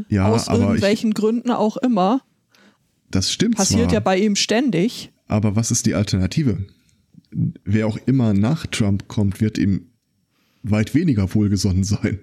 ja, 0.08 0.28
aus 0.28 0.48
aber 0.48 0.58
ich, 0.58 0.64
irgendwelchen 0.64 1.14
Gründen 1.14 1.50
auch 1.50 1.78
immer. 1.78 2.20
das 3.10 3.32
stimmt 3.32 3.56
Passiert 3.56 3.84
zwar. 3.84 3.94
ja 3.94 4.00
bei 4.00 4.18
ihm 4.18 4.36
ständig. 4.36 5.10
Aber 5.26 5.56
was 5.56 5.70
ist 5.70 5.86
die 5.86 5.94
Alternative? 5.94 6.66
Wer 7.64 7.86
auch 7.86 7.98
immer 8.06 8.34
nach 8.34 8.66
Trump 8.66 9.08
kommt, 9.08 9.40
wird 9.40 9.56
ihm 9.56 9.86
weit 10.62 10.94
weniger 10.94 11.34
wohlgesonnen 11.34 11.84
sein. 11.84 12.20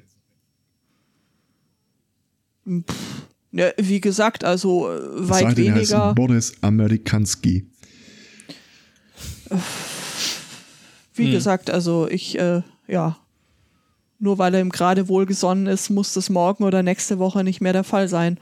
Ja, 3.51 3.71
wie 3.78 4.01
gesagt, 4.01 4.43
also 4.43 4.91
äh, 4.91 5.30
weit 5.30 5.43
er 5.43 5.57
weniger. 5.57 6.13
Boris 6.13 6.53
Amerikanski. 6.61 7.65
Wie 11.14 11.32
gesagt, 11.32 11.70
also 11.70 12.08
ich, 12.08 12.38
äh, 12.38 12.62
ja, 12.88 13.18
nur 14.20 14.38
weil 14.38 14.54
er 14.54 14.62
ihm 14.62 14.70
gerade 14.70 15.08
wohlgesonnen 15.08 15.68
ist, 15.68 15.89
muss 15.89 16.14
das 16.14 16.30
morgen 16.30 16.64
oder 16.64 16.84
nächste 16.84 17.20
Woche 17.20 17.43
nicht 17.43 17.62
mehr 17.62 17.74
der 17.74 17.84
Fall 17.84 18.08
sein. 18.08 18.39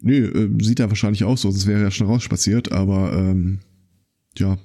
Nö, 0.00 0.28
äh, 0.28 0.64
sieht 0.64 0.80
er 0.80 0.90
wahrscheinlich 0.90 1.24
auch 1.24 1.36
so, 1.36 1.50
sonst 1.50 1.66
wäre 1.66 1.82
er 1.82 1.90
schon 1.90 2.06
rausspaziert, 2.06 2.72
aber 2.72 3.12
ähm, 3.12 3.60
ja, 4.36 4.58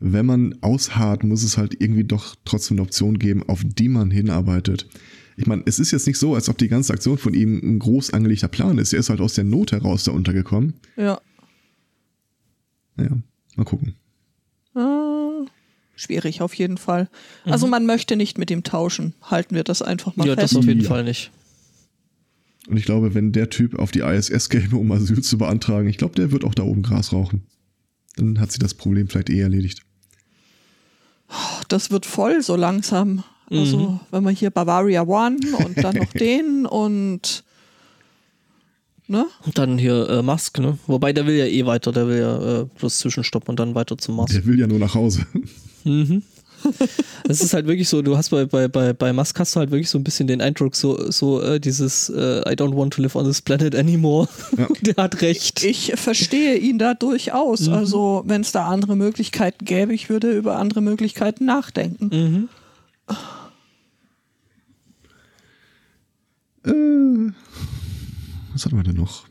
wenn 0.00 0.26
man 0.26 0.56
ausharrt, 0.60 1.24
muss 1.24 1.44
es 1.44 1.56
halt 1.56 1.80
irgendwie 1.80 2.04
doch 2.04 2.34
trotzdem 2.44 2.76
eine 2.76 2.82
Option 2.82 3.18
geben, 3.18 3.42
auf 3.48 3.62
die 3.64 3.88
man 3.88 4.10
hinarbeitet. 4.10 4.88
Ich 5.36 5.46
meine, 5.46 5.62
es 5.66 5.78
ist 5.78 5.90
jetzt 5.90 6.06
nicht 6.06 6.18
so, 6.18 6.34
als 6.34 6.48
ob 6.48 6.58
die 6.58 6.68
ganze 6.68 6.92
Aktion 6.92 7.18
von 7.18 7.34
ihm 7.34 7.60
ein 7.62 7.78
groß 7.78 8.12
angelegter 8.12 8.48
Plan 8.48 8.78
ist. 8.78 8.92
Er 8.92 9.00
ist 9.00 9.10
halt 9.10 9.20
aus 9.20 9.34
der 9.34 9.44
Not 9.44 9.72
heraus 9.72 10.04
da 10.04 10.12
untergekommen. 10.12 10.74
Ja. 10.96 11.20
Naja, 12.96 13.16
mal 13.56 13.64
gucken. 13.64 13.94
Äh, 14.76 15.46
schwierig 15.96 16.42
auf 16.42 16.54
jeden 16.54 16.76
Fall. 16.78 17.08
Also 17.44 17.66
man 17.66 17.86
möchte 17.86 18.16
nicht 18.16 18.38
mit 18.38 18.50
ihm 18.50 18.62
tauschen. 18.62 19.14
Halten 19.22 19.54
wir 19.54 19.64
das 19.64 19.82
einfach 19.82 20.16
mal 20.16 20.26
ja, 20.26 20.34
das 20.34 20.50
fest. 20.52 20.56
auf 20.56 20.64
jeden 20.66 20.80
Ja. 20.80 20.88
Fall 20.88 21.04
nicht. 21.04 21.30
Und 22.66 22.76
ich 22.78 22.84
glaube, 22.86 23.14
wenn 23.14 23.32
der 23.32 23.50
Typ 23.50 23.78
auf 23.78 23.90
die 23.90 24.00
ISS 24.00 24.48
käme, 24.48 24.76
um 24.76 24.90
Asyl 24.90 25.22
zu 25.22 25.36
beantragen, 25.38 25.86
ich 25.88 25.98
glaube, 25.98 26.14
der 26.14 26.30
wird 26.32 26.44
auch 26.44 26.54
da 26.54 26.62
oben 26.62 26.82
Gras 26.82 27.12
rauchen. 27.12 27.42
Dann 28.16 28.40
hat 28.40 28.52
sich 28.52 28.58
das 28.58 28.74
Problem 28.74 29.08
vielleicht 29.08 29.28
eh 29.30 29.40
erledigt. 29.40 29.82
das 31.68 31.90
wird 31.90 32.06
voll 32.06 32.42
so 32.42 32.54
langsam. 32.56 33.24
Also, 33.50 33.78
Mhm. 33.78 34.00
wenn 34.10 34.22
man 34.22 34.34
hier 34.34 34.50
Bavaria 34.50 35.02
One 35.02 35.36
und 35.58 35.76
dann 35.82 35.96
noch 35.96 36.12
den 36.12 36.64
und 36.66 37.44
ne? 39.06 39.26
Und 39.44 39.58
dann 39.58 39.78
hier 39.78 40.08
äh, 40.08 40.22
Musk, 40.22 40.58
ne? 40.58 40.78
Wobei 40.86 41.12
der 41.12 41.26
will 41.26 41.34
ja 41.34 41.46
eh 41.46 41.66
weiter, 41.66 41.92
der 41.92 42.08
will 42.08 42.18
ja 42.18 42.60
äh, 42.60 42.64
bloß 42.78 42.98
zwischenstoppen 42.98 43.50
und 43.50 43.60
dann 43.60 43.74
weiter 43.74 43.98
zum 43.98 44.16
Mars. 44.16 44.32
Der 44.32 44.44
will 44.46 44.58
ja 44.58 44.66
nur 44.66 44.78
nach 44.78 44.94
Hause. 44.94 45.26
Es 47.28 47.42
ist 47.42 47.54
halt 47.54 47.66
wirklich 47.66 47.88
so, 47.88 48.02
du 48.02 48.16
hast 48.16 48.30
bei, 48.30 48.44
bei, 48.44 48.68
bei, 48.68 48.92
bei 48.92 49.12
Musk 49.12 49.38
hast 49.38 49.54
du 49.54 49.60
halt 49.60 49.70
wirklich 49.70 49.90
so 49.90 49.98
ein 49.98 50.04
bisschen 50.04 50.26
den 50.26 50.40
Eindruck, 50.40 50.74
so, 50.76 51.10
so 51.10 51.42
äh, 51.42 51.60
dieses 51.60 52.08
äh, 52.08 52.40
I 52.40 52.54
don't 52.54 52.76
want 52.76 52.94
to 52.94 53.02
live 53.02 53.16
on 53.16 53.24
this 53.24 53.42
planet 53.42 53.74
anymore. 53.74 54.28
Ja. 54.56 54.68
Der 54.80 54.96
hat 54.96 55.20
recht. 55.22 55.62
Ich 55.64 55.92
verstehe 55.94 56.56
ihn 56.56 56.78
da 56.78 56.94
durchaus. 56.94 57.68
Mhm. 57.68 57.74
Also, 57.74 58.22
wenn 58.26 58.40
es 58.40 58.52
da 58.52 58.66
andere 58.66 58.96
Möglichkeiten 58.96 59.64
gäbe, 59.64 59.94
ich 59.94 60.08
würde 60.08 60.30
über 60.32 60.56
andere 60.56 60.80
Möglichkeiten 60.80 61.44
nachdenken. 61.44 62.48
Mhm. 66.64 66.70
Äh, 66.70 67.32
was 68.54 68.64
hatten 68.64 68.76
wir 68.76 68.84
denn 68.84 68.96
noch? 68.96 69.26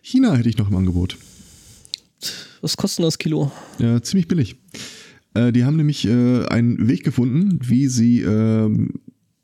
China 0.00 0.34
hätte 0.34 0.48
ich 0.48 0.58
noch 0.58 0.70
im 0.70 0.76
Angebot. 0.76 1.18
Was 2.60 2.76
kostet 2.76 3.04
das 3.04 3.18
Kilo? 3.18 3.50
Ja, 3.78 4.00
ziemlich 4.00 4.28
billig. 4.28 4.56
Äh, 5.34 5.52
die 5.52 5.64
haben 5.64 5.76
nämlich 5.76 6.06
äh, 6.06 6.46
einen 6.46 6.88
Weg 6.88 7.02
gefunden, 7.04 7.58
wie 7.62 7.88
sie 7.88 8.20
ähm, 8.20 9.00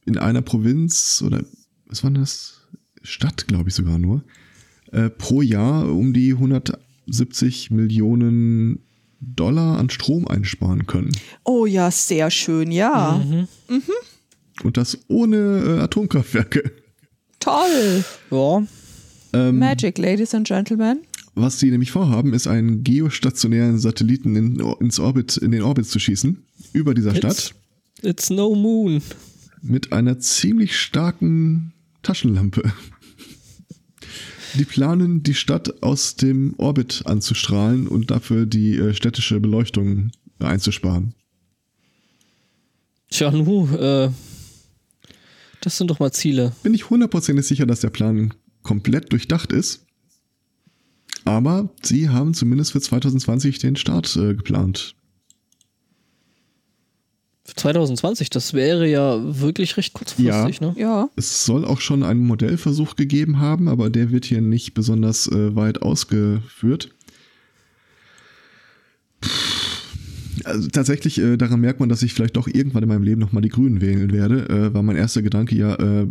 in 0.07 0.17
einer 0.17 0.43
Provinz 0.43 1.23
oder 1.27 1.43
was 1.87 2.05
war 2.05 2.11
das? 2.11 2.55
Stadt, 3.03 3.47
glaube 3.47 3.71
ich 3.71 3.75
sogar 3.75 3.99
nur, 3.99 4.25
äh, 4.93 5.09
pro 5.09 5.41
Jahr 5.41 5.89
um 5.91 6.13
die 6.13 6.33
170 6.33 7.71
Millionen 7.71 8.81
Dollar 9.21 9.79
an 9.79 9.91
Strom 9.91 10.29
einsparen 10.29 10.87
können. 10.87 11.11
Oh 11.45 11.67
ja, 11.67 11.91
sehr 11.91 12.31
schön, 12.31 12.71
ja. 12.71 13.25
Mhm. 13.25 13.49
Und 14.63 14.77
das 14.77 14.99
ohne 15.09 15.37
äh, 15.37 15.81
Atomkraftwerke. 15.81 16.71
Toll. 17.49 18.05
Ja. 18.31 18.63
Ähm, 19.33 19.59
Magic, 19.59 19.97
Ladies 19.99 20.35
and 20.35 20.47
Gentlemen. 20.47 21.01
Was 21.35 21.59
sie 21.59 21.71
nämlich 21.71 21.91
vorhaben, 21.91 22.35
ist 22.35 22.47
einen 22.47 22.85
geostationären 22.85 23.79
Satelliten 23.79 24.37
in, 24.37 24.61
ins 24.81 24.99
Orbit, 24.99 25.37
in 25.37 25.53
den 25.53 25.63
Orbit 25.63 25.87
zu 25.87 25.99
schießen, 25.99 26.43
über 26.73 26.95
dieser 26.95 27.11
It's, 27.15 27.19
Stadt, 27.19 27.55
it's 28.03 28.31
no 28.31 28.55
moon. 28.55 29.01
mit 29.63 29.93
einer 29.93 30.19
ziemlich 30.19 30.77
starken 30.79 31.73
Taschenlampe. 32.03 32.71
Die 34.55 34.65
planen, 34.65 35.23
die 35.23 35.35
Stadt 35.35 35.83
aus 35.83 36.17
dem 36.17 36.55
Orbit 36.59 37.03
anzustrahlen 37.05 37.87
und 37.87 38.11
dafür 38.11 38.47
die 38.47 38.77
äh, 38.77 38.95
städtische 38.95 39.41
Beleuchtung 39.41 40.11
einzusparen. 40.39 41.15
Tja, 43.11 43.31
nu, 43.31 43.67
äh, 43.77 44.11
das 45.61 45.77
sind 45.77 45.91
doch 45.91 45.99
mal 45.99 46.13
Ziele. 46.13 46.53
Bin 46.63 46.75
ich 46.75 46.91
hundertprozentig 46.91 47.47
sicher, 47.47 47.67
dass 47.67 47.81
der 47.81 47.91
Plan 47.91 48.35
komplett 48.63 49.13
durchdacht 49.13 49.53
ist. 49.53 49.87
Aber 51.25 51.69
sie 51.83 52.09
haben 52.09 52.35
zumindest 52.35 52.73
für 52.73 52.81
2020 52.81 53.59
den 53.59 53.77
Start 53.77 54.17
äh, 54.17 54.35
geplant. 54.35 54.95
Für 57.45 57.55
2020, 57.55 58.31
das 58.31 58.53
wäre 58.53 58.87
ja 58.89 59.19
wirklich 59.41 59.77
recht 59.77 59.95
kurzfristig, 59.95 60.61
ne? 60.61 60.75
Ja. 60.79 61.09
Es 61.17 61.47
soll 61.47 61.65
auch 61.65 61.81
schon 61.81 62.03
einen 62.03 62.27
Modellversuch 62.27 62.95
gegeben 62.95 63.41
haben, 63.41 63.69
aber 63.69 63.89
der 63.89 64.11
wird 64.11 64.27
hier 64.27 64.43
nicht 64.43 64.75
besonders 64.75 65.27
äh, 65.29 65.57
weit 65.57 65.83
ausgeführt. 65.83 66.91
Also 70.45 70.68
tatsächlich, 70.68 71.18
äh, 71.18 71.36
daran 71.36 71.61
merkt 71.61 71.80
man, 71.80 71.89
dass 71.89 72.03
ich 72.03 72.14
vielleicht 72.14 72.36
doch 72.36 72.49
irgendwann 72.49 72.82
in 72.82 72.89
meinem 72.89 73.03
Leben 73.03 73.20
nochmal 73.20 73.43
die 73.43 73.49
Grünen 73.49 73.80
wählen 73.80 74.12
werde, 74.12 74.49
äh, 74.49 74.74
war 74.74 74.82
mein 74.82 74.97
erster 74.97 75.22
Gedanke 75.22 75.57
ja, 75.57 75.74
äh, 75.74 76.07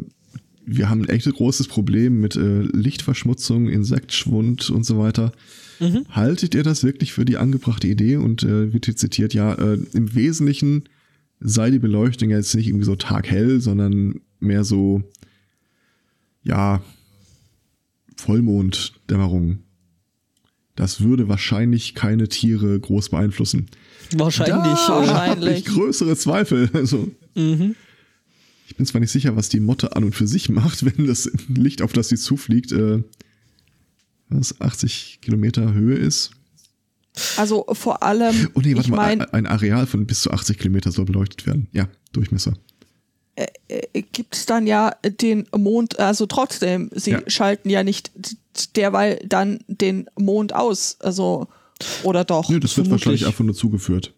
wir 0.69 0.89
haben 0.89 1.01
ein 1.01 1.09
echt 1.09 1.31
großes 1.31 1.69
Problem 1.69 2.19
mit 2.19 2.35
äh, 2.35 2.61
Lichtverschmutzung, 2.61 3.69
Insektschwund 3.69 4.69
und 4.69 4.85
so 4.85 4.99
weiter. 4.99 5.31
Haltet 6.09 6.55
ihr 6.55 6.63
das 6.63 6.83
wirklich 6.83 7.13
für 7.13 7.23
die 7.23 7.37
angebrachte 7.37 7.87
Idee? 7.87 8.17
Und 8.17 8.43
äh, 8.43 8.73
wird 8.73 8.85
hier 8.85 8.95
zitiert, 8.97 9.33
ja, 9.33 9.53
äh, 9.53 9.79
im 9.93 10.13
Wesentlichen 10.13 10.83
sei 11.39 11.71
die 11.71 11.79
Beleuchtung 11.79 12.31
jetzt 12.31 12.53
nicht 12.53 12.67
irgendwie 12.67 12.85
so 12.85 12.97
taghell, 12.97 13.61
sondern 13.61 14.19
mehr 14.39 14.65
so, 14.65 15.03
ja, 16.43 16.81
Vollmonddämmerung. 18.17 19.59
Das 20.75 21.01
würde 21.01 21.29
wahrscheinlich 21.29 21.95
keine 21.95 22.27
Tiere 22.27 22.77
groß 22.79 23.09
beeinflussen. 23.09 23.67
Wahrscheinlich. 24.15 24.55
Da- 24.87 25.03
äh, 25.03 25.07
Wahrscheinlich. 25.07 25.57
Ich 25.59 25.65
größere 25.65 26.15
Zweifel. 26.15 26.69
Also, 26.73 27.09
mhm. 27.35 27.75
ich 28.67 28.75
bin 28.75 28.85
zwar 28.85 29.01
nicht 29.01 29.11
sicher, 29.11 29.35
was 29.35 29.49
die 29.49 29.59
Motte 29.59 29.95
an 29.95 30.03
und 30.03 30.13
für 30.15 30.27
sich 30.27 30.49
macht, 30.49 30.85
wenn 30.97 31.07
das 31.07 31.29
Licht, 31.47 31.81
auf 31.81 31.93
das 31.93 32.09
sie 32.09 32.17
zufliegt, 32.17 32.71
äh, 32.71 33.03
was 34.29 34.59
80 34.61 35.19
Kilometer 35.21 35.73
Höhe 35.73 35.95
ist. 35.97 36.31
Also 37.37 37.65
vor 37.71 38.03
allem, 38.03 38.49
Oh 38.53 38.59
nee, 38.61 38.75
warte 38.75 38.81
ich 38.81 38.87
mal, 38.89 38.97
meine, 38.97 39.33
ein 39.33 39.47
Areal 39.47 39.87
von 39.87 40.05
bis 40.05 40.21
zu 40.21 40.29
80 40.31 40.59
Kilometer 40.59 40.91
soll 40.91 41.05
beleuchtet 41.05 41.47
werden. 41.47 41.67
Ja, 41.71 41.87
Durchmesser. 42.11 42.53
gibt 44.11 44.35
es 44.35 44.45
dann 44.45 44.67
ja 44.67 44.91
den 45.03 45.47
Mond, 45.55 45.97
also 45.99 46.25
trotzdem, 46.27 46.89
sie 46.93 47.11
Ja. 47.11 47.21
schalten 47.27 47.69
ja 47.69 47.83
nicht 47.83 48.11
derweil 48.75 49.19
dann 49.25 49.59
den 49.67 50.09
Mond 50.17 50.53
aus. 50.53 50.97
Also, 50.99 51.47
oder 52.03 52.23
doch? 52.23 52.49
Nö, 52.49 52.59
das 52.59 52.75
wird 52.77 52.87
vermutlich. 52.87 52.91
wahrscheinlich 52.91 53.25
einfach 53.27 53.43
nur 53.43 53.55
zugeführt. 53.55 54.13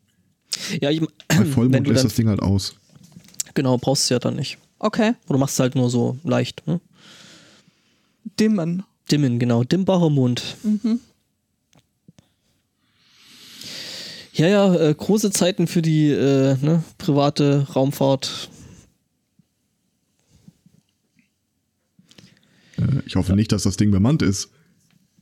Ja, 0.81 0.89
ich, 0.89 1.01
Bei 1.01 1.07
wenn 1.39 1.45
Vollmond 1.45 1.87
du 1.87 1.91
lässt 1.91 2.03
dann, 2.03 2.09
das 2.09 2.15
Ding 2.15 2.27
halt 2.27 2.41
aus. 2.41 2.75
genau, 3.53 3.77
brauchst 3.77 4.03
du 4.03 4.05
es 4.05 4.09
ja 4.09 4.19
dann 4.19 4.35
nicht. 4.35 4.57
Okay. 4.79 5.13
Oder 5.27 5.37
machst 5.39 5.55
es 5.55 5.59
halt 5.59 5.75
nur 5.75 5.89
so 5.89 6.17
leicht, 6.23 6.65
ne? 6.67 6.79
Dimmen. 8.39 8.83
Dimmen, 9.11 9.39
genau, 9.39 9.63
dimmbarer 9.63 10.09
Mond. 10.09 10.55
Ja, 14.33 14.47
ja, 14.47 14.73
äh, 14.75 14.93
große 14.93 15.31
Zeiten 15.31 15.67
für 15.67 15.81
die 15.81 16.09
äh, 16.11 16.55
ne, 16.61 16.83
private 16.97 17.67
Raumfahrt. 17.75 18.49
Äh, 22.77 23.01
ich 23.05 23.15
hoffe 23.15 23.35
nicht, 23.35 23.51
dass 23.51 23.63
das 23.63 23.77
Ding 23.77 23.91
bemannt 23.91 24.21
ist. 24.21 24.49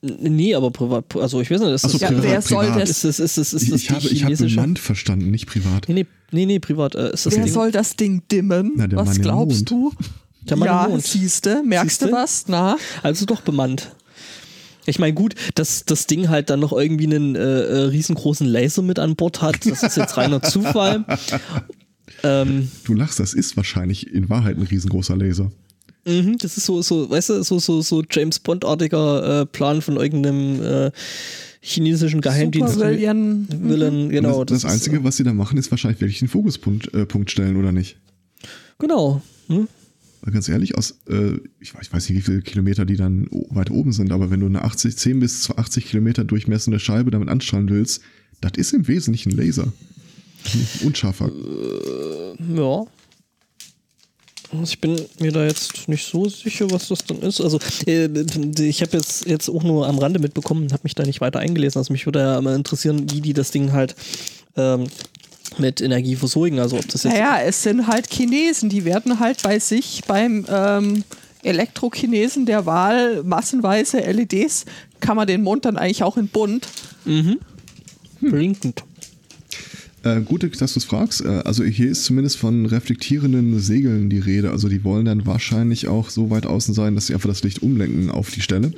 Nee, 0.01 0.53
aber 0.55 0.69
privat, 0.71 1.15
also 1.15 1.41
ich 1.41 1.49
weiß 1.49 1.59
nicht, 1.61 1.69
ist 1.71 1.85
Ach 1.85 1.89
so, 1.89 1.97
das, 1.97 2.01
Ja, 2.01 2.07
privat, 2.09 2.23
wer 2.23 2.41
soll 2.41 2.65
privat. 2.65 2.81
das- 2.81 2.89
ist 2.89 3.03
das, 3.03 3.19
ist 3.19 3.37
das, 3.37 3.53
ist 3.53 3.63
Ich, 3.63 3.69
das 3.69 3.81
ich 3.81 3.89
habe, 3.91 3.99
ich 4.01 4.09
habe 4.23 4.33
chinesische? 4.35 4.55
bemannt 4.55 4.79
verstanden, 4.79 5.31
nicht 5.31 5.47
privat. 5.47 5.87
Nee, 5.89 5.93
nee, 5.95 6.05
nee, 6.31 6.45
nee 6.45 6.59
privat. 6.59 6.95
Äh, 6.95 7.13
ist 7.13 7.25
das 7.25 7.35
Wer 7.35 7.43
Ding, 7.45 7.53
soll 7.53 7.71
das 7.71 7.95
Ding 7.95 8.21
dimmen? 8.31 8.73
Na, 8.75 8.87
der 8.87 8.99
Was 8.99 9.07
Mann 9.09 9.21
glaubst 9.21 9.69
du? 9.71 9.91
Der 10.49 10.55
Mann 10.57 10.67
ja, 10.67 10.99
siehste, 10.99 11.63
merkst 11.63 11.99
Siehste? 11.99 12.05
du 12.07 12.11
was? 12.11 12.45
Na? 12.47 12.77
Also 13.03 13.25
doch 13.25 13.41
bemannt. 13.41 13.91
Ich 14.85 14.99
meine, 14.99 15.13
gut, 15.13 15.35
dass 15.55 15.83
das 15.83 16.07
Ding 16.07 16.29
halt 16.29 16.49
dann 16.49 16.61
noch 16.61 16.71
irgendwie 16.71 17.05
einen 17.07 17.35
äh, 17.35 17.39
äh, 17.39 17.77
riesengroßen 17.87 18.47
Laser 18.47 18.81
mit 18.83 18.99
an 18.99 19.15
Bord 19.17 19.41
hat, 19.41 19.65
das 19.65 19.83
ist 19.83 19.97
jetzt 19.97 20.15
reiner 20.17 20.41
Zufall. 20.41 21.05
Ähm, 22.23 22.71
Du 22.85 22.93
lachst, 22.93 23.19
das 23.19 23.33
ist 23.33 23.57
wahrscheinlich 23.57 24.11
in 24.11 24.29
Wahrheit 24.29 24.57
ein 24.57 24.63
riesengroßer 24.63 25.15
Laser. 25.15 25.51
Mhm, 26.05 26.37
das 26.37 26.57
ist 26.57 26.65
so, 26.65 26.81
so, 26.81 27.09
weißt 27.09 27.29
du, 27.29 27.43
so, 27.43 27.59
so, 27.59 27.81
so 27.81 28.03
James 28.09 28.39
Bond-artiger 28.39 29.41
äh, 29.41 29.45
Plan 29.45 29.81
von 29.81 29.97
irgendeinem 29.97 30.63
äh, 30.63 30.91
chinesischen 31.61 32.21
Geheimdienst. 32.21 32.75
Super 32.75 32.89
William. 32.89 33.47
Willen, 33.49 34.09
genau. 34.09 34.43
das, 34.43 34.61
das, 34.61 34.73
ist, 34.73 34.75
Einzige, 34.75 35.03
was 35.03 35.17
sie 35.17 35.23
da 35.23 35.33
machen, 35.33 35.57
ist 35.57 35.71
wahrscheinlich 35.71 35.99
wirklich 36.01 36.19
den 36.19 36.27
Fokuspunkt 36.27 36.93
äh, 36.93 37.05
Punkt 37.05 37.31
stellen, 37.31 37.57
oder 37.57 37.71
nicht? 37.71 37.97
Genau. 38.79 39.21
Hm? 39.47 39.67
Ganz 40.31 40.49
ehrlich, 40.49 40.77
aus, 40.77 40.99
äh, 41.07 41.37
ich, 41.59 41.73
weiß, 41.73 41.83
ich 41.83 41.93
weiß 41.93 42.09
nicht, 42.09 42.17
wie 42.17 42.21
viele 42.21 42.41
Kilometer 42.41 42.85
die 42.85 42.97
dann 42.97 43.27
weit 43.49 43.71
oben 43.71 43.93
sind, 43.93 44.11
aber 44.11 44.29
wenn 44.29 44.41
du 44.41 44.45
eine 44.45 44.63
80, 44.63 44.97
10 44.97 45.19
bis 45.21 45.41
zu 45.41 45.57
80 45.57 45.85
Kilometer 45.85 46.25
durchmessende 46.25 46.79
Scheibe 46.79 47.11
damit 47.11 47.29
anstrahlen 47.29 47.69
willst, 47.69 48.01
das 48.41 48.51
ist 48.57 48.73
im 48.73 48.87
Wesentlichen 48.87 49.31
ein 49.31 49.37
Laser. 49.37 49.71
Unscharfer. 50.83 51.31
Ja. 52.55 52.85
Ich 54.63 54.79
bin 54.79 54.99
mir 55.19 55.31
da 55.31 55.43
jetzt 55.43 55.89
nicht 55.89 56.05
so 56.05 56.29
sicher, 56.29 56.71
was 56.71 56.87
das 56.87 57.03
dann 57.05 57.19
ist. 57.19 57.41
Also 57.41 57.59
äh, 57.85 58.07
ich 58.59 58.81
habe 58.81 58.95
jetzt, 58.95 59.25
jetzt 59.27 59.49
auch 59.49 59.63
nur 59.63 59.87
am 59.87 59.99
Rande 59.99 60.19
mitbekommen, 60.19 60.71
habe 60.71 60.83
mich 60.83 60.95
da 60.95 61.03
nicht 61.03 61.19
weiter 61.19 61.39
eingelesen. 61.39 61.79
Also 61.79 61.91
mich 61.91 62.05
würde 62.05 62.19
ja 62.19 62.41
mal 62.41 62.55
interessieren, 62.55 63.11
wie 63.11 63.21
die 63.21 63.33
das 63.33 63.51
Ding 63.51 63.73
halt 63.73 63.95
ähm, 64.55 64.87
mit 65.57 65.81
Energie 65.81 66.15
versorgen. 66.15 66.59
Also 66.59 66.77
ob 66.77 66.87
das 66.87 67.03
jetzt 67.03 67.13
Naja, 67.13 67.39
es 67.41 67.63
sind 67.63 67.87
halt 67.87 68.09
Chinesen, 68.11 68.69
die 68.69 68.85
werden 68.85 69.19
halt 69.19 69.43
bei 69.43 69.59
sich 69.59 70.03
beim 70.07 70.45
ähm, 70.49 71.03
Elektrochinesen 71.43 72.45
der 72.45 72.65
Wahl 72.65 73.23
massenweise 73.23 73.99
LEDs, 73.99 74.65
kann 74.99 75.17
man 75.17 75.27
den 75.27 75.43
Mond 75.43 75.65
dann 75.65 75.77
eigentlich 75.77 76.03
auch 76.03 76.17
in 76.17 76.29
bunt. 76.29 76.67
blinkend. 78.21 78.83
Äh, 80.07 80.21
gut, 80.21 80.43
dass 80.61 80.73
du 80.73 80.79
es 80.79 80.85
fragst. 80.85 81.21
Äh, 81.21 81.41
also 81.45 81.63
hier 81.63 81.89
ist 81.89 82.05
zumindest 82.05 82.37
von 82.37 82.65
reflektierenden 82.65 83.59
Segeln 83.59 84.09
die 84.09 84.19
Rede. 84.19 84.51
Also 84.51 84.69
die 84.69 84.83
wollen 84.83 85.05
dann 85.05 85.25
wahrscheinlich 85.25 85.87
auch 85.87 86.09
so 86.09 86.29
weit 86.29 86.45
außen 86.45 86.73
sein, 86.73 86.95
dass 86.95 87.07
sie 87.07 87.13
einfach 87.13 87.29
das 87.29 87.43
Licht 87.43 87.61
umlenken 87.61 88.09
auf 88.09 88.31
die 88.31 88.41
Stelle. 88.41 88.71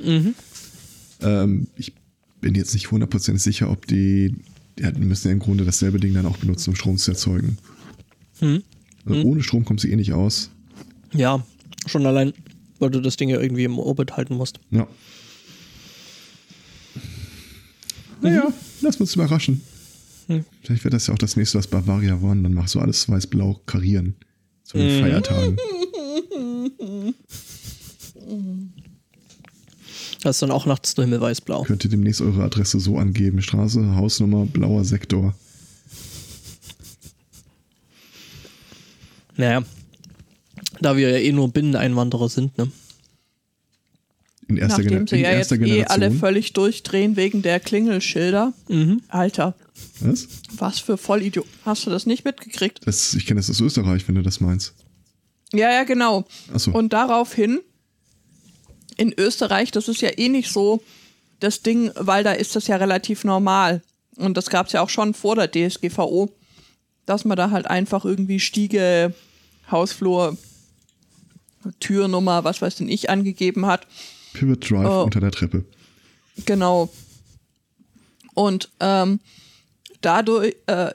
Ähm, 1.20 1.66
ich 1.76 1.92
bin 2.40 2.54
jetzt 2.54 2.74
nicht 2.74 2.90
hundertprozentig 2.90 3.42
sicher, 3.42 3.70
ob 3.70 3.86
die 3.86 4.34
ja, 4.78 4.90
die 4.90 5.02
müssen 5.02 5.28
ja 5.28 5.32
im 5.32 5.40
Grunde 5.40 5.64
dasselbe 5.64 6.00
Ding 6.00 6.14
dann 6.14 6.26
auch 6.26 6.38
benutzen, 6.38 6.70
um 6.70 6.76
Strom 6.76 6.96
zu 6.96 7.10
erzeugen. 7.10 7.58
Hm. 8.38 8.62
Also 9.04 9.22
Ohne 9.22 9.42
Strom 9.42 9.64
kommt 9.64 9.80
sie 9.80 9.90
eh 9.90 9.96
nicht 9.96 10.12
aus. 10.12 10.50
Ja, 11.12 11.44
schon 11.86 12.06
allein, 12.06 12.32
weil 12.78 12.90
du 12.90 13.00
das 13.00 13.16
Ding 13.16 13.28
ja 13.28 13.40
irgendwie 13.40 13.64
im 13.64 13.78
Orbit 13.78 14.16
halten 14.16 14.36
musst. 14.36 14.58
Ja. 14.70 14.86
Naja, 18.22 18.52
lass 18.80 18.96
uns 18.96 19.14
überraschen. 19.14 19.60
Hm. 20.30 20.44
Vielleicht 20.62 20.84
wird 20.84 20.94
das 20.94 21.08
ja 21.08 21.14
auch 21.14 21.18
das 21.18 21.36
nächste, 21.36 21.58
was 21.58 21.66
Bavaria 21.66 22.14
One, 22.22 22.42
dann 22.42 22.54
machst 22.54 22.76
du 22.76 22.80
alles 22.80 23.08
weiß-blau 23.08 23.60
karieren. 23.66 24.14
Zu 24.62 24.78
den 24.78 24.96
Mhm. 24.96 25.00
Feiertagen. 25.02 25.56
Das 30.22 30.36
ist 30.36 30.42
dann 30.42 30.50
auch 30.50 30.66
nachts 30.66 30.96
nur 30.96 31.04
himmelweißblau. 31.06 31.62
Könnt 31.62 31.82
ihr 31.84 31.90
demnächst 31.90 32.20
eure 32.20 32.44
Adresse 32.44 32.78
so 32.78 32.98
angeben. 32.98 33.40
Straße, 33.40 33.96
Hausnummer, 33.96 34.44
blauer 34.44 34.84
Sektor. 34.84 35.34
Naja. 39.36 39.64
Da 40.82 40.96
wir 40.96 41.10
ja 41.10 41.16
eh 41.18 41.32
nur 41.32 41.50
Binneneinwanderer 41.50 42.28
sind, 42.28 42.56
ne? 42.58 42.70
In 44.50 44.56
erster, 44.56 44.82
Nachdem 44.82 45.06
sie 45.06 45.16
in 45.16 45.22
ja 45.22 45.30
jetzt 45.30 45.52
erster 45.52 45.54
eh 45.54 45.58
Generation. 45.58 45.86
alle 45.90 46.10
völlig 46.10 46.52
durchdrehen 46.54 47.14
wegen 47.16 47.40
der 47.42 47.60
Klingelschilder. 47.60 48.52
Mhm. 48.68 49.00
Alter, 49.08 49.54
Was? 50.00 50.26
was 50.56 50.80
für 50.80 50.96
Vollidiot. 50.96 51.46
Hast 51.64 51.86
du 51.86 51.90
das 51.90 52.04
nicht 52.04 52.24
mitgekriegt? 52.24 52.80
Das, 52.84 53.14
ich 53.14 53.26
kenne 53.26 53.38
das 53.38 53.48
aus 53.48 53.60
Österreich, 53.60 54.08
wenn 54.08 54.16
du 54.16 54.22
das 54.22 54.40
meinst. 54.40 54.74
Ja, 55.52 55.70
ja, 55.70 55.84
genau. 55.84 56.24
Achso. 56.52 56.72
Und 56.72 56.92
daraufhin, 56.92 57.60
in 58.96 59.14
Österreich, 59.16 59.70
das 59.70 59.86
ist 59.86 60.00
ja 60.00 60.10
eh 60.18 60.28
nicht 60.28 60.50
so 60.50 60.82
das 61.38 61.62
Ding, 61.62 61.92
weil 61.94 62.24
da 62.24 62.32
ist 62.32 62.56
das 62.56 62.66
ja 62.66 62.74
relativ 62.76 63.22
normal. 63.22 63.82
Und 64.16 64.36
das 64.36 64.50
gab 64.50 64.66
es 64.66 64.72
ja 64.72 64.82
auch 64.82 64.90
schon 64.90 65.14
vor 65.14 65.36
der 65.36 65.48
DSGVO, 65.50 66.28
dass 67.06 67.24
man 67.24 67.36
da 67.36 67.50
halt 67.50 67.66
einfach 67.68 68.04
irgendwie 68.04 68.40
Stiege, 68.40 69.14
Hausflur, 69.70 70.36
Türnummer, 71.78 72.42
was 72.44 72.60
weiß 72.62 72.76
denn 72.76 72.88
ich, 72.88 73.10
angegeben 73.10 73.66
hat. 73.66 73.86
Pivot 74.32 74.68
Drive 74.70 74.86
Oh. 74.88 75.02
unter 75.04 75.20
der 75.20 75.30
Treppe. 75.32 75.64
Genau. 76.46 76.90
Und 78.34 78.70
ähm, 78.80 79.20
dadurch 80.00 80.56
äh, 80.66 80.92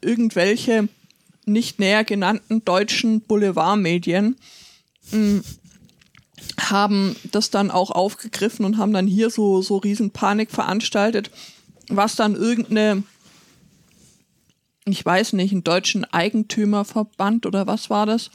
irgendwelche 0.00 0.88
nicht 1.44 1.78
näher 1.78 2.04
genannten 2.04 2.64
deutschen 2.64 3.20
Boulevardmedien 3.20 4.36
mh, 5.12 5.42
haben 6.58 7.16
das 7.30 7.50
dann 7.50 7.70
auch 7.70 7.90
aufgegriffen 7.90 8.64
und 8.64 8.76
haben 8.78 8.92
dann 8.92 9.06
hier 9.06 9.30
so, 9.30 9.62
so 9.62 9.76
riesen 9.78 10.10
Panik 10.10 10.50
veranstaltet, 10.50 11.30
was 11.88 12.16
dann 12.16 12.34
irgendeine, 12.34 13.02
ich 14.84 15.04
weiß 15.04 15.32
nicht, 15.34 15.52
einen 15.52 15.64
deutschen 15.64 16.04
Eigentümerverband 16.04 17.46
oder 17.46 17.66
was 17.66 17.90
war 17.90 18.06
das? 18.06 18.30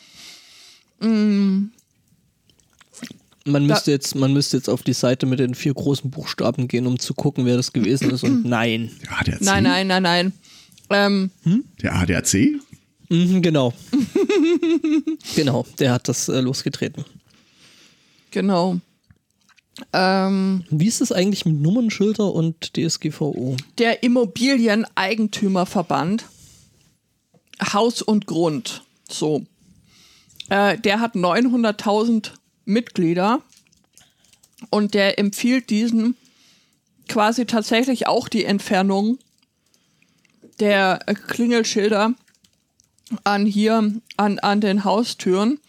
Man 3.46 3.68
Da- 3.68 3.74
müsste, 3.74 3.92
jetzt, 3.92 4.16
man 4.16 4.32
müsste 4.34 4.56
jetzt 4.58 4.70
auf 4.70 4.84
die 4.84 4.94
Seite 4.94 5.26
mit 5.26 5.40
den 5.40 5.54
vier 5.56 5.74
großen 5.74 6.10
Buchstaben 6.10 6.68
gehen, 6.70 6.88
um 6.88 6.98
zu 7.00 7.14
gucken, 7.14 7.46
wer 7.46 7.58
das 7.58 7.74
gewesen 7.74 8.10
ist. 8.12 8.24
Und 8.24 8.46
nein. 8.46 8.90
Der 9.04 9.20
ADAC? 9.20 9.42
Nein, 9.42 9.64
nein, 9.64 9.88
nein, 9.88 10.04
nein. 10.04 10.32
Ähm, 10.90 11.30
Der 11.82 11.96
ADAC? 11.96 12.34
Mhm, 13.10 13.42
genau. 13.42 13.74
genau, 15.36 15.66
der 15.80 15.92
hat 15.92 16.08
das 16.08 16.30
äh, 16.30 16.40
losgetreten. 16.40 17.04
genau. 18.32 18.80
Ähm, 19.92 20.64
Wie 20.70 20.86
ist 20.88 21.02
es 21.02 21.12
eigentlich 21.12 21.46
mit 21.46 21.60
Nummernschilder 21.60 22.32
und 22.32 22.78
DSGVO? 22.78 23.58
der 23.80 24.04
Immobilieneigentümerverband 24.04 26.26
Haus 27.74 28.04
und 28.04 28.28
Grund. 28.28 28.84
So. 29.10 29.46
Äh, 30.50 30.78
der 30.78 31.00
hat 31.00 31.16
900.000 31.16 32.30
Mitglieder 32.66 33.42
und 34.70 34.94
der 34.94 35.20
empfiehlt 35.20 35.70
diesen 35.70 36.16
quasi 37.08 37.46
tatsächlich 37.46 38.08
auch 38.08 38.30
die 38.30 38.46
Entfernung 38.46 39.20
der 40.60 41.00
Klingelschilder 41.28 42.14
an 43.24 43.46
hier 43.46 43.94
an, 44.18 44.40
an 44.40 44.62
den 44.62 44.84
Haustüren. 44.84 45.60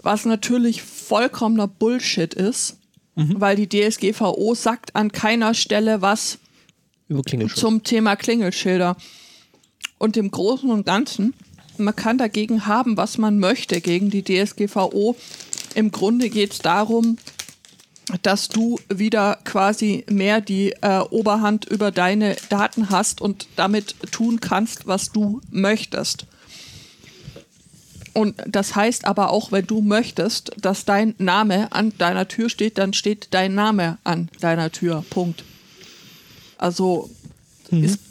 Was 0.00 0.24
natürlich 0.24 0.82
vollkommener 0.82 1.66
Bullshit 1.66 2.32
ist, 2.32 2.76
weil 3.14 3.56
die 3.56 3.68
DSGVO 3.68 4.54
sagt 4.54 4.94
an 4.94 5.10
keiner 5.10 5.54
Stelle 5.54 6.02
was 6.02 6.38
zum 7.54 7.82
Thema 7.82 8.14
Klingelschilder. 8.16 8.96
Und 9.98 10.16
im 10.16 10.30
Großen 10.30 10.70
und 10.70 10.86
Ganzen, 10.86 11.34
man 11.78 11.96
kann 11.96 12.18
dagegen 12.18 12.66
haben, 12.66 12.96
was 12.96 13.18
man 13.18 13.40
möchte, 13.40 13.80
gegen 13.80 14.10
die 14.10 14.22
DSGVO. 14.22 15.16
Im 15.74 15.90
Grunde 15.90 16.30
geht 16.30 16.52
es 16.52 16.58
darum, 16.58 17.18
dass 18.22 18.48
du 18.48 18.78
wieder 18.88 19.38
quasi 19.44 20.04
mehr 20.08 20.40
die 20.40 20.72
äh, 20.80 21.00
Oberhand 21.10 21.66
über 21.66 21.90
deine 21.90 22.36
Daten 22.48 22.90
hast 22.90 23.20
und 23.20 23.46
damit 23.56 23.94
tun 24.10 24.40
kannst, 24.40 24.86
was 24.86 25.12
du 25.12 25.40
möchtest. 25.50 26.26
Und 28.14 28.34
das 28.46 28.74
heißt 28.74 29.04
aber 29.04 29.30
auch, 29.30 29.52
wenn 29.52 29.66
du 29.66 29.80
möchtest, 29.80 30.50
dass 30.60 30.84
dein 30.84 31.14
Name 31.18 31.70
an 31.70 31.92
deiner 31.98 32.26
Tür 32.26 32.48
steht, 32.48 32.78
dann 32.78 32.92
steht 32.92 33.28
dein 33.30 33.54
Name 33.54 33.98
an 34.04 34.28
deiner 34.40 34.72
Tür. 34.72 35.04
Punkt. 35.10 35.44
Also 36.56 37.10
ist, 37.70 38.00
das 38.00 38.07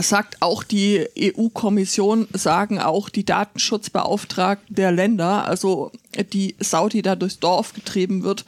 sagt 0.00 0.42
auch 0.42 0.64
die 0.64 1.06
EU-Kommission, 1.18 2.28
sagen 2.32 2.80
auch 2.80 3.08
die 3.08 3.24
Datenschutzbeauftragten 3.24 4.74
der 4.74 4.92
Länder, 4.92 5.46
also 5.46 5.92
die 6.32 6.56
Sau, 6.58 6.88
die 6.88 7.02
da 7.02 7.14
durchs 7.14 7.38
Dorf 7.38 7.72
getrieben 7.72 8.22
wird, 8.22 8.44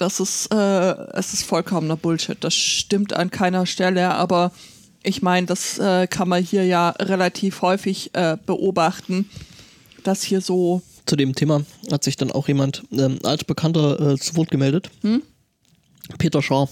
das 0.00 0.18
ist, 0.18 0.52
äh, 0.52 0.92
es 1.12 1.34
ist 1.34 1.42
vollkommener 1.42 1.96
Bullshit. 1.96 2.38
Das 2.40 2.54
stimmt 2.54 3.12
an 3.12 3.30
keiner 3.30 3.66
Stelle, 3.66 4.14
aber 4.14 4.50
ich 5.02 5.20
meine, 5.20 5.46
das 5.46 5.78
äh, 5.78 6.06
kann 6.06 6.28
man 6.28 6.42
hier 6.42 6.64
ja 6.64 6.90
relativ 6.90 7.62
häufig 7.62 8.10
äh, 8.14 8.36
beobachten, 8.46 9.28
dass 10.02 10.22
hier 10.22 10.40
so 10.40 10.82
Zu 11.04 11.16
dem 11.16 11.34
Thema 11.34 11.64
hat 11.90 12.04
sich 12.04 12.16
dann 12.16 12.32
auch 12.32 12.48
jemand, 12.48 12.82
ähm, 12.92 13.18
altbekannter, 13.24 14.12
äh, 14.12 14.16
zu 14.16 14.36
Wort 14.36 14.50
gemeldet. 14.50 14.90
Peter 16.18 16.42
Schaar. 16.42 16.68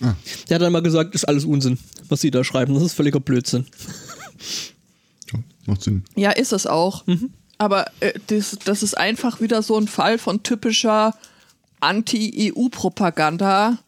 Ah. 0.00 0.14
Der 0.48 0.56
hat 0.56 0.62
dann 0.62 0.72
mal 0.72 0.82
gesagt, 0.82 1.14
ist 1.14 1.26
alles 1.26 1.44
Unsinn, 1.44 1.78
was 2.08 2.20
sie 2.20 2.30
da 2.30 2.44
schreiben. 2.44 2.74
Das 2.74 2.82
ist 2.82 2.94
völliger 2.94 3.20
Blödsinn. 3.20 3.66
Ja, 5.32 5.40
macht 5.66 5.82
Sinn. 5.82 6.04
Ja, 6.16 6.30
ist 6.30 6.52
es 6.52 6.66
auch. 6.66 7.04
Aber 7.58 7.86
äh, 8.00 8.12
das, 8.28 8.56
das 8.64 8.82
ist 8.82 8.96
einfach 8.96 9.40
wieder 9.40 9.62
so 9.62 9.76
ein 9.78 9.88
Fall 9.88 10.18
von 10.18 10.42
typischer 10.42 11.14
Anti-EU-Propaganda, 11.80 13.78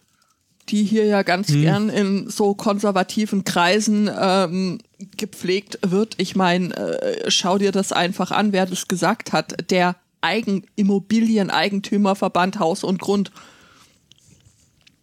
die 0.69 0.85
hier 0.85 1.05
ja 1.05 1.23
ganz 1.23 1.49
gern 1.49 1.89
in 1.89 2.31
so 2.31 2.55
konservativen 2.55 3.45
Kreisen 3.45 4.11
ähm, 4.17 4.79
gepflegt 5.17 5.79
wird. 5.85 6.15
Ich 6.19 6.37
meine, 6.37 6.75
äh, 6.77 7.31
schau 7.31 7.59
dir 7.59 7.73
das 7.73 7.93
einfach 7.93 8.31
an, 8.31 8.53
wer 8.53 8.67
das 8.67 8.87
gesagt 8.87 9.33
hat. 9.33 9.71
Der 9.71 9.97
Eigen 10.21 10.65
Immobilieneigentümerverband 10.77 12.59
Haus 12.59 12.85
und 12.85 13.01
Grund. 13.01 13.33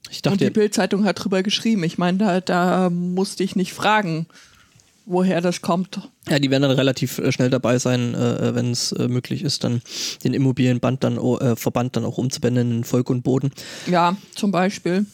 Ich 0.10 0.18
Und 0.26 0.39
die 0.39 0.45
dachte, 0.45 0.51
Bildzeitung 0.51 1.05
hat 1.05 1.24
drüber 1.24 1.43
geschrieben. 1.43 1.84
Ich 1.84 1.97
meine, 1.97 2.18
da, 2.18 2.41
da 2.41 2.89
musste 2.89 3.43
ich 3.43 3.55
nicht 3.55 3.74
fragen, 3.74 4.26
woher 5.05 5.41
das 5.41 5.62
kommt. 5.62 6.10
ja, 6.30 6.39
die 6.39 6.49
werden 6.49 6.64
dann 6.64 6.72
relativ 6.72 7.18
äh, 7.20 7.32
schnell 7.32 7.49
dabei 7.49 7.80
sein, 7.80 8.14
äh, 8.14 8.53
wenn 8.55 8.72
es 8.72 8.91
äh, 8.91 9.08
möglich 9.08 9.43
ist, 9.43 9.64
dann 9.64 9.82
den 10.24 10.34
Immobilienband 10.34 11.03
dann, 11.03 11.18
oh, 11.18 11.38
äh, 11.38 11.55
Verband 11.55 11.95
dann 11.95 12.05
auch 12.05 12.18
umzubenennen 12.18 12.78
in 12.80 12.84
Volk 12.84 13.10
und 13.10 13.24
Boden. 13.24 13.51
Ja, 13.88 14.18
zum 14.36 14.51
Beispiel. 14.51 15.05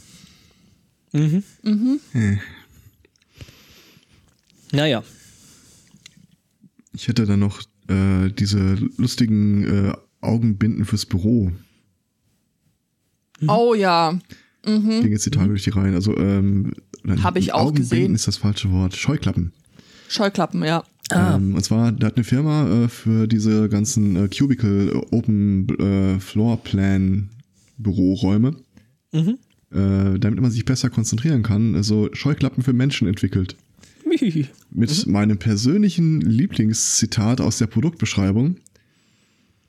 Naja, 4.72 5.04
Ich 6.94 7.08
hätte 7.08 7.26
dann 7.26 7.40
noch 7.40 7.62
äh, 7.88 8.30
diese 8.32 8.76
lustigen 8.98 9.90
äh, 9.90 9.94
Augenbinden 10.22 10.86
fürs 10.86 11.06
Büro. 11.06 11.52
Oh 13.48 13.74
ja. 13.76 14.18
Ging 14.66 15.12
jetzt 15.12 15.26
die 15.26 15.30
Tage 15.32 15.50
durch 15.50 15.64
die 15.64 15.72
Reihen. 15.72 15.94
Also, 15.94 16.16
ähm, 16.18 16.74
nein, 17.04 17.22
Hab 17.24 17.36
ich 17.38 17.54
auch 17.54 17.62
Augenbinden 17.68 17.90
gesehen. 17.90 18.16
ist 18.16 18.28
das 18.28 18.38
falsche 18.38 18.72
Wort. 18.72 18.96
Scheuklappen. 18.96 19.52
Scheuklappen, 20.08 20.64
ja. 20.64 20.84
Ähm, 21.12 21.56
und 21.56 21.64
zwar, 21.64 21.92
da 21.92 22.08
hat 22.08 22.16
eine 22.16 22.24
Firma 22.24 22.86
äh, 22.86 22.88
für 22.88 23.28
diese 23.28 23.68
ganzen 23.68 24.16
äh, 24.16 24.30
Cubicle 24.30 24.90
äh, 24.92 25.16
Open 25.16 25.68
äh, 25.80 26.20
Floor 26.20 26.58
Plan 26.64 27.30
Büroräume, 27.78 28.56
Mhm. 29.12 29.38
äh, 29.72 30.18
damit 30.20 30.40
man 30.40 30.50
sich 30.52 30.64
besser 30.66 30.90
konzentrieren 30.90 31.44
kann, 31.44 31.76
also 31.76 32.10
Scheuklappen 32.14 32.64
für 32.64 32.74
Menschen 32.74 33.08
entwickelt. 33.08 33.58
Mit 34.72 35.08
meinem 35.08 35.38
persönlichen 35.40 36.22
Lieblingszitat 36.22 37.42
aus 37.42 37.58
der 37.58 37.68
Produktbeschreibung. 37.68 38.58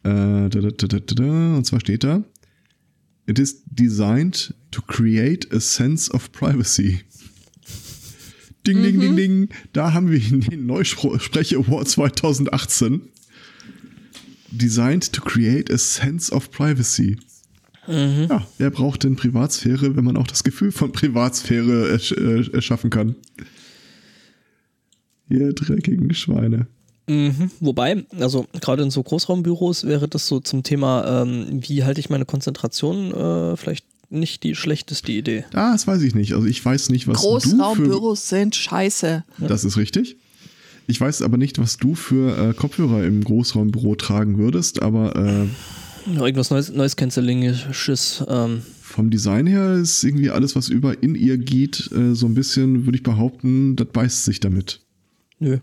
Äh, 0.02 0.10
da, 0.12 0.48
da, 0.48 0.60
da, 0.70 0.86
da, 0.86 0.98
da, 1.00 1.14
da, 1.14 1.56
und 1.56 1.64
zwar 1.64 1.80
steht 1.80 2.04
da: 2.04 2.22
It 3.26 3.38
is 3.38 3.62
designed 3.66 4.54
to 4.70 4.82
create 4.82 5.52
a 5.52 5.60
sense 5.60 6.10
of 6.10 6.30
privacy. 6.32 7.00
Ding, 8.66 8.82
ding, 8.82 8.98
ding, 8.98 9.16
ding. 9.16 9.48
Da 9.72 9.92
haben 9.92 10.10
wir 10.10 10.18
den 10.18 10.66
Neuspreche 10.66 11.56
Award 11.56 11.88
2018. 11.88 13.02
Designed 14.50 15.12
to 15.12 15.20
create 15.20 15.70
a 15.70 15.78
sense 15.78 16.32
of 16.32 16.50
privacy. 16.50 17.18
Mhm. 17.86 18.26
Ja, 18.30 18.46
wer 18.58 18.70
braucht 18.70 19.04
denn 19.04 19.16
Privatsphäre, 19.16 19.96
wenn 19.96 20.04
man 20.04 20.16
auch 20.16 20.26
das 20.26 20.44
Gefühl 20.44 20.72
von 20.72 20.92
Privatsphäre 20.92 21.90
ersch 21.90 22.12
äh, 22.12 22.50
erschaffen 22.52 22.88
kann? 22.90 23.16
Ihr 25.28 25.52
dreckigen 25.52 26.12
Schweine. 26.14 26.66
Mhm. 27.06 27.50
Wobei, 27.60 28.04
also 28.18 28.46
gerade 28.60 28.82
in 28.82 28.90
so 28.90 29.02
Großraumbüros 29.02 29.84
wäre 29.84 30.08
das 30.08 30.26
so 30.26 30.40
zum 30.40 30.62
Thema, 30.62 31.22
ähm, 31.22 31.46
wie 31.50 31.84
halte 31.84 32.00
ich 32.00 32.10
meine 32.10 32.24
Konzentration, 32.24 33.12
äh, 33.12 33.56
vielleicht 33.56 33.84
nicht 34.10 34.42
die 34.42 34.54
schlechteste 34.54 35.12
Idee. 35.12 35.44
Ah, 35.52 35.72
das 35.72 35.86
weiß 35.86 36.02
ich 36.02 36.14
nicht. 36.14 36.34
Also 36.34 36.46
ich 36.46 36.64
weiß 36.64 36.90
nicht, 36.90 37.08
was 37.08 37.18
Großraumbüros 37.18 38.28
sind 38.28 38.54
scheiße. 38.54 39.24
Das 39.38 39.64
ist 39.64 39.76
richtig. 39.76 40.16
Ich 40.86 41.00
weiß 41.00 41.22
aber 41.22 41.36
nicht, 41.38 41.58
was 41.58 41.78
du 41.78 41.94
für 41.94 42.50
äh, 42.50 42.54
Kopfhörer 42.54 43.04
im 43.04 43.24
Großraumbüro 43.24 43.94
tragen 43.94 44.38
würdest, 44.38 44.82
aber 44.82 45.16
äh, 45.16 45.46
irgendwas 46.18 46.50
Neues, 46.50 46.72
Neues 46.72 46.96
Canceling-Schiss. 46.96 48.24
Ähm. 48.28 48.62
Vom 48.82 49.10
Design 49.10 49.46
her 49.46 49.74
ist 49.74 50.04
irgendwie 50.04 50.30
alles, 50.30 50.54
was 50.56 50.68
über 50.68 51.02
in 51.02 51.14
ihr 51.14 51.38
geht, 51.38 51.90
äh, 51.92 52.14
so 52.14 52.26
ein 52.26 52.34
bisschen, 52.34 52.84
würde 52.84 52.96
ich 52.96 53.02
behaupten, 53.02 53.76
das 53.76 53.88
beißt 53.88 54.24
sich 54.24 54.40
damit. 54.40 54.80
Nö. 55.38 55.58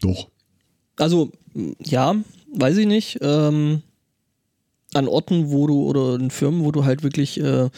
Doch. 0.00 0.28
Also, 0.96 1.30
ja, 1.78 2.14
weiß 2.54 2.76
ich 2.78 2.86
nicht. 2.86 3.18
Ähm, 3.20 3.82
an 4.94 5.08
Orten, 5.08 5.50
wo 5.50 5.66
du 5.66 5.84
oder 5.84 6.14
in 6.14 6.30
Firmen, 6.30 6.64
wo 6.64 6.72
du 6.72 6.84
halt 6.84 7.02
wirklich, 7.02 7.40
äh, 7.40 7.70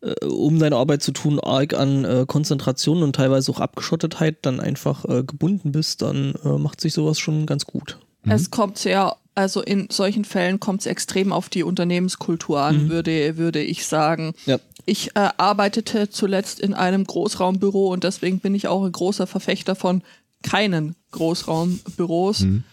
äh, 0.00 0.24
um 0.26 0.58
deine 0.58 0.76
Arbeit 0.76 1.02
zu 1.02 1.12
tun, 1.12 1.40
arg 1.40 1.74
an 1.74 2.04
äh, 2.04 2.24
Konzentration 2.26 3.02
und 3.02 3.16
teilweise 3.16 3.52
auch 3.52 3.60
Abgeschottetheit 3.60 4.38
dann 4.42 4.60
einfach 4.60 5.04
äh, 5.04 5.22
gebunden 5.22 5.72
bist, 5.72 6.02
dann 6.02 6.34
äh, 6.44 6.58
macht 6.58 6.80
sich 6.80 6.92
sowas 6.92 7.18
schon 7.18 7.46
ganz 7.46 7.64
gut. 7.66 7.98
Mhm. 8.24 8.32
Es 8.32 8.50
kommt 8.50 8.78
sehr, 8.78 9.16
also 9.34 9.62
in 9.62 9.88
solchen 9.90 10.24
Fällen 10.24 10.60
kommt 10.60 10.80
es 10.80 10.86
extrem 10.86 11.32
auf 11.32 11.48
die 11.48 11.62
Unternehmenskultur 11.62 12.60
an, 12.60 12.84
mhm. 12.84 12.88
würde, 12.90 13.36
würde 13.36 13.62
ich 13.62 13.86
sagen. 13.86 14.34
Ja. 14.46 14.58
Ich 14.84 15.10
äh, 15.16 15.28
arbeitete 15.36 16.10
zuletzt 16.10 16.60
in 16.60 16.74
einem 16.74 17.04
Großraumbüro 17.04 17.92
und 17.92 18.04
deswegen 18.04 18.40
bin 18.40 18.54
ich 18.54 18.68
auch 18.68 18.84
ein 18.84 18.92
großer 18.92 19.26
Verfechter 19.26 19.74
von 19.74 20.02
keinen 20.42 20.94
Großraumbüros, 21.10 22.40
mhm. 22.40 22.64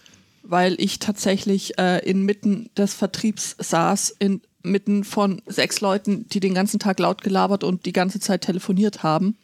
weil 0.42 0.74
ich 0.78 0.98
tatsächlich 0.98 1.78
äh, 1.78 1.98
inmitten 2.08 2.70
des 2.76 2.94
Vertriebs 2.94 3.56
saß, 3.58 4.16
inmitten 4.18 5.04
von 5.04 5.42
sechs 5.46 5.80
Leuten, 5.80 6.28
die 6.28 6.40
den 6.40 6.54
ganzen 6.54 6.78
Tag 6.78 6.98
laut 6.98 7.22
gelabert 7.22 7.64
und 7.64 7.86
die 7.86 7.92
ganze 7.92 8.20
Zeit 8.20 8.42
telefoniert 8.42 9.02
haben. 9.02 9.36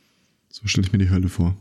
So 0.51 0.67
stelle 0.67 0.87
ich 0.87 0.93
mir 0.93 0.99
die 0.99 1.11
Hölle 1.11 1.29
vor. 1.29 1.57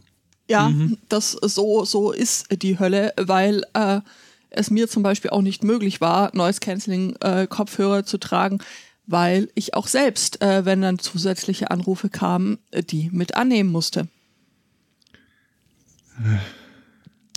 Ja, 0.49 0.70
mhm. 0.70 0.97
das 1.07 1.32
so, 1.32 1.86
so 1.86 2.12
ist 2.12 2.47
die 2.62 2.78
Hölle, 2.78 3.14
weil 3.18 3.64
äh, 3.74 4.01
es 4.49 4.70
mir 4.70 4.89
zum 4.89 5.01
Beispiel 5.01 5.32
auch 5.32 5.41
nicht 5.41 5.64
möglich 5.64 6.01
war, 6.01 6.30
Noise 6.36 6.59
Cancelling 6.59 7.16
äh, 7.22 7.47
Kopfhörer 7.47 8.05
zu 8.05 8.18
tragen, 8.18 8.59
weil 9.07 9.49
ich 9.55 9.74
auch 9.74 9.88
selbst, 9.88 10.41
äh, 10.41 10.66
wenn 10.66 10.82
dann 10.82 10.99
zusätzliche 10.99 11.72
Anrufe 11.72 12.09
kamen, 12.09 12.59
äh, 12.72 12.84
die 12.84 13.09
mit 13.12 13.36
annehmen 13.36 13.72
musste. 13.72 14.07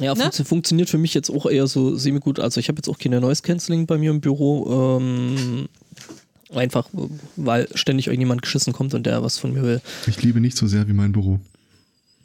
Ja, 0.00 0.14
ne? 0.14 0.30
fun 0.32 0.44
funktioniert 0.44 0.90
für 0.90 0.98
mich 0.98 1.14
jetzt 1.14 1.30
auch 1.30 1.46
eher 1.46 1.66
so 1.66 1.96
semi-gut. 1.96 2.40
Also 2.40 2.58
ich 2.60 2.68
habe 2.68 2.78
jetzt 2.78 2.88
auch 2.88 2.98
keine 2.98 3.20
Noise 3.20 3.42
Cancelling 3.42 3.86
bei 3.86 3.98
mir 3.98 4.10
im 4.10 4.20
Büro. 4.20 4.98
Ähm, 5.00 5.68
einfach, 6.52 6.88
weil 7.36 7.68
ständig 7.74 8.08
irgendjemand 8.08 8.42
geschissen 8.42 8.72
kommt 8.72 8.94
und 8.94 9.04
der 9.06 9.22
was 9.22 9.38
von 9.38 9.52
mir 9.52 9.62
will. 9.62 9.80
Ich 10.06 10.22
liebe 10.22 10.40
nicht 10.40 10.56
so 10.56 10.66
sehr 10.66 10.88
wie 10.88 10.92
mein 10.92 11.12
Büro. 11.12 11.40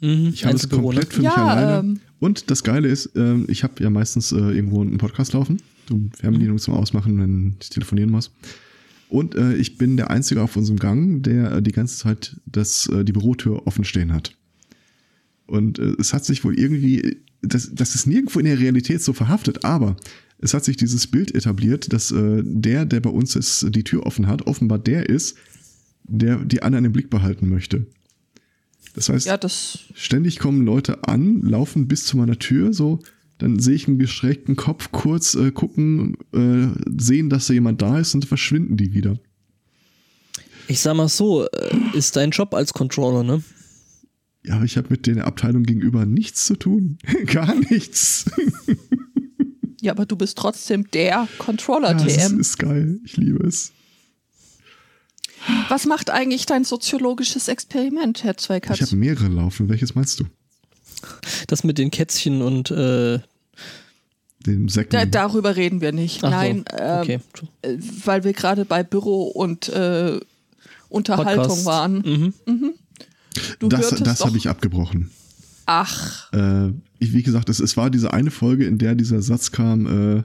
Mhm, 0.00 0.30
ich 0.32 0.44
habe 0.44 0.56
es 0.56 0.68
komplett 0.68 1.08
ne? 1.08 1.14
für 1.14 1.22
mich 1.22 1.30
ja, 1.30 1.46
alleine. 1.46 1.78
Ähm, 1.80 2.00
und 2.18 2.50
das 2.50 2.64
Geile 2.64 2.88
ist, 2.88 3.14
äh, 3.16 3.36
ich 3.48 3.62
habe 3.62 3.82
ja 3.82 3.90
meistens 3.90 4.32
äh, 4.32 4.36
irgendwo 4.36 4.80
einen 4.80 4.98
Podcast 4.98 5.32
laufen. 5.32 5.62
Du 5.86 6.10
Fernbedienung 6.18 6.56
mhm. 6.56 6.60
zum 6.60 6.74
Ausmachen, 6.74 7.20
wenn 7.20 7.56
ich 7.60 7.70
telefonieren 7.70 8.10
muss. 8.10 8.30
Und 9.08 9.34
äh, 9.34 9.54
ich 9.54 9.76
bin 9.76 9.96
der 9.96 10.10
Einzige 10.10 10.42
auf 10.42 10.56
unserem 10.56 10.78
Gang, 10.78 11.22
der 11.22 11.52
äh, 11.52 11.62
die 11.62 11.72
ganze 11.72 11.98
Zeit 11.98 12.36
das, 12.46 12.86
äh, 12.86 13.04
die 13.04 13.12
Bürotür 13.12 13.66
offen 13.66 13.84
stehen 13.84 14.12
hat. 14.12 14.32
Und 15.50 15.78
äh, 15.78 15.96
es 15.98 16.14
hat 16.14 16.24
sich 16.24 16.44
wohl 16.44 16.58
irgendwie, 16.58 17.18
das, 17.42 17.70
das 17.74 17.94
ist 17.94 18.06
nirgendwo 18.06 18.38
in 18.38 18.46
der 18.46 18.58
Realität 18.58 19.02
so 19.02 19.12
verhaftet, 19.12 19.64
aber 19.64 19.96
es 20.38 20.54
hat 20.54 20.64
sich 20.64 20.76
dieses 20.76 21.06
Bild 21.06 21.34
etabliert, 21.34 21.92
dass 21.92 22.12
äh, 22.12 22.42
der, 22.44 22.86
der 22.86 23.00
bei 23.00 23.10
uns 23.10 23.36
ist, 23.36 23.66
die 23.70 23.84
Tür 23.84 24.06
offen 24.06 24.26
hat, 24.28 24.46
offenbar 24.46 24.78
der 24.78 25.08
ist, 25.08 25.36
der 26.04 26.44
die 26.44 26.62
anderen 26.62 26.86
im 26.86 26.92
Blick 26.92 27.10
behalten 27.10 27.48
möchte. 27.48 27.86
Das 28.94 29.08
heißt, 29.08 29.26
ja, 29.26 29.36
das 29.36 29.80
ständig 29.94 30.38
kommen 30.38 30.64
Leute 30.64 31.04
an, 31.04 31.42
laufen 31.42 31.88
bis 31.88 32.06
zu 32.06 32.16
meiner 32.16 32.38
Tür, 32.38 32.72
so, 32.72 33.00
dann 33.38 33.58
sehe 33.58 33.74
ich 33.74 33.88
einen 33.88 33.98
geschreckten 33.98 34.54
Kopf 34.54 34.92
kurz 34.92 35.34
äh, 35.34 35.50
gucken, 35.50 36.16
äh, 36.32 36.68
sehen, 36.96 37.28
dass 37.28 37.46
da 37.46 37.54
jemand 37.54 37.82
da 37.82 37.98
ist 37.98 38.14
und 38.14 38.24
verschwinden 38.24 38.76
die 38.76 38.94
wieder. 38.94 39.18
Ich 40.68 40.80
sag 40.80 40.94
mal 40.94 41.08
so, 41.08 41.46
äh, 41.46 41.76
ist 41.94 42.16
dein 42.16 42.30
Job 42.30 42.54
als 42.54 42.72
Controller, 42.72 43.24
ne? 43.24 43.42
Ja, 44.44 44.54
aber 44.56 44.64
ich 44.64 44.76
habe 44.76 44.88
mit 44.90 45.06
der 45.06 45.26
Abteilung 45.26 45.64
gegenüber 45.64 46.06
nichts 46.06 46.46
zu 46.46 46.56
tun. 46.56 46.98
Gar 47.26 47.54
nichts. 47.54 48.24
ja, 49.80 49.92
aber 49.92 50.06
du 50.06 50.16
bist 50.16 50.38
trotzdem 50.38 50.90
der 50.90 51.28
Controller-TM. 51.38 52.08
Ja, 52.08 52.16
das 52.16 52.32
ist 52.32 52.58
geil. 52.58 52.98
Ich 53.04 53.16
liebe 53.16 53.46
es. 53.46 53.72
Was 55.68 55.86
macht 55.86 56.10
eigentlich 56.10 56.46
dein 56.46 56.64
soziologisches 56.64 57.48
Experiment, 57.48 58.24
Herr 58.24 58.36
Zweikatz? 58.36 58.76
Ich 58.76 58.82
habe 58.82 58.96
mehrere 58.96 59.28
laufen. 59.28 59.68
Welches 59.68 59.94
meinst 59.94 60.20
du? 60.20 60.24
Das 61.46 61.64
mit 61.64 61.78
den 61.78 61.90
Kätzchen 61.90 62.42
und 62.42 62.70
äh 62.70 63.20
den 64.46 64.68
Säcken. 64.68 64.90
Da, 64.90 65.04
darüber 65.04 65.56
reden 65.56 65.80
wir 65.80 65.92
nicht. 65.92 66.24
Ach 66.24 66.30
Nein, 66.30 66.64
so. 66.70 66.84
okay. 66.84 67.20
äh, 67.62 67.76
weil 68.04 68.24
wir 68.24 68.32
gerade 68.32 68.64
bei 68.64 68.82
Büro 68.82 69.24
und 69.24 69.68
äh, 69.68 70.18
Unterhaltung 70.88 71.44
Podcast. 71.44 71.66
waren. 71.66 71.94
Mhm. 71.98 72.34
Mhm. 72.46 72.74
Du 73.58 73.68
das 73.68 73.90
das 73.90 74.24
habe 74.24 74.36
ich 74.36 74.48
abgebrochen. 74.48 75.10
Ach. 75.66 76.32
Äh, 76.32 76.72
wie 76.98 77.22
gesagt, 77.22 77.48
es, 77.48 77.60
es 77.60 77.76
war 77.76 77.90
diese 77.90 78.12
eine 78.12 78.30
Folge, 78.30 78.64
in 78.64 78.78
der 78.78 78.94
dieser 78.94 79.22
Satz 79.22 79.52
kam, 79.52 79.86
äh, 79.86 80.22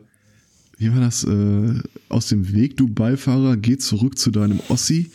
wie 0.77 0.91
war 0.91 1.01
das, 1.01 1.23
äh, 1.23 1.79
aus 2.09 2.27
dem 2.27 2.51
Weg, 2.51 2.77
du 2.77 2.87
Beifahrer, 2.87 3.55
geh 3.55 3.77
zurück 3.77 4.17
zu 4.17 4.31
deinem 4.31 4.59
Ossi. 4.69 5.11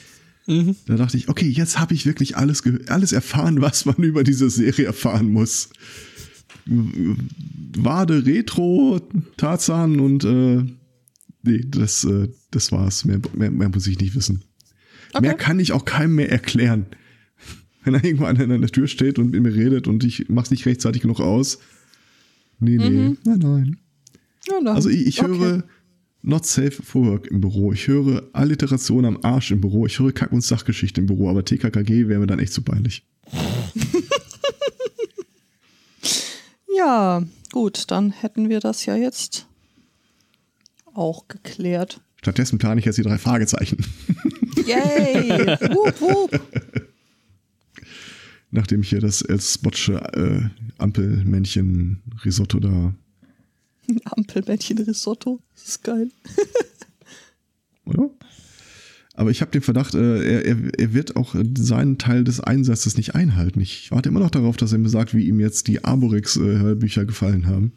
Mhm. 0.47 0.77
Da 0.87 0.97
dachte 0.97 1.17
ich, 1.17 1.29
okay, 1.29 1.49
jetzt 1.49 1.79
habe 1.79 1.95
ich 1.95 2.07
wirklich 2.07 2.37
alles, 2.37 2.63
alles 2.87 3.13
erfahren, 3.13 3.61
was 3.61 3.87
man 3.87 3.97
über 3.97 4.23
diese 4.23 4.51
Serie 4.51 4.87
erfahren 4.87 5.33
muss. 5.33 5.71
Wade, 6.67 8.25
Retro, 8.25 9.01
Tarzan 9.37 9.99
und 9.99 10.25
äh, 10.25 10.63
nee, 11.43 11.65
das, 11.67 12.05
äh, 12.05 12.29
das 12.53 12.71
war's. 12.71 13.05
Mehr, 13.05 13.21
mehr, 13.35 13.51
mehr 13.51 13.69
muss 13.69 13.87
ich 13.87 13.99
nicht 13.99 14.15
wissen. 14.15 14.45
Okay. 15.13 15.23
Mehr 15.23 15.35
kann 15.35 15.59
ich 15.59 15.73
auch 15.73 15.85
keinem 15.85 16.15
mehr 16.15 16.31
erklären 16.31 16.87
wenn 17.83 17.93
da 17.95 18.01
irgendwo 18.03 18.25
einer 18.25 18.43
an 18.43 18.61
der 18.61 18.71
Tür 18.71 18.87
steht 18.87 19.19
und 19.19 19.31
mit 19.31 19.43
mir 19.43 19.55
redet 19.55 19.89
und 19.89 20.05
ich 20.05 20.29
mach's 20.29 20.51
nicht 20.51 20.67
rechtzeitig 20.67 21.03
genug 21.03 21.21
aus. 21.21 21.59
Nee, 22.59 22.77
nee, 22.77 22.91
mhm. 22.91 23.19
nein, 23.25 23.39
nein. 23.39 23.77
Ja, 24.47 24.73
also 24.73 24.89
ich, 24.89 25.07
ich 25.07 25.23
okay. 25.23 25.39
höre 25.39 25.65
not 26.23 26.45
safe 26.47 26.73
for 26.73 27.07
work 27.07 27.27
im 27.29 27.41
Büro. 27.41 27.73
Ich 27.73 27.89
höre 27.89 28.29
Alliteration 28.33 29.05
am 29.05 29.19
Arsch 29.23 29.51
im 29.51 29.61
Büro. 29.61 29.87
Ich 29.87 29.99
höre 29.99 30.13
Kack- 30.13 30.33
und 30.33 30.43
Sachgeschichte 30.43 31.01
im 31.01 31.07
Büro, 31.07 31.31
aber 31.31 31.45
TKKG 31.45 32.09
wäre 32.09 32.21
mir 32.21 32.27
dann 32.27 32.39
echt 32.39 32.53
zu 32.53 32.63
peinlich. 32.63 33.05
ja, 36.77 37.23
gut, 37.53 37.85
dann 37.91 38.11
hätten 38.11 38.49
wir 38.51 38.61
das 38.61 38.85
ja 38.85 38.97
jetzt 38.97 39.47
auch 40.93 41.29
geklärt. 41.29 42.01
Stattdessen 42.17 42.59
plane 42.59 42.81
ich 42.81 42.85
jetzt 42.85 42.99
die 42.99 43.03
drei 43.03 43.17
Fragezeichen. 43.17 43.79
Yay! 44.67 45.31
wup, 45.75 46.01
wup 46.01 46.41
nachdem 48.51 48.83
ich 48.83 48.91
hier 48.91 49.01
das 49.01 49.25
als 49.25 49.55
Spotsche 49.55 49.95
äh, 50.15 50.49
Ampelmännchen 50.79 52.03
Risotto 52.25 52.61
da. 52.61 52.95
Ampelmännchen 54.05 54.79
Risotto, 54.79 55.41
das 55.55 55.69
ist 55.69 55.85
geil. 55.85 56.11
Oder? 57.85 58.11
Aber 59.15 59.31
ich 59.31 59.41
habe 59.43 59.51
den 59.51 59.63
Verdacht, 59.63 59.95
äh, 59.95 60.23
er, 60.23 60.47
er, 60.47 60.79
er 60.79 60.95
wird 60.95 61.17
auch 61.17 61.35
seinen 61.59 61.99
Teil 61.99 62.25
des 62.25 62.41
Einsatzes 62.41 62.97
nicht 62.97 63.15
einhalten. 63.15 63.61
Ich 63.61 63.91
warte 63.91 64.09
immer 64.09 64.21
noch 64.21 64.31
darauf, 64.31 64.57
dass 64.57 64.73
er 64.73 64.79
mir 64.79 64.89
sagt, 64.89 65.15
wie 65.15 65.27
ihm 65.27 65.41
jetzt 65.41 65.69
die 65.69 65.85
Arborix-Bücher 65.85 67.03
äh, 67.03 67.07
gefallen 67.07 67.47
haben. 67.47 67.73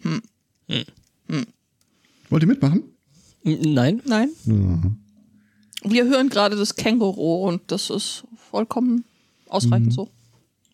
Hm. 0.00 0.20
Hm. 0.68 0.84
Hm. 1.28 1.46
Wollt 2.30 2.42
ihr 2.42 2.48
mitmachen? 2.48 2.82
Nein. 3.44 4.02
Nein. 4.04 4.30
Ja. 4.44 4.82
Wir 5.84 6.06
hören 6.06 6.28
gerade 6.28 6.56
das 6.56 6.74
Känguru 6.74 7.46
und 7.46 7.62
das 7.68 7.90
ist 7.90 8.24
vollkommen 8.50 9.04
ausreichend 9.48 9.88
mhm. 9.88 9.92
so. 9.92 10.10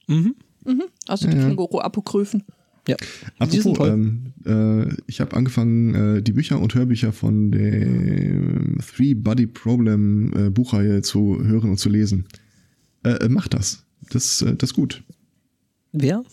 Mhm. 0.07 0.35
Mhm. 0.64 0.83
Also 1.07 1.29
die 1.29 1.37
ja. 1.37 1.43
Känguru-Apokryphen. 1.49 2.45
Ja. 2.87 2.97
Apropos, 3.39 3.89
ähm, 3.89 4.35
äh, 4.45 4.95
ich 5.07 5.20
habe 5.20 5.35
angefangen, 5.37 5.95
äh, 5.95 6.22
die 6.22 6.33
Bücher 6.33 6.61
und 6.61 6.75
Hörbücher 6.75 7.12
von 7.12 7.51
der 7.51 8.83
Three 8.83 9.14
Body 9.14 9.47
Problem 9.47 10.33
äh, 10.37 10.51
Buchreihe 10.51 11.01
zu 11.01 11.43
hören 11.43 11.70
und 11.70 11.79
zu 11.79 11.89
lesen. 11.89 12.27
Äh, 13.03 13.29
mach 13.29 13.49
das. 13.49 13.85
Das, 14.11 14.43
äh, 14.43 14.55
das 14.55 14.70
ist 14.70 14.75
gut. 14.75 15.03
Wer? 15.93 16.25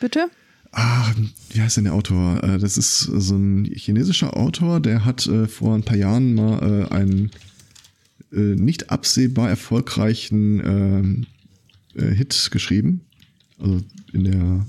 Bitte? 0.00 0.28
Ah, 0.72 1.10
wie 1.50 1.62
heißt 1.62 1.78
denn 1.78 1.84
der 1.84 1.94
Autor? 1.94 2.42
Äh, 2.44 2.58
das 2.58 2.76
ist 2.76 3.00
so 3.00 3.34
ein 3.34 3.64
chinesischer 3.64 4.36
Autor, 4.36 4.80
der 4.80 5.06
hat 5.06 5.26
äh, 5.26 5.46
vor 5.46 5.74
ein 5.74 5.84
paar 5.84 5.96
Jahren 5.96 6.34
mal 6.34 6.88
äh, 6.90 6.94
einen 6.94 7.30
äh, 8.32 8.38
nicht 8.38 8.90
absehbar 8.90 9.48
erfolgreichen 9.48 10.60
ähm, 10.64 11.26
äh, 11.96 12.14
Hit 12.14 12.48
geschrieben. 12.50 13.02
Also 13.58 13.80
in 14.12 14.24
der 14.24 14.66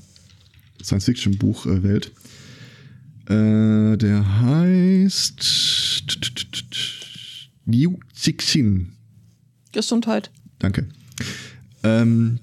Science-Fiction-Buchwelt. 0.81 2.11
Äh, 3.25 3.97
der 3.97 4.41
heißt 4.41 5.45
Liu 7.65 7.97
Cixin. 8.15 8.93
Gesundheit. 9.73 10.31
Danke. 10.59 10.87
Ähm, 11.83 12.39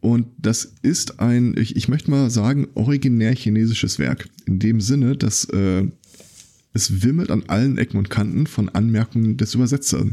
und 0.00 0.28
das 0.38 0.74
ist 0.82 1.18
ein, 1.18 1.56
ich, 1.58 1.74
ich 1.76 1.88
möchte 1.88 2.10
mal 2.10 2.30
sagen, 2.30 2.68
originär 2.74 3.34
chinesisches 3.34 3.98
Werk. 3.98 4.28
In 4.46 4.60
dem 4.60 4.80
Sinne, 4.80 5.16
dass 5.16 5.44
äh, 5.46 5.84
es 6.72 7.02
wimmelt 7.02 7.30
an 7.30 7.44
allen 7.48 7.78
Ecken 7.78 7.98
und 7.98 8.10
Kanten 8.10 8.46
von 8.46 8.68
Anmerkungen 8.68 9.36
des 9.36 9.54
Übersetzers. 9.54 10.06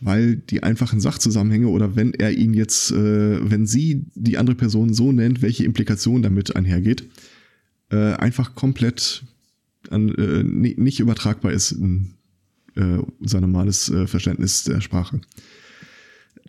Weil 0.00 0.36
die 0.36 0.62
einfachen 0.62 1.00
Sachzusammenhänge 1.00 1.68
oder 1.68 1.94
wenn 1.94 2.14
er 2.14 2.32
ihn 2.32 2.54
jetzt, 2.54 2.90
äh, 2.90 3.50
wenn 3.50 3.66
sie 3.66 4.06
die 4.14 4.38
andere 4.38 4.56
Person 4.56 4.94
so 4.94 5.12
nennt, 5.12 5.42
welche 5.42 5.64
Implikation 5.64 6.22
damit 6.22 6.56
einhergeht, 6.56 7.04
äh, 7.90 8.14
einfach 8.14 8.54
komplett 8.54 9.24
an, 9.90 10.08
äh, 10.14 10.42
nicht 10.42 11.00
übertragbar 11.00 11.52
ist 11.52 11.72
in 11.72 12.14
äh, 12.76 12.98
unser 13.18 13.40
normales 13.40 13.90
äh, 13.90 14.06
Verständnis 14.06 14.64
der 14.64 14.80
Sprache. 14.80 15.20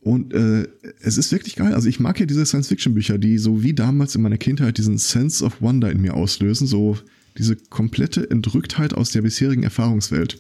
Und 0.02 0.34
äh, 0.34 0.68
es 1.02 1.18
ist 1.18 1.32
wirklich 1.32 1.56
geil. 1.56 1.74
Also 1.74 1.88
ich 1.88 1.99
mag 1.99 2.20
ja 2.20 2.26
diese 2.26 2.45
Science-Fiction-Bücher, 2.45 3.18
die 3.18 3.38
so 3.38 3.62
wie 3.64 3.74
damals 3.74 4.16
in 4.16 4.22
meiner 4.22 4.38
Kindheit 4.38 4.78
diesen 4.78 4.97
Sense 4.97 5.43
of 5.43 5.62
Wonder 5.62 5.91
in 5.91 6.02
mir 6.02 6.16
auslösen, 6.16 6.66
so 6.68 6.97
diese 7.38 7.56
komplette 7.56 8.30
Entrücktheit 8.30 8.93
aus 8.93 9.12
der 9.12 9.22
bisherigen 9.22 9.64
Erfahrungswelt. 9.64 10.39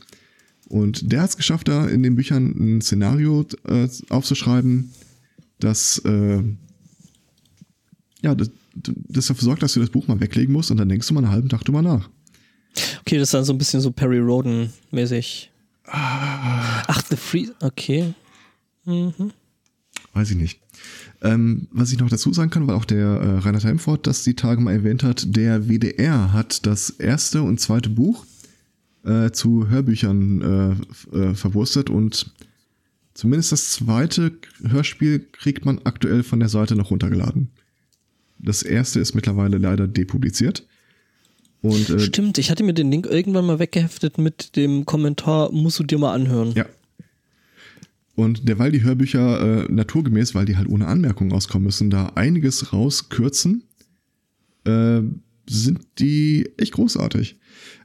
Und 0.71 1.11
der 1.11 1.23
hat 1.23 1.31
es 1.31 1.37
geschafft, 1.37 1.67
da 1.67 1.85
in 1.85 2.01
den 2.01 2.15
Büchern 2.15 2.55
ein 2.57 2.81
Szenario 2.81 3.45
äh, 3.67 3.89
aufzuschreiben, 4.07 4.93
das 5.59 5.97
äh, 6.05 6.43
ja, 8.21 8.35
das, 8.35 8.51
das 8.75 9.27
dafür 9.27 9.43
sorgt, 9.43 9.63
dass 9.63 9.73
du 9.73 9.81
das 9.81 9.89
Buch 9.89 10.07
mal 10.07 10.21
weglegen 10.21 10.53
musst 10.53 10.71
und 10.71 10.77
dann 10.77 10.87
denkst 10.87 11.09
du 11.09 11.13
mal 11.13 11.25
einen 11.25 11.31
halben 11.33 11.49
Tag 11.49 11.65
drüber 11.65 11.81
nach. 11.81 12.09
Okay, 13.01 13.17
das 13.17 13.27
ist 13.27 13.33
dann 13.33 13.43
so 13.43 13.51
ein 13.51 13.57
bisschen 13.57 13.81
so 13.81 13.91
Perry 13.91 14.19
Roden-mäßig. 14.19 15.51
Ah. 15.87 16.83
Ach, 16.87 17.03
The 17.09 17.17
Free. 17.17 17.47
Okay. 17.59 18.13
Mhm. 18.85 19.33
Weiß 20.13 20.31
ich 20.31 20.37
nicht. 20.37 20.61
Ähm, 21.21 21.67
was 21.71 21.91
ich 21.91 21.99
noch 21.99 22.09
dazu 22.09 22.31
sagen 22.31 22.49
kann, 22.49 22.65
weil 22.67 22.75
auch 22.75 22.85
der 22.85 23.07
äh, 23.07 23.37
Reinhard 23.39 23.65
Heimfort 23.65 24.07
das 24.07 24.23
die 24.23 24.35
Tage 24.35 24.61
mal 24.61 24.71
erwähnt 24.71 25.03
hat, 25.03 25.35
der 25.35 25.67
WDR 25.67 26.31
hat 26.31 26.65
das 26.65 26.91
erste 26.91 27.43
und 27.43 27.59
zweite 27.59 27.89
Buch 27.89 28.25
äh, 29.03 29.31
zu 29.31 29.69
Hörbüchern 29.69 30.77
äh, 31.13 31.17
äh, 31.17 31.35
verwurstet 31.35 31.89
und 31.89 32.33
zumindest 33.13 33.51
das 33.51 33.71
zweite 33.71 34.33
Hörspiel 34.63 35.19
kriegt 35.31 35.65
man 35.65 35.81
aktuell 35.83 36.23
von 36.23 36.39
der 36.39 36.49
Seite 36.49 36.75
noch 36.75 36.91
runtergeladen. 36.91 37.49
Das 38.39 38.63
erste 38.63 38.99
ist 38.99 39.13
mittlerweile 39.13 39.57
leider 39.57 39.87
depubliziert. 39.87 40.65
Und, 41.61 41.89
äh, 41.89 41.99
Stimmt, 41.99 42.37
ich 42.37 42.49
hatte 42.49 42.63
mir 42.63 42.73
den 42.73 42.91
Link 42.91 43.05
irgendwann 43.05 43.45
mal 43.45 43.59
weggeheftet 43.59 44.17
mit 44.17 44.55
dem 44.55 44.85
Kommentar, 44.85 45.51
musst 45.51 45.79
du 45.79 45.83
dir 45.83 45.99
mal 45.99 46.13
anhören. 46.13 46.53
Ja. 46.53 46.65
Und 48.15 48.47
derweil 48.47 48.71
die 48.71 48.83
Hörbücher 48.83 49.65
äh, 49.65 49.71
naturgemäß, 49.71 50.35
weil 50.35 50.45
die 50.45 50.57
halt 50.57 50.67
ohne 50.67 50.87
Anmerkungen 50.87 51.31
auskommen 51.31 51.65
müssen, 51.65 51.89
da 51.89 52.07
einiges 52.15 52.73
rauskürzen, 52.73 53.63
äh, 54.65 55.01
sind 55.47 55.79
die 55.99 56.49
echt 56.57 56.73
großartig. 56.73 57.37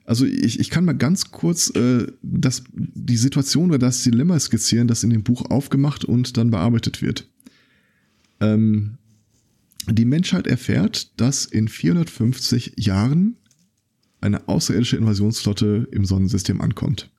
Also 0.07 0.25
ich, 0.25 0.61
ich 0.61 0.71
kann 0.71 0.85
mal 0.85 0.97
ganz 0.97 1.33
kurz 1.33 1.69
äh, 1.71 2.07
das, 2.23 2.63
die 2.73 3.17
Situation 3.17 3.71
oder 3.71 3.79
das 3.79 4.05
Dilemma 4.05 4.39
skizzieren, 4.39 4.87
das 4.87 5.03
in 5.03 5.11
dem 5.11 5.25
Buch 5.25 5.51
aufgemacht 5.51 6.05
und 6.05 6.37
dann 6.37 6.53
bearbeitet 6.53 7.03
wird. 7.03 7.29
Ähm, 8.41 8.99
die 9.89 10.05
Menschheit 10.05 10.47
erfährt, 10.47 11.21
dass 11.21 11.45
in 11.45 11.67
450 11.67 12.75
Jahren 12.77 13.37
eine 14.21 14.49
außerirdische 14.49 14.97
Invasionsflotte 14.97 15.89
im 15.91 16.05
Sonnensystem 16.05 16.61
ankommt. 16.61 17.11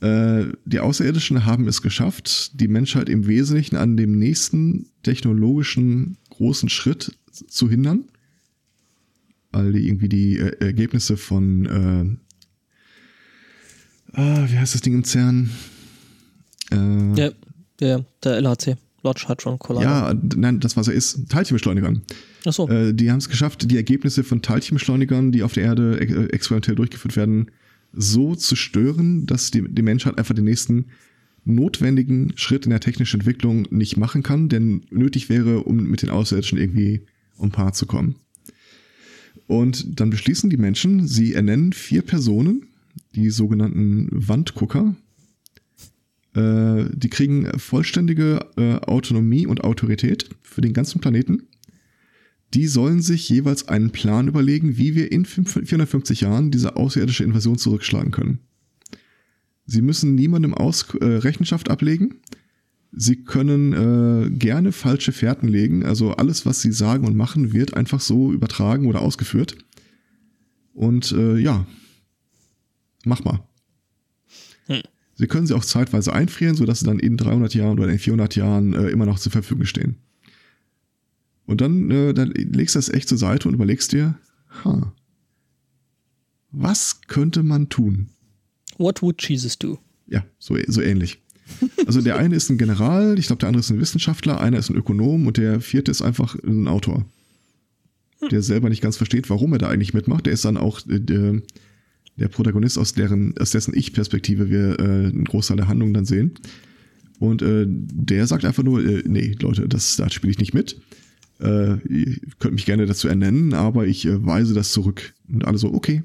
Äh, 0.00 0.46
die 0.66 0.80
Außerirdischen 0.80 1.46
haben 1.46 1.66
es 1.66 1.80
geschafft, 1.80 2.60
die 2.60 2.68
Menschheit 2.68 3.08
im 3.08 3.26
Wesentlichen 3.26 3.76
an 3.76 3.96
dem 3.96 4.18
nächsten 4.18 4.86
technologischen 5.02 6.18
großen 6.28 6.68
Schritt 6.68 7.16
zu 7.30 7.70
hindern 7.70 8.04
weil 9.58 9.72
die 9.72 9.88
irgendwie 9.88 10.08
die 10.08 10.38
äh, 10.38 10.56
Ergebnisse 10.64 11.16
von, 11.16 12.18
äh, 14.14 14.16
ah, 14.18 14.46
wie 14.48 14.56
heißt 14.56 14.74
das 14.74 14.82
Ding 14.82 14.94
im 14.94 15.04
CERN? 15.04 15.50
Äh, 16.70 17.20
ja, 17.20 17.30
ja, 17.80 18.04
der 18.22 18.36
LHC, 18.40 18.76
Large 19.02 19.24
Hadron 19.26 19.58
Collider. 19.58 19.84
Ja, 19.84 20.14
nein, 20.36 20.60
das 20.60 20.76
was 20.76 20.86
er 20.86 20.94
ist, 20.94 21.28
Teilchenbeschleunigern. 21.28 22.02
Ach 22.46 22.52
so. 22.52 22.68
Äh, 22.68 22.94
die 22.94 23.10
haben 23.10 23.18
es 23.18 23.28
geschafft, 23.28 23.68
die 23.68 23.76
Ergebnisse 23.76 24.22
von 24.22 24.42
Teilchenbeschleunigern, 24.42 25.32
die 25.32 25.42
auf 25.42 25.54
der 25.54 25.64
Erde 25.64 25.98
äh, 26.00 26.26
experimentell 26.32 26.76
durchgeführt 26.76 27.16
werden, 27.16 27.50
so 27.92 28.36
zu 28.36 28.54
stören, 28.54 29.26
dass 29.26 29.50
die, 29.50 29.62
die 29.62 29.82
Menschheit 29.82 30.18
einfach 30.18 30.34
den 30.34 30.44
nächsten 30.44 30.86
notwendigen 31.44 32.32
Schritt 32.36 32.64
in 32.64 32.70
der 32.70 32.80
technischen 32.80 33.20
Entwicklung 33.20 33.66
nicht 33.70 33.96
machen 33.96 34.22
kann, 34.22 34.48
der 34.48 34.60
nötig 34.60 35.28
wäre, 35.28 35.64
um 35.64 35.76
mit 35.76 36.02
den 36.02 36.10
Außerirdischen 36.10 36.58
irgendwie 36.58 37.06
um 37.38 37.50
Paar 37.50 37.72
zu 37.72 37.86
kommen. 37.86 38.16
Und 39.48 39.98
dann 39.98 40.10
beschließen 40.10 40.50
die 40.50 40.58
Menschen, 40.58 41.08
sie 41.08 41.32
ernennen 41.32 41.72
vier 41.72 42.02
Personen, 42.02 42.66
die 43.14 43.30
sogenannten 43.30 44.08
Wandgucker. 44.12 44.94
Äh, 46.34 46.84
die 46.92 47.08
kriegen 47.08 47.58
vollständige 47.58 48.46
äh, 48.58 48.74
Autonomie 48.74 49.46
und 49.46 49.64
Autorität 49.64 50.28
für 50.42 50.60
den 50.60 50.74
ganzen 50.74 51.00
Planeten. 51.00 51.48
Die 52.52 52.66
sollen 52.66 53.00
sich 53.00 53.26
jeweils 53.30 53.68
einen 53.68 53.90
Plan 53.90 54.28
überlegen, 54.28 54.76
wie 54.76 54.94
wir 54.94 55.10
in 55.10 55.24
450 55.24 56.20
Jahren 56.20 56.50
diese 56.50 56.76
außerirdische 56.76 57.24
Invasion 57.24 57.56
zurückschlagen 57.56 58.10
können. 58.10 58.40
Sie 59.64 59.80
müssen 59.80 60.14
niemandem 60.14 60.52
Aus 60.52 60.94
äh, 61.00 61.04
Rechenschaft 61.04 61.70
ablegen. 61.70 62.16
Sie 62.92 63.24
können 63.24 63.72
äh, 63.72 64.30
gerne 64.30 64.72
falsche 64.72 65.12
Fährten 65.12 65.48
legen. 65.48 65.84
Also 65.84 66.12
alles, 66.12 66.46
was 66.46 66.62
sie 66.62 66.72
sagen 66.72 67.06
und 67.06 67.16
machen, 67.16 67.52
wird 67.52 67.74
einfach 67.74 68.00
so 68.00 68.32
übertragen 68.32 68.86
oder 68.86 69.02
ausgeführt. 69.02 69.56
Und 70.72 71.12
äh, 71.12 71.36
ja, 71.36 71.66
mach 73.04 73.24
mal. 73.24 73.40
Hm. 74.66 74.82
Sie 75.16 75.26
können 75.26 75.46
sie 75.46 75.54
auch 75.54 75.64
zeitweise 75.64 76.12
einfrieren, 76.12 76.56
sodass 76.56 76.80
sie 76.80 76.86
dann 76.86 76.98
in 76.98 77.16
300 77.16 77.54
Jahren 77.54 77.78
oder 77.78 77.88
in 77.88 77.98
400 77.98 78.36
Jahren 78.36 78.74
äh, 78.74 78.88
immer 78.88 79.06
noch 79.06 79.18
zur 79.18 79.32
Verfügung 79.32 79.64
stehen. 79.64 79.96
Und 81.46 81.60
dann, 81.60 81.90
äh, 81.90 82.14
dann 82.14 82.30
legst 82.30 82.74
du 82.74 82.78
das 82.78 82.88
echt 82.88 83.08
zur 83.08 83.18
Seite 83.18 83.48
und 83.48 83.54
überlegst 83.54 83.92
dir, 83.92 84.18
ha, 84.64 84.94
was 86.50 87.00
könnte 87.08 87.42
man 87.42 87.68
tun? 87.68 88.10
What 88.76 89.02
would 89.02 89.26
Jesus 89.26 89.58
do? 89.58 89.78
Ja, 90.06 90.24
so, 90.38 90.56
so 90.66 90.80
ähnlich. 90.80 91.20
Also 91.86 92.00
der 92.00 92.16
eine 92.16 92.36
ist 92.36 92.50
ein 92.50 92.58
General, 92.58 93.18
ich 93.18 93.26
glaube, 93.26 93.40
der 93.40 93.48
andere 93.48 93.60
ist 93.60 93.70
ein 93.70 93.80
Wissenschaftler, 93.80 94.40
einer 94.40 94.58
ist 94.58 94.70
ein 94.70 94.76
Ökonom 94.76 95.26
und 95.26 95.36
der 95.36 95.60
vierte 95.60 95.90
ist 95.90 96.02
einfach 96.02 96.36
ein 96.44 96.68
Autor. 96.68 97.04
Der 98.30 98.42
selber 98.42 98.68
nicht 98.68 98.82
ganz 98.82 98.96
versteht, 98.96 99.30
warum 99.30 99.52
er 99.52 99.58
da 99.58 99.68
eigentlich 99.68 99.94
mitmacht. 99.94 100.26
Der 100.26 100.32
ist 100.32 100.44
dann 100.44 100.56
auch 100.56 100.86
äh, 100.88 101.00
der, 101.00 101.40
der 102.16 102.28
Protagonist, 102.28 102.76
aus, 102.78 102.92
deren, 102.92 103.36
aus 103.38 103.52
dessen 103.52 103.74
Ich-Perspektive 103.74 104.50
wir 104.50 104.78
äh, 104.78 104.82
einen 104.82 105.24
Großteil 105.24 105.56
der 105.56 105.68
Handlung 105.68 105.94
dann 105.94 106.04
sehen. 106.04 106.32
Und 107.20 107.42
äh, 107.42 107.66
der 107.68 108.26
sagt 108.26 108.44
einfach 108.44 108.62
nur, 108.62 108.84
äh, 108.84 109.02
nee, 109.06 109.36
Leute, 109.40 109.68
das, 109.68 109.96
da 109.96 110.10
spiele 110.10 110.32
ich 110.32 110.38
nicht 110.38 110.54
mit. 110.54 110.80
Äh, 111.40 111.78
ihr 111.86 112.16
könnt 112.38 112.54
mich 112.54 112.66
gerne 112.66 112.86
dazu 112.86 113.08
ernennen, 113.08 113.54
aber 113.54 113.86
ich 113.86 114.04
äh, 114.06 114.24
weise 114.24 114.54
das 114.54 114.72
zurück. 114.72 115.14
Und 115.28 115.44
alle 115.44 115.58
so, 115.58 115.72
okay. 115.72 116.02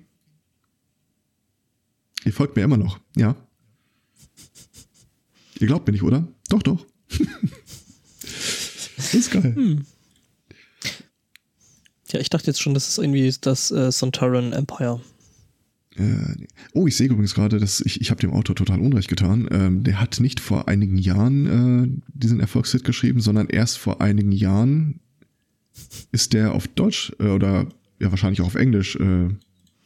Ihr 2.26 2.34
folgt 2.34 2.56
mir 2.56 2.64
immer 2.64 2.78
noch, 2.78 3.00
ja. 3.16 3.36
Ihr 5.60 5.68
glaubt 5.68 5.88
mir 5.88 5.94
nicht, 5.94 6.04
oder? 6.04 6.28
Doch, 6.50 6.62
doch. 6.62 6.86
das 8.98 9.14
ist 9.14 9.32
geil. 9.32 9.56
Hm. 9.56 9.86
Ja, 12.12 12.20
ich 12.20 12.30
dachte 12.30 12.48
jetzt 12.48 12.62
schon, 12.62 12.74
das 12.74 12.88
ist 12.88 12.98
irgendwie 13.00 13.34
das 13.42 13.72
äh, 13.72 13.92
Sontaran 13.92 14.54
Empire. 14.54 15.02
Äh, 15.96 16.46
oh, 16.74 16.88
ich 16.88 16.96
sehe 16.96 17.08
übrigens 17.08 17.34
gerade, 17.34 17.60
dass 17.60 17.82
ich, 17.82 18.02
ich 18.02 18.12
habe 18.12 18.22
dem 18.22 18.34
Autor 18.34 18.56
total 18.56 18.80
Unrecht 18.80 19.08
getan. 19.08 19.48
Ähm, 19.52 19.84
der 19.84 20.00
hat 20.00 20.20
nicht 20.20 20.40
vor 20.40 20.68
einigen 20.68 20.98
Jahren 20.98 21.46
äh, 21.48 22.02
diesen 22.14 22.40
Erfolgshit 22.40 22.84
geschrieben, 22.84 23.22
sondern 23.22 23.48
erst 23.48 23.78
vor 23.78 24.02
einigen 24.02 24.32
Jahren 24.32 25.00
ist 26.12 26.34
der 26.34 26.54
auf 26.54 26.68
Deutsch 26.68 27.12
äh, 27.20 27.30
oder 27.30 27.68
ja 28.00 28.12
wahrscheinlich 28.12 28.42
auch 28.42 28.48
auf 28.48 28.56
Englisch 28.56 28.96
äh, 28.96 29.30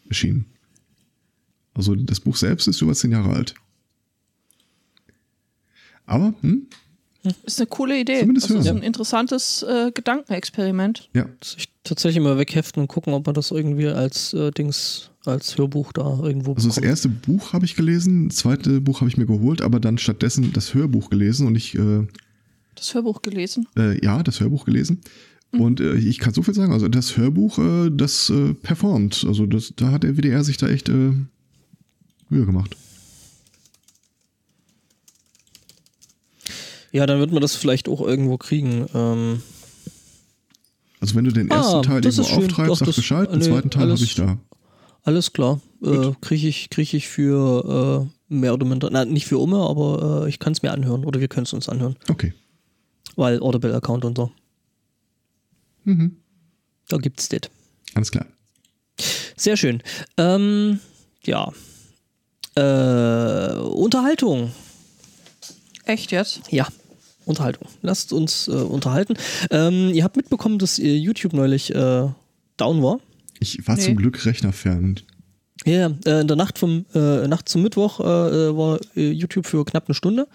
erschienen. 0.07 0.45
Also 1.73 1.95
das 1.95 2.19
Buch 2.19 2.35
selbst 2.35 2.67
ist 2.67 2.81
über 2.81 2.93
zehn 2.93 3.11
Jahre 3.11 3.31
alt. 3.31 3.53
Aber, 6.07 6.33
hm, 6.41 6.65
Ist 7.43 7.59
eine 7.59 7.67
coole 7.67 7.99
Idee. 7.99 8.21
Zumindest 8.21 8.49
das 8.49 8.57
ist 8.59 8.65
hören. 8.65 8.77
ein 8.77 8.83
interessantes 8.83 9.61
äh, 9.63 9.91
Gedankenexperiment. 9.93 11.09
Ja. 11.13 11.25
Sich 11.43 11.67
tatsächlich 11.83 12.23
mal 12.23 12.37
wegheften 12.37 12.81
und 12.81 12.87
gucken, 12.87 13.13
ob 13.13 13.25
man 13.25 13.35
das 13.35 13.51
irgendwie 13.51 13.87
als 13.87 14.33
äh, 14.33 14.51
Dings, 14.51 15.11
als 15.25 15.57
Hörbuch 15.57 15.91
da 15.93 16.19
irgendwo 16.23 16.53
Also 16.53 16.67
das 16.69 16.77
erste 16.77 17.09
Buch 17.09 17.53
habe 17.53 17.65
ich 17.65 17.75
gelesen, 17.75 18.29
das 18.29 18.37
zweite 18.37 18.81
Buch 18.81 19.01
habe 19.01 19.09
ich 19.09 19.17
mir 19.17 19.25
geholt, 19.25 19.61
aber 19.61 19.79
dann 19.79 19.97
stattdessen 19.97 20.51
das 20.53 20.73
Hörbuch 20.73 21.09
gelesen 21.09 21.47
und 21.47 21.55
ich, 21.55 21.75
äh, 21.75 22.07
Das 22.75 22.93
Hörbuch 22.93 23.21
gelesen. 23.21 23.67
äh, 23.77 24.03
ja, 24.03 24.23
das 24.23 24.39
Hörbuch 24.39 24.65
gelesen. 24.65 25.01
Und 25.51 25.79
äh, 25.79 25.95
ich 25.95 26.19
kann 26.19 26.33
so 26.33 26.43
viel 26.43 26.53
sagen, 26.53 26.73
also 26.73 26.87
das 26.89 27.15
Hörbuch, 27.17 27.57
äh, 27.57 27.89
das 27.89 28.29
äh, 28.29 28.53
performt. 28.53 29.25
Also 29.27 29.45
das, 29.45 29.73
da 29.77 29.91
hat 29.91 30.03
der 30.03 30.17
WDR 30.17 30.43
sich 30.43 30.57
da 30.57 30.67
echt 30.67 30.89
äh, 30.89 31.11
Mühe 32.29 32.45
gemacht. 32.45 32.75
Ja, 36.91 37.05
dann 37.05 37.19
wird 37.19 37.31
man 37.31 37.41
das 37.41 37.55
vielleicht 37.55 37.89
auch 37.89 38.01
irgendwo 38.01 38.37
kriegen. 38.37 38.87
Ähm, 38.93 39.41
Also 40.99 41.15
wenn 41.15 41.25
du 41.25 41.31
den 41.31 41.49
ersten 41.49 41.75
Ah, 41.77 41.81
Teil 41.81 42.03
irgendwo 42.05 42.23
auftreibst, 42.23 42.79
sag 42.79 42.85
das- 42.87 42.95
Bescheid, 42.95 43.31
den 43.31 43.39
nee, 43.39 43.45
zweiten 43.45 43.69
Teil 43.69 43.89
habe 43.91 44.01
ich 44.01 44.15
da. 44.15 44.37
alles 45.03 45.31
klar. 45.33 45.59
Äh, 45.83 46.11
kriege 46.21 46.47
ich, 46.47 46.69
krieg 46.69 46.93
ich 46.93 47.07
für 47.07 48.07
äh, 48.29 48.33
mehr 48.33 48.53
oder 48.53 48.65
minder, 48.65 48.89
na, 48.91 49.05
nicht 49.05 49.27
für 49.27 49.39
immer, 49.41 49.69
aber 49.69 50.23
äh, 50.25 50.29
ich 50.29 50.39
kann 50.39 50.53
es 50.53 50.61
mir 50.63 50.71
anhören 50.71 51.05
oder 51.05 51.19
wir 51.19 51.27
können 51.27 51.45
es 51.45 51.53
uns 51.53 51.69
anhören. 51.69 51.95
Okay. 52.09 52.33
Weil 53.15 53.39
Audible-Account 53.41 54.05
und 54.05 54.17
so. 54.17 54.31
Mhm. 55.83 56.17
Da 56.89 56.97
gibt's 56.97 57.29
das. 57.29 57.41
Alles 57.93 58.11
klar. 58.11 58.25
Sehr 59.35 59.55
schön. 59.57 59.83
Ähm, 60.17 60.79
ja. 61.23 61.51
Äh, 62.55 63.59
Unterhaltung. 63.59 64.51
Echt 65.87 66.11
jetzt? 66.11 66.41
Ja, 66.51 66.67
Unterhaltung. 67.25 67.67
Lasst 67.81 68.13
uns 68.13 68.47
äh, 68.47 68.51
unterhalten. 68.51 69.15
Ähm, 69.51 69.91
ihr 69.93 70.03
habt 70.03 70.17
mitbekommen, 70.17 70.59
dass 70.59 70.79
äh, 70.79 70.95
YouTube 70.95 71.33
neulich 71.33 71.73
äh, 71.73 72.07
down 72.57 72.83
war. 72.83 72.99
Ich 73.39 73.65
war 73.67 73.75
Nee. 73.75 73.83
zum 73.83 73.95
Glück 73.95 74.25
rechnerfern. 74.25 74.99
Ja, 75.65 75.91
äh, 76.05 76.21
in 76.21 76.27
der 76.27 76.37
Nacht 76.37 76.57
vom 76.59 76.85
äh, 76.93 77.27
Nacht 77.27 77.49
zum 77.49 77.63
Mittwoch 77.63 77.99
äh, 77.99 78.03
war 78.03 78.79
äh, 78.95 79.11
YouTube 79.11 79.45
für 79.47 79.65
knapp 79.65 79.87
eine 79.87 79.95
Stunde 79.95 80.27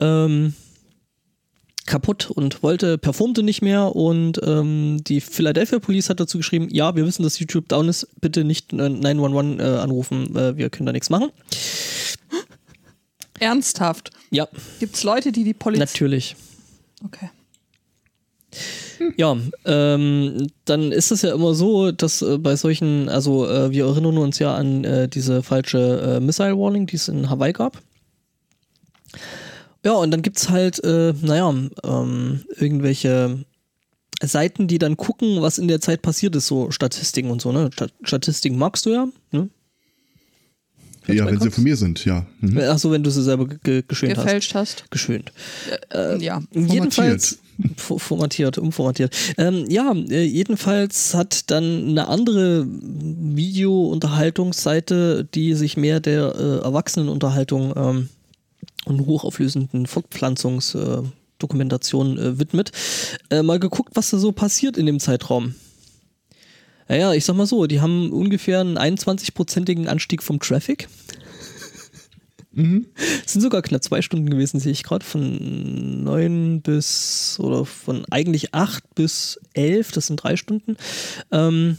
ähm, 0.00 0.54
kaputt 1.86 2.30
und 2.30 2.62
wollte, 2.62 2.98
performte 2.98 3.42
nicht 3.42 3.62
mehr 3.62 3.94
und 3.96 4.40
ähm, 4.44 5.02
die 5.04 5.20
Philadelphia 5.20 5.78
Police 5.78 6.08
hat 6.08 6.20
dazu 6.20 6.38
geschrieben, 6.38 6.68
ja, 6.70 6.94
wir 6.94 7.04
wissen, 7.06 7.22
dass 7.22 7.38
YouTube 7.38 7.68
down 7.68 7.88
ist, 7.88 8.06
bitte 8.20 8.44
nicht 8.44 8.72
äh, 8.72 8.88
911 8.88 9.58
äh, 9.60 9.78
anrufen, 9.80 10.36
äh, 10.36 10.56
wir 10.56 10.70
können 10.70 10.86
da 10.86 10.92
nichts 10.92 11.10
machen. 11.10 11.30
Ernsthaft? 13.40 14.10
Ja, 14.30 14.46
Gibt 14.78 14.94
es 14.96 15.02
Leute, 15.02 15.32
die 15.32 15.44
die 15.44 15.54
Polizei... 15.54 15.84
natürlich. 15.84 16.36
Okay. 17.04 17.30
Ja, 19.16 19.36
ähm, 19.64 20.48
dann 20.64 20.92
ist 20.92 21.10
es 21.12 21.22
ja 21.22 21.32
immer 21.32 21.54
so, 21.54 21.92
dass 21.92 22.20
äh, 22.20 22.36
bei 22.38 22.56
solchen, 22.56 23.08
also 23.08 23.48
äh, 23.48 23.70
wir 23.70 23.86
erinnern 23.86 24.18
uns 24.18 24.38
ja 24.38 24.54
an 24.54 24.84
äh, 24.84 25.08
diese 25.08 25.42
falsche 25.42 26.16
äh, 26.16 26.20
Missile 26.20 26.58
Warning, 26.58 26.86
die 26.86 26.96
es 26.96 27.08
in 27.08 27.30
Hawaii 27.30 27.52
gab. 27.52 27.80
Ja, 29.84 29.92
und 29.92 30.10
dann 30.10 30.22
gibt's 30.22 30.50
halt, 30.50 30.82
äh, 30.84 31.14
naja, 31.22 31.54
ähm, 31.84 32.44
irgendwelche 32.56 33.44
Seiten, 34.22 34.68
die 34.68 34.78
dann 34.78 34.98
gucken, 34.98 35.40
was 35.40 35.56
in 35.56 35.68
der 35.68 35.80
Zeit 35.80 36.02
passiert 36.02 36.36
ist, 36.36 36.48
so 36.48 36.70
Statistiken 36.70 37.30
und 37.30 37.40
so, 37.40 37.52
ne? 37.52 37.70
Stat- 37.72 37.94
Statistiken 38.02 38.58
magst 38.58 38.84
du 38.84 38.90
ja, 38.90 39.06
ne? 39.30 39.48
Ja, 41.06 41.26
wenn 41.26 41.40
sie 41.40 41.50
von 41.50 41.64
mir 41.64 41.76
sind, 41.76 42.04
ja. 42.04 42.26
Mhm. 42.40 42.58
Achso, 42.58 42.90
wenn 42.90 43.02
du 43.02 43.10
sie 43.10 43.22
selber 43.22 43.46
ge- 43.48 43.58
ge 43.62 43.82
geschönt 43.86 44.16
hast. 44.16 44.24
Gefälscht 44.24 44.54
hast. 44.54 44.84
Geschönt. 44.90 45.32
ja. 46.20 46.42
Jedenfalls 46.54 47.38
F- 47.76 47.94
formatiert, 47.98 48.56
umformatiert. 48.58 49.14
Ähm, 49.36 49.66
ja, 49.68 49.92
äh, 49.92 50.24
jedenfalls 50.24 51.12
hat 51.14 51.50
dann 51.50 51.88
eine 51.90 52.08
andere 52.08 52.66
Video-Unterhaltungsseite, 52.66 55.28
die 55.34 55.52
sich 55.54 55.76
mehr 55.76 56.00
der 56.00 56.34
äh, 56.34 56.58
Erwachsenenunterhaltung 56.64 57.74
ähm, 57.76 58.08
und 58.86 59.04
hochauflösenden 59.06 59.86
Fortpflanzungsdokumentation 59.86 62.18
äh, 62.18 62.38
widmet, 62.38 62.72
äh, 63.30 63.42
mal 63.42 63.58
geguckt, 63.58 63.90
was 63.94 64.10
da 64.10 64.18
so 64.18 64.32
passiert 64.32 64.76
in 64.76 64.86
dem 64.86 65.00
Zeitraum. 65.00 65.54
Naja, 66.90 67.12
ich 67.12 67.24
sag 67.24 67.36
mal 67.36 67.46
so, 67.46 67.68
die 67.68 67.80
haben 67.80 68.10
ungefähr 68.10 68.58
einen 68.58 68.76
21-prozentigen 68.76 69.86
Anstieg 69.86 70.24
vom 70.24 70.40
Traffic. 70.40 70.88
Es 72.52 73.32
sind 73.32 73.42
sogar 73.42 73.62
knapp 73.62 73.84
zwei 73.84 74.02
Stunden 74.02 74.28
gewesen, 74.28 74.58
sehe 74.58 74.72
ich 74.72 74.82
gerade, 74.82 75.04
von 75.04 76.02
neun 76.02 76.62
bis, 76.62 77.38
oder 77.38 77.64
von 77.64 78.04
eigentlich 78.10 78.54
acht 78.54 78.82
bis 78.96 79.38
elf, 79.52 79.92
das 79.92 80.08
sind 80.08 80.16
drei 80.16 80.34
Stunden. 80.34 80.76
Ähm, 81.30 81.78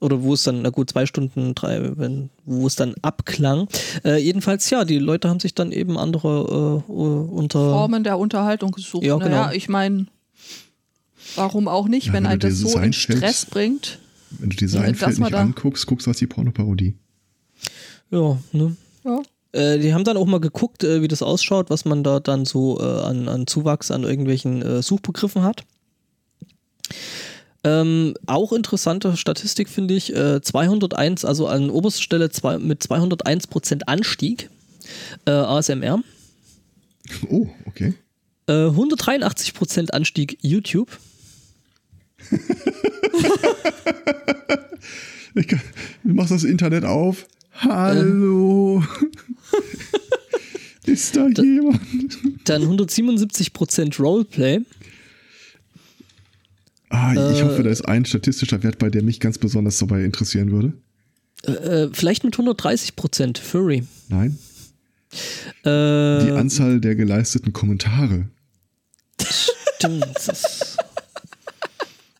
oder 0.00 0.22
wo 0.22 0.32
es 0.32 0.44
dann, 0.44 0.62
na 0.62 0.70
gut, 0.70 0.88
zwei 0.88 1.04
Stunden, 1.04 1.54
drei, 1.54 1.90
wenn, 1.98 2.30
wo 2.46 2.66
es 2.66 2.76
dann 2.76 2.94
abklang. 3.02 3.68
Äh, 4.06 4.22
jedenfalls, 4.22 4.70
ja, 4.70 4.86
die 4.86 4.98
Leute 4.98 5.28
haben 5.28 5.40
sich 5.40 5.54
dann 5.54 5.70
eben 5.70 5.98
andere 5.98 6.82
äh, 6.88 6.92
unter. 6.92 7.58
Formen 7.58 8.04
der 8.04 8.18
Unterhaltung 8.18 8.72
gesucht. 8.72 9.04
Ja, 9.04 9.18
naja, 9.18 9.42
genau. 9.42 9.52
ich 9.52 9.68
meine, 9.68 10.06
warum 11.36 11.68
auch 11.68 11.88
nicht, 11.88 12.06
Ja, 12.06 12.14
wenn 12.14 12.24
wenn 12.24 12.30
ein 12.32 12.38
das 12.38 12.56
so 12.56 12.78
in 12.78 12.94
Stress 12.94 13.44
bringt. 13.44 13.98
Wenn 14.38 14.50
du 14.50 14.56
die 14.56 14.66
man 15.20 15.26
nicht 15.28 15.34
da- 15.34 15.40
anguckst, 15.42 15.86
guckst 15.86 16.06
du 16.06 16.10
was 16.10 16.18
die 16.18 16.26
Pornoparodie. 16.26 16.94
Ja, 18.10 18.38
ne? 18.52 18.76
Ja. 19.04 19.22
Äh, 19.52 19.78
die 19.80 19.92
haben 19.92 20.04
dann 20.04 20.16
auch 20.16 20.26
mal 20.26 20.40
geguckt, 20.40 20.84
äh, 20.84 21.02
wie 21.02 21.08
das 21.08 21.22
ausschaut, 21.22 21.70
was 21.70 21.84
man 21.84 22.04
da 22.04 22.20
dann 22.20 22.44
so 22.44 22.78
äh, 22.80 22.84
an, 23.02 23.28
an 23.28 23.46
Zuwachs 23.46 23.90
an 23.90 24.04
irgendwelchen 24.04 24.62
äh, 24.62 24.82
Suchbegriffen 24.82 25.42
hat. 25.42 25.64
Ähm, 27.62 28.14
auch 28.26 28.52
interessante 28.52 29.16
Statistik 29.16 29.68
finde 29.68 29.94
ich, 29.94 30.14
äh, 30.14 30.40
201, 30.40 31.24
also 31.24 31.46
an 31.46 31.68
oberster 31.70 32.02
Stelle 32.02 32.30
zwei, 32.30 32.58
mit 32.58 32.82
201% 32.82 33.82
Anstieg, 33.86 34.48
äh, 35.26 35.30
ASMR, 35.30 36.00
Oh, 37.28 37.48
okay. 37.66 37.94
äh, 38.46 38.52
183% 38.52 39.90
Anstieg 39.90 40.38
YouTube, 40.40 40.88
Ich 45.34 45.46
kann, 45.48 45.60
du 46.04 46.14
machst 46.14 46.30
das 46.32 46.44
Internet 46.44 46.84
auf. 46.84 47.26
Hallo. 47.54 48.82
Ist 50.86 51.14
da 51.16 51.28
jemand? 51.28 51.80
dann 52.44 52.62
177% 52.64 54.00
Roleplay, 54.00 54.60
Ah, 56.92 57.12
ich 57.12 57.38
Äh, 57.38 57.42
hoffe, 57.44 57.62
da 57.62 57.70
ist 57.70 57.82
ein 57.82 58.04
statistischer 58.04 58.62
Wert 58.64 58.78
bei, 58.78 58.90
der 58.90 59.02
mich 59.04 59.20
ganz 59.20 59.38
besonders 59.38 59.78
dabei 59.78 60.02
interessieren 60.02 60.50
würde. 60.50 60.72
äh, 61.44 61.88
vielleicht 61.92 62.24
mit 62.24 62.34
130% 62.34 63.38
Furry. 63.38 63.84
Nein. 64.08 64.36
Äh, 65.62 66.24
Die 66.24 66.32
Anzahl 66.32 66.80
der 66.80 66.96
geleisteten 66.96 67.52
Kommentare. 67.52 68.28
stimmt. 69.20 70.04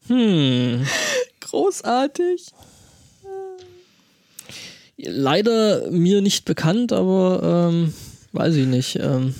Hm. 0.07 0.85
Großartig. 1.41 2.47
Leider 5.07 5.91
mir 5.91 6.21
nicht 6.21 6.45
bekannt, 6.45 6.93
aber 6.93 7.71
ähm, 7.71 7.95
weiß 8.33 8.55
ich 8.57 8.67
nicht. 8.67 8.97
Ähm, 8.97 9.35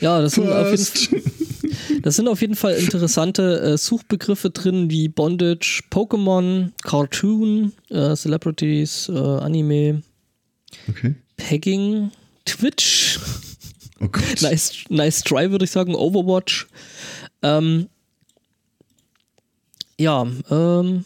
ja, 0.00 0.20
das 0.20 0.32
sind, 0.32 0.48
auf 0.48 0.70
jeden, 0.70 0.76
First. 0.76 1.08
das 2.02 2.16
sind 2.16 2.28
auf 2.28 2.40
jeden 2.40 2.56
Fall 2.56 2.74
interessante 2.74 3.60
äh, 3.60 3.78
Suchbegriffe 3.78 4.50
drin, 4.50 4.90
wie 4.90 5.08
Bondage, 5.08 5.82
Pokémon, 5.90 6.70
Cartoon, 6.82 7.72
äh, 7.90 8.14
Celebrities, 8.14 9.08
äh, 9.08 9.18
Anime, 9.18 10.02
Okay. 10.88 11.14
Pegging, 11.36 12.10
Twitch, 12.44 13.18
Oh 14.00 14.08
nice, 14.42 14.84
nice 14.88 15.22
Try, 15.22 15.50
würde 15.50 15.64
ich 15.64 15.70
sagen, 15.70 15.94
Overwatch. 15.94 16.66
Ähm, 17.42 17.88
ja, 19.98 20.26
ähm, 20.50 21.04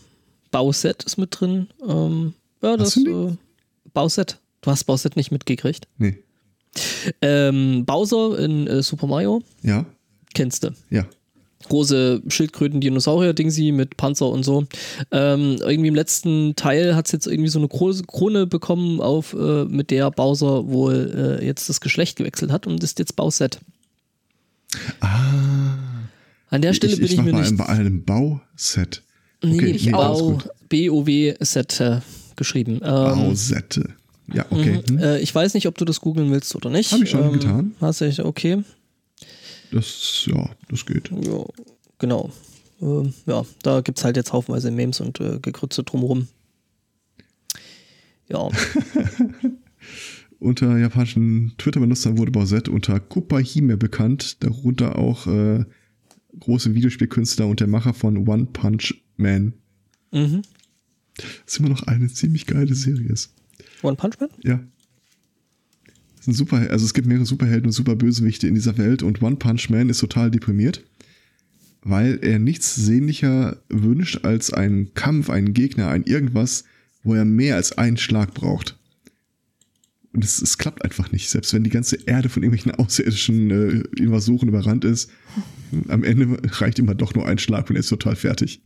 Bauset 0.50 1.04
ist 1.04 1.18
mit 1.18 1.38
drin. 1.38 1.68
Ähm, 1.86 2.34
ja, 2.62 2.76
das 2.76 2.96
äh, 2.96 3.32
Bauset. 3.94 4.38
Du 4.60 4.70
hast 4.70 4.84
Bauset 4.84 5.16
nicht 5.16 5.30
mitgekriegt. 5.30 5.86
Nee. 5.98 6.18
Ähm, 7.22 7.84
Bowser 7.86 8.38
in 8.38 8.66
äh, 8.66 8.82
Super 8.82 9.06
Mario, 9.06 9.42
Ja? 9.62 9.84
kennst 10.34 10.64
du. 10.64 10.70
Ja. 10.90 11.06
Große 11.68 12.22
Schildkröten-Dinosaurier-Dingsi 12.28 13.72
mit 13.72 13.96
Panzer 13.96 14.28
und 14.28 14.44
so. 14.44 14.64
Ähm, 15.10 15.56
irgendwie 15.60 15.88
im 15.88 15.94
letzten 15.94 16.54
Teil 16.56 16.94
hat 16.94 17.06
es 17.06 17.12
jetzt 17.12 17.26
irgendwie 17.26 17.48
so 17.48 17.58
eine 17.58 17.66
große 17.68 18.04
Krone 18.04 18.46
bekommen, 18.46 19.00
auf, 19.00 19.32
äh, 19.34 19.64
mit 19.64 19.90
der 19.90 20.10
Bowser 20.10 20.68
wohl 20.68 21.38
äh, 21.40 21.44
jetzt 21.46 21.68
das 21.68 21.80
Geschlecht 21.80 22.16
gewechselt 22.16 22.52
hat 22.52 22.66
und 22.66 22.82
ist 22.84 22.98
jetzt 23.00 23.16
Bauset. 23.16 23.58
Ah. 25.00 25.74
An 26.50 26.62
der 26.62 26.72
Stelle 26.74 26.92
ich, 26.94 26.98
bin 27.00 27.06
ich 27.10 27.16
mir 27.22 27.32
bei 27.32 27.38
nicht. 27.40 27.48
einem, 27.48 27.56
bei 27.56 27.66
einem 27.66 28.04
Bauset. 28.04 29.02
Nee, 29.42 29.54
Okay, 29.54 29.70
ich 29.72 29.86
nee, 29.86 29.92
alles 29.92 30.18
Bau, 30.18 30.30
gut. 30.32 30.48
B-O-W-Set 30.68 32.02
geschrieben. 32.38 32.76
Ähm, 32.76 32.80
Bausette. 32.80 33.94
Ja, 34.32 34.46
okay. 34.50 34.82
Mhm. 34.88 34.88
Hm. 34.88 34.98
Äh, 34.98 35.18
ich 35.20 35.34
weiß 35.34 35.54
nicht, 35.54 35.66
ob 35.66 35.76
du 35.76 35.84
das 35.84 36.00
googeln 36.00 36.30
willst 36.30 36.54
oder 36.54 36.70
nicht. 36.70 36.92
Hab 36.92 37.02
ich 37.02 37.10
schon 37.10 37.24
ähm, 37.24 37.32
getan. 37.32 37.74
Hast 37.80 38.00
du, 38.00 38.24
okay. 38.24 38.62
Das, 39.70 40.26
ja, 40.26 40.50
das 40.70 40.86
geht. 40.86 41.10
Ja, 41.10 41.44
genau. 41.98 42.30
Ähm, 42.80 43.12
ja, 43.26 43.44
da 43.62 43.80
gibt 43.80 43.98
es 43.98 44.04
halt 44.04 44.16
jetzt 44.16 44.32
haufenweise 44.32 44.70
Memes 44.70 45.00
und 45.00 45.20
äh, 45.20 45.38
Gekrütze 45.40 45.82
drumherum. 45.82 46.28
Ja. 48.28 48.48
unter 50.38 50.78
japanischen 50.78 51.54
Twitter-Benutzern 51.58 52.18
wurde 52.18 52.30
Bowsette 52.30 52.70
unter 52.70 53.00
Kupahime 53.00 53.76
bekannt, 53.76 54.42
darunter 54.44 54.98
auch 54.98 55.26
äh, 55.26 55.64
große 56.38 56.74
Videospielkünstler 56.74 57.46
und 57.46 57.60
der 57.60 57.66
Macher 57.66 57.94
von 57.94 58.28
One 58.28 58.46
Punch 58.46 58.94
Man. 59.16 59.54
Mhm. 60.12 60.42
Das 61.18 61.54
ist 61.54 61.60
immer 61.60 61.68
noch 61.68 61.82
eine 61.84 62.08
ziemlich 62.08 62.46
geile 62.46 62.74
Serie. 62.74 63.08
ist. 63.08 63.32
One 63.82 63.96
Punch 63.96 64.14
Man? 64.20 64.30
Ja. 64.42 64.60
Das 66.16 66.24
sind 66.24 66.34
super, 66.34 66.70
also 66.70 66.84
es 66.84 66.94
gibt 66.94 67.06
mehrere 67.06 67.26
Superhelden 67.26 67.66
und 67.66 67.72
Superbösewichte 67.72 68.48
in 68.48 68.54
dieser 68.54 68.76
Welt 68.78 69.02
und 69.02 69.22
One 69.22 69.36
Punch 69.36 69.70
Man 69.70 69.88
ist 69.88 70.00
total 70.00 70.30
deprimiert, 70.30 70.84
weil 71.82 72.18
er 72.22 72.38
nichts 72.38 72.74
sehnlicher 72.74 73.62
wünscht 73.68 74.24
als 74.24 74.52
einen 74.52 74.94
Kampf, 74.94 75.30
einen 75.30 75.54
Gegner, 75.54 75.88
ein 75.88 76.02
irgendwas, 76.04 76.64
wo 77.02 77.14
er 77.14 77.24
mehr 77.24 77.56
als 77.56 77.78
einen 77.78 77.96
Schlag 77.96 78.34
braucht. 78.34 78.78
Und 80.12 80.24
es, 80.24 80.42
es 80.42 80.58
klappt 80.58 80.84
einfach 80.84 81.12
nicht. 81.12 81.30
Selbst 81.30 81.52
wenn 81.54 81.64
die 81.64 81.70
ganze 81.70 81.96
Erde 82.06 82.28
von 82.28 82.42
irgendwelchen 82.42 82.74
außerirdischen 82.84 83.50
äh, 83.50 84.02
Invasoren 84.02 84.48
überrannt 84.48 84.84
ist, 84.84 85.10
am 85.88 86.02
Ende 86.02 86.38
reicht 86.60 86.78
immer 86.78 86.94
doch 86.94 87.14
nur 87.14 87.26
ein 87.26 87.38
Schlag 87.38 87.68
und 87.70 87.76
er 87.76 87.80
ist 87.80 87.88
total 87.88 88.16
fertig. 88.16 88.60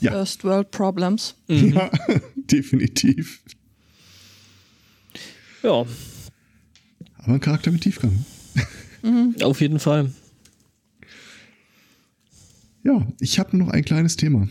Ja. 0.00 0.12
First 0.12 0.44
World 0.44 0.70
Problems. 0.70 1.34
Ja, 1.48 1.90
definitiv. 2.36 3.40
Ja, 5.62 5.70
Aber 7.18 7.34
ein 7.34 7.40
Charakter 7.40 7.70
mit 7.70 7.82
Tiefgang. 7.82 8.24
auf 9.42 9.60
jeden 9.60 9.78
Fall. 9.78 10.10
Ja, 12.82 13.06
ich 13.20 13.38
habe 13.38 13.56
noch 13.56 13.68
ein 13.68 13.84
kleines 13.84 14.16
Thema. 14.16 14.48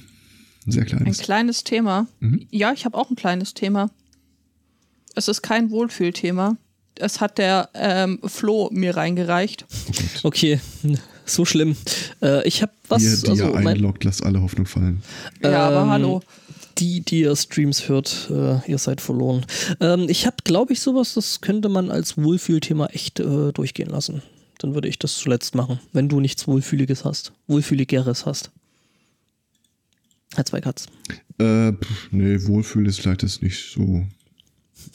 Ein 0.68 0.72
sehr 0.72 0.84
Ein 0.84 0.88
kleines. 0.88 1.18
kleines 1.18 1.64
Thema. 1.64 2.08
Mhm. 2.20 2.47
Ja, 2.52 2.74
ich 2.74 2.86
habe 2.86 2.95
auch 2.97 3.10
ein 3.10 3.16
kleines 3.16 3.54
Thema. 3.56 3.89
Es 5.16 5.28
ist 5.28 5.41
kein 5.41 5.72
Wohlfühlthema. 5.72 6.58
Es 6.95 7.22
hat 7.22 7.38
der 7.39 7.70
ähm, 7.74 8.20
Flo 8.24 8.70
mir 8.72 8.95
reingereicht. 8.97 9.66
Okay, 10.22 10.60
so 11.30 11.46
schlimm. 11.46 11.76
Äh, 12.22 12.48
ich 12.48 12.62
habe 12.62 12.72
was. 12.88 13.02
Ihr, 13.04 13.18
die 13.18 13.30
also 13.30 13.46
ihr 13.48 13.54
mein, 13.54 13.68
einloggt, 13.68 14.04
lasst 14.04 14.24
alle 14.24 14.42
Hoffnung 14.42 14.66
fallen. 14.66 15.02
Ja, 15.44 15.68
aber 15.70 15.84
Ähm, 15.84 15.90
hallo. 15.90 16.22
die, 16.78 17.02
die 17.02 17.22
ihr 17.22 17.36
Streams 17.36 17.88
hört, 17.90 18.30
äh, 18.32 18.60
ihr 18.70 18.78
seid 18.78 19.02
verloren. 19.02 19.46
Ähm, 19.80 20.08
ich 20.10 20.26
habe, 20.26 20.38
glaube 20.44 20.74
ich, 20.74 20.80
sowas, 20.82 21.14
das 21.14 21.42
könnte 21.42 21.70
man 21.70 21.92
als 21.92 22.18
Wohlfühlthema 22.18 22.88
echt 22.88 23.20
äh, 23.20 23.52
durchgehen 23.54 23.90
lassen. 23.90 24.22
Dann 24.60 24.74
würde 24.76 24.88
ich 24.90 25.00
das 25.00 25.16
zuletzt 25.16 25.56
machen, 25.56 25.80
wenn 25.94 26.10
du 26.10 26.20
nichts 26.20 26.48
Wohlfühliges 26.48 27.06
hast. 27.06 27.32
Wohlfühligeres 27.48 28.26
hast. 28.26 28.52
Herr 30.36 30.46
Zweikatz. 30.46 30.86
Äh, 31.40 31.72
pff, 31.74 32.10
nee, 32.12 32.38
Wohlfühl 32.46 32.88
ist 32.88 33.00
vielleicht 33.00 33.24
jetzt 33.24 33.42
nicht 33.42 33.72
so. 33.74 33.82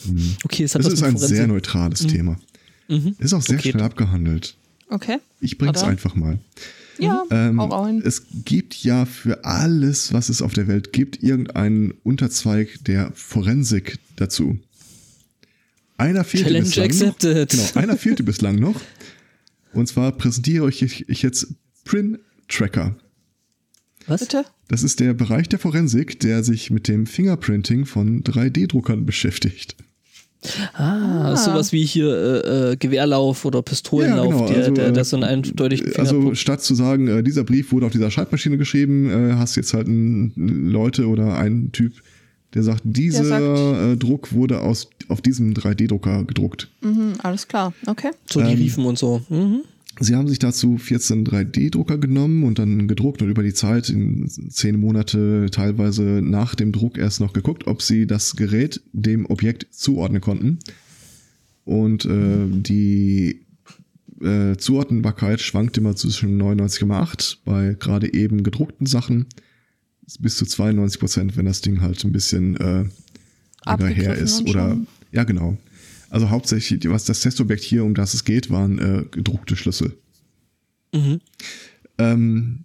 Hm. 0.06 0.36
Okay, 0.44 0.64
es 0.64 0.74
hat 0.74 0.84
was 0.84 0.92
ist 0.92 1.02
ein 1.02 1.12
Forensik. 1.12 1.36
sehr 1.36 1.46
neutrales 1.46 2.06
Thema. 2.06 2.36
Mhm. 2.88 3.16
Ist 3.18 3.32
auch 3.32 3.42
sehr 3.42 3.58
Okay. 3.58 3.70
schnell 3.70 3.82
abgehandelt. 3.82 4.56
Okay. 4.94 5.18
Ich 5.40 5.58
bring's 5.58 5.80
Oder? 5.82 5.88
einfach 5.90 6.14
mal. 6.14 6.38
Ja, 6.98 7.24
Ähm, 7.30 7.60
hau 7.60 7.66
rein. 7.82 8.00
es 8.04 8.22
gibt 8.44 8.74
ja 8.84 9.04
für 9.04 9.44
alles, 9.44 10.12
was 10.12 10.28
es 10.28 10.40
auf 10.40 10.52
der 10.52 10.68
Welt 10.68 10.92
gibt, 10.92 11.22
irgendeinen 11.22 11.90
Unterzweig 12.04 12.78
der 12.84 13.10
Forensik 13.14 13.98
dazu. 14.14 14.58
Einer 15.96 16.22
fehlte 16.22 16.46
Challenge 16.46 16.64
bislang 16.66 16.86
accepted. 16.86 17.54
Noch. 17.54 17.72
Genau, 17.72 17.80
einer 17.82 17.96
fehlte 17.96 18.22
bislang 18.22 18.56
noch. 18.56 18.80
Und 19.72 19.88
zwar 19.88 20.12
präsentiere 20.12 20.64
euch 20.64 20.82
ich, 20.82 21.08
ich 21.08 21.22
jetzt 21.22 21.48
Print 21.84 22.20
Tracker. 22.48 22.96
Was? 24.06 24.20
Bitte? 24.20 24.44
Das 24.68 24.84
ist 24.84 25.00
der 25.00 25.14
Bereich 25.14 25.48
der 25.48 25.58
Forensik, 25.58 26.20
der 26.20 26.44
sich 26.44 26.70
mit 26.70 26.86
dem 26.88 27.06
Fingerprinting 27.06 27.86
von 27.86 28.22
3D-Druckern 28.22 29.04
beschäftigt. 29.04 29.74
Ah, 30.74 31.32
Ah. 31.32 31.36
sowas 31.36 31.72
wie 31.72 31.84
hier 31.84 32.08
äh, 32.08 32.72
äh, 32.72 32.76
Gewehrlauf 32.76 33.44
oder 33.44 33.62
Pistolenlauf, 33.62 34.26
Ja, 34.26 34.32
genau, 34.32 34.46
der, 34.48 34.56
also, 34.58 34.70
der, 34.74 34.90
der 34.92 35.00
äh, 35.02 35.04
so 35.04 35.16
einen 35.16 35.24
eindeutigen 35.24 35.92
Also 35.96 36.16
Fingerabdruck- 36.20 36.34
statt 36.36 36.62
zu 36.62 36.74
sagen, 36.74 37.08
äh, 37.08 37.22
dieser 37.22 37.44
Brief 37.44 37.72
wurde 37.72 37.86
auf 37.86 37.92
dieser 37.92 38.10
Schreibmaschine 38.10 38.58
geschrieben, 38.58 39.10
äh, 39.10 39.34
hast 39.34 39.56
jetzt 39.56 39.74
halt 39.74 39.86
einen 39.86 40.32
Leute 40.70 41.06
oder 41.08 41.36
einen 41.36 41.72
Typ, 41.72 41.94
der 42.54 42.62
sagt, 42.62 42.82
dieser 42.84 43.24
sagt- 43.24 43.42
äh, 43.44 43.96
Druck 43.96 44.32
wurde 44.32 44.60
aus, 44.60 44.88
auf 45.08 45.20
diesem 45.20 45.54
3D-Drucker 45.54 46.24
gedruckt. 46.24 46.68
Mhm, 46.82 47.14
alles 47.22 47.48
klar. 47.48 47.72
Okay. 47.86 48.10
so 48.30 48.40
die 48.40 48.52
ähm, 48.52 48.58
Riefen 48.58 48.84
und 48.84 48.98
so. 48.98 49.22
Mhm. 49.28 49.62
Sie 50.00 50.16
haben 50.16 50.28
sich 50.28 50.40
dazu 50.40 50.76
14 50.76 51.24
3D-Drucker 51.26 51.98
genommen 51.98 52.42
und 52.42 52.58
dann 52.58 52.88
gedruckt 52.88 53.22
und 53.22 53.28
über 53.28 53.42
die 53.42 53.54
Zeit 53.54 53.88
in 53.88 54.28
zehn 54.28 54.80
Monate 54.80 55.46
teilweise 55.52 56.02
nach 56.02 56.54
dem 56.54 56.72
Druck 56.72 56.98
erst 56.98 57.20
noch 57.20 57.32
geguckt, 57.32 57.66
ob 57.66 57.80
sie 57.80 58.06
das 58.06 58.34
Gerät 58.34 58.82
dem 58.92 59.26
Objekt 59.26 59.68
zuordnen 59.70 60.20
konnten. 60.20 60.58
Und 61.64 62.04
äh, 62.04 62.46
die 62.48 63.40
äh, 64.20 64.56
Zuordnbarkeit 64.56 65.40
schwankt 65.40 65.78
immer 65.78 65.94
zwischen 65.96 66.40
99,8 66.40 67.38
bei 67.44 67.76
gerade 67.78 68.12
eben 68.12 68.42
gedruckten 68.42 68.86
Sachen 68.86 69.26
bis 70.18 70.36
zu 70.36 70.44
92 70.44 71.00
Prozent, 71.00 71.36
wenn 71.36 71.46
das 71.46 71.60
Ding 71.60 71.80
halt 71.80 72.04
ein 72.04 72.12
bisschen 72.12 72.56
äh, 72.56 72.62
länger 72.62 72.90
her 73.64 74.10
Abgegriffen 74.10 74.24
ist. 74.24 74.40
Oder 74.48 74.70
schon. 74.70 74.86
ja, 75.12 75.24
genau. 75.24 75.56
Also 76.14 76.30
hauptsächlich, 76.30 76.88
was 76.88 77.04
das 77.06 77.22
Testobjekt 77.22 77.64
hier, 77.64 77.84
um 77.84 77.94
das 77.94 78.14
es 78.14 78.22
geht, 78.22 78.48
waren 78.48 78.78
äh, 78.78 79.04
gedruckte 79.10 79.56
Schlüssel. 79.56 79.98
Mhm. 80.92 81.18
Ähm, 81.98 82.60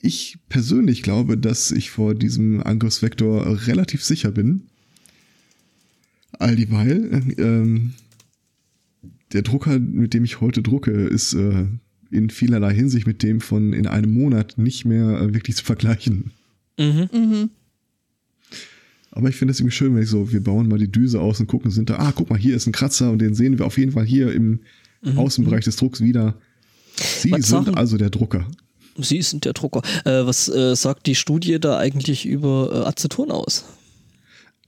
ich 0.00 0.38
persönlich 0.48 1.02
glaube, 1.02 1.36
dass 1.36 1.72
ich 1.72 1.90
vor 1.90 2.14
diesem 2.14 2.62
Angriffsvektor 2.62 3.66
relativ 3.66 4.04
sicher 4.04 4.30
bin. 4.30 4.68
All 6.38 6.54
dieweil, 6.54 7.20
ähm, 7.38 7.94
der 9.32 9.42
Drucker, 9.42 9.80
mit 9.80 10.14
dem 10.14 10.22
ich 10.22 10.40
heute 10.40 10.62
drucke, 10.62 10.92
ist 10.92 11.32
äh, 11.32 11.66
in 12.12 12.30
vielerlei 12.30 12.72
Hinsicht 12.74 13.08
mit 13.08 13.24
dem 13.24 13.40
von 13.40 13.72
in 13.72 13.88
einem 13.88 14.14
Monat 14.14 14.56
nicht 14.56 14.84
mehr 14.84 15.20
äh, 15.20 15.34
wirklich 15.34 15.56
zu 15.56 15.64
vergleichen. 15.64 16.30
Mhm. 16.78 17.08
Mhm. 17.12 17.50
Aber 19.18 19.28
ich 19.28 19.34
finde 19.34 19.50
es 19.50 19.58
irgendwie 19.58 19.74
schön, 19.74 19.96
wenn 19.96 20.02
ich 20.04 20.08
so, 20.08 20.30
wir 20.30 20.40
bauen 20.40 20.68
mal 20.68 20.78
die 20.78 20.90
Düse 20.92 21.20
aus 21.20 21.40
und 21.40 21.48
gucken, 21.48 21.72
sind 21.72 21.90
da, 21.90 21.96
ah, 21.98 22.12
guck 22.14 22.30
mal, 22.30 22.38
hier 22.38 22.54
ist 22.54 22.68
ein 22.68 22.72
Kratzer 22.72 23.10
und 23.10 23.18
den 23.18 23.34
sehen 23.34 23.58
wir 23.58 23.66
auf 23.66 23.76
jeden 23.76 23.90
Fall 23.90 24.04
hier 24.06 24.32
im 24.32 24.60
Außenbereich 25.16 25.64
des 25.64 25.74
Drucks 25.74 26.00
wieder. 26.00 26.36
Sie 26.94 27.32
Was 27.32 27.48
sind 27.48 27.64
sagen- 27.64 27.74
also 27.76 27.96
der 27.96 28.10
Drucker. 28.10 28.46
Sie 28.96 29.20
sind 29.22 29.44
der 29.44 29.54
Drucker. 29.54 29.82
Äh, 30.04 30.24
was 30.24 30.48
äh, 30.48 30.76
sagt 30.76 31.06
die 31.06 31.16
Studie 31.16 31.58
da 31.58 31.78
eigentlich 31.78 32.26
über 32.26 32.70
äh, 32.72 32.88
Aceton 32.88 33.32
aus? 33.32 33.64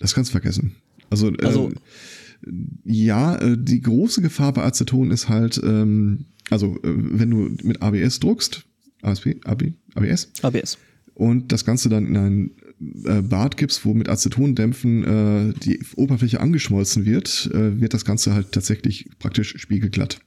Das 0.01 0.15
kannst 0.15 0.31
du 0.31 0.33
vergessen. 0.33 0.75
Also, 1.11 1.31
Also- 1.43 1.71
äh, 1.71 2.51
ja, 2.85 3.37
äh, 3.37 3.57
die 3.57 3.81
große 3.81 4.21
Gefahr 4.21 4.53
bei 4.53 4.65
Aceton 4.65 5.11
ist 5.13 5.29
halt, 5.29 5.61
ähm, 5.63 6.25
also 6.51 6.75
äh, 6.83 6.95
wenn 6.97 7.31
du 7.31 7.51
mit 7.63 7.83
ABS 7.83 8.19
druckst, 8.19 8.65
ASP, 9.03 9.37
AB, 9.45 9.73
ABS, 9.95 10.31
ABS. 10.43 10.77
und 11.15 11.53
das 11.53 11.65
Ganze 11.65 11.89
dann 11.89 12.07
in 12.07 12.17
ein 12.17 12.51
Bad 12.83 13.59
gibst, 13.59 13.85
wo 13.85 13.93
mit 13.93 14.09
Acetondämpfen 14.09 15.05
äh, 15.51 15.53
die 15.53 15.81
Oberfläche 15.97 16.41
angeschmolzen 16.41 17.05
wird, 17.05 17.51
äh, 17.53 17.79
wird 17.79 17.93
das 17.93 18.07
Ganze 18.07 18.33
halt 18.33 18.53
tatsächlich 18.53 19.11
praktisch 19.19 19.55
spiegelglatt. 19.59 20.21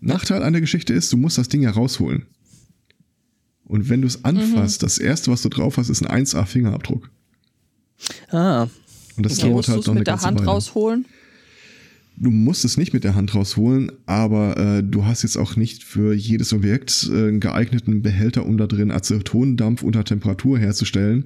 Nachteil 0.00 0.42
an 0.44 0.52
der 0.52 0.60
Geschichte 0.60 0.92
ist, 0.92 1.12
du 1.12 1.16
musst 1.16 1.36
das 1.36 1.48
Ding 1.48 1.62
ja 1.62 1.70
rausholen. 1.70 2.26
Und 3.64 3.88
wenn 3.88 4.02
du 4.02 4.06
es 4.06 4.24
anfasst, 4.24 4.84
das 4.84 4.98
erste, 4.98 5.32
was 5.32 5.42
du 5.42 5.48
drauf 5.48 5.78
hast, 5.78 5.88
ist 5.88 6.06
ein 6.06 6.24
1A-Fingerabdruck. 6.24 7.10
Ah, 8.30 8.68
Und 9.16 9.26
das 9.26 9.38
Okay, 9.40 9.48
dauert 9.50 9.66
halt 9.66 9.80
es 9.80 9.86
noch 9.86 9.92
eine 9.94 9.98
mit 10.00 10.06
der 10.06 10.12
ganze 10.12 10.26
Hand 10.26 10.38
Weile. 10.38 10.48
rausholen? 10.48 11.06
Du 12.18 12.30
musst 12.30 12.64
es 12.64 12.76
nicht 12.76 12.94
mit 12.94 13.02
der 13.02 13.16
Hand 13.16 13.34
rausholen, 13.34 13.90
aber 14.06 14.56
äh, 14.56 14.82
du 14.84 15.04
hast 15.04 15.22
jetzt 15.24 15.36
auch 15.36 15.56
nicht 15.56 15.82
für 15.82 16.14
jedes 16.14 16.52
Objekt 16.52 17.10
äh, 17.10 17.28
einen 17.28 17.40
geeigneten 17.40 18.00
Behälter, 18.02 18.46
um 18.46 18.56
da 18.56 18.66
drin 18.68 18.92
Acetondampf 18.92 19.82
unter 19.82 20.04
Temperatur 20.04 20.58
herzustellen 20.58 21.24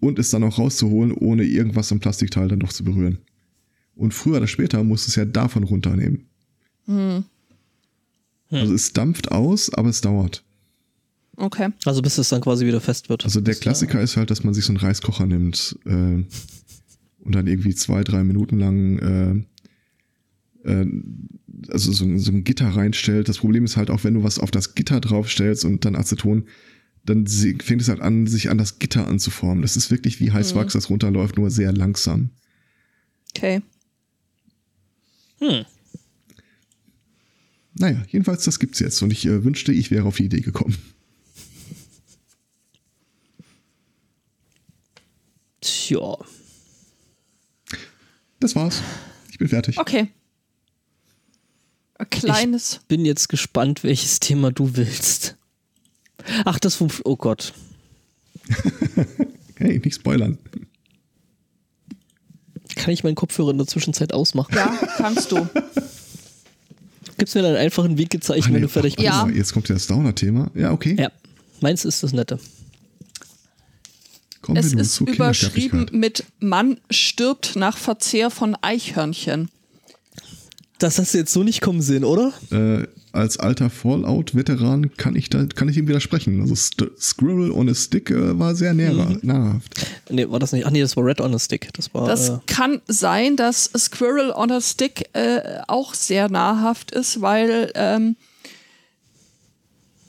und 0.00 0.18
es 0.18 0.30
dann 0.30 0.44
auch 0.44 0.58
rauszuholen, 0.58 1.12
ohne 1.12 1.44
irgendwas 1.44 1.92
am 1.92 2.00
Plastikteil 2.00 2.48
dann 2.48 2.60
doch 2.60 2.72
zu 2.72 2.84
berühren. 2.84 3.18
Und 3.94 4.14
früher 4.14 4.38
oder 4.38 4.46
später 4.46 4.82
musst 4.82 5.06
du 5.06 5.10
es 5.10 5.16
ja 5.16 5.24
davon 5.24 5.64
runternehmen. 5.64 6.26
Hm. 6.86 7.24
Also 8.50 8.74
es 8.74 8.92
dampft 8.92 9.30
aus, 9.30 9.72
aber 9.74 9.90
es 9.90 10.00
dauert. 10.00 10.42
Okay. 11.36 11.68
also 11.86 12.02
bis 12.02 12.18
es 12.18 12.28
dann 12.28 12.42
quasi 12.42 12.66
wieder 12.66 12.80
fest 12.80 13.08
wird. 13.08 13.24
Also 13.24 13.40
der 13.40 13.54
Klassiker 13.54 14.00
ist 14.02 14.16
halt, 14.16 14.30
dass 14.30 14.44
man 14.44 14.52
sich 14.52 14.64
so 14.64 14.72
einen 14.72 14.78
Reiskocher 14.78 15.24
nimmt 15.24 15.78
äh, 15.86 15.90
und 15.90 17.34
dann 17.34 17.46
irgendwie 17.46 17.74
zwei, 17.74 18.04
drei 18.04 18.24
Minuten 18.24 18.58
lang 18.58 19.46
äh, 20.64 20.70
äh, 20.70 20.86
also 21.68 21.92
so, 21.92 22.18
so 22.18 22.32
ein 22.32 22.44
Gitter 22.44 22.68
reinstellt. 22.68 23.28
Das 23.28 23.38
Problem 23.38 23.64
ist 23.64 23.76
halt 23.76 23.90
auch, 23.90 24.04
wenn 24.04 24.14
du 24.14 24.22
was 24.22 24.38
auf 24.38 24.50
das 24.50 24.74
Gitter 24.74 25.00
draufstellst 25.00 25.64
und 25.64 25.84
dann 25.84 25.96
Aceton, 25.96 26.44
dann 27.04 27.26
fängt 27.26 27.82
es 27.82 27.88
halt 27.88 28.00
an, 28.00 28.26
sich 28.26 28.50
an 28.50 28.58
das 28.58 28.78
Gitter 28.78 29.06
anzuformen. 29.06 29.62
Das 29.62 29.76
ist 29.76 29.90
wirklich 29.90 30.20
wie 30.20 30.32
Heißwachs, 30.32 30.74
das 30.74 30.90
runterläuft, 30.90 31.36
nur 31.36 31.50
sehr 31.50 31.72
langsam. 31.72 32.30
Okay. 33.34 33.62
Hm. 35.38 35.64
Naja, 37.74 38.02
jedenfalls, 38.08 38.44
das 38.44 38.58
gibt's 38.58 38.78
jetzt. 38.78 39.00
Und 39.02 39.10
ich 39.12 39.24
äh, 39.26 39.42
wünschte, 39.44 39.72
ich 39.72 39.90
wäre 39.90 40.04
auf 40.04 40.16
die 40.16 40.24
Idee 40.24 40.40
gekommen. 40.40 40.76
Tja. 45.60 46.18
Das 48.38 48.54
war's. 48.56 48.82
Ich 49.30 49.38
bin 49.38 49.48
fertig. 49.48 49.78
Okay. 49.78 50.08
Ein 51.94 52.10
kleines. 52.10 52.74
Ich 52.74 52.86
bin 52.88 53.04
jetzt 53.04 53.28
gespannt, 53.28 53.84
welches 53.84 54.20
Thema 54.20 54.50
du 54.50 54.76
willst. 54.76 55.36
Ach, 56.44 56.58
das 56.58 56.74
vom. 56.74 56.88
Oh 57.04 57.16
Gott. 57.16 57.52
hey, 59.56 59.78
nicht 59.78 59.94
spoilern. 59.94 60.38
Kann 62.76 62.92
ich 62.92 63.04
meinen 63.04 63.14
Kopfhörer 63.14 63.50
in 63.50 63.58
der 63.58 63.66
Zwischenzeit 63.66 64.12
ausmachen? 64.12 64.54
Ja, 64.54 64.66
kannst 64.96 65.32
du. 65.32 65.48
Gibt's 67.18 67.34
mir 67.34 67.42
dann 67.42 67.56
einfach 67.56 67.84
einen 67.84 67.98
Weg 67.98 68.10
gezeichnet, 68.10 68.48
nee, 68.48 68.54
wenn 68.54 68.62
du 68.62 68.68
fertig 68.68 68.96
bist? 68.96 69.06
Ja. 69.06 69.28
Jetzt 69.28 69.52
kommt 69.52 69.68
ja 69.68 69.74
das 69.74 69.86
Downer-Thema. 69.86 70.50
Ja, 70.54 70.72
okay. 70.72 70.96
Ja. 70.98 71.10
Meins 71.60 71.84
ist 71.84 72.02
das 72.02 72.12
Nette. 72.12 72.38
Kommen 74.40 74.56
Es 74.56 74.72
ist 74.72 75.00
überschrieben 75.00 75.86
mit 75.92 76.24
Mann 76.38 76.80
stirbt 76.90 77.56
nach 77.56 77.76
Verzehr 77.76 78.30
von 78.30 78.56
Eichhörnchen. 78.62 79.50
Das 80.78 80.98
hast 80.98 81.12
du 81.12 81.18
jetzt 81.18 81.32
so 81.32 81.42
nicht 81.42 81.60
kommen 81.60 81.82
sehen, 81.82 82.04
oder? 82.04 82.32
Äh, 82.50 82.86
als 83.12 83.38
alter 83.38 83.70
Fallout-Veteran 83.70 84.94
kann 84.96 85.16
ich 85.16 85.28
da 85.30 85.44
kann 85.46 85.68
ich 85.68 85.76
ihm 85.76 85.88
widersprechen. 85.88 86.40
Also 86.40 86.54
St 86.54 86.84
Squirrel 86.98 87.50
on 87.50 87.68
a 87.68 87.74
Stick 87.74 88.10
äh, 88.10 88.38
war 88.38 88.54
sehr 88.54 88.72
näher, 88.74 88.92
Mhm. 88.92 89.18
nahrhaft. 89.22 89.86
Nee, 90.10 90.28
war 90.30 90.38
das 90.38 90.52
nicht? 90.52 90.66
Ach 90.66 90.70
nee, 90.70 90.80
das 90.80 90.96
war 90.96 91.04
Red 91.04 91.20
on 91.20 91.34
a 91.34 91.38
Stick. 91.38 91.68
Das 91.74 91.92
war. 91.94 92.06
Das 92.06 92.28
äh, 92.28 92.38
kann 92.46 92.80
sein, 92.86 93.36
dass 93.36 93.64
Squirrel 93.76 94.30
on 94.32 94.50
a 94.52 94.60
Stick 94.60 95.08
äh, 95.14 95.60
auch 95.66 95.94
sehr 95.94 96.28
nahrhaft 96.30 96.90
ist, 96.92 97.20
weil 97.20 97.72
ähm, 97.74 98.16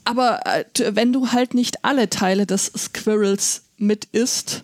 aber 0.04 0.40
äh, 0.46 0.64
wenn 0.94 1.12
du 1.12 1.28
halt 1.32 1.54
nicht 1.54 1.84
alle 1.84 2.10
Teile 2.10 2.46
des 2.46 2.66
Squirrels 2.76 3.62
mit 3.78 4.06
isst, 4.06 4.62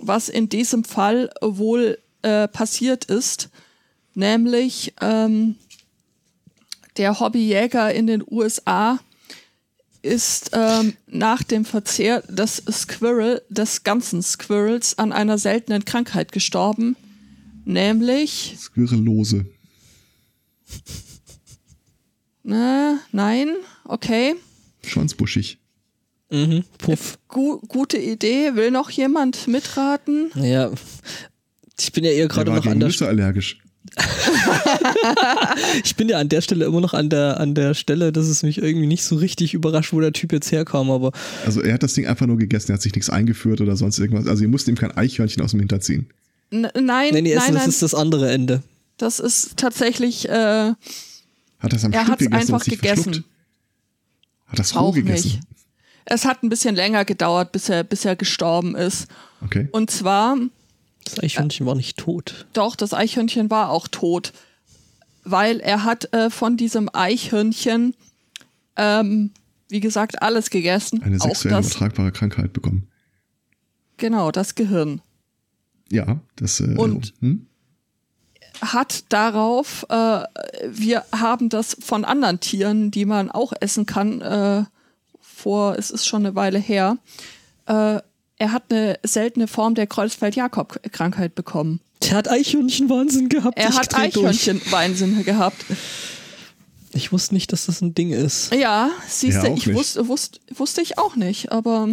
was 0.00 0.28
in 0.28 0.48
diesem 0.48 0.84
Fall 0.84 1.30
wohl 1.40 1.98
äh, 2.22 2.48
passiert 2.48 3.06
ist, 3.06 3.48
nämlich 4.14 4.92
ähm, 5.00 5.56
der 6.96 7.20
Hobbyjäger 7.20 7.92
in 7.92 8.06
den 8.06 8.22
USA 8.28 8.98
ist 10.02 10.50
ähm, 10.52 10.94
nach 11.06 11.42
dem 11.42 11.64
Verzehr 11.64 12.20
des 12.22 12.62
Squirrel, 12.70 13.42
des 13.48 13.84
ganzen 13.84 14.22
Squirrels, 14.22 14.98
an 14.98 15.12
einer 15.12 15.38
seltenen 15.38 15.84
Krankheit 15.84 16.30
gestorben, 16.30 16.96
nämlich, 17.64 18.54
Squirrellose. 18.58 19.46
na, 22.42 22.98
nein, 23.12 23.48
okay, 23.84 24.34
Schwanzbuschig. 24.82 25.58
mhm, 26.30 26.64
Puff. 26.76 27.18
Gu 27.28 27.60
gute 27.66 27.96
Idee, 27.96 28.54
will 28.56 28.70
noch 28.70 28.90
jemand 28.90 29.48
mitraten? 29.48 30.30
Ja. 30.34 30.70
Ich 31.80 31.92
bin 31.92 32.04
ja 32.04 32.10
eher 32.10 32.28
gerade 32.28 32.50
noch 32.50 32.58
an 32.58 32.62
gegen 32.62 32.80
der 32.80 32.88
Nüsse 32.88 33.08
allergisch. 33.08 33.58
Ich 35.84 35.96
bin 35.96 36.08
ja 36.08 36.18
an 36.18 36.28
der 36.28 36.40
Stelle 36.40 36.64
immer 36.64 36.80
noch 36.80 36.94
an 36.94 37.10
der, 37.10 37.40
an 37.40 37.54
der 37.54 37.74
Stelle, 37.74 38.12
dass 38.12 38.26
es 38.26 38.42
mich 38.42 38.58
irgendwie 38.58 38.86
nicht 38.86 39.04
so 39.04 39.16
richtig 39.16 39.54
überrascht, 39.54 39.92
wo 39.92 40.00
der 40.00 40.12
Typ 40.12 40.32
jetzt 40.32 40.50
herkam, 40.52 40.90
aber 40.90 41.12
Also 41.44 41.60
er 41.62 41.74
hat 41.74 41.82
das 41.82 41.94
Ding 41.94 42.06
einfach 42.06 42.26
nur 42.26 42.38
gegessen, 42.38 42.70
er 42.72 42.74
hat 42.74 42.82
sich 42.82 42.94
nichts 42.94 43.10
eingeführt 43.10 43.60
oder 43.60 43.76
sonst 43.76 43.98
irgendwas. 43.98 44.26
Also 44.26 44.42
ihr 44.42 44.48
musst 44.48 44.68
ihm 44.68 44.76
kein 44.76 44.92
Eichhörnchen 44.96 45.42
aus 45.42 45.52
dem 45.52 45.60
Hinter 45.60 45.80
ziehen. 45.80 46.06
N 46.50 46.68
nein, 46.80 47.10
nee, 47.12 47.22
nee, 47.22 47.34
nein, 47.34 47.52
das 47.52 47.54
nein, 47.54 47.68
ist 47.68 47.82
das 47.82 47.94
andere 47.94 48.30
Ende. 48.30 48.62
das 48.96 49.18
ist 49.20 49.56
tatsächlich, 49.56 50.28
äh, 50.28 50.72
Hat 51.58 51.72
das 51.72 51.84
am 51.84 51.92
er 51.92 52.06
hat 52.06 52.20
es 52.20 52.30
einfach 52.32 52.64
gegessen. 52.64 53.02
verschluckt? 53.04 53.28
Hat 54.46 54.58
das 54.58 54.74
roh 54.74 54.78
Auch 54.80 54.94
gegessen? 54.94 55.28
nicht. 55.28 55.40
Es 56.06 56.24
hat 56.26 56.42
ein 56.42 56.50
bisschen 56.50 56.74
länger 56.74 57.04
gedauert, 57.06 57.50
bis 57.52 57.68
er, 57.70 57.82
bis 57.82 58.04
er 58.04 58.14
gestorben 58.14 58.74
ist. 58.76 59.06
Okay. 59.42 59.68
Und 59.72 59.90
zwar, 59.90 60.36
Das 61.04 61.20
Eichhörnchen 61.22 61.66
war 61.66 61.74
nicht 61.74 61.96
tot. 61.98 62.46
doch, 62.54 62.76
das 62.76 62.94
Eichhörnchen 62.94 63.50
war 63.50 63.70
auch 63.70 63.88
tot, 63.88 64.32
weil 65.24 65.60
er 65.60 65.84
hat 65.84 66.12
äh, 66.14 66.30
von 66.30 66.56
diesem 66.56 66.88
Eichhörnchen, 66.92 67.94
ähm, 68.76 69.30
wie 69.68 69.80
gesagt, 69.80 70.22
alles 70.22 70.50
gegessen. 70.50 71.02
Eine 71.02 71.18
sexuell 71.18 71.58
übertragbare 71.58 72.12
Krankheit 72.12 72.52
bekommen. 72.52 72.88
genau, 73.96 74.30
das 74.30 74.54
Gehirn. 74.54 75.00
Ja, 75.90 76.20
das. 76.36 76.60
Äh, 76.60 76.74
Und- 76.76 77.12
hm? 77.20 77.46
hat 78.60 79.12
darauf, 79.12 79.84
äh, 79.90 80.22
wir 80.68 81.04
haben 81.12 81.48
das 81.48 81.76
von 81.80 82.04
anderen 82.04 82.38
Tieren, 82.40 82.90
die 82.92 83.04
man 83.04 83.30
auch 83.30 83.52
essen 83.60 83.84
kann, 83.84 84.20
äh, 84.20 84.64
vor, 85.20 85.76
es 85.76 85.90
ist 85.90 86.06
schon 86.06 86.24
eine 86.24 86.34
Weile 86.36 86.58
her, 86.58 86.96
äh, 87.66 88.00
er 88.36 88.52
hat 88.52 88.72
eine 88.72 88.98
seltene 89.04 89.46
Form 89.48 89.74
der 89.74 89.86
Kreuzfeld-Jakob-Krankheit 89.86 91.34
bekommen. 91.34 91.80
Der 92.02 92.12
hat 92.18 92.28
Eichhörnchenwahnsinn 92.30 93.28
gehabt. 93.28 93.56
Er 93.58 93.70
ich 93.70 93.76
hat. 93.78 93.94
Eichhörnchenweinsinn 93.94 95.24
gehabt. 95.24 95.64
Ich 96.92 97.12
wusste 97.12 97.34
nicht, 97.34 97.52
dass 97.52 97.66
das 97.66 97.80
ein 97.80 97.94
Ding 97.94 98.10
ist. 98.10 98.52
Ja, 98.54 98.90
siehst 99.08 99.36
Ja, 99.38 99.44
du, 99.44 99.52
auch 99.52 99.56
ich 99.56 99.72
wusste, 99.74 100.06
wusste, 100.08 100.40
wusste 100.54 100.80
ich 100.82 100.98
auch 100.98 101.16
nicht, 101.16 101.50
aber 101.52 101.88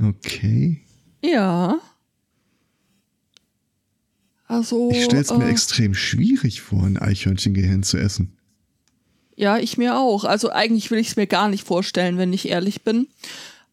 Okay. 0.00 0.80
ja. 1.22 1.78
Also, 4.48 4.90
Ich 4.92 5.04
stelle 5.04 5.22
es 5.22 5.30
mir 5.32 5.46
äh, 5.46 5.50
extrem 5.50 5.94
schwierig 5.94 6.60
vor, 6.60 6.82
ein 6.82 6.98
Eichhörnchengehirn 6.98 7.82
zu 7.82 7.96
essen. 7.98 8.36
ja, 9.36 9.58
ich 9.58 9.78
mir 9.78 9.96
auch. 9.98 10.24
Also 10.24 10.50
eigentlich 10.50 10.90
will 10.90 10.98
ich 10.98 11.08
es 11.08 11.16
mir 11.16 11.26
gar 11.26 11.48
nicht 11.48 11.66
vorstellen, 11.66 12.18
wenn 12.18 12.32
ich 12.32 12.48
ehrlich 12.48 12.82
bin. 12.82 13.06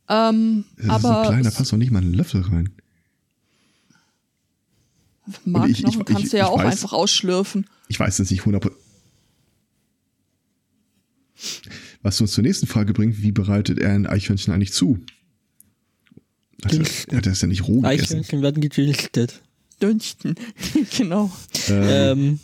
Ähm, 0.09 0.65
Das 0.77 0.85
ist 0.85 0.91
aber 0.91 1.23
so 1.23 1.29
klein, 1.29 1.43
da 1.43 1.51
passt 1.51 1.71
doch 1.71 1.77
nicht 1.77 1.91
mal 1.91 2.01
ein 2.01 2.13
Löffel 2.13 2.41
rein. 2.41 2.69
Markknochen 5.45 5.71
ich- 5.71 5.83
ich- 5.99 6.05
kannst 6.05 6.23
ich- 6.25 6.29
du 6.31 6.37
ja 6.37 6.45
ich 6.45 6.49
auch 6.49 6.59
weiß- 6.59 6.65
einfach 6.71 6.93
ausschlürfen. 6.93 7.67
Ich 7.87 7.99
weiß 7.99 8.17
jetzt 8.17 8.31
nicht 8.31 8.45
100 8.45 8.71
Was 12.01 12.19
uns 12.21 12.31
zur 12.33 12.43
nächsten 12.43 12.67
Frage 12.67 12.93
bringt, 12.93 13.21
wie 13.21 13.31
bereitet 13.31 13.79
er 13.79 13.91
ein 13.93 14.07
Eichhörnchen 14.07 14.53
eigentlich 14.53 14.73
zu? 14.73 14.99
Hat 16.63 16.71
er, 16.73 16.77
Dünsten. 16.79 17.17
hat 17.17 17.25
er 17.25 17.31
es 17.33 17.41
ja 17.41 17.47
nicht 17.47 17.67
roh 17.67 17.81
gegessen? 17.81 18.01
Eichhörnchen 18.03 18.41
werden 18.41 18.61
gedünstet. 18.61 19.41
Dünchten. 19.81 20.35
genau. 20.97 21.31
Ähm, 21.69 22.39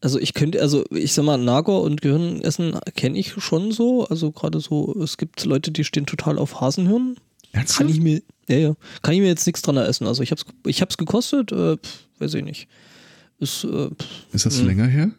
also 0.00 0.18
ich 0.18 0.34
könnte, 0.34 0.60
also 0.60 0.84
ich 0.90 1.12
sag 1.12 1.24
mal, 1.24 1.36
Nager 1.38 1.80
und 1.80 2.00
Gehirnessen 2.02 2.78
kenne 2.94 3.18
ich 3.18 3.32
schon 3.42 3.72
so. 3.72 4.06
Also 4.06 4.30
gerade 4.32 4.60
so, 4.60 4.94
es 5.02 5.16
gibt 5.16 5.44
Leute, 5.44 5.70
die 5.72 5.84
stehen 5.84 6.06
total 6.06 6.38
auf 6.38 6.60
Hasenhirn. 6.60 7.16
Ernsthaft? 7.52 7.78
Kann 7.80 7.88
ich 7.88 8.00
mir, 8.00 8.22
ja, 8.48 8.56
ja, 8.56 8.74
kann 9.02 9.14
ich 9.14 9.20
mir 9.20 9.26
jetzt 9.28 9.46
nichts 9.46 9.62
dran 9.62 9.76
essen. 9.76 10.06
Also 10.06 10.22
ich 10.22 10.30
hab's, 10.30 10.44
ich 10.66 10.80
hab's 10.82 10.96
gekostet, 10.98 11.50
äh, 11.52 11.76
pf, 11.76 12.06
weiß 12.18 12.34
ich 12.34 12.44
nicht. 12.44 12.68
Ist 13.40 13.64
äh, 13.64 13.88
pf, 13.90 14.06
Ist 14.32 14.46
das 14.46 14.60
Mhm. 14.60 14.66
länger 14.66 14.86
her? 14.86 15.10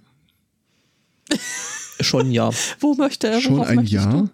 schon 2.02 2.32
ja. 2.32 2.50
Wo 2.80 2.94
möchte 2.96 3.28
er? 3.28 3.42
Schon 3.42 3.62
ein 3.64 3.86
Jahr? 3.86 4.30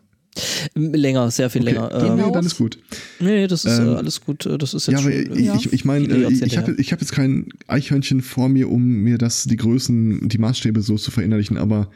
Länger, 0.73 1.31
sehr 1.31 1.49
viel 1.49 1.61
Okay. 1.61 1.71
länger. 1.73 1.91
Ähm, 1.93 2.01
nee, 2.01 2.09
Hinaus? 2.21 2.33
dann 2.33 2.45
ist 2.45 2.57
gut. 2.57 2.77
nee, 3.19 3.47
das 3.47 3.63
ist 3.65 3.79
Ähm, 3.79 3.87
äh, 3.87 3.95
alles 3.95 4.21
gut. 4.21 4.45
Äh, 4.45 4.57
Das 4.57 4.73
ist 4.73 4.87
jetzt 4.87 4.93
Ja, 4.93 4.99
aber 4.99 5.11
schon, 5.11 5.37
ich, 5.37 5.45
ja. 5.45 5.55
ich, 5.55 5.71
ich 5.73 5.85
meine, 5.85 6.07
äh, 6.07 6.27
ich 6.31 6.57
habe 6.57 6.75
ich 6.77 6.91
hab 6.91 6.99
jetzt 7.01 7.11
kein 7.13 7.49
Eichhörnchen 7.67 8.21
vor 8.21 8.49
mir, 8.49 8.69
um 8.69 8.83
mir 8.83 9.17
das, 9.17 9.43
die 9.45 9.55
Größen, 9.55 10.27
die 10.27 10.37
Maßstäbe 10.37 10.81
so 10.81 10.97
zu 10.97 11.11
verinnerlichen, 11.11 11.57
aber 11.57 11.89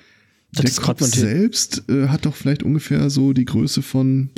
Das 0.54 0.76
der 0.76 0.84
Kopf 0.84 1.02
selbst 1.02 1.84
äh, 1.90 2.08
hat 2.08 2.26
doch 2.26 2.36
vielleicht 2.36 2.64
ungefähr 2.64 3.10
so 3.10 3.34
die 3.34 3.46
Größe 3.46 3.82
von 3.82 4.30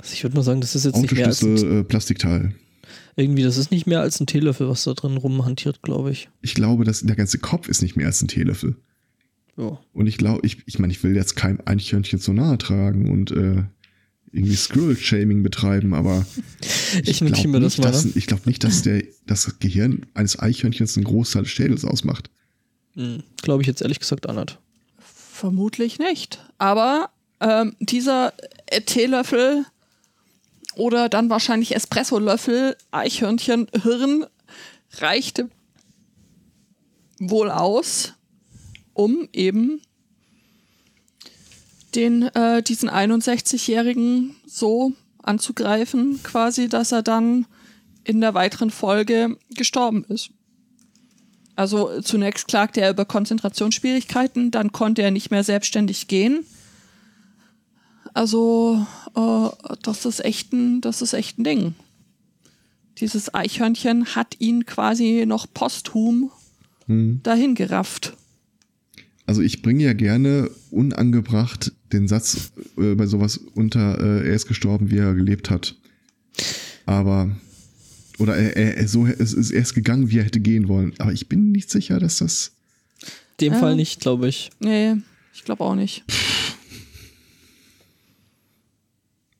Also 0.00 0.14
ich 0.14 0.22
würde 0.22 0.36
mal 0.36 0.42
sagen, 0.42 0.60
das 0.62 0.74
ist 0.74 0.84
jetzt 0.84 0.96
nicht 1.00 1.12
mehr 1.12 1.26
als 1.26 1.42
ein, 1.42 1.84
Plastikteil. 1.86 2.54
irgendwie, 3.16 3.42
das 3.42 3.58
ist 3.58 3.70
nicht 3.70 3.86
mehr 3.86 4.00
als 4.00 4.18
ein 4.18 4.26
Teelöffel, 4.26 4.68
was 4.68 4.84
da 4.84 4.94
drin 4.94 5.16
rumhantiert, 5.18 5.82
glaube 5.82 6.10
ich. 6.10 6.30
Ich 6.40 6.54
glaube, 6.54 6.84
dass 6.84 7.02
der 7.02 7.16
ganze 7.16 7.38
Kopf 7.38 7.68
ist 7.68 7.82
nicht 7.82 7.96
mehr 7.96 8.06
als 8.06 8.22
ein 8.22 8.28
Teelöffel. 8.28 8.76
Ja. 9.56 9.78
Und 9.92 10.06
ich 10.06 10.18
glaube, 10.18 10.40
ich, 10.44 10.58
ich 10.66 10.78
meine, 10.78 10.92
ich 10.92 11.02
will 11.02 11.14
jetzt 11.14 11.36
kein 11.36 11.64
Eichhörnchen 11.66 12.18
zu 12.18 12.32
nahe 12.32 12.58
tragen 12.58 13.10
und 13.10 13.30
äh, 13.30 13.64
irgendwie 14.32 14.56
Squirrel-Shaming 14.56 15.42
betreiben, 15.42 15.94
aber 15.94 16.26
Ich 17.04 17.18
glaub 17.18 17.44
mir 17.46 17.60
das 17.60 17.76
nicht, 17.76 17.84
mal. 17.84 17.92
dass, 17.92 18.04
ne? 18.04 18.12
ich 18.16 18.26
glaube 18.26 18.42
nicht, 18.46 18.64
dass 18.64 18.82
der, 18.82 19.04
das 19.26 19.58
Gehirn 19.60 20.06
eines 20.14 20.38
Eichhörnchens 20.38 20.96
einen 20.96 21.04
Großteil 21.04 21.42
des 21.42 21.52
Schädels 21.52 21.84
ausmacht. 21.84 22.30
Hm, 22.94 23.22
glaube 23.42 23.62
ich 23.62 23.68
jetzt 23.68 23.82
ehrlich 23.82 24.00
gesagt 24.00 24.28
auch 24.28 24.34
nicht. 24.34 24.58
Vermutlich 24.98 25.98
nicht. 25.98 26.44
Aber 26.58 27.10
ähm, 27.40 27.74
dieser 27.80 28.32
Teelöffel 28.86 29.64
oder 30.76 31.08
dann 31.08 31.30
wahrscheinlich 31.30 31.74
Espressolöffel 31.74 32.76
Eichhörnchen 32.90 33.68
Hirn 33.82 34.26
reichte 34.98 35.48
wohl 37.20 37.50
aus, 37.50 38.14
um 38.94 39.28
eben 39.32 39.80
den 41.94 42.22
äh, 42.22 42.62
diesen 42.62 42.90
61-jährigen 42.90 44.34
so 44.46 44.92
anzugreifen, 45.22 46.20
quasi, 46.22 46.68
dass 46.68 46.92
er 46.92 47.02
dann 47.02 47.46
in 48.04 48.20
der 48.20 48.34
weiteren 48.34 48.70
Folge 48.70 49.36
gestorben 49.50 50.04
ist. 50.08 50.30
Also 51.56 52.00
zunächst 52.00 52.48
klagte 52.48 52.80
er 52.80 52.90
über 52.90 53.04
Konzentrationsschwierigkeiten, 53.04 54.50
dann 54.50 54.72
konnte 54.72 55.02
er 55.02 55.10
nicht 55.10 55.30
mehr 55.30 55.44
selbstständig 55.44 56.08
gehen. 56.08 56.44
Also 58.12 58.86
äh, 59.16 59.48
das 59.82 60.04
ist 60.04 60.24
echt 60.24 60.52
ein, 60.52 60.80
das 60.80 61.00
ist 61.00 61.12
echt 61.12 61.38
ein 61.38 61.44
Ding. 61.44 61.74
Dieses 62.98 63.34
Eichhörnchen 63.34 64.14
hat 64.14 64.40
ihn 64.40 64.66
quasi 64.66 65.24
noch 65.26 65.46
posthum 65.52 66.30
hm. 66.86 67.20
dahin 67.22 67.54
gerafft. 67.54 68.14
Also 69.26 69.40
ich 69.40 69.62
bringe 69.62 69.84
ja 69.84 69.92
gerne 69.94 70.50
unangebracht 70.70 71.72
den 71.92 72.08
Satz 72.08 72.52
äh, 72.76 72.94
bei 72.94 73.06
sowas 73.06 73.38
unter, 73.38 73.98
äh, 73.98 74.28
er 74.28 74.34
ist 74.34 74.46
gestorben, 74.46 74.90
wie 74.90 74.98
er 74.98 75.14
gelebt 75.14 75.50
hat. 75.50 75.76
Aber 76.86 77.34
oder 78.18 78.36
er, 78.36 78.56
er, 78.56 78.76
er 78.76 78.88
so, 78.88 79.06
es 79.06 79.32
ist 79.32 79.50
erst 79.50 79.74
gegangen, 79.74 80.10
wie 80.10 80.18
er 80.18 80.24
hätte 80.24 80.40
gehen 80.40 80.68
wollen. 80.68 80.94
Aber 80.98 81.12
ich 81.12 81.28
bin 81.28 81.52
nicht 81.52 81.70
sicher, 81.70 81.98
dass 81.98 82.18
das. 82.18 82.52
Dem 83.40 83.54
äh, 83.54 83.58
Fall 83.58 83.76
nicht, 83.76 84.00
glaube 84.00 84.28
ich. 84.28 84.50
Nee, 84.60 84.96
ich 85.32 85.44
glaube 85.44 85.64
auch 85.64 85.74
nicht. 85.74 86.04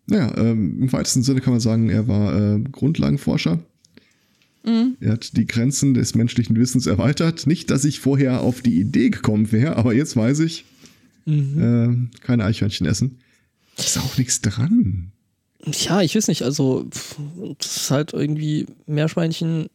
Naja, 0.07 0.37
ähm, 0.37 0.83
im 0.83 0.93
weitesten 0.93 1.23
Sinne 1.23 1.41
kann 1.41 1.53
man 1.53 1.61
sagen, 1.61 1.89
er 1.89 2.09
war 2.09 2.57
äh, 2.57 2.61
Grundlagenforscher. 2.61 3.61
Mhm. 4.65 4.97
Er 5.01 5.13
hat 5.13 5.37
die 5.37 5.47
Grenzen 5.47 5.95
des 5.95 6.15
menschlichen 6.15 6.57
Wissens 6.57 6.87
erweitert. 6.87 7.47
Nicht, 7.47 7.71
dass 7.71 7.85
ich 7.85 8.01
vorher 8.01 8.41
auf 8.41 8.63
die 8.63 8.81
Idee 8.81 9.11
gekommen 9.11 9.53
wäre, 9.53 9.77
aber 9.77 9.95
jetzt 9.95 10.17
weiß 10.17 10.41
ich, 10.41 10.65
mhm. 11.27 12.11
äh, 12.13 12.21
keine 12.21 12.45
Eichhörnchen 12.45 12.87
essen. 12.87 13.19
Ist 13.77 13.99
auch 13.99 14.17
nichts 14.19 14.41
dran. 14.41 15.13
Ja, 15.67 16.03
ich 16.03 16.15
weiß 16.15 16.29
nicht, 16.29 16.43
also 16.43 16.89
das 17.59 17.77
ist 17.77 17.91
halt 17.91 18.13
irgendwie 18.13 18.67
Meerschweinchen 18.87 19.69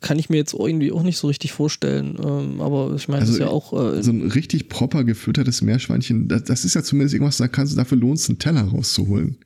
kann 0.00 0.18
ich 0.18 0.28
mir 0.28 0.36
jetzt 0.36 0.54
irgendwie 0.54 0.92
auch 0.92 1.02
nicht 1.02 1.18
so 1.18 1.28
richtig 1.28 1.52
vorstellen. 1.52 2.16
Ähm, 2.22 2.60
aber 2.60 2.94
ich 2.96 3.08
meine, 3.08 3.20
also, 3.20 3.32
das 3.32 3.40
ist 3.40 3.46
ja 3.46 3.48
auch. 3.48 3.72
Äh, 3.72 4.02
so 4.02 4.10
ein 4.10 4.30
richtig 4.30 4.68
proper 4.68 5.04
gefüttertes 5.04 5.62
Meerschweinchen, 5.62 6.28
das, 6.28 6.44
das, 6.44 6.64
ist 6.64 6.74
ja 6.74 6.82
zumindest 6.82 7.14
irgendwas, 7.14 7.36
da 7.36 7.48
kannst 7.48 7.72
du 7.72 7.76
dafür 7.76 7.98
lohnt 7.98 8.24
einen 8.28 8.38
Teller 8.38 8.62
rauszuholen. 8.62 9.36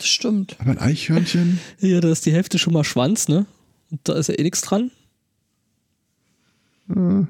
Das 0.00 0.08
stimmt. 0.08 0.56
Aber 0.60 0.70
ein 0.70 0.78
Eichhörnchen? 0.78 1.60
ja, 1.80 2.00
da 2.00 2.10
ist 2.10 2.24
die 2.24 2.32
Hälfte 2.32 2.58
schon 2.58 2.72
mal 2.72 2.84
Schwanz, 2.84 3.28
ne? 3.28 3.44
Und 3.90 4.00
da 4.04 4.14
ist 4.14 4.28
ja 4.28 4.38
eh 4.38 4.42
nichts 4.42 4.62
dran. 4.62 4.90
Ja. 6.88 7.28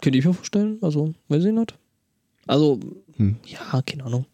Könnte 0.00 0.18
ich 0.18 0.24
mir 0.24 0.34
vorstellen, 0.34 0.78
also, 0.82 1.12
weiß 1.28 1.44
ich 1.46 1.52
nicht. 1.52 1.74
Also, 2.46 2.78
hm. 3.16 3.36
ja, 3.44 3.82
keine 3.82 4.04
Ahnung. 4.04 4.26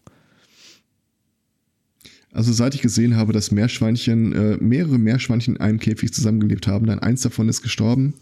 Also 2.31 2.53
seit 2.53 2.75
ich 2.75 2.81
gesehen 2.83 3.15
habe, 3.15 3.33
dass 3.33 3.49
Meerschweinchen, 3.49 4.33
äh, 4.33 4.57
mehrere 4.57 4.99
Meerschweinchen 4.99 5.55
in 5.55 5.61
einem 5.61 5.79
Käfig 5.79 6.13
zusammengelebt 6.13 6.67
haben, 6.67 6.85
dann 6.85 6.99
eins 6.99 7.21
davon 7.21 7.49
ist 7.49 7.63
gestorben. 7.63 8.13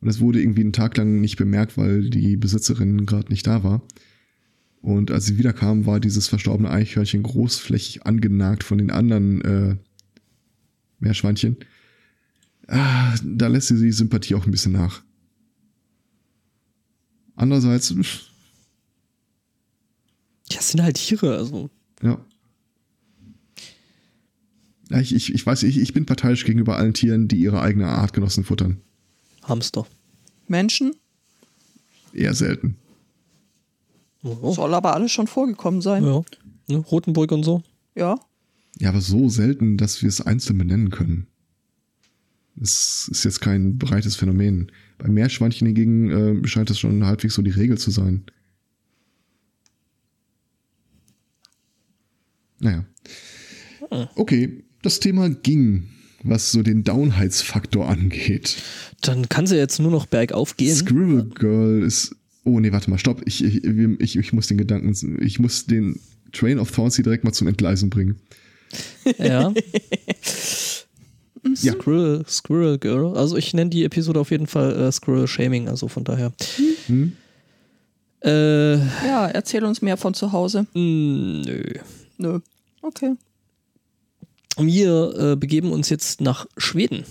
Und 0.00 0.08
es 0.08 0.20
wurde 0.20 0.40
irgendwie 0.40 0.62
einen 0.62 0.72
Tag 0.72 0.96
lang 0.96 1.20
nicht 1.20 1.36
bemerkt, 1.36 1.76
weil 1.76 2.08
die 2.08 2.38
Besitzerin 2.38 3.04
gerade 3.04 3.28
nicht 3.28 3.46
da 3.46 3.62
war. 3.62 3.82
Und 4.80 5.10
als 5.10 5.26
sie 5.26 5.38
wiederkam, 5.38 5.86
war 5.86 6.00
dieses 6.00 6.28
verstorbene 6.28 6.70
Eichhörnchen 6.70 7.22
großflächig 7.22 8.06
angenagt 8.06 8.62
von 8.62 8.78
den 8.78 8.90
anderen 8.90 9.40
äh, 9.42 9.76
Meerschweinchen. 11.00 11.56
Ah, 12.68 13.14
da 13.22 13.48
lässt 13.48 13.68
sie 13.68 13.80
die 13.80 13.92
Sympathie 13.92 14.34
auch 14.34 14.46
ein 14.46 14.50
bisschen 14.50 14.72
nach. 14.72 15.02
Andererseits. 17.34 17.94
Ja, 20.50 20.58
es 20.58 20.70
sind 20.70 20.82
halt 20.82 20.96
Tiere, 20.96 21.36
also. 21.36 21.70
Ja. 22.02 22.24
Ja, 24.88 25.00
ich, 25.00 25.14
ich, 25.14 25.34
ich 25.34 25.44
weiß, 25.44 25.64
ich, 25.64 25.78
ich 25.78 25.92
bin 25.92 26.06
parteiisch 26.06 26.44
gegenüber 26.44 26.76
allen 26.76 26.94
Tieren, 26.94 27.28
die 27.28 27.36
ihre 27.36 27.60
eigene 27.60 27.88
Artgenossen 27.88 28.44
futtern. 28.44 28.80
Hamster. 29.42 29.86
Menschen? 30.46 30.94
Eher 32.12 32.34
selten. 32.34 32.76
Oh. 34.42 34.52
Soll 34.52 34.74
aber 34.74 34.94
alles 34.94 35.12
schon 35.12 35.26
vorgekommen 35.26 35.80
sein. 35.80 36.04
Ja. 36.04 36.22
Ne? 36.68 36.78
Rotenburg 36.78 37.32
und 37.32 37.44
so. 37.44 37.62
Ja. 37.94 38.18
Ja, 38.78 38.90
aber 38.90 39.00
so 39.00 39.28
selten, 39.28 39.76
dass 39.76 40.02
wir 40.02 40.08
es 40.08 40.20
einzeln 40.20 40.58
benennen 40.58 40.90
können. 40.90 41.26
Das 42.56 43.08
ist 43.10 43.24
jetzt 43.24 43.40
kein 43.40 43.78
breites 43.78 44.16
Phänomen. 44.16 44.72
Bei 44.98 45.08
Meerschweinchen 45.08 45.66
hingegen 45.66 46.42
äh, 46.44 46.48
scheint 46.48 46.70
das 46.70 46.78
schon 46.78 47.04
halbwegs 47.04 47.34
so 47.34 47.42
die 47.42 47.50
Regel 47.50 47.78
zu 47.78 47.90
sein. 47.90 48.24
Naja. 52.58 52.84
Hm. 53.90 54.08
Okay, 54.14 54.64
das 54.82 55.00
Thema 55.00 55.28
ging, 55.28 55.88
was 56.22 56.52
so 56.52 56.62
den 56.62 56.82
Downheitsfaktor 56.82 57.88
angeht. 57.88 58.56
Dann 59.02 59.28
kann 59.28 59.46
sie 59.46 59.56
jetzt 59.56 59.78
nur 59.78 59.90
noch 59.90 60.06
bergauf 60.06 60.56
gehen. 60.56 60.74
Squirrel 60.74 61.28
Girl 61.28 61.82
ist. 61.82 62.16
Oh 62.46 62.60
nee, 62.60 62.70
warte 62.70 62.88
mal, 62.90 62.98
stopp. 62.98 63.22
Ich, 63.26 63.42
ich, 63.42 63.64
ich, 63.64 64.16
ich 64.16 64.32
muss 64.32 64.46
den 64.46 64.56
Gedanken, 64.56 64.94
ich 65.20 65.40
muss 65.40 65.66
den 65.66 65.98
Train 66.32 66.60
of 66.60 66.70
Thorns 66.70 66.94
hier 66.94 67.02
direkt 67.02 67.24
mal 67.24 67.32
zum 67.32 67.48
Entgleisen 67.48 67.90
bringen. 67.90 68.20
Ja. 69.18 69.52
ja. 71.60 71.72
Squirrel, 71.72 72.24
Squirrel 72.28 72.78
Girl. 72.78 73.16
Also 73.16 73.36
ich 73.36 73.52
nenne 73.52 73.70
die 73.70 73.82
Episode 73.82 74.20
auf 74.20 74.30
jeden 74.30 74.46
Fall 74.46 74.72
äh, 74.76 74.92
Squirrel 74.92 75.26
Shaming, 75.26 75.68
also 75.68 75.88
von 75.88 76.04
daher. 76.04 76.32
Hm. 76.86 77.12
Äh, 78.24 78.76
ja, 78.76 79.26
erzähl 79.26 79.64
uns 79.64 79.82
mehr 79.82 79.96
von 79.96 80.14
zu 80.14 80.30
Hause. 80.30 80.66
Nö. 80.72 81.62
Nö. 82.16 82.38
Okay. 82.80 83.14
Wir 84.56 85.32
äh, 85.32 85.36
begeben 85.36 85.72
uns 85.72 85.88
jetzt 85.88 86.20
nach 86.20 86.46
Schweden. 86.56 87.04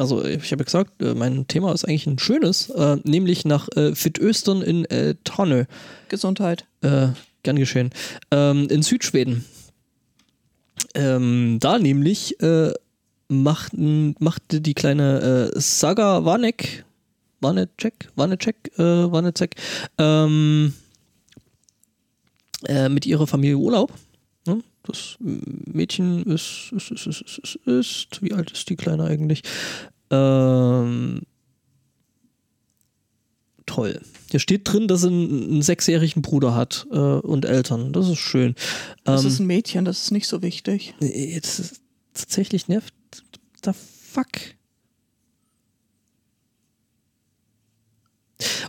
Also 0.00 0.24
ich 0.24 0.50
habe 0.50 0.62
ja 0.62 0.64
gesagt, 0.64 1.02
äh, 1.02 1.12
mein 1.12 1.46
Thema 1.46 1.74
ist 1.74 1.84
eigentlich 1.84 2.06
ein 2.06 2.18
schönes, 2.18 2.70
äh, 2.70 2.96
nämlich 3.04 3.44
nach 3.44 3.68
äh, 3.76 3.94
Fittöstern 3.94 4.62
in 4.62 4.86
äh, 4.86 5.14
Tonne. 5.24 5.66
Gesundheit. 6.08 6.64
Äh, 6.80 7.08
gern 7.42 7.56
geschehen. 7.56 7.90
Ähm, 8.30 8.66
in 8.70 8.80
Südschweden. 8.80 9.44
Ähm, 10.94 11.58
da 11.60 11.78
nämlich 11.78 12.40
äh, 12.40 12.72
machten, 13.28 14.14
machte 14.20 14.62
die 14.62 14.72
kleine 14.72 15.50
äh, 15.54 15.60
Saga 15.60 16.24
Vanek, 16.24 16.86
Vanecek, 17.42 18.08
Vanecek, 18.16 18.78
äh, 18.78 19.12
Vanecek, 19.12 19.54
ähm, 19.98 20.72
äh, 22.64 22.88
mit 22.88 23.04
ihrer 23.04 23.26
Familie 23.26 23.58
Urlaub 23.58 23.92
das 24.82 25.16
Mädchen 25.20 26.24
ist, 26.24 26.72
ist, 26.74 26.90
ist, 26.90 27.06
ist, 27.06 27.38
ist, 27.38 27.54
ist, 27.66 28.22
wie 28.22 28.32
alt 28.32 28.50
ist 28.50 28.68
die 28.70 28.76
Kleine 28.76 29.04
eigentlich? 29.04 29.42
Ähm, 30.10 31.22
toll. 33.66 34.00
Hier 34.30 34.40
steht 34.40 34.70
drin, 34.70 34.88
dass 34.88 35.02
sie 35.02 35.08
einen, 35.08 35.50
einen 35.50 35.62
sechsjährigen 35.62 36.22
Bruder 36.22 36.54
hat 36.54 36.86
äh, 36.90 36.96
und 36.96 37.44
Eltern. 37.44 37.92
Das 37.92 38.08
ist 38.08 38.18
schön. 38.18 38.54
Das 39.04 39.22
ähm, 39.22 39.28
ist 39.28 39.38
ein 39.38 39.46
Mädchen, 39.46 39.84
das 39.84 40.02
ist 40.04 40.10
nicht 40.10 40.26
so 40.26 40.42
wichtig. 40.42 40.94
Das 40.98 41.58
ist 41.58 41.80
tatsächlich 42.14 42.68
nervt. 42.68 42.94
The 43.64 43.72
fuck? 43.74 44.26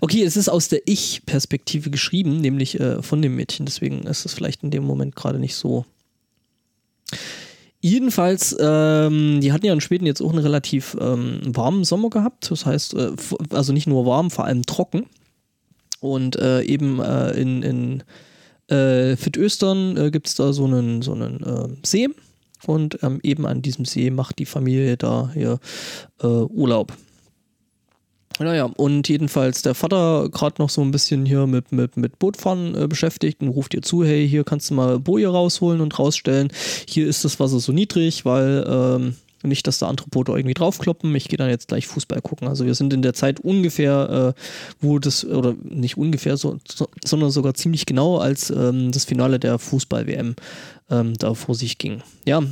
Okay, 0.02 0.24
es 0.24 0.36
ist 0.36 0.50
aus 0.50 0.68
der 0.68 0.82
Ich-Perspektive 0.86 1.90
geschrieben, 1.90 2.42
nämlich 2.42 2.80
äh, 2.80 3.02
von 3.02 3.22
dem 3.22 3.36
Mädchen. 3.36 3.66
Deswegen 3.66 4.04
ist 4.04 4.26
es 4.26 4.34
vielleicht 4.34 4.64
in 4.64 4.72
dem 4.72 4.84
Moment 4.84 5.16
gerade 5.16 5.40
nicht 5.40 5.56
so 5.56 5.86
Jedenfalls, 7.80 8.56
ähm, 8.60 9.42
die 9.42 9.52
hatten 9.52 9.66
ja 9.66 9.74
in 9.74 9.82
Schweden 9.82 10.06
jetzt 10.06 10.22
auch 10.22 10.30
einen 10.30 10.44
relativ 10.44 10.96
ähm, 11.02 11.40
warmen 11.46 11.84
Sommer 11.84 12.12
gehabt. 12.12 12.52
Das 12.52 12.66
heißt, 12.66 12.94
äh, 12.94 13.12
also 13.50 13.74
nicht 13.74 13.88
nur 13.88 14.06
warm, 14.06 14.30
vor 14.30 14.46
allem 14.46 14.66
trocken. 14.66 15.08
Und 16.00 16.36
äh, 16.36 16.62
eben 16.62 17.00
äh, 17.00 17.32
in, 17.32 17.64
in 17.64 18.04
äh, 18.76 19.16
Fittöstern 19.16 19.98
äh, 19.98 20.12
gibt 20.12 20.28
es 20.28 20.36
da 20.36 20.54
so 20.54 20.66
einen, 20.66 21.02
so 21.02 21.14
einen 21.14 21.42
äh, 21.44 21.70
See. 21.84 22.10
Und 22.68 23.00
ähm, 23.02 23.20
eben 23.24 23.48
an 23.48 23.64
diesem 23.64 23.86
See 23.86 24.12
macht 24.12 24.38
die 24.38 24.46
Familie 24.46 24.98
da 24.98 25.32
hier 25.34 25.60
äh, 26.22 26.28
Urlaub. 26.28 26.94
Naja, 28.40 28.66
und 28.66 29.08
jedenfalls 29.08 29.62
der 29.62 29.76
Vater 29.76 30.30
gerade 30.32 30.62
noch 30.62 30.70
so 30.70 30.82
ein 30.82 30.92
bisschen 30.92 31.26
hier 31.26 31.48
mit, 31.48 31.72
mit, 31.72 31.98
mit 31.98 32.18
Bootfahren 32.20 32.76
äh, 32.76 32.88
beschäftigt 32.88 33.42
und 33.42 33.50
ruft 33.50 33.74
ihr 33.74 33.82
zu, 33.82 34.04
hey, 34.04 34.28
hier 34.28 34.44
kannst 34.44 34.70
du 34.70 34.74
mal 34.74 35.00
Boje 35.00 35.28
rausholen 35.28 35.82
und 35.82 35.98
rausstellen. 36.00 36.52
Hier 36.88 37.08
ist 37.08 37.24
das 37.24 37.40
Wasser 37.40 37.60
so 37.60 37.72
niedrig, 37.72 38.26
weil 38.26 38.66
ähm, 38.68 39.16
nicht, 39.44 39.68
dass 39.68 39.80
da 39.80 39.88
andere 39.88 40.08
Boote 40.08 40.34
irgendwie 40.34 40.54
draufkloppen. 40.54 41.14
Ich 41.16 41.28
gehe 41.28 41.38
dann 41.38 41.50
jetzt 41.50 41.68
gleich 41.68 41.88
Fußball 41.88 42.22
gucken. 42.22 42.48
Also 42.48 42.66
wir 42.66 42.76
sind 42.76 42.94
in 42.94 43.02
der 43.02 43.14
Zeit 43.14 43.40
ungefähr, 43.40 44.36
äh, 44.38 44.42
wo 44.80 45.00
das, 45.00 45.26
oder 45.26 45.56
nicht 45.64 45.98
ungefähr, 45.98 46.38
so, 46.38 46.60
so, 46.68 46.88
sondern 47.04 47.32
sogar 47.32 47.54
ziemlich 47.54 47.86
genau, 47.86 48.18
als 48.18 48.50
ähm, 48.50 48.92
das 48.92 49.06
Finale 49.06 49.40
der 49.40 49.60
Fußball-WM 49.60 50.36
ähm, 50.90 51.14
da 51.16 51.34
vor 51.34 51.56
sich 51.56 51.78
ging. 51.78 52.02
Ja, 52.26 52.44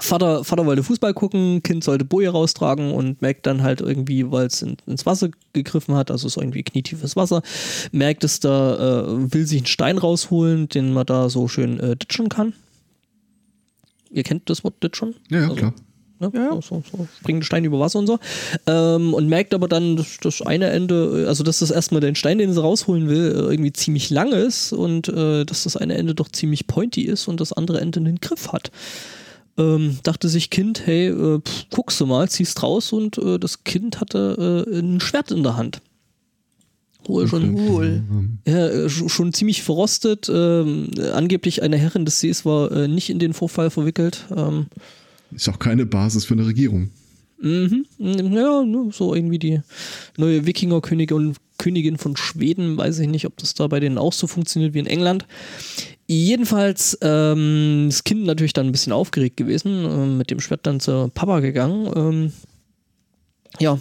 Vater, 0.00 0.42
Vater 0.42 0.64
wollte 0.64 0.82
Fußball 0.82 1.12
gucken, 1.12 1.62
Kind 1.62 1.84
sollte 1.84 2.04
Boje 2.04 2.30
raustragen 2.30 2.92
und 2.92 3.20
merkt 3.20 3.46
dann 3.46 3.62
halt 3.62 3.80
irgendwie, 3.80 4.30
weil 4.30 4.46
es 4.46 4.62
in, 4.62 4.76
ins 4.86 5.04
Wasser 5.04 5.28
gegriffen 5.52 5.94
hat, 5.94 6.10
also 6.10 6.26
es 6.26 6.36
ist 6.36 6.42
irgendwie 6.42 6.62
knietiefes 6.62 7.14
Wasser, 7.14 7.42
merkt 7.92 8.24
es 8.24 8.40
da, 8.40 9.04
äh, 9.04 9.32
will 9.32 9.46
sich 9.46 9.58
einen 9.58 9.66
Stein 9.66 9.98
rausholen, 9.98 10.68
den 10.68 10.92
man 10.92 11.06
da 11.06 11.28
so 11.28 11.46
schön 11.46 11.78
äh, 11.78 11.96
ditschen 11.96 12.28
kann. 12.28 12.54
Ihr 14.10 14.22
kennt 14.22 14.48
das 14.48 14.64
Wort 14.64 14.82
ditschen? 14.82 15.14
Ja, 15.30 15.38
ja 15.38 15.44
also, 15.44 15.56
klar. 15.56 15.74
Ne? 16.22 16.30
Ja. 16.34 16.52
So, 16.62 16.82
so, 16.90 17.08
springende 17.18 17.44
Steine 17.44 17.66
über 17.66 17.80
Wasser 17.80 17.98
und 17.98 18.06
so. 18.06 18.18
Ähm, 18.66 19.12
und 19.12 19.28
merkt 19.28 19.54
aber 19.54 19.68
dann, 19.68 19.96
dass 19.96 20.18
das 20.22 20.40
eine 20.40 20.70
Ende, 20.70 21.26
also 21.26 21.42
dass 21.42 21.58
das 21.58 21.70
erstmal 21.70 22.00
den 22.00 22.14
Stein, 22.14 22.38
den 22.38 22.52
sie 22.52 22.60
rausholen 22.60 23.08
will, 23.08 23.32
äh, 23.32 23.50
irgendwie 23.50 23.72
ziemlich 23.72 24.08
lang 24.10 24.32
ist 24.32 24.72
und 24.72 25.08
äh, 25.08 25.44
dass 25.44 25.64
das 25.64 25.76
eine 25.76 25.94
Ende 25.94 26.14
doch 26.14 26.28
ziemlich 26.28 26.66
pointy 26.66 27.02
ist 27.02 27.26
und 27.26 27.40
das 27.40 27.52
andere 27.52 27.80
Ende 27.80 28.00
einen 28.00 28.20
Griff 28.20 28.52
hat. 28.52 28.70
Ähm, 29.58 29.98
dachte 30.02 30.28
sich 30.30 30.48
Kind, 30.48 30.86
hey, 30.86 31.08
äh, 31.08 31.38
pff, 31.40 31.66
guckst 31.70 32.00
du 32.00 32.06
mal, 32.06 32.28
ziehst 32.28 32.62
raus 32.62 32.92
und 32.92 33.18
äh, 33.18 33.38
das 33.38 33.64
Kind 33.64 34.00
hatte 34.00 34.64
äh, 34.66 34.78
ein 34.78 34.98
Schwert 35.00 35.30
in 35.30 35.42
der 35.42 35.56
Hand. 35.56 35.82
Wohl 37.04 37.26
schon, 37.28 37.54
Cool. 37.56 38.02
ja, 38.46 38.68
äh, 38.68 38.86
sch- 38.86 39.08
schon 39.08 39.32
ziemlich 39.32 39.62
verrostet. 39.62 40.30
Ähm, 40.32 40.88
angeblich 41.12 41.62
eine 41.62 41.76
Herrin 41.76 42.04
des 42.04 42.20
Sees 42.20 42.44
war 42.46 42.70
äh, 42.72 42.88
nicht 42.88 43.10
in 43.10 43.18
den 43.18 43.34
Vorfall 43.34 43.70
verwickelt. 43.70 44.24
Ähm, 44.34 44.66
Ist 45.34 45.48
auch 45.48 45.58
keine 45.58 45.84
Basis 45.84 46.24
für 46.24 46.34
eine 46.34 46.46
Regierung. 46.46 46.90
Mhm. 47.40 47.86
Ja, 47.98 48.62
ne, 48.62 48.88
so 48.92 49.14
irgendwie 49.14 49.40
die 49.40 49.60
neue 50.16 50.46
Wikingerkönigin 50.46 51.16
und 51.16 51.36
Königin 51.58 51.98
von 51.98 52.16
Schweden. 52.16 52.76
Weiß 52.76 53.00
ich 53.00 53.08
nicht, 53.08 53.26
ob 53.26 53.36
das 53.36 53.54
da 53.54 53.66
bei 53.66 53.80
denen 53.80 53.98
auch 53.98 54.12
so 54.12 54.28
funktioniert 54.28 54.72
wie 54.74 54.78
in 54.78 54.86
England. 54.86 55.26
Jedenfalls 56.08 56.98
ähm, 57.00 57.86
das 57.88 58.04
Kind 58.04 58.24
natürlich 58.24 58.52
dann 58.52 58.66
ein 58.66 58.72
bisschen 58.72 58.92
aufgeregt 58.92 59.36
gewesen, 59.36 59.84
ähm, 59.84 60.18
mit 60.18 60.30
dem 60.30 60.40
Schwert 60.40 60.66
dann 60.66 60.80
zur 60.80 61.08
Papa 61.10 61.40
gegangen. 61.40 61.90
Ähm, 61.94 62.32
ja. 63.60 63.78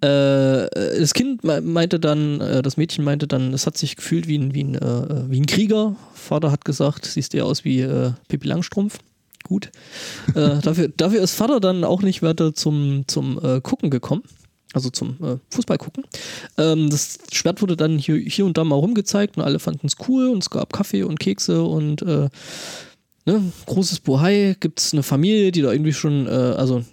Äh, 0.00 0.68
das 1.00 1.14
Kind 1.14 1.42
me- 1.44 1.60
meinte 1.60 1.98
dann, 1.98 2.40
äh, 2.40 2.62
das 2.62 2.76
Mädchen 2.76 3.04
meinte 3.04 3.26
dann, 3.26 3.54
es 3.54 3.66
hat 3.66 3.78
sich 3.78 3.96
gefühlt 3.96 4.26
wie 4.28 4.38
ein, 4.38 4.54
wie 4.54 4.64
ein, 4.64 4.74
äh, 4.74 5.30
wie 5.30 5.40
ein 5.40 5.46
Krieger. 5.46 5.96
Vater 6.14 6.50
hat 6.52 6.64
gesagt, 6.64 7.06
siehst 7.06 7.34
eher 7.34 7.46
aus 7.46 7.64
wie 7.64 7.80
äh, 7.80 8.12
Pippi 8.28 8.46
Langstrumpf. 8.48 8.98
Gut. 9.44 9.70
äh, 10.34 10.58
dafür, 10.62 10.88
dafür 10.96 11.20
ist 11.22 11.34
Vater 11.34 11.60
dann 11.60 11.84
auch 11.84 12.02
nicht 12.02 12.22
weiter 12.22 12.52
zum, 12.54 13.04
zum 13.06 13.38
äh, 13.42 13.60
Gucken 13.60 13.90
gekommen. 13.90 14.22
Also 14.76 14.90
zum 14.90 15.16
äh, 15.22 15.38
Fußball 15.48 15.78
gucken. 15.78 16.04
Ähm, 16.58 16.90
das 16.90 17.18
Schwert 17.32 17.62
wurde 17.62 17.78
dann 17.78 17.98
hier, 17.98 18.16
hier 18.16 18.44
und 18.44 18.58
da 18.58 18.62
mal 18.62 18.74
rumgezeigt 18.74 19.38
und 19.38 19.42
alle 19.42 19.58
fanden 19.58 19.86
es 19.86 19.96
cool 20.06 20.28
und 20.28 20.42
es 20.42 20.50
gab 20.50 20.70
Kaffee 20.74 21.02
und 21.02 21.18
Kekse 21.18 21.62
und 21.64 22.02
äh, 22.02 22.28
ne, 23.24 23.42
großes 23.64 24.00
Bohai. 24.00 24.54
Gibt 24.60 24.80
es 24.80 24.92
eine 24.92 25.02
Familie, 25.02 25.50
die 25.50 25.62
da 25.62 25.72
irgendwie 25.72 25.94
schon, 25.94 26.26
äh, 26.26 26.30
also 26.30 26.84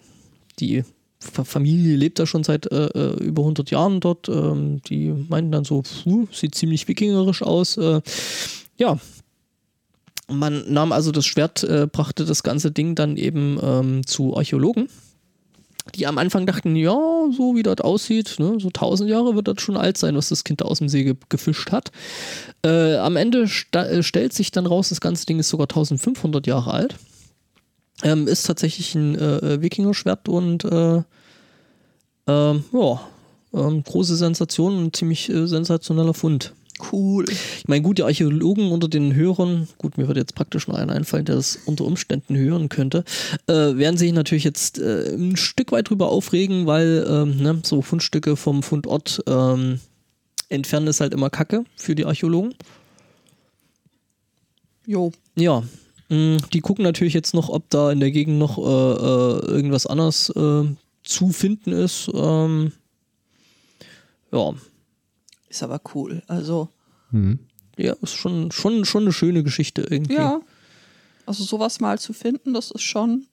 die 0.60 0.86
Fa- 1.20 1.44
Familie 1.44 1.98
lebt 1.98 2.20
da 2.20 2.26
schon 2.26 2.46
seit 2.46 2.72
äh, 2.72 2.86
äh, 2.86 3.22
über 3.22 3.42
100 3.42 3.70
Jahren 3.70 4.00
dort. 4.00 4.30
Ähm, 4.30 4.82
die 4.88 5.10
meinten 5.28 5.52
dann 5.52 5.66
so, 5.66 5.82
puh, 5.82 6.28
sieht 6.32 6.56
ziemlich 6.56 6.88
wikingerisch 6.88 7.42
aus. 7.42 7.76
Äh, 7.76 8.00
ja, 8.78 8.98
man 10.30 10.72
nahm 10.72 10.94
also 10.94 11.12
das 11.12 11.26
Schwert, 11.26 11.66
äh, 11.66 11.86
brachte 11.92 12.24
das 12.24 12.44
ganze 12.44 12.72
Ding 12.72 12.96
dann 12.96 13.18
eben 13.18 13.60
ähm, 13.62 14.06
zu 14.08 14.38
Archäologen, 14.38 14.88
die 15.96 16.08
am 16.08 16.18
Anfang 16.18 16.46
dachten, 16.46 16.76
ja, 16.76 16.98
so 17.36 17.56
wie 17.56 17.64
das 17.64 17.82
aussieht, 17.82 18.36
ne, 18.40 18.58
so 18.60 18.68
1000 18.70 19.10
Jahre 19.10 19.36
wird 19.36 19.48
das 19.48 19.62
schon 19.62 19.78
alt 19.78 19.98
sein, 19.98 20.16
was 20.16 20.30
das 20.30 20.44
Kind 20.44 20.62
da 20.62 20.66
aus 20.66 20.80
dem 20.80 20.90
See 20.90 21.04
ge 21.04 21.16
gefischt 21.30 21.72
hat. 21.72 21.92
Äh, 22.66 22.96
am 22.96 23.18
Ende 23.18 23.50
äh, 23.74 24.04
stellt 24.04 24.34
sich 24.34 24.52
dann 24.52 24.66
raus, 24.66 24.90
das 24.90 25.02
ganze 25.02 25.26
Ding 25.26 25.40
ist 25.40 25.50
sogar 25.50 25.66
1500 25.66 26.48
Jahre 26.48 26.72
alt. 26.72 26.96
Ähm, 28.02 28.28
ist 28.28 28.44
tatsächlich 28.44 28.96
ein 28.96 29.16
äh, 29.16 29.38
äh, 29.38 29.62
Wikinger-Schwert 29.62 30.28
und 30.28 30.66
äh, 30.66 31.04
ähm, 32.28 32.64
ja, 32.72 33.02
ähm, 33.54 33.84
große 33.84 34.16
Sensation 34.16 34.78
und 34.78 34.96
ziemlich 34.96 35.30
äh, 35.30 35.48
sensationeller 35.48 36.14
Fund. 36.14 36.54
Cool. 36.92 37.26
Ich 37.30 37.68
meine, 37.68 37.82
gut, 37.82 37.98
die 37.98 38.04
Archäologen 38.04 38.72
unter 38.72 38.88
den 38.88 39.16
Hörern, 39.16 39.68
gut, 39.78 39.98
mir 39.98 40.08
wird 40.08 40.18
jetzt 40.18 40.36
praktisch 40.36 40.68
noch 40.68 40.76
einer 40.76 40.94
einfallen, 40.94 41.26
der 41.26 41.36
das 41.36 41.60
unter 41.66 41.86
Umständen 41.86 42.36
hören 42.36 42.70
könnte, 42.70 43.04
äh, 43.48 43.54
werden 43.54 43.98
sich 43.98 44.12
natürlich 44.12 44.44
jetzt 44.44 44.80
äh, 44.80 45.14
ein 45.14 45.38
Stück 45.38 45.72
weit 45.72 45.90
drüber 45.90 46.10
aufregen, 46.10 46.66
weil 46.66 47.06
ähm, 47.08 47.38
ne, 47.38 47.60
so 47.64 47.82
Fundstücke 47.82 48.36
vom 48.36 48.64
Fundort 48.64 49.24
ähm, 49.28 49.80
entfernen 50.50 50.88
ist 50.88 51.00
halt 51.00 51.14
immer 51.14 51.30
Kacke 51.30 51.64
für 51.76 51.96
die 51.96 52.06
Archäologen. 52.06 52.54
Jo. 54.86 55.12
Ja, 55.36 55.64
mh, 56.10 56.38
die 56.52 56.62
gucken 56.62 56.84
natürlich 56.84 57.14
jetzt 57.14 57.34
noch, 57.34 57.50
ob 57.50 57.70
da 57.70 57.92
in 57.92 58.00
der 58.00 58.12
Gegend 58.12 58.40
noch 58.40 58.58
äh, 58.58 58.62
äh, 58.62 59.52
irgendwas 59.52 59.88
anderes 59.88 60.30
äh, 60.30 60.66
zu 61.04 61.30
finden 61.30 61.72
ist. 61.72 62.10
Ähm, 62.14 62.74
ja, 64.32 64.54
Ist 65.54 65.62
aber 65.62 65.80
cool. 65.94 66.24
Also, 66.28 66.70
Mhm. 67.12 67.38
ja, 67.78 67.94
ist 68.02 68.16
schon, 68.16 68.52
schon, 68.52 68.86
schon 68.86 69.04
eine 69.04 69.14
schöne 69.14 69.44
Geschichte 69.44 69.86
irgendwie. 69.88 70.16
ja. 70.16 70.42
Also 71.28 71.44
sowas 71.44 71.80
mal 71.80 72.00
zu 72.00 72.12
finden, 72.12 72.54
das 72.56 72.72
ist 72.72 72.82
schon. 72.82 73.28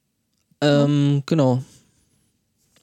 Ähm, 0.60 1.22
genau. 1.24 1.62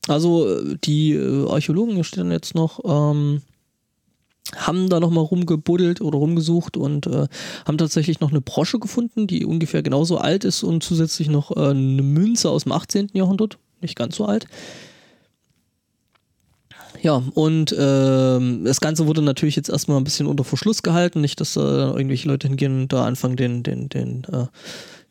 Also 0.08 0.74
die 0.76 1.14
äh, 1.14 1.48
Archäologen, 1.50 1.94
hier 1.94 2.04
steht 2.04 2.20
dann 2.22 2.32
jetzt 2.32 2.56
noch, 2.56 2.80
ähm, 2.84 3.42
haben 4.56 4.90
da 4.90 5.00
nochmal 5.00 5.24
rumgebuddelt 5.24 6.02
oder 6.02 6.18
rumgesucht 6.18 6.78
und 6.78 7.06
äh, 7.06 7.28
haben 7.66 7.78
tatsächlich 7.78 8.20
noch 8.22 8.32
eine 8.32 8.42
Brosche 8.42 8.80
gefunden, 8.80 9.28
die 9.28 9.46
ungefähr 9.46 9.84
genauso 9.84 10.18
alt 10.18 10.46
ist 10.46 10.64
und 10.64 10.82
zusätzlich 10.84 11.30
noch 11.30 11.56
äh, 11.56 11.70
eine 11.70 12.02
Münze 12.02 12.50
aus 12.50 12.64
dem 12.64 12.72
18. 12.72 13.12
Jahrhundert, 13.14 13.60
nicht 13.82 13.96
ganz 13.96 14.16
so 14.16 14.26
alt. 14.26 14.48
Ja, 17.02 17.22
und 17.36 17.76
ähm, 17.78 18.64
das 18.66 18.82
Ganze 18.82 19.06
wurde 19.08 19.22
natürlich 19.22 19.56
jetzt 19.56 19.70
erstmal 19.70 19.98
ein 19.98 20.04
bisschen 20.04 20.28
unter 20.28 20.44
Verschluss 20.44 20.84
gehalten, 20.84 21.22
nicht, 21.22 21.40
dass 21.40 21.56
äh, 21.56 21.60
irgendwelche 21.60 22.28
Leute 22.28 22.48
hingehen 22.48 22.82
und 22.84 22.94
da 22.94 23.06
anfangen, 23.06 23.36
den, 23.36 23.64
den, 23.64 23.88
den, 23.90 24.24
äh, 24.26 24.46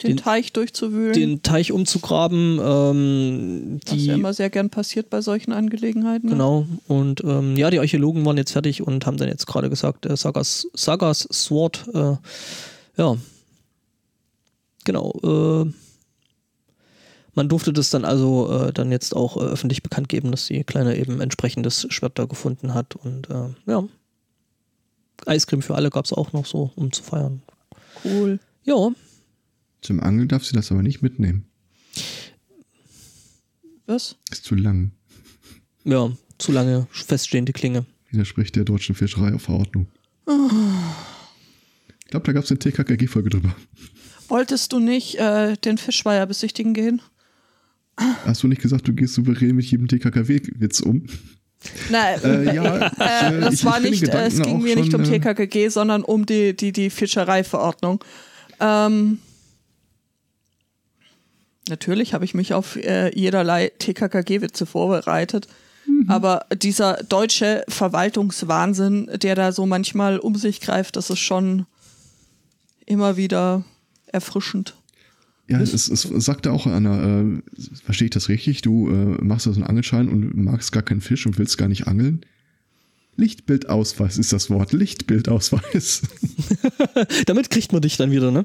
Den, 0.03 0.09
Den- 0.11 0.17
Teich 0.19 0.53
durchzuwühlen. 0.53 1.13
den 1.15 1.43
Teich 1.43 1.73
umzugraben. 1.73 2.59
Ähm, 2.63 3.81
was 3.87 3.95
die, 3.95 4.07
ja 4.07 4.15
immer 4.15 4.35
sehr 4.35 4.51
gern 4.51 4.69
passiert 4.69 5.09
bei 5.11 5.21
solchen 5.23 5.53
Angelegenheiten. 5.53 6.27
ne? 6.29 6.33
Genau. 6.35 6.67
Und 6.89 7.23
ähm, 7.25 7.57
ja, 7.57 7.71
die 7.71 7.79
Archäologen 7.79 8.25
waren 8.27 8.37
jetzt 8.37 8.53
fertig 8.53 8.83
und 8.83 9.07
haben 9.07 9.17
dann 9.17 9.29
jetzt 9.29 9.47
gerade 9.47 9.71
gesagt, 9.71 10.05
äh, 10.07 10.17
Sagas, 10.17 10.67
Sagas 10.75 11.27
Sword, 11.33 11.87
äh, 11.95 12.17
ja. 12.99 13.17
Genau. 14.85 15.65
Äh, 15.65 15.73
man 17.37 17.49
durfte 17.49 17.73
das 17.73 17.91
dann 17.91 18.05
also 18.05 18.51
äh, 18.51 18.73
dann 18.73 18.91
jetzt 18.91 19.15
auch 19.15 19.37
äh, 19.37 19.41
öffentlich 19.41 19.83
bekannt 19.83 20.09
geben, 20.09 20.31
dass 20.31 20.47
die 20.47 20.65
Kleine 20.65 20.97
eben 20.97 21.21
entsprechendes 21.21 21.87
Schwert 21.91 22.19
da 22.19 22.25
gefunden 22.25 22.75
hat. 22.75 22.97
Und 22.97 23.29
äh, 23.31 23.49
ja. 23.67 23.87
Eiscreme 25.27 25.63
für 25.63 25.75
alle 25.75 25.91
gab 25.91 26.07
es 26.07 26.13
auch 26.13 26.33
noch 26.33 26.47
so, 26.47 26.73
um 26.75 26.93
zu 26.93 27.03
feiern. 27.03 27.43
Cool. 28.05 28.41
Ja, 28.65 28.91
Zum 29.83 30.01
Angeln 30.01 30.29
darf 30.29 30.45
sie 30.45 30.55
das 30.55 30.73
aber 30.73 30.83
nicht 30.83 31.03
mitnehmen. 31.03 31.47
Was? 33.87 34.17
Ist 34.33 34.45
zu 34.45 34.57
lang. 34.57 34.91
ja, 35.85 36.11
zu 36.39 36.53
lange 36.53 36.89
feststehende 36.91 37.53
Klinge. 37.53 37.87
Widerspricht 38.11 38.57
der 38.57 38.65
deutschen 38.65 38.95
Fischereiverordnung. 38.95 39.87
Ich 42.01 42.07
glaube, 42.09 42.27
da 42.27 42.33
gab 42.33 42.45
es 42.45 42.51
eine 42.51 42.59
TKKG-Folge 42.59 43.31
drüber. 43.31 43.55
Wolltest 44.29 44.73
du 44.73 44.81
nicht 44.81 45.17
äh, 45.17 45.57
den 45.57 45.79
Fischweiher 45.79 46.27
besichtigen 46.27 46.75
gehen? 46.75 47.01
Hast 47.97 48.43
du 48.43 48.48
nicht 48.48 48.60
gesagt, 48.62 48.86
du 48.89 48.93
gehst 48.93 49.14
souverän 49.14 49.56
mit 49.56 49.66
jedem 49.66 49.89
TKKW-Witz 49.89 50.81
um? 50.81 51.06
Nein, 51.90 52.20
Äh, 52.24 52.55
ja, 52.55 52.77
äh, 52.98 53.36
äh, 53.36 53.40
das 53.40 53.55
ich- 53.55 53.64
war 53.64 53.82
ich 53.82 53.90
nicht, 53.90 54.09
äh, 54.09 54.27
es 54.27 54.40
ging 54.43 54.62
mir 54.62 54.77
nicht 54.77 54.93
schon, 54.93 55.01
um 55.01 55.06
äh, 55.06 55.18
TKKG, 55.18 55.68
sondern 55.68 56.02
um 56.02 56.27
die, 56.27 56.55
die, 56.55 56.73
die 56.73 56.90
Fischereiverordnung. 56.90 58.05
Ähm, 58.60 59.18
natürlich 61.68 62.14
habe 62.14 62.24
ich 62.24 62.35
mich 62.35 62.52
auf 62.55 62.77
äh, 62.77 63.10
jederlei 63.18 63.73
TKKG-Witze 63.78 64.66
vorbereitet. 64.66 65.48
Mhm. 65.86 66.10
Aber 66.10 66.47
dieser 66.55 66.94
deutsche 67.05 67.64
Verwaltungswahnsinn, 67.68 69.10
der 69.23 69.35
da 69.35 69.52
so 69.52 69.66
manchmal 69.66 70.18
um 70.18 70.35
sich 70.36 70.60
greift, 70.60 70.97
das 70.97 71.10
ist 71.10 71.20
schon 71.20 71.66
immer 72.85 73.16
wieder 73.16 73.64
erfrischend. 74.06 74.74
Ja, 75.48 75.60
es, 75.60 75.73
es 75.89 76.02
sagte 76.02 76.51
auch 76.51 76.66
einer, 76.66 77.23
äh, 77.23 77.60
verstehe 77.85 78.06
ich 78.06 78.10
das 78.10 78.28
richtig, 78.28 78.62
du 78.62 78.89
äh, 78.89 79.24
machst 79.24 79.47
da 79.47 79.52
so 79.52 79.60
einen 79.60 79.68
Angelschein 79.68 80.09
und 80.09 80.36
magst 80.36 80.73
gar 80.73 80.82
keinen 80.82 81.01
Fisch 81.01 81.24
und 81.24 81.39
willst 81.39 81.56
gar 81.56 81.68
nicht 81.68 81.86
angeln? 81.86 82.23
Lichtbildausweis 83.16 84.18
ist 84.18 84.32
das 84.32 84.51
Wort, 84.51 84.73
Lichtbildausweis. 84.73 86.02
Damit 87.27 87.51
kriegt 87.51 87.73
man 87.73 87.81
dich 87.81 87.97
dann 87.97 88.10
wieder, 88.10 88.31
ne? 88.31 88.44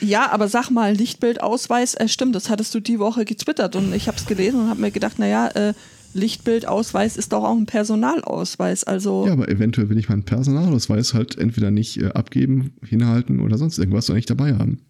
Ja, 0.00 0.30
aber 0.30 0.48
sag 0.48 0.70
mal, 0.70 0.94
Lichtbildausweis, 0.94 1.94
äh, 1.94 2.08
stimmt, 2.08 2.34
das 2.34 2.48
hattest 2.48 2.74
du 2.74 2.80
die 2.80 2.98
Woche 2.98 3.24
getwittert 3.24 3.74
und 3.74 3.92
ich 3.92 4.06
habe 4.06 4.18
es 4.18 4.26
gelesen 4.26 4.60
und 4.60 4.68
habe 4.68 4.80
mir 4.80 4.90
gedacht, 4.90 5.18
naja, 5.18 5.48
äh, 5.48 5.74
Lichtbildausweis 6.14 7.16
ist 7.16 7.32
doch 7.32 7.42
auch 7.42 7.56
ein 7.56 7.66
Personalausweis, 7.66 8.84
also 8.84 9.26
ja, 9.26 9.32
aber 9.32 9.48
eventuell 9.48 9.88
will 9.88 9.98
ich 9.98 10.08
meinen 10.08 10.22
Personalausweis 10.22 11.12
halt 11.12 11.36
entweder 11.36 11.70
nicht 11.70 12.00
äh, 12.00 12.06
abgeben, 12.08 12.72
hinhalten 12.84 13.40
oder 13.40 13.58
sonst 13.58 13.78
irgendwas 13.78 14.08
oder 14.08 14.16
nicht 14.16 14.30
dabei 14.30 14.54
haben. 14.54 14.80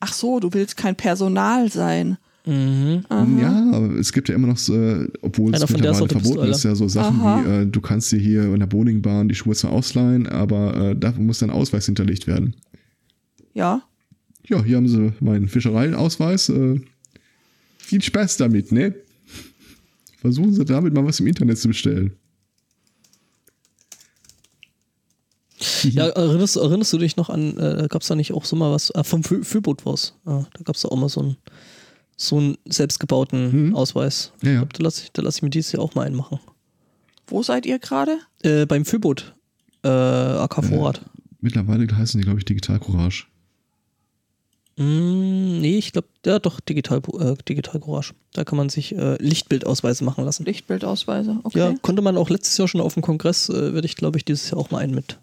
Ach 0.00 0.12
so, 0.12 0.40
du 0.40 0.52
willst 0.52 0.76
kein 0.76 0.96
Personal 0.96 1.70
sein. 1.70 2.18
Mhm. 2.44 3.02
Ja, 3.10 3.70
aber 3.72 3.96
es 3.98 4.12
gibt 4.12 4.28
ja 4.28 4.36
immer 4.36 4.46
noch, 4.46 4.56
so, 4.56 4.72
äh, 4.74 5.08
obwohl 5.20 5.52
Einer 5.52 5.64
es 5.64 5.70
mittlerweile 5.70 6.08
verboten 6.08 6.48
ist, 6.48 6.62
ja 6.62 6.76
so 6.76 6.86
Sachen 6.86 7.20
Aha. 7.20 7.42
wie, 7.44 7.48
äh, 7.48 7.66
du 7.66 7.80
kannst 7.80 8.12
dir 8.12 8.20
hier 8.20 8.44
in 8.44 8.60
der 8.60 8.68
Bowlingbahn 8.68 9.28
die 9.28 9.34
Schuhe 9.34 9.54
zwar 9.56 9.72
ausleihen, 9.72 10.28
aber 10.28 10.76
äh, 10.76 10.96
dafür 10.96 11.24
muss 11.24 11.40
dein 11.40 11.50
Ausweis 11.50 11.86
hinterlegt 11.86 12.28
werden. 12.28 12.54
Ja, 13.52 13.82
Ja, 14.48 14.62
hier 14.62 14.76
haben 14.76 14.86
sie 14.86 15.12
meinen 15.18 15.48
Fischereiausweis. 15.48 16.50
Äh, 16.50 16.80
Viel 17.78 18.02
Spaß 18.02 18.36
damit, 18.36 18.70
ne? 18.70 18.94
Versuchen 20.20 20.52
Sie 20.52 20.64
damit 20.64 20.92
mal 20.94 21.04
was 21.04 21.20
im 21.20 21.26
Internet 21.26 21.58
zu 21.58 21.68
bestellen. 21.68 22.12
Ja, 25.94 26.08
erinnerst, 26.16 26.56
erinnerst 26.56 26.92
du 26.92 26.98
dich 26.98 27.16
noch 27.16 27.30
an, 27.30 27.56
äh, 27.58 27.86
gab 27.88 28.02
es 28.02 28.08
da 28.08 28.14
nicht 28.14 28.32
auch 28.32 28.44
so 28.44 28.56
mal 28.56 28.72
was, 28.72 28.90
äh, 28.90 29.04
vom 29.04 29.22
Fü 29.22 29.44
Fühlboot 29.44 29.86
was? 29.86 30.14
Ah, 30.24 30.44
da 30.52 30.62
gab 30.64 30.76
es 30.76 30.84
auch 30.84 30.96
mal 30.96 31.08
so 31.08 31.20
einen, 31.20 31.36
so 32.16 32.36
einen 32.38 32.58
selbstgebauten 32.66 33.74
Ausweis. 33.74 34.32
Ja, 34.42 34.50
ja. 34.50 34.54
Ich 34.54 34.60
glaub, 34.60 34.72
da 34.74 34.82
lasse 34.84 35.02
ich, 35.04 35.12
da 35.12 35.22
lass 35.22 35.36
ich 35.36 35.42
mir 35.42 35.50
dieses 35.50 35.72
Jahr 35.72 35.82
auch 35.82 35.94
mal 35.94 36.06
einen 36.06 36.16
machen. 36.16 36.40
Wo 37.26 37.42
seid 37.42 37.66
ihr 37.66 37.78
gerade? 37.78 38.18
Äh, 38.42 38.66
beim 38.66 38.84
Fühlboot, 38.84 39.34
äh, 39.82 39.88
AK 39.88 40.64
Vorrat. 40.64 41.00
Mittlerweile 41.40 41.86
heißen 41.94 42.20
die, 42.20 42.24
glaube 42.24 42.38
ich, 42.38 42.44
Digital 42.44 42.78
Courage. 42.78 43.26
Mm, 44.76 45.60
nee, 45.60 45.78
ich 45.78 45.92
glaube, 45.92 46.08
ja 46.24 46.38
doch, 46.38 46.60
Digital, 46.60 47.00
äh, 47.18 47.34
Digital 47.48 47.80
Courage. 47.80 48.14
Da 48.32 48.44
kann 48.44 48.58
man 48.58 48.68
sich 48.68 48.94
äh, 48.94 49.16
Lichtbildausweise 49.22 50.04
machen 50.04 50.24
lassen. 50.24 50.44
Lichtbildausweise, 50.44 51.38
okay. 51.44 51.58
Ja, 51.58 51.74
konnte 51.80 52.02
man 52.02 52.16
auch 52.16 52.28
letztes 52.28 52.58
Jahr 52.58 52.68
schon 52.68 52.82
auf 52.82 52.94
dem 52.94 53.02
Kongress, 53.02 53.48
äh, 53.48 53.72
werde 53.74 53.86
ich 53.86 53.96
glaube 53.96 54.18
ich 54.18 54.24
dieses 54.24 54.50
Jahr 54.50 54.60
auch 54.60 54.70
mal 54.70 54.78
einen 54.78 54.94
mit. 54.94 55.18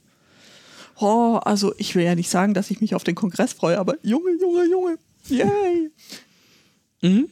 Oh, 1.00 1.40
also 1.44 1.74
ich 1.78 1.96
will 1.96 2.04
ja 2.04 2.16
nicht 2.16 2.30
sagen, 2.30 2.54
dass 2.54 2.72
ich 2.72 2.82
mich 2.82 2.96
auf 2.96 3.04
den 3.04 3.16
Kongress 3.16 3.54
freue, 3.54 3.80
aber 3.80 3.96
Junge, 4.04 4.32
Junge, 4.40 4.66
Junge. 4.70 4.98
Yay. 5.30 5.90
Mhm. 7.02 7.28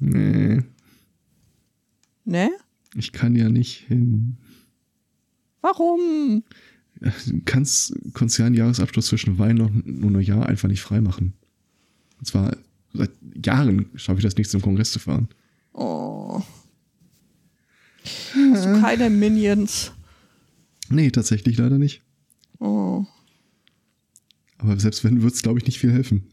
Nee, 0.00 0.62
Ne? 2.24 2.50
ich 2.94 3.12
kann 3.12 3.34
ja 3.36 3.48
nicht 3.48 3.86
hin. 3.88 4.36
Warum? 5.60 6.44
Du 7.00 7.10
kannst 7.44 7.94
Konzernjahresabschluss 8.14 9.06
zwischen 9.08 9.38
Weihnachten 9.38 10.04
und 10.04 10.12
Neujahr 10.12 10.46
einfach 10.46 10.68
nicht 10.68 10.82
freimachen. 10.82 11.32
Und 12.18 12.26
zwar 12.26 12.56
seit 12.92 13.10
Jahren 13.44 13.86
schaffe 13.96 14.18
ich 14.18 14.24
das 14.24 14.36
nicht, 14.36 14.50
zum 14.50 14.60
Kongress 14.62 14.92
zu 14.92 14.98
fahren. 14.98 15.28
Oh. 15.72 16.42
Hast 18.04 18.64
du 18.66 18.80
keine 18.80 19.10
Minions? 19.10 19.92
Nee, 20.90 21.10
tatsächlich 21.10 21.56
leider 21.58 21.78
nicht. 21.78 22.02
Oh. 22.62 23.04
Aber 24.58 24.78
selbst 24.78 25.02
wenn, 25.04 25.22
wird 25.22 25.34
es, 25.34 25.42
glaube 25.42 25.58
ich, 25.58 25.66
nicht 25.66 25.78
viel 25.78 25.92
helfen. 25.92 26.28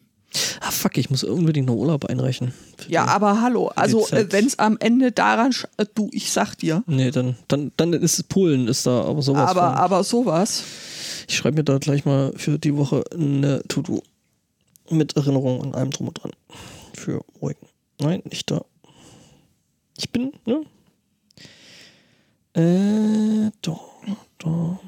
Ah, 0.61 0.69
fuck, 0.69 0.97
ich 0.99 1.09
muss 1.09 1.23
unbedingt 1.23 1.65
noch 1.67 1.73
Urlaub 1.75 2.05
einreichen. 2.05 2.53
Ja, 2.87 3.03
die- 3.05 3.09
aber 3.09 3.41
hallo, 3.41 3.69
also 3.69 4.01
Zeit. 4.05 4.31
wenn 4.31 4.45
es 4.45 4.59
am 4.59 4.77
Ende 4.79 5.11
daran, 5.11 5.51
sch- 5.51 5.65
äh, 5.77 5.85
du, 5.95 6.09
ich 6.11 6.31
sag 6.31 6.53
dir, 6.55 6.83
Nee, 6.85 7.09
dann, 7.09 7.35
dann, 7.47 7.71
dann 7.77 7.93
ist 7.93 8.19
es 8.19 8.23
Polen, 8.23 8.67
ist 8.67 8.85
da 8.85 9.01
aber 9.05 9.23
sowas. 9.23 9.49
aber, 9.49 9.69
von. 9.71 9.77
aber 9.79 10.03
sowas. 10.03 10.63
Ich 11.27 11.35
schreibe 11.35 11.57
mir 11.57 11.63
da 11.63 11.79
gleich 11.79 12.05
mal 12.05 12.31
für 12.35 12.59
die 12.59 12.75
Woche 12.75 13.03
eine 13.11 13.63
To-Do 13.67 14.03
mit 14.91 15.15
Erinnerung 15.15 15.63
an 15.63 15.73
allem 15.73 15.89
drum 15.89 16.09
und 16.09 16.21
dran. 16.21 16.31
Für 16.93 17.21
morgen. 17.41 17.65
Nein, 17.99 18.21
nicht 18.29 18.51
da. 18.51 18.63
Ich 19.97 20.11
bin, 20.11 20.31
ne? 20.45 20.61
Äh, 22.53 23.51
da, 23.63 23.79
da. 24.39 24.79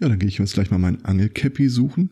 Ja, 0.00 0.08
dann 0.08 0.18
gehe 0.18 0.28
ich 0.28 0.38
jetzt 0.38 0.54
gleich 0.54 0.70
mal 0.70 0.78
mein 0.78 1.04
Angelcappy 1.04 1.68
suchen, 1.68 2.10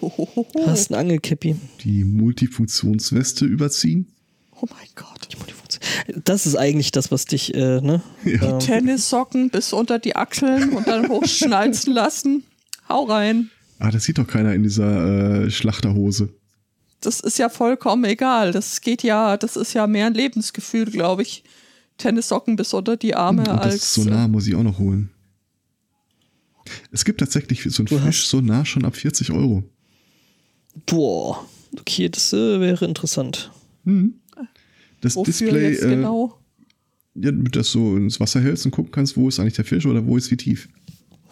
Hohoho. 0.00 0.46
Hast 0.66 0.90
ein 0.90 0.94
Angelkäppi. 0.94 1.56
die 1.82 2.04
Multifunktionsweste 2.04 3.44
überziehen. 3.44 4.06
Oh 4.52 4.66
mein 4.70 4.88
Gott. 4.94 5.28
Das 6.24 6.46
ist 6.46 6.56
eigentlich 6.56 6.90
das, 6.90 7.10
was 7.12 7.24
dich, 7.24 7.54
äh, 7.54 7.80
ne? 7.80 8.02
Ja. 8.24 8.42
Ähm, 8.42 8.58
Tennissocken 8.58 9.50
bis 9.50 9.72
unter 9.72 9.98
die 9.98 10.16
Achseln 10.16 10.70
und 10.70 10.88
dann 10.88 11.08
hochschnalzen 11.08 11.92
lassen. 11.94 12.44
Hau 12.88 13.04
rein. 13.04 13.50
Ah, 13.78 13.90
das 13.90 14.04
sieht 14.04 14.18
doch 14.18 14.26
keiner 14.26 14.54
in 14.54 14.62
dieser 14.62 15.44
äh, 15.44 15.50
Schlachterhose. 15.50 16.30
Das 17.00 17.20
ist 17.20 17.38
ja 17.38 17.48
vollkommen 17.48 18.04
egal. 18.04 18.52
Das 18.52 18.80
geht 18.80 19.02
ja, 19.02 19.36
das 19.36 19.56
ist 19.56 19.72
ja 19.72 19.86
mehr 19.86 20.06
ein 20.06 20.14
Lebensgefühl, 20.14 20.86
glaube 20.86 21.22
ich. 21.22 21.44
Tennissocken 21.96 22.56
bis 22.56 22.74
unter 22.74 22.96
die 22.96 23.14
Arme 23.14 23.42
Und 23.42 23.48
das 23.48 23.60
als. 23.60 23.94
Sonar 23.94 24.28
muss 24.28 24.46
ich 24.46 24.54
auch 24.54 24.62
noch 24.62 24.78
holen. 24.78 25.10
Es 26.92 27.04
gibt 27.04 27.20
tatsächlich 27.20 27.62
so 27.62 27.82
ein 27.82 27.86
Du 27.86 27.96
hast- 28.00 28.04
Fisch-Sonar 28.06 28.64
schon 28.66 28.84
ab 28.84 28.96
40 28.96 29.30
Euro. 29.32 29.64
boah. 30.86 31.46
Okay, 31.78 32.08
das 32.08 32.32
äh, 32.32 32.60
wäre 32.60 32.84
interessant. 32.84 33.50
Das 35.00 35.14
Wofür 35.16 35.24
Display, 35.32 35.70
jetzt 35.70 35.82
äh, 35.84 35.90
genau? 35.90 36.36
ja, 37.14 37.30
damit 37.30 37.54
das 37.54 37.70
so 37.70 37.96
ins 37.96 38.18
Wasser 38.18 38.40
hältst 38.40 38.64
und 38.66 38.72
gucken 38.72 38.90
kannst, 38.92 39.16
wo 39.16 39.28
ist 39.28 39.38
eigentlich 39.38 39.54
der 39.54 39.64
Fisch 39.64 39.86
oder 39.86 40.04
wo 40.04 40.16
ist 40.16 40.30
wie 40.32 40.36
tief. 40.36 40.68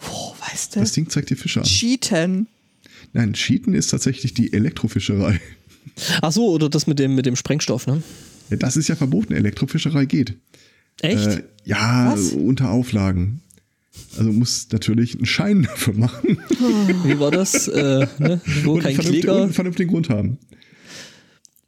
Oh, 0.09 0.33
weißt 0.49 0.75
du? 0.75 0.79
Das 0.79 0.93
Ding 0.93 1.09
zeigt 1.09 1.29
dir 1.29 1.35
Fische 1.35 1.59
an. 1.59 1.65
Cheaten. 1.65 2.47
Nein, 3.11 3.33
Cheaten 3.33 3.73
ist 3.73 3.89
tatsächlich 3.89 4.33
die 4.33 4.53
Elektrofischerei. 4.53 5.41
Ach 6.21 6.31
so, 6.31 6.47
oder 6.51 6.69
das 6.69 6.87
mit 6.87 6.99
dem, 6.99 7.15
mit 7.15 7.25
dem 7.25 7.35
Sprengstoff, 7.35 7.85
ne? 7.85 8.01
Ja, 8.49 8.55
das 8.57 8.77
ist 8.77 8.87
ja 8.87 8.95
verboten. 8.95 9.33
Elektrofischerei 9.33 10.05
geht. 10.05 10.35
Echt? 11.01 11.27
Äh, 11.27 11.43
ja, 11.65 12.13
Was? 12.13 12.31
unter 12.31 12.71
Auflagen. 12.71 13.41
Also 14.17 14.31
muss 14.31 14.67
natürlich 14.71 15.15
einen 15.15 15.25
Schein 15.25 15.63
dafür 15.69 15.93
machen. 15.93 16.37
Wie 17.03 17.19
war 17.19 17.31
das? 17.31 17.67
äh, 17.67 18.07
ne? 18.19 18.41
Wo 18.63 18.73
und, 18.73 18.81
kein 18.83 18.95
und 18.97 19.05
Kläger, 19.05 19.43
einen 19.43 19.53
vernünftigen 19.53 19.89
Grund 19.91 20.09
haben. 20.09 20.37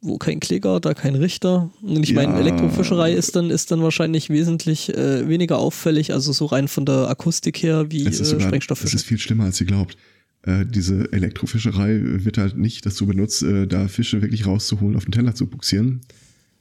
wo 0.00 0.18
kein 0.18 0.40
Kläger, 0.40 0.80
da 0.80 0.94
kein 0.94 1.14
Richter. 1.14 1.70
Und 1.82 2.02
ich 2.02 2.14
meine, 2.14 2.32
Ja. 2.32 2.40
Elektrofischerei 2.40 3.12
ist 3.12 3.36
dann, 3.36 3.50
ist 3.50 3.70
dann 3.70 3.82
wahrscheinlich 3.82 4.30
wesentlich 4.30 4.92
äh, 4.94 5.28
weniger 5.28 5.58
auffällig, 5.58 6.12
also 6.12 6.32
so 6.32 6.46
rein 6.46 6.66
von 6.68 6.84
der 6.84 7.08
Akustik 7.08 7.62
her, 7.62 7.90
wie 7.90 8.06
Es 8.06 8.18
ist, 8.20 8.32
äh, 8.32 8.40
Sprengstofffische. 8.40 8.96
ist 8.96 9.04
viel 9.06 9.18
schlimmer, 9.18 9.44
als 9.44 9.60
ihr 9.60 9.66
glaubt. 9.66 9.96
Äh, 10.44 10.66
diese 10.66 11.12
Elektrofischerei 11.12 12.00
wird 12.02 12.36
halt 12.36 12.56
nicht 12.58 12.84
dazu 12.84 13.06
benutzt, 13.06 13.44
äh, 13.44 13.66
da 13.68 13.86
Fische 13.86 14.22
wirklich 14.22 14.44
rauszuholen, 14.44 14.96
auf 14.96 15.04
den 15.04 15.12
Teller 15.12 15.36
zu 15.36 15.46
buxieren, 15.46 16.00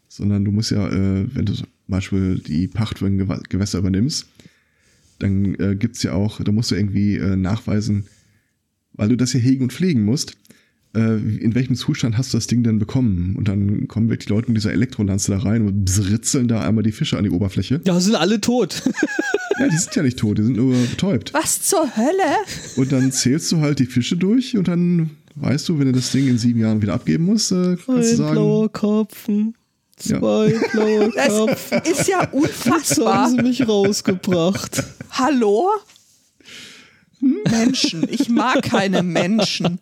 sondern 0.08 0.46
du 0.46 0.52
musst 0.52 0.70
ja, 0.70 0.88
äh, 0.88 1.26
wenn 1.34 1.46
du 1.46 1.54
zum 1.54 1.68
Beispiel 1.88 2.38
die 2.38 2.68
Pacht 2.68 3.00
für 3.00 3.08
ein 3.08 3.18
Gewässer 3.50 3.80
übernimmst, 3.80 4.28
dann 5.22 5.56
äh, 5.56 5.76
gibt's 5.76 6.04
ja 6.04 6.14
auch, 6.14 6.42
da 6.42 6.52
musst 6.52 6.72
du 6.72 6.76
irgendwie 6.76 7.16
äh, 7.18 7.36
nachweisen, 7.36 8.06
weil 8.94 9.10
du 9.10 9.18
das 9.18 9.34
ja 9.34 9.40
hegen 9.40 9.64
und 9.64 9.74
pflegen 9.74 10.04
musst, 10.04 10.36
äh, 10.96 11.16
in 11.18 11.56
welchem 11.56 11.76
Zustand 11.76 12.18
hast 12.18 12.34
du 12.34 12.38
das 12.38 12.48
Ding 12.48 12.64
denn 12.64 12.80
bekommen? 12.80 13.36
Und 13.38 13.48
dann 13.48 13.88
kommen 13.88 14.10
wirklich 14.10 14.28
die 14.28 14.34
Leute 14.34 14.50
mit 14.50 14.58
dieser 14.58 14.74
Elektrolanze 14.74 15.32
da 15.32 15.40
rein 15.40 15.66
und 15.66 15.86
britzeln 15.86 16.48
da 16.48 16.62
einmal 16.62 16.84
die 16.84 16.92
Fische 16.92 17.18
an 17.18 17.24
die 17.24 17.30
Oberfläche. 17.30 17.82
Ja, 17.86 18.00
sind 18.00 18.16
alle 18.16 18.42
tot. 18.42 18.84
Ja, 19.60 19.68
die 19.68 19.78
sind 19.78 19.96
ja 19.96 20.02
nicht 20.02 20.18
tot, 20.18 20.40
die 20.40 20.44
sind 20.44 20.56
nur 20.58 20.74
betäubt. 20.74 21.34
Was 21.36 21.62
zur 21.62 21.86
Hölle? 21.96 22.36
Und 22.78 22.92
dann 22.92 23.12
zählst 23.12 23.52
du 23.52 23.60
halt 23.60 23.78
die 23.78 23.86
Fische 23.86 24.18
durch 24.18 24.58
und 24.58 24.68
dann 24.68 25.12
weißt 25.36 25.70
du, 25.70 25.78
wenn 25.78 25.86
du 25.86 25.92
das 25.92 26.12
Ding 26.12 26.28
in 26.28 26.40
sieben 26.40 26.62
Jahren 26.62 26.82
wieder 26.82 26.94
abgeben 26.96 27.26
musst, 27.26 27.52
äh, 27.52 27.78
kannst 27.86 28.14
du 28.14 28.16
sagen, 28.16 28.72
Kopfen, 28.72 29.54
Ja. 29.54 29.61
Zwei 30.02 30.54
blaue 30.72 31.12
Das 31.16 31.28
Köpfe. 31.46 31.76
ist 31.90 32.08
ja 32.08 32.22
Jetzt 32.22 32.34
unfassbar. 32.34 33.14
haben 33.26 33.36
sie 33.36 33.42
mich 33.44 33.68
rausgebracht. 33.68 34.84
Hallo? 35.12 35.70
Menschen. 37.50 38.08
Ich 38.10 38.30
mag 38.30 38.64
keine 38.64 39.04
Menschen. 39.04 39.80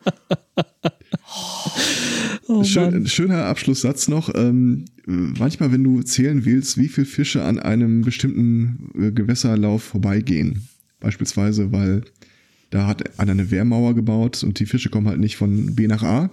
Oh 2.47 2.63
schön, 2.63 3.07
schöner 3.07 3.45
Abschlusssatz 3.45 4.07
noch. 4.07 4.33
Ähm, 4.35 4.85
manchmal, 5.05 5.71
wenn 5.71 5.83
du 5.83 6.01
zählen 6.01 6.43
willst, 6.45 6.77
wie 6.77 6.87
viele 6.89 7.05
Fische 7.05 7.43
an 7.43 7.59
einem 7.59 8.01
bestimmten 8.01 8.89
äh, 8.99 9.11
Gewässerlauf 9.11 9.83
vorbeigehen, 9.83 10.67
beispielsweise, 10.99 11.71
weil 11.71 12.03
da 12.71 12.87
hat 12.87 13.19
einer 13.19 13.31
eine 13.31 13.51
Wehrmauer 13.51 13.95
gebaut 13.95 14.43
und 14.43 14.59
die 14.59 14.65
Fische 14.65 14.89
kommen 14.89 15.07
halt 15.07 15.19
nicht 15.19 15.37
von 15.37 15.75
B 15.75 15.87
nach 15.87 16.03
A, 16.03 16.29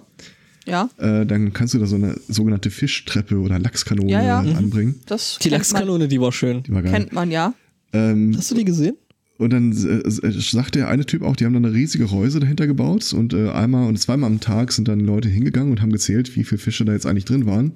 Ja, 0.67 0.89
äh, 0.97 1.25
dann 1.25 1.53
kannst 1.53 1.73
du 1.73 1.79
da 1.79 1.85
so 1.85 1.95
eine 1.95 2.15
sogenannte 2.27 2.69
Fischtreppe 2.69 3.37
oder 3.37 3.57
Lachskanone 3.57 4.11
Ja, 4.11 4.21
ja. 4.21 4.41
Mhm. 4.43 4.55
anbringen. 4.55 4.95
das 5.05 5.39
Die 5.41 5.49
kennt, 5.49 5.53
man, 5.53 5.59
Lachskanone, 5.59 6.07
die 6.07 6.19
war 6.21 6.31
schön. 6.31 6.63
Die 6.63 6.73
war 6.73 6.81
geil. 6.83 6.91
kennt 6.91 7.13
man 7.13 7.31
ja. 7.31 7.53
Ähm, 7.93 8.35
Hast 8.37 8.51
du 8.51 8.55
die 8.55 8.65
gesehen? 8.65 8.95
Und 9.37 9.51
dann 9.53 9.71
äh, 9.71 10.27
äh, 10.27 10.31
sagt 10.41 10.75
der 10.75 10.89
eine 10.89 11.05
Typ 11.05 11.21
auch, 11.21 11.35
die 11.35 11.45
haben 11.45 11.53
dann 11.53 11.63
eine 11.65 11.73
riesige 11.73 12.05
Reuse 12.05 12.39
dahinter 12.39 12.67
gebaut 12.67 13.13
und 13.13 13.33
äh, 13.33 13.49
einmal 13.51 13.87
und 13.87 13.97
zweimal 13.97 14.29
am 14.29 14.39
Tag 14.39 14.71
sind 14.73 14.87
dann 14.87 14.99
Leute 14.99 15.29
hingegangen 15.29 15.71
und 15.71 15.81
haben 15.81 15.91
gezählt, 15.93 16.35
wie 16.35 16.43
viele 16.43 16.59
Fische 16.59 16.85
da 16.85 16.93
jetzt 16.93 17.05
eigentlich 17.05 17.25
drin 17.25 17.45
waren. 17.45 17.71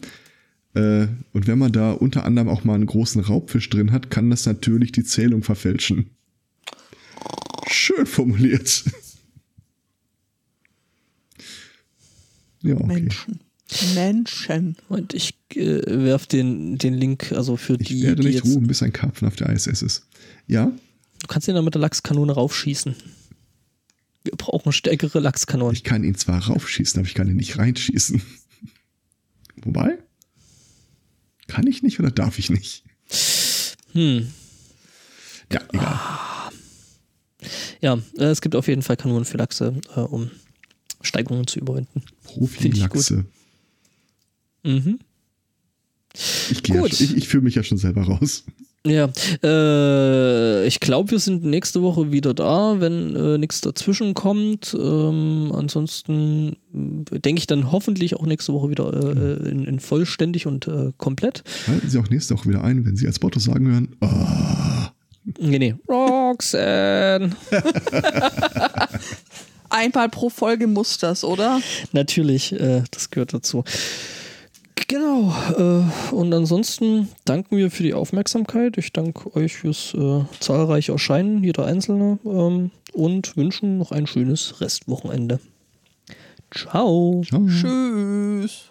Äh, 0.74 1.08
und 1.34 1.48
wenn 1.48 1.60
man 1.60 1.72
da 1.72 1.92
unter 1.92 2.26
anderem 2.26 2.50
auch 2.50 2.64
mal 2.64 2.76
einen 2.76 2.88
großen 2.88 3.22
Raubfisch 3.22 3.70
drin 3.70 3.92
hat, 3.92 4.10
kann 4.10 4.30
das 4.30 4.46
natürlich 4.46 4.92
die 4.92 5.04
Zählung 5.04 5.44
verfälschen. 5.44 6.08
Schön 7.68 8.06
formuliert. 8.06 8.84
Ja, 12.62 12.76
okay. 12.76 12.86
Menschen. 12.86 13.40
Menschen. 13.96 14.76
Und 14.90 15.14
ich 15.14 15.36
äh, 15.56 15.82
werf 15.86 16.28
den, 16.28 16.78
den 16.78 16.94
Link, 16.94 17.32
also 17.32 17.56
für 17.58 17.80
Ich 17.80 17.88
die, 17.88 18.04
werde 18.04 18.22
die 18.22 18.28
nicht 18.30 18.44
jetzt. 18.44 18.54
ruhen, 18.56 18.68
bis 18.68 18.84
ein 18.84 18.92
Karpfen 18.92 19.28
auf 19.28 19.36
der 19.38 19.50
ISS 19.50 19.82
ist. 19.82 20.08
Ja, 20.48 20.72
Du 21.22 21.28
kannst 21.28 21.48
ihn 21.48 21.54
dann 21.54 21.64
mit 21.64 21.76
der 21.76 21.82
Lachskanone 21.82 22.32
raufschießen. 22.32 22.96
Wir 24.24 24.34
brauchen 24.38 24.72
stärkere 24.72 25.20
Lachskanonen. 25.20 25.76
ich 25.76 25.84
kann 25.84 26.04
ihn 26.04 26.16
zwar 26.16 26.44
raufschießen, 26.48 27.00
aber 27.00 27.08
ich 27.08 27.14
kann 27.14 27.28
ihn 27.28 27.36
nicht 27.36 27.60
reinschießen. 27.60 28.22
Wobei? 29.64 30.00
Kann 31.48 31.68
ich 31.68 31.84
nicht 31.84 32.00
oder 32.00 32.10
darf 32.10 32.40
ich 32.40 32.50
nicht? 32.50 32.84
Hm. 33.94 34.32
Ja, 35.52 35.62
egal. 35.72 36.00
Ja, 37.82 38.00
äh, 38.18 38.26
es 38.26 38.42
gibt 38.42 38.56
auf 38.56 38.68
jeden 38.68 38.82
Fall 38.82 38.98
Kanonen 38.98 39.26
für 39.26 39.38
Lachse, 39.38 39.80
äh, 39.96 40.00
um 40.00 40.32
Steigungen 41.04 41.48
zu 41.48 41.60
überwinden. 41.60 42.04
Profi-Lachse. 42.24 43.26
Mhm. 44.64 45.00
Ich, 46.50 46.62
ja 46.68 46.76
schon- 46.76 46.86
ich, 46.88 47.16
ich 47.18 47.28
fühle 47.28 47.44
mich 47.44 47.56
ja 47.56 47.64
schon 47.64 47.78
selber 47.78 48.04
raus. 48.04 48.44
Ja, 48.86 49.10
äh, 49.44 50.66
ich 50.66 50.80
glaube, 50.80 51.12
wir 51.12 51.20
sind 51.20 51.44
nächste 51.46 51.84
Woche 51.84 52.12
wieder 52.12 52.34
da, 52.34 52.80
wenn 52.80 53.16
äh, 53.16 53.38
nichts 53.38 53.62
dazwischen 53.62 54.16
kommt. 54.16 54.74
Ähm, 54.78 55.52
ansonsten 55.56 56.58
äh, 57.12 57.20
denke 57.20 57.40
ich 57.40 57.46
dann 57.48 57.72
hoffentlich 57.72 58.16
auch 58.16 58.26
nächste 58.26 58.54
Woche 58.54 58.70
wieder 58.72 58.92
äh, 58.92 59.50
in, 59.50 59.66
in 59.66 59.80
vollständig 59.80 60.48
und 60.48 60.68
äh, 60.68 60.92
komplett. 60.98 61.44
Halten 61.68 61.90
Sie 61.92 62.00
auch 62.00 62.10
nächste 62.10 62.34
Woche 62.36 62.50
wieder 62.50 62.64
ein, 62.64 62.84
wenn 62.84 62.96
Sie 62.96 63.06
als 63.06 63.22
Motto 63.22 63.40
sagen 63.40 63.68
hören, 63.72 63.96
ah, 64.02 64.92
Nee, 65.40 65.60
nee. 65.60 65.76
Roxanne. 65.88 67.36
Einmal 69.72 70.10
pro 70.10 70.30
Folge 70.30 70.68
muss 70.68 70.98
das, 70.98 71.24
oder? 71.24 71.62
Natürlich, 71.92 72.54
äh, 72.54 72.84
das 72.92 73.10
gehört 73.10 73.34
dazu. 73.34 73.64
Genau. 74.88 75.34
Äh, 75.58 76.14
und 76.14 76.34
ansonsten 76.34 77.08
danken 77.26 77.58
wir 77.58 77.72
für 77.72 77.84
die 77.84 77.94
Aufmerksamkeit. 77.94 78.78
Ich 78.78 78.92
danke 78.92 79.34
euch 79.36 79.56
fürs 79.56 79.94
äh, 79.94 80.26
zahlreiche 80.40 80.92
Erscheinen, 80.92 81.44
jeder 81.44 81.66
Einzelne. 81.66 82.20
Ähm, 82.26 82.72
und 82.94 83.38
wünschen 83.38 83.78
noch 83.78 83.92
ein 83.92 84.06
schönes 84.06 84.60
Restwochenende. 84.60 85.40
Ciao. 86.54 87.22
ciao. 87.26 87.48
Tschüss. 87.48 88.71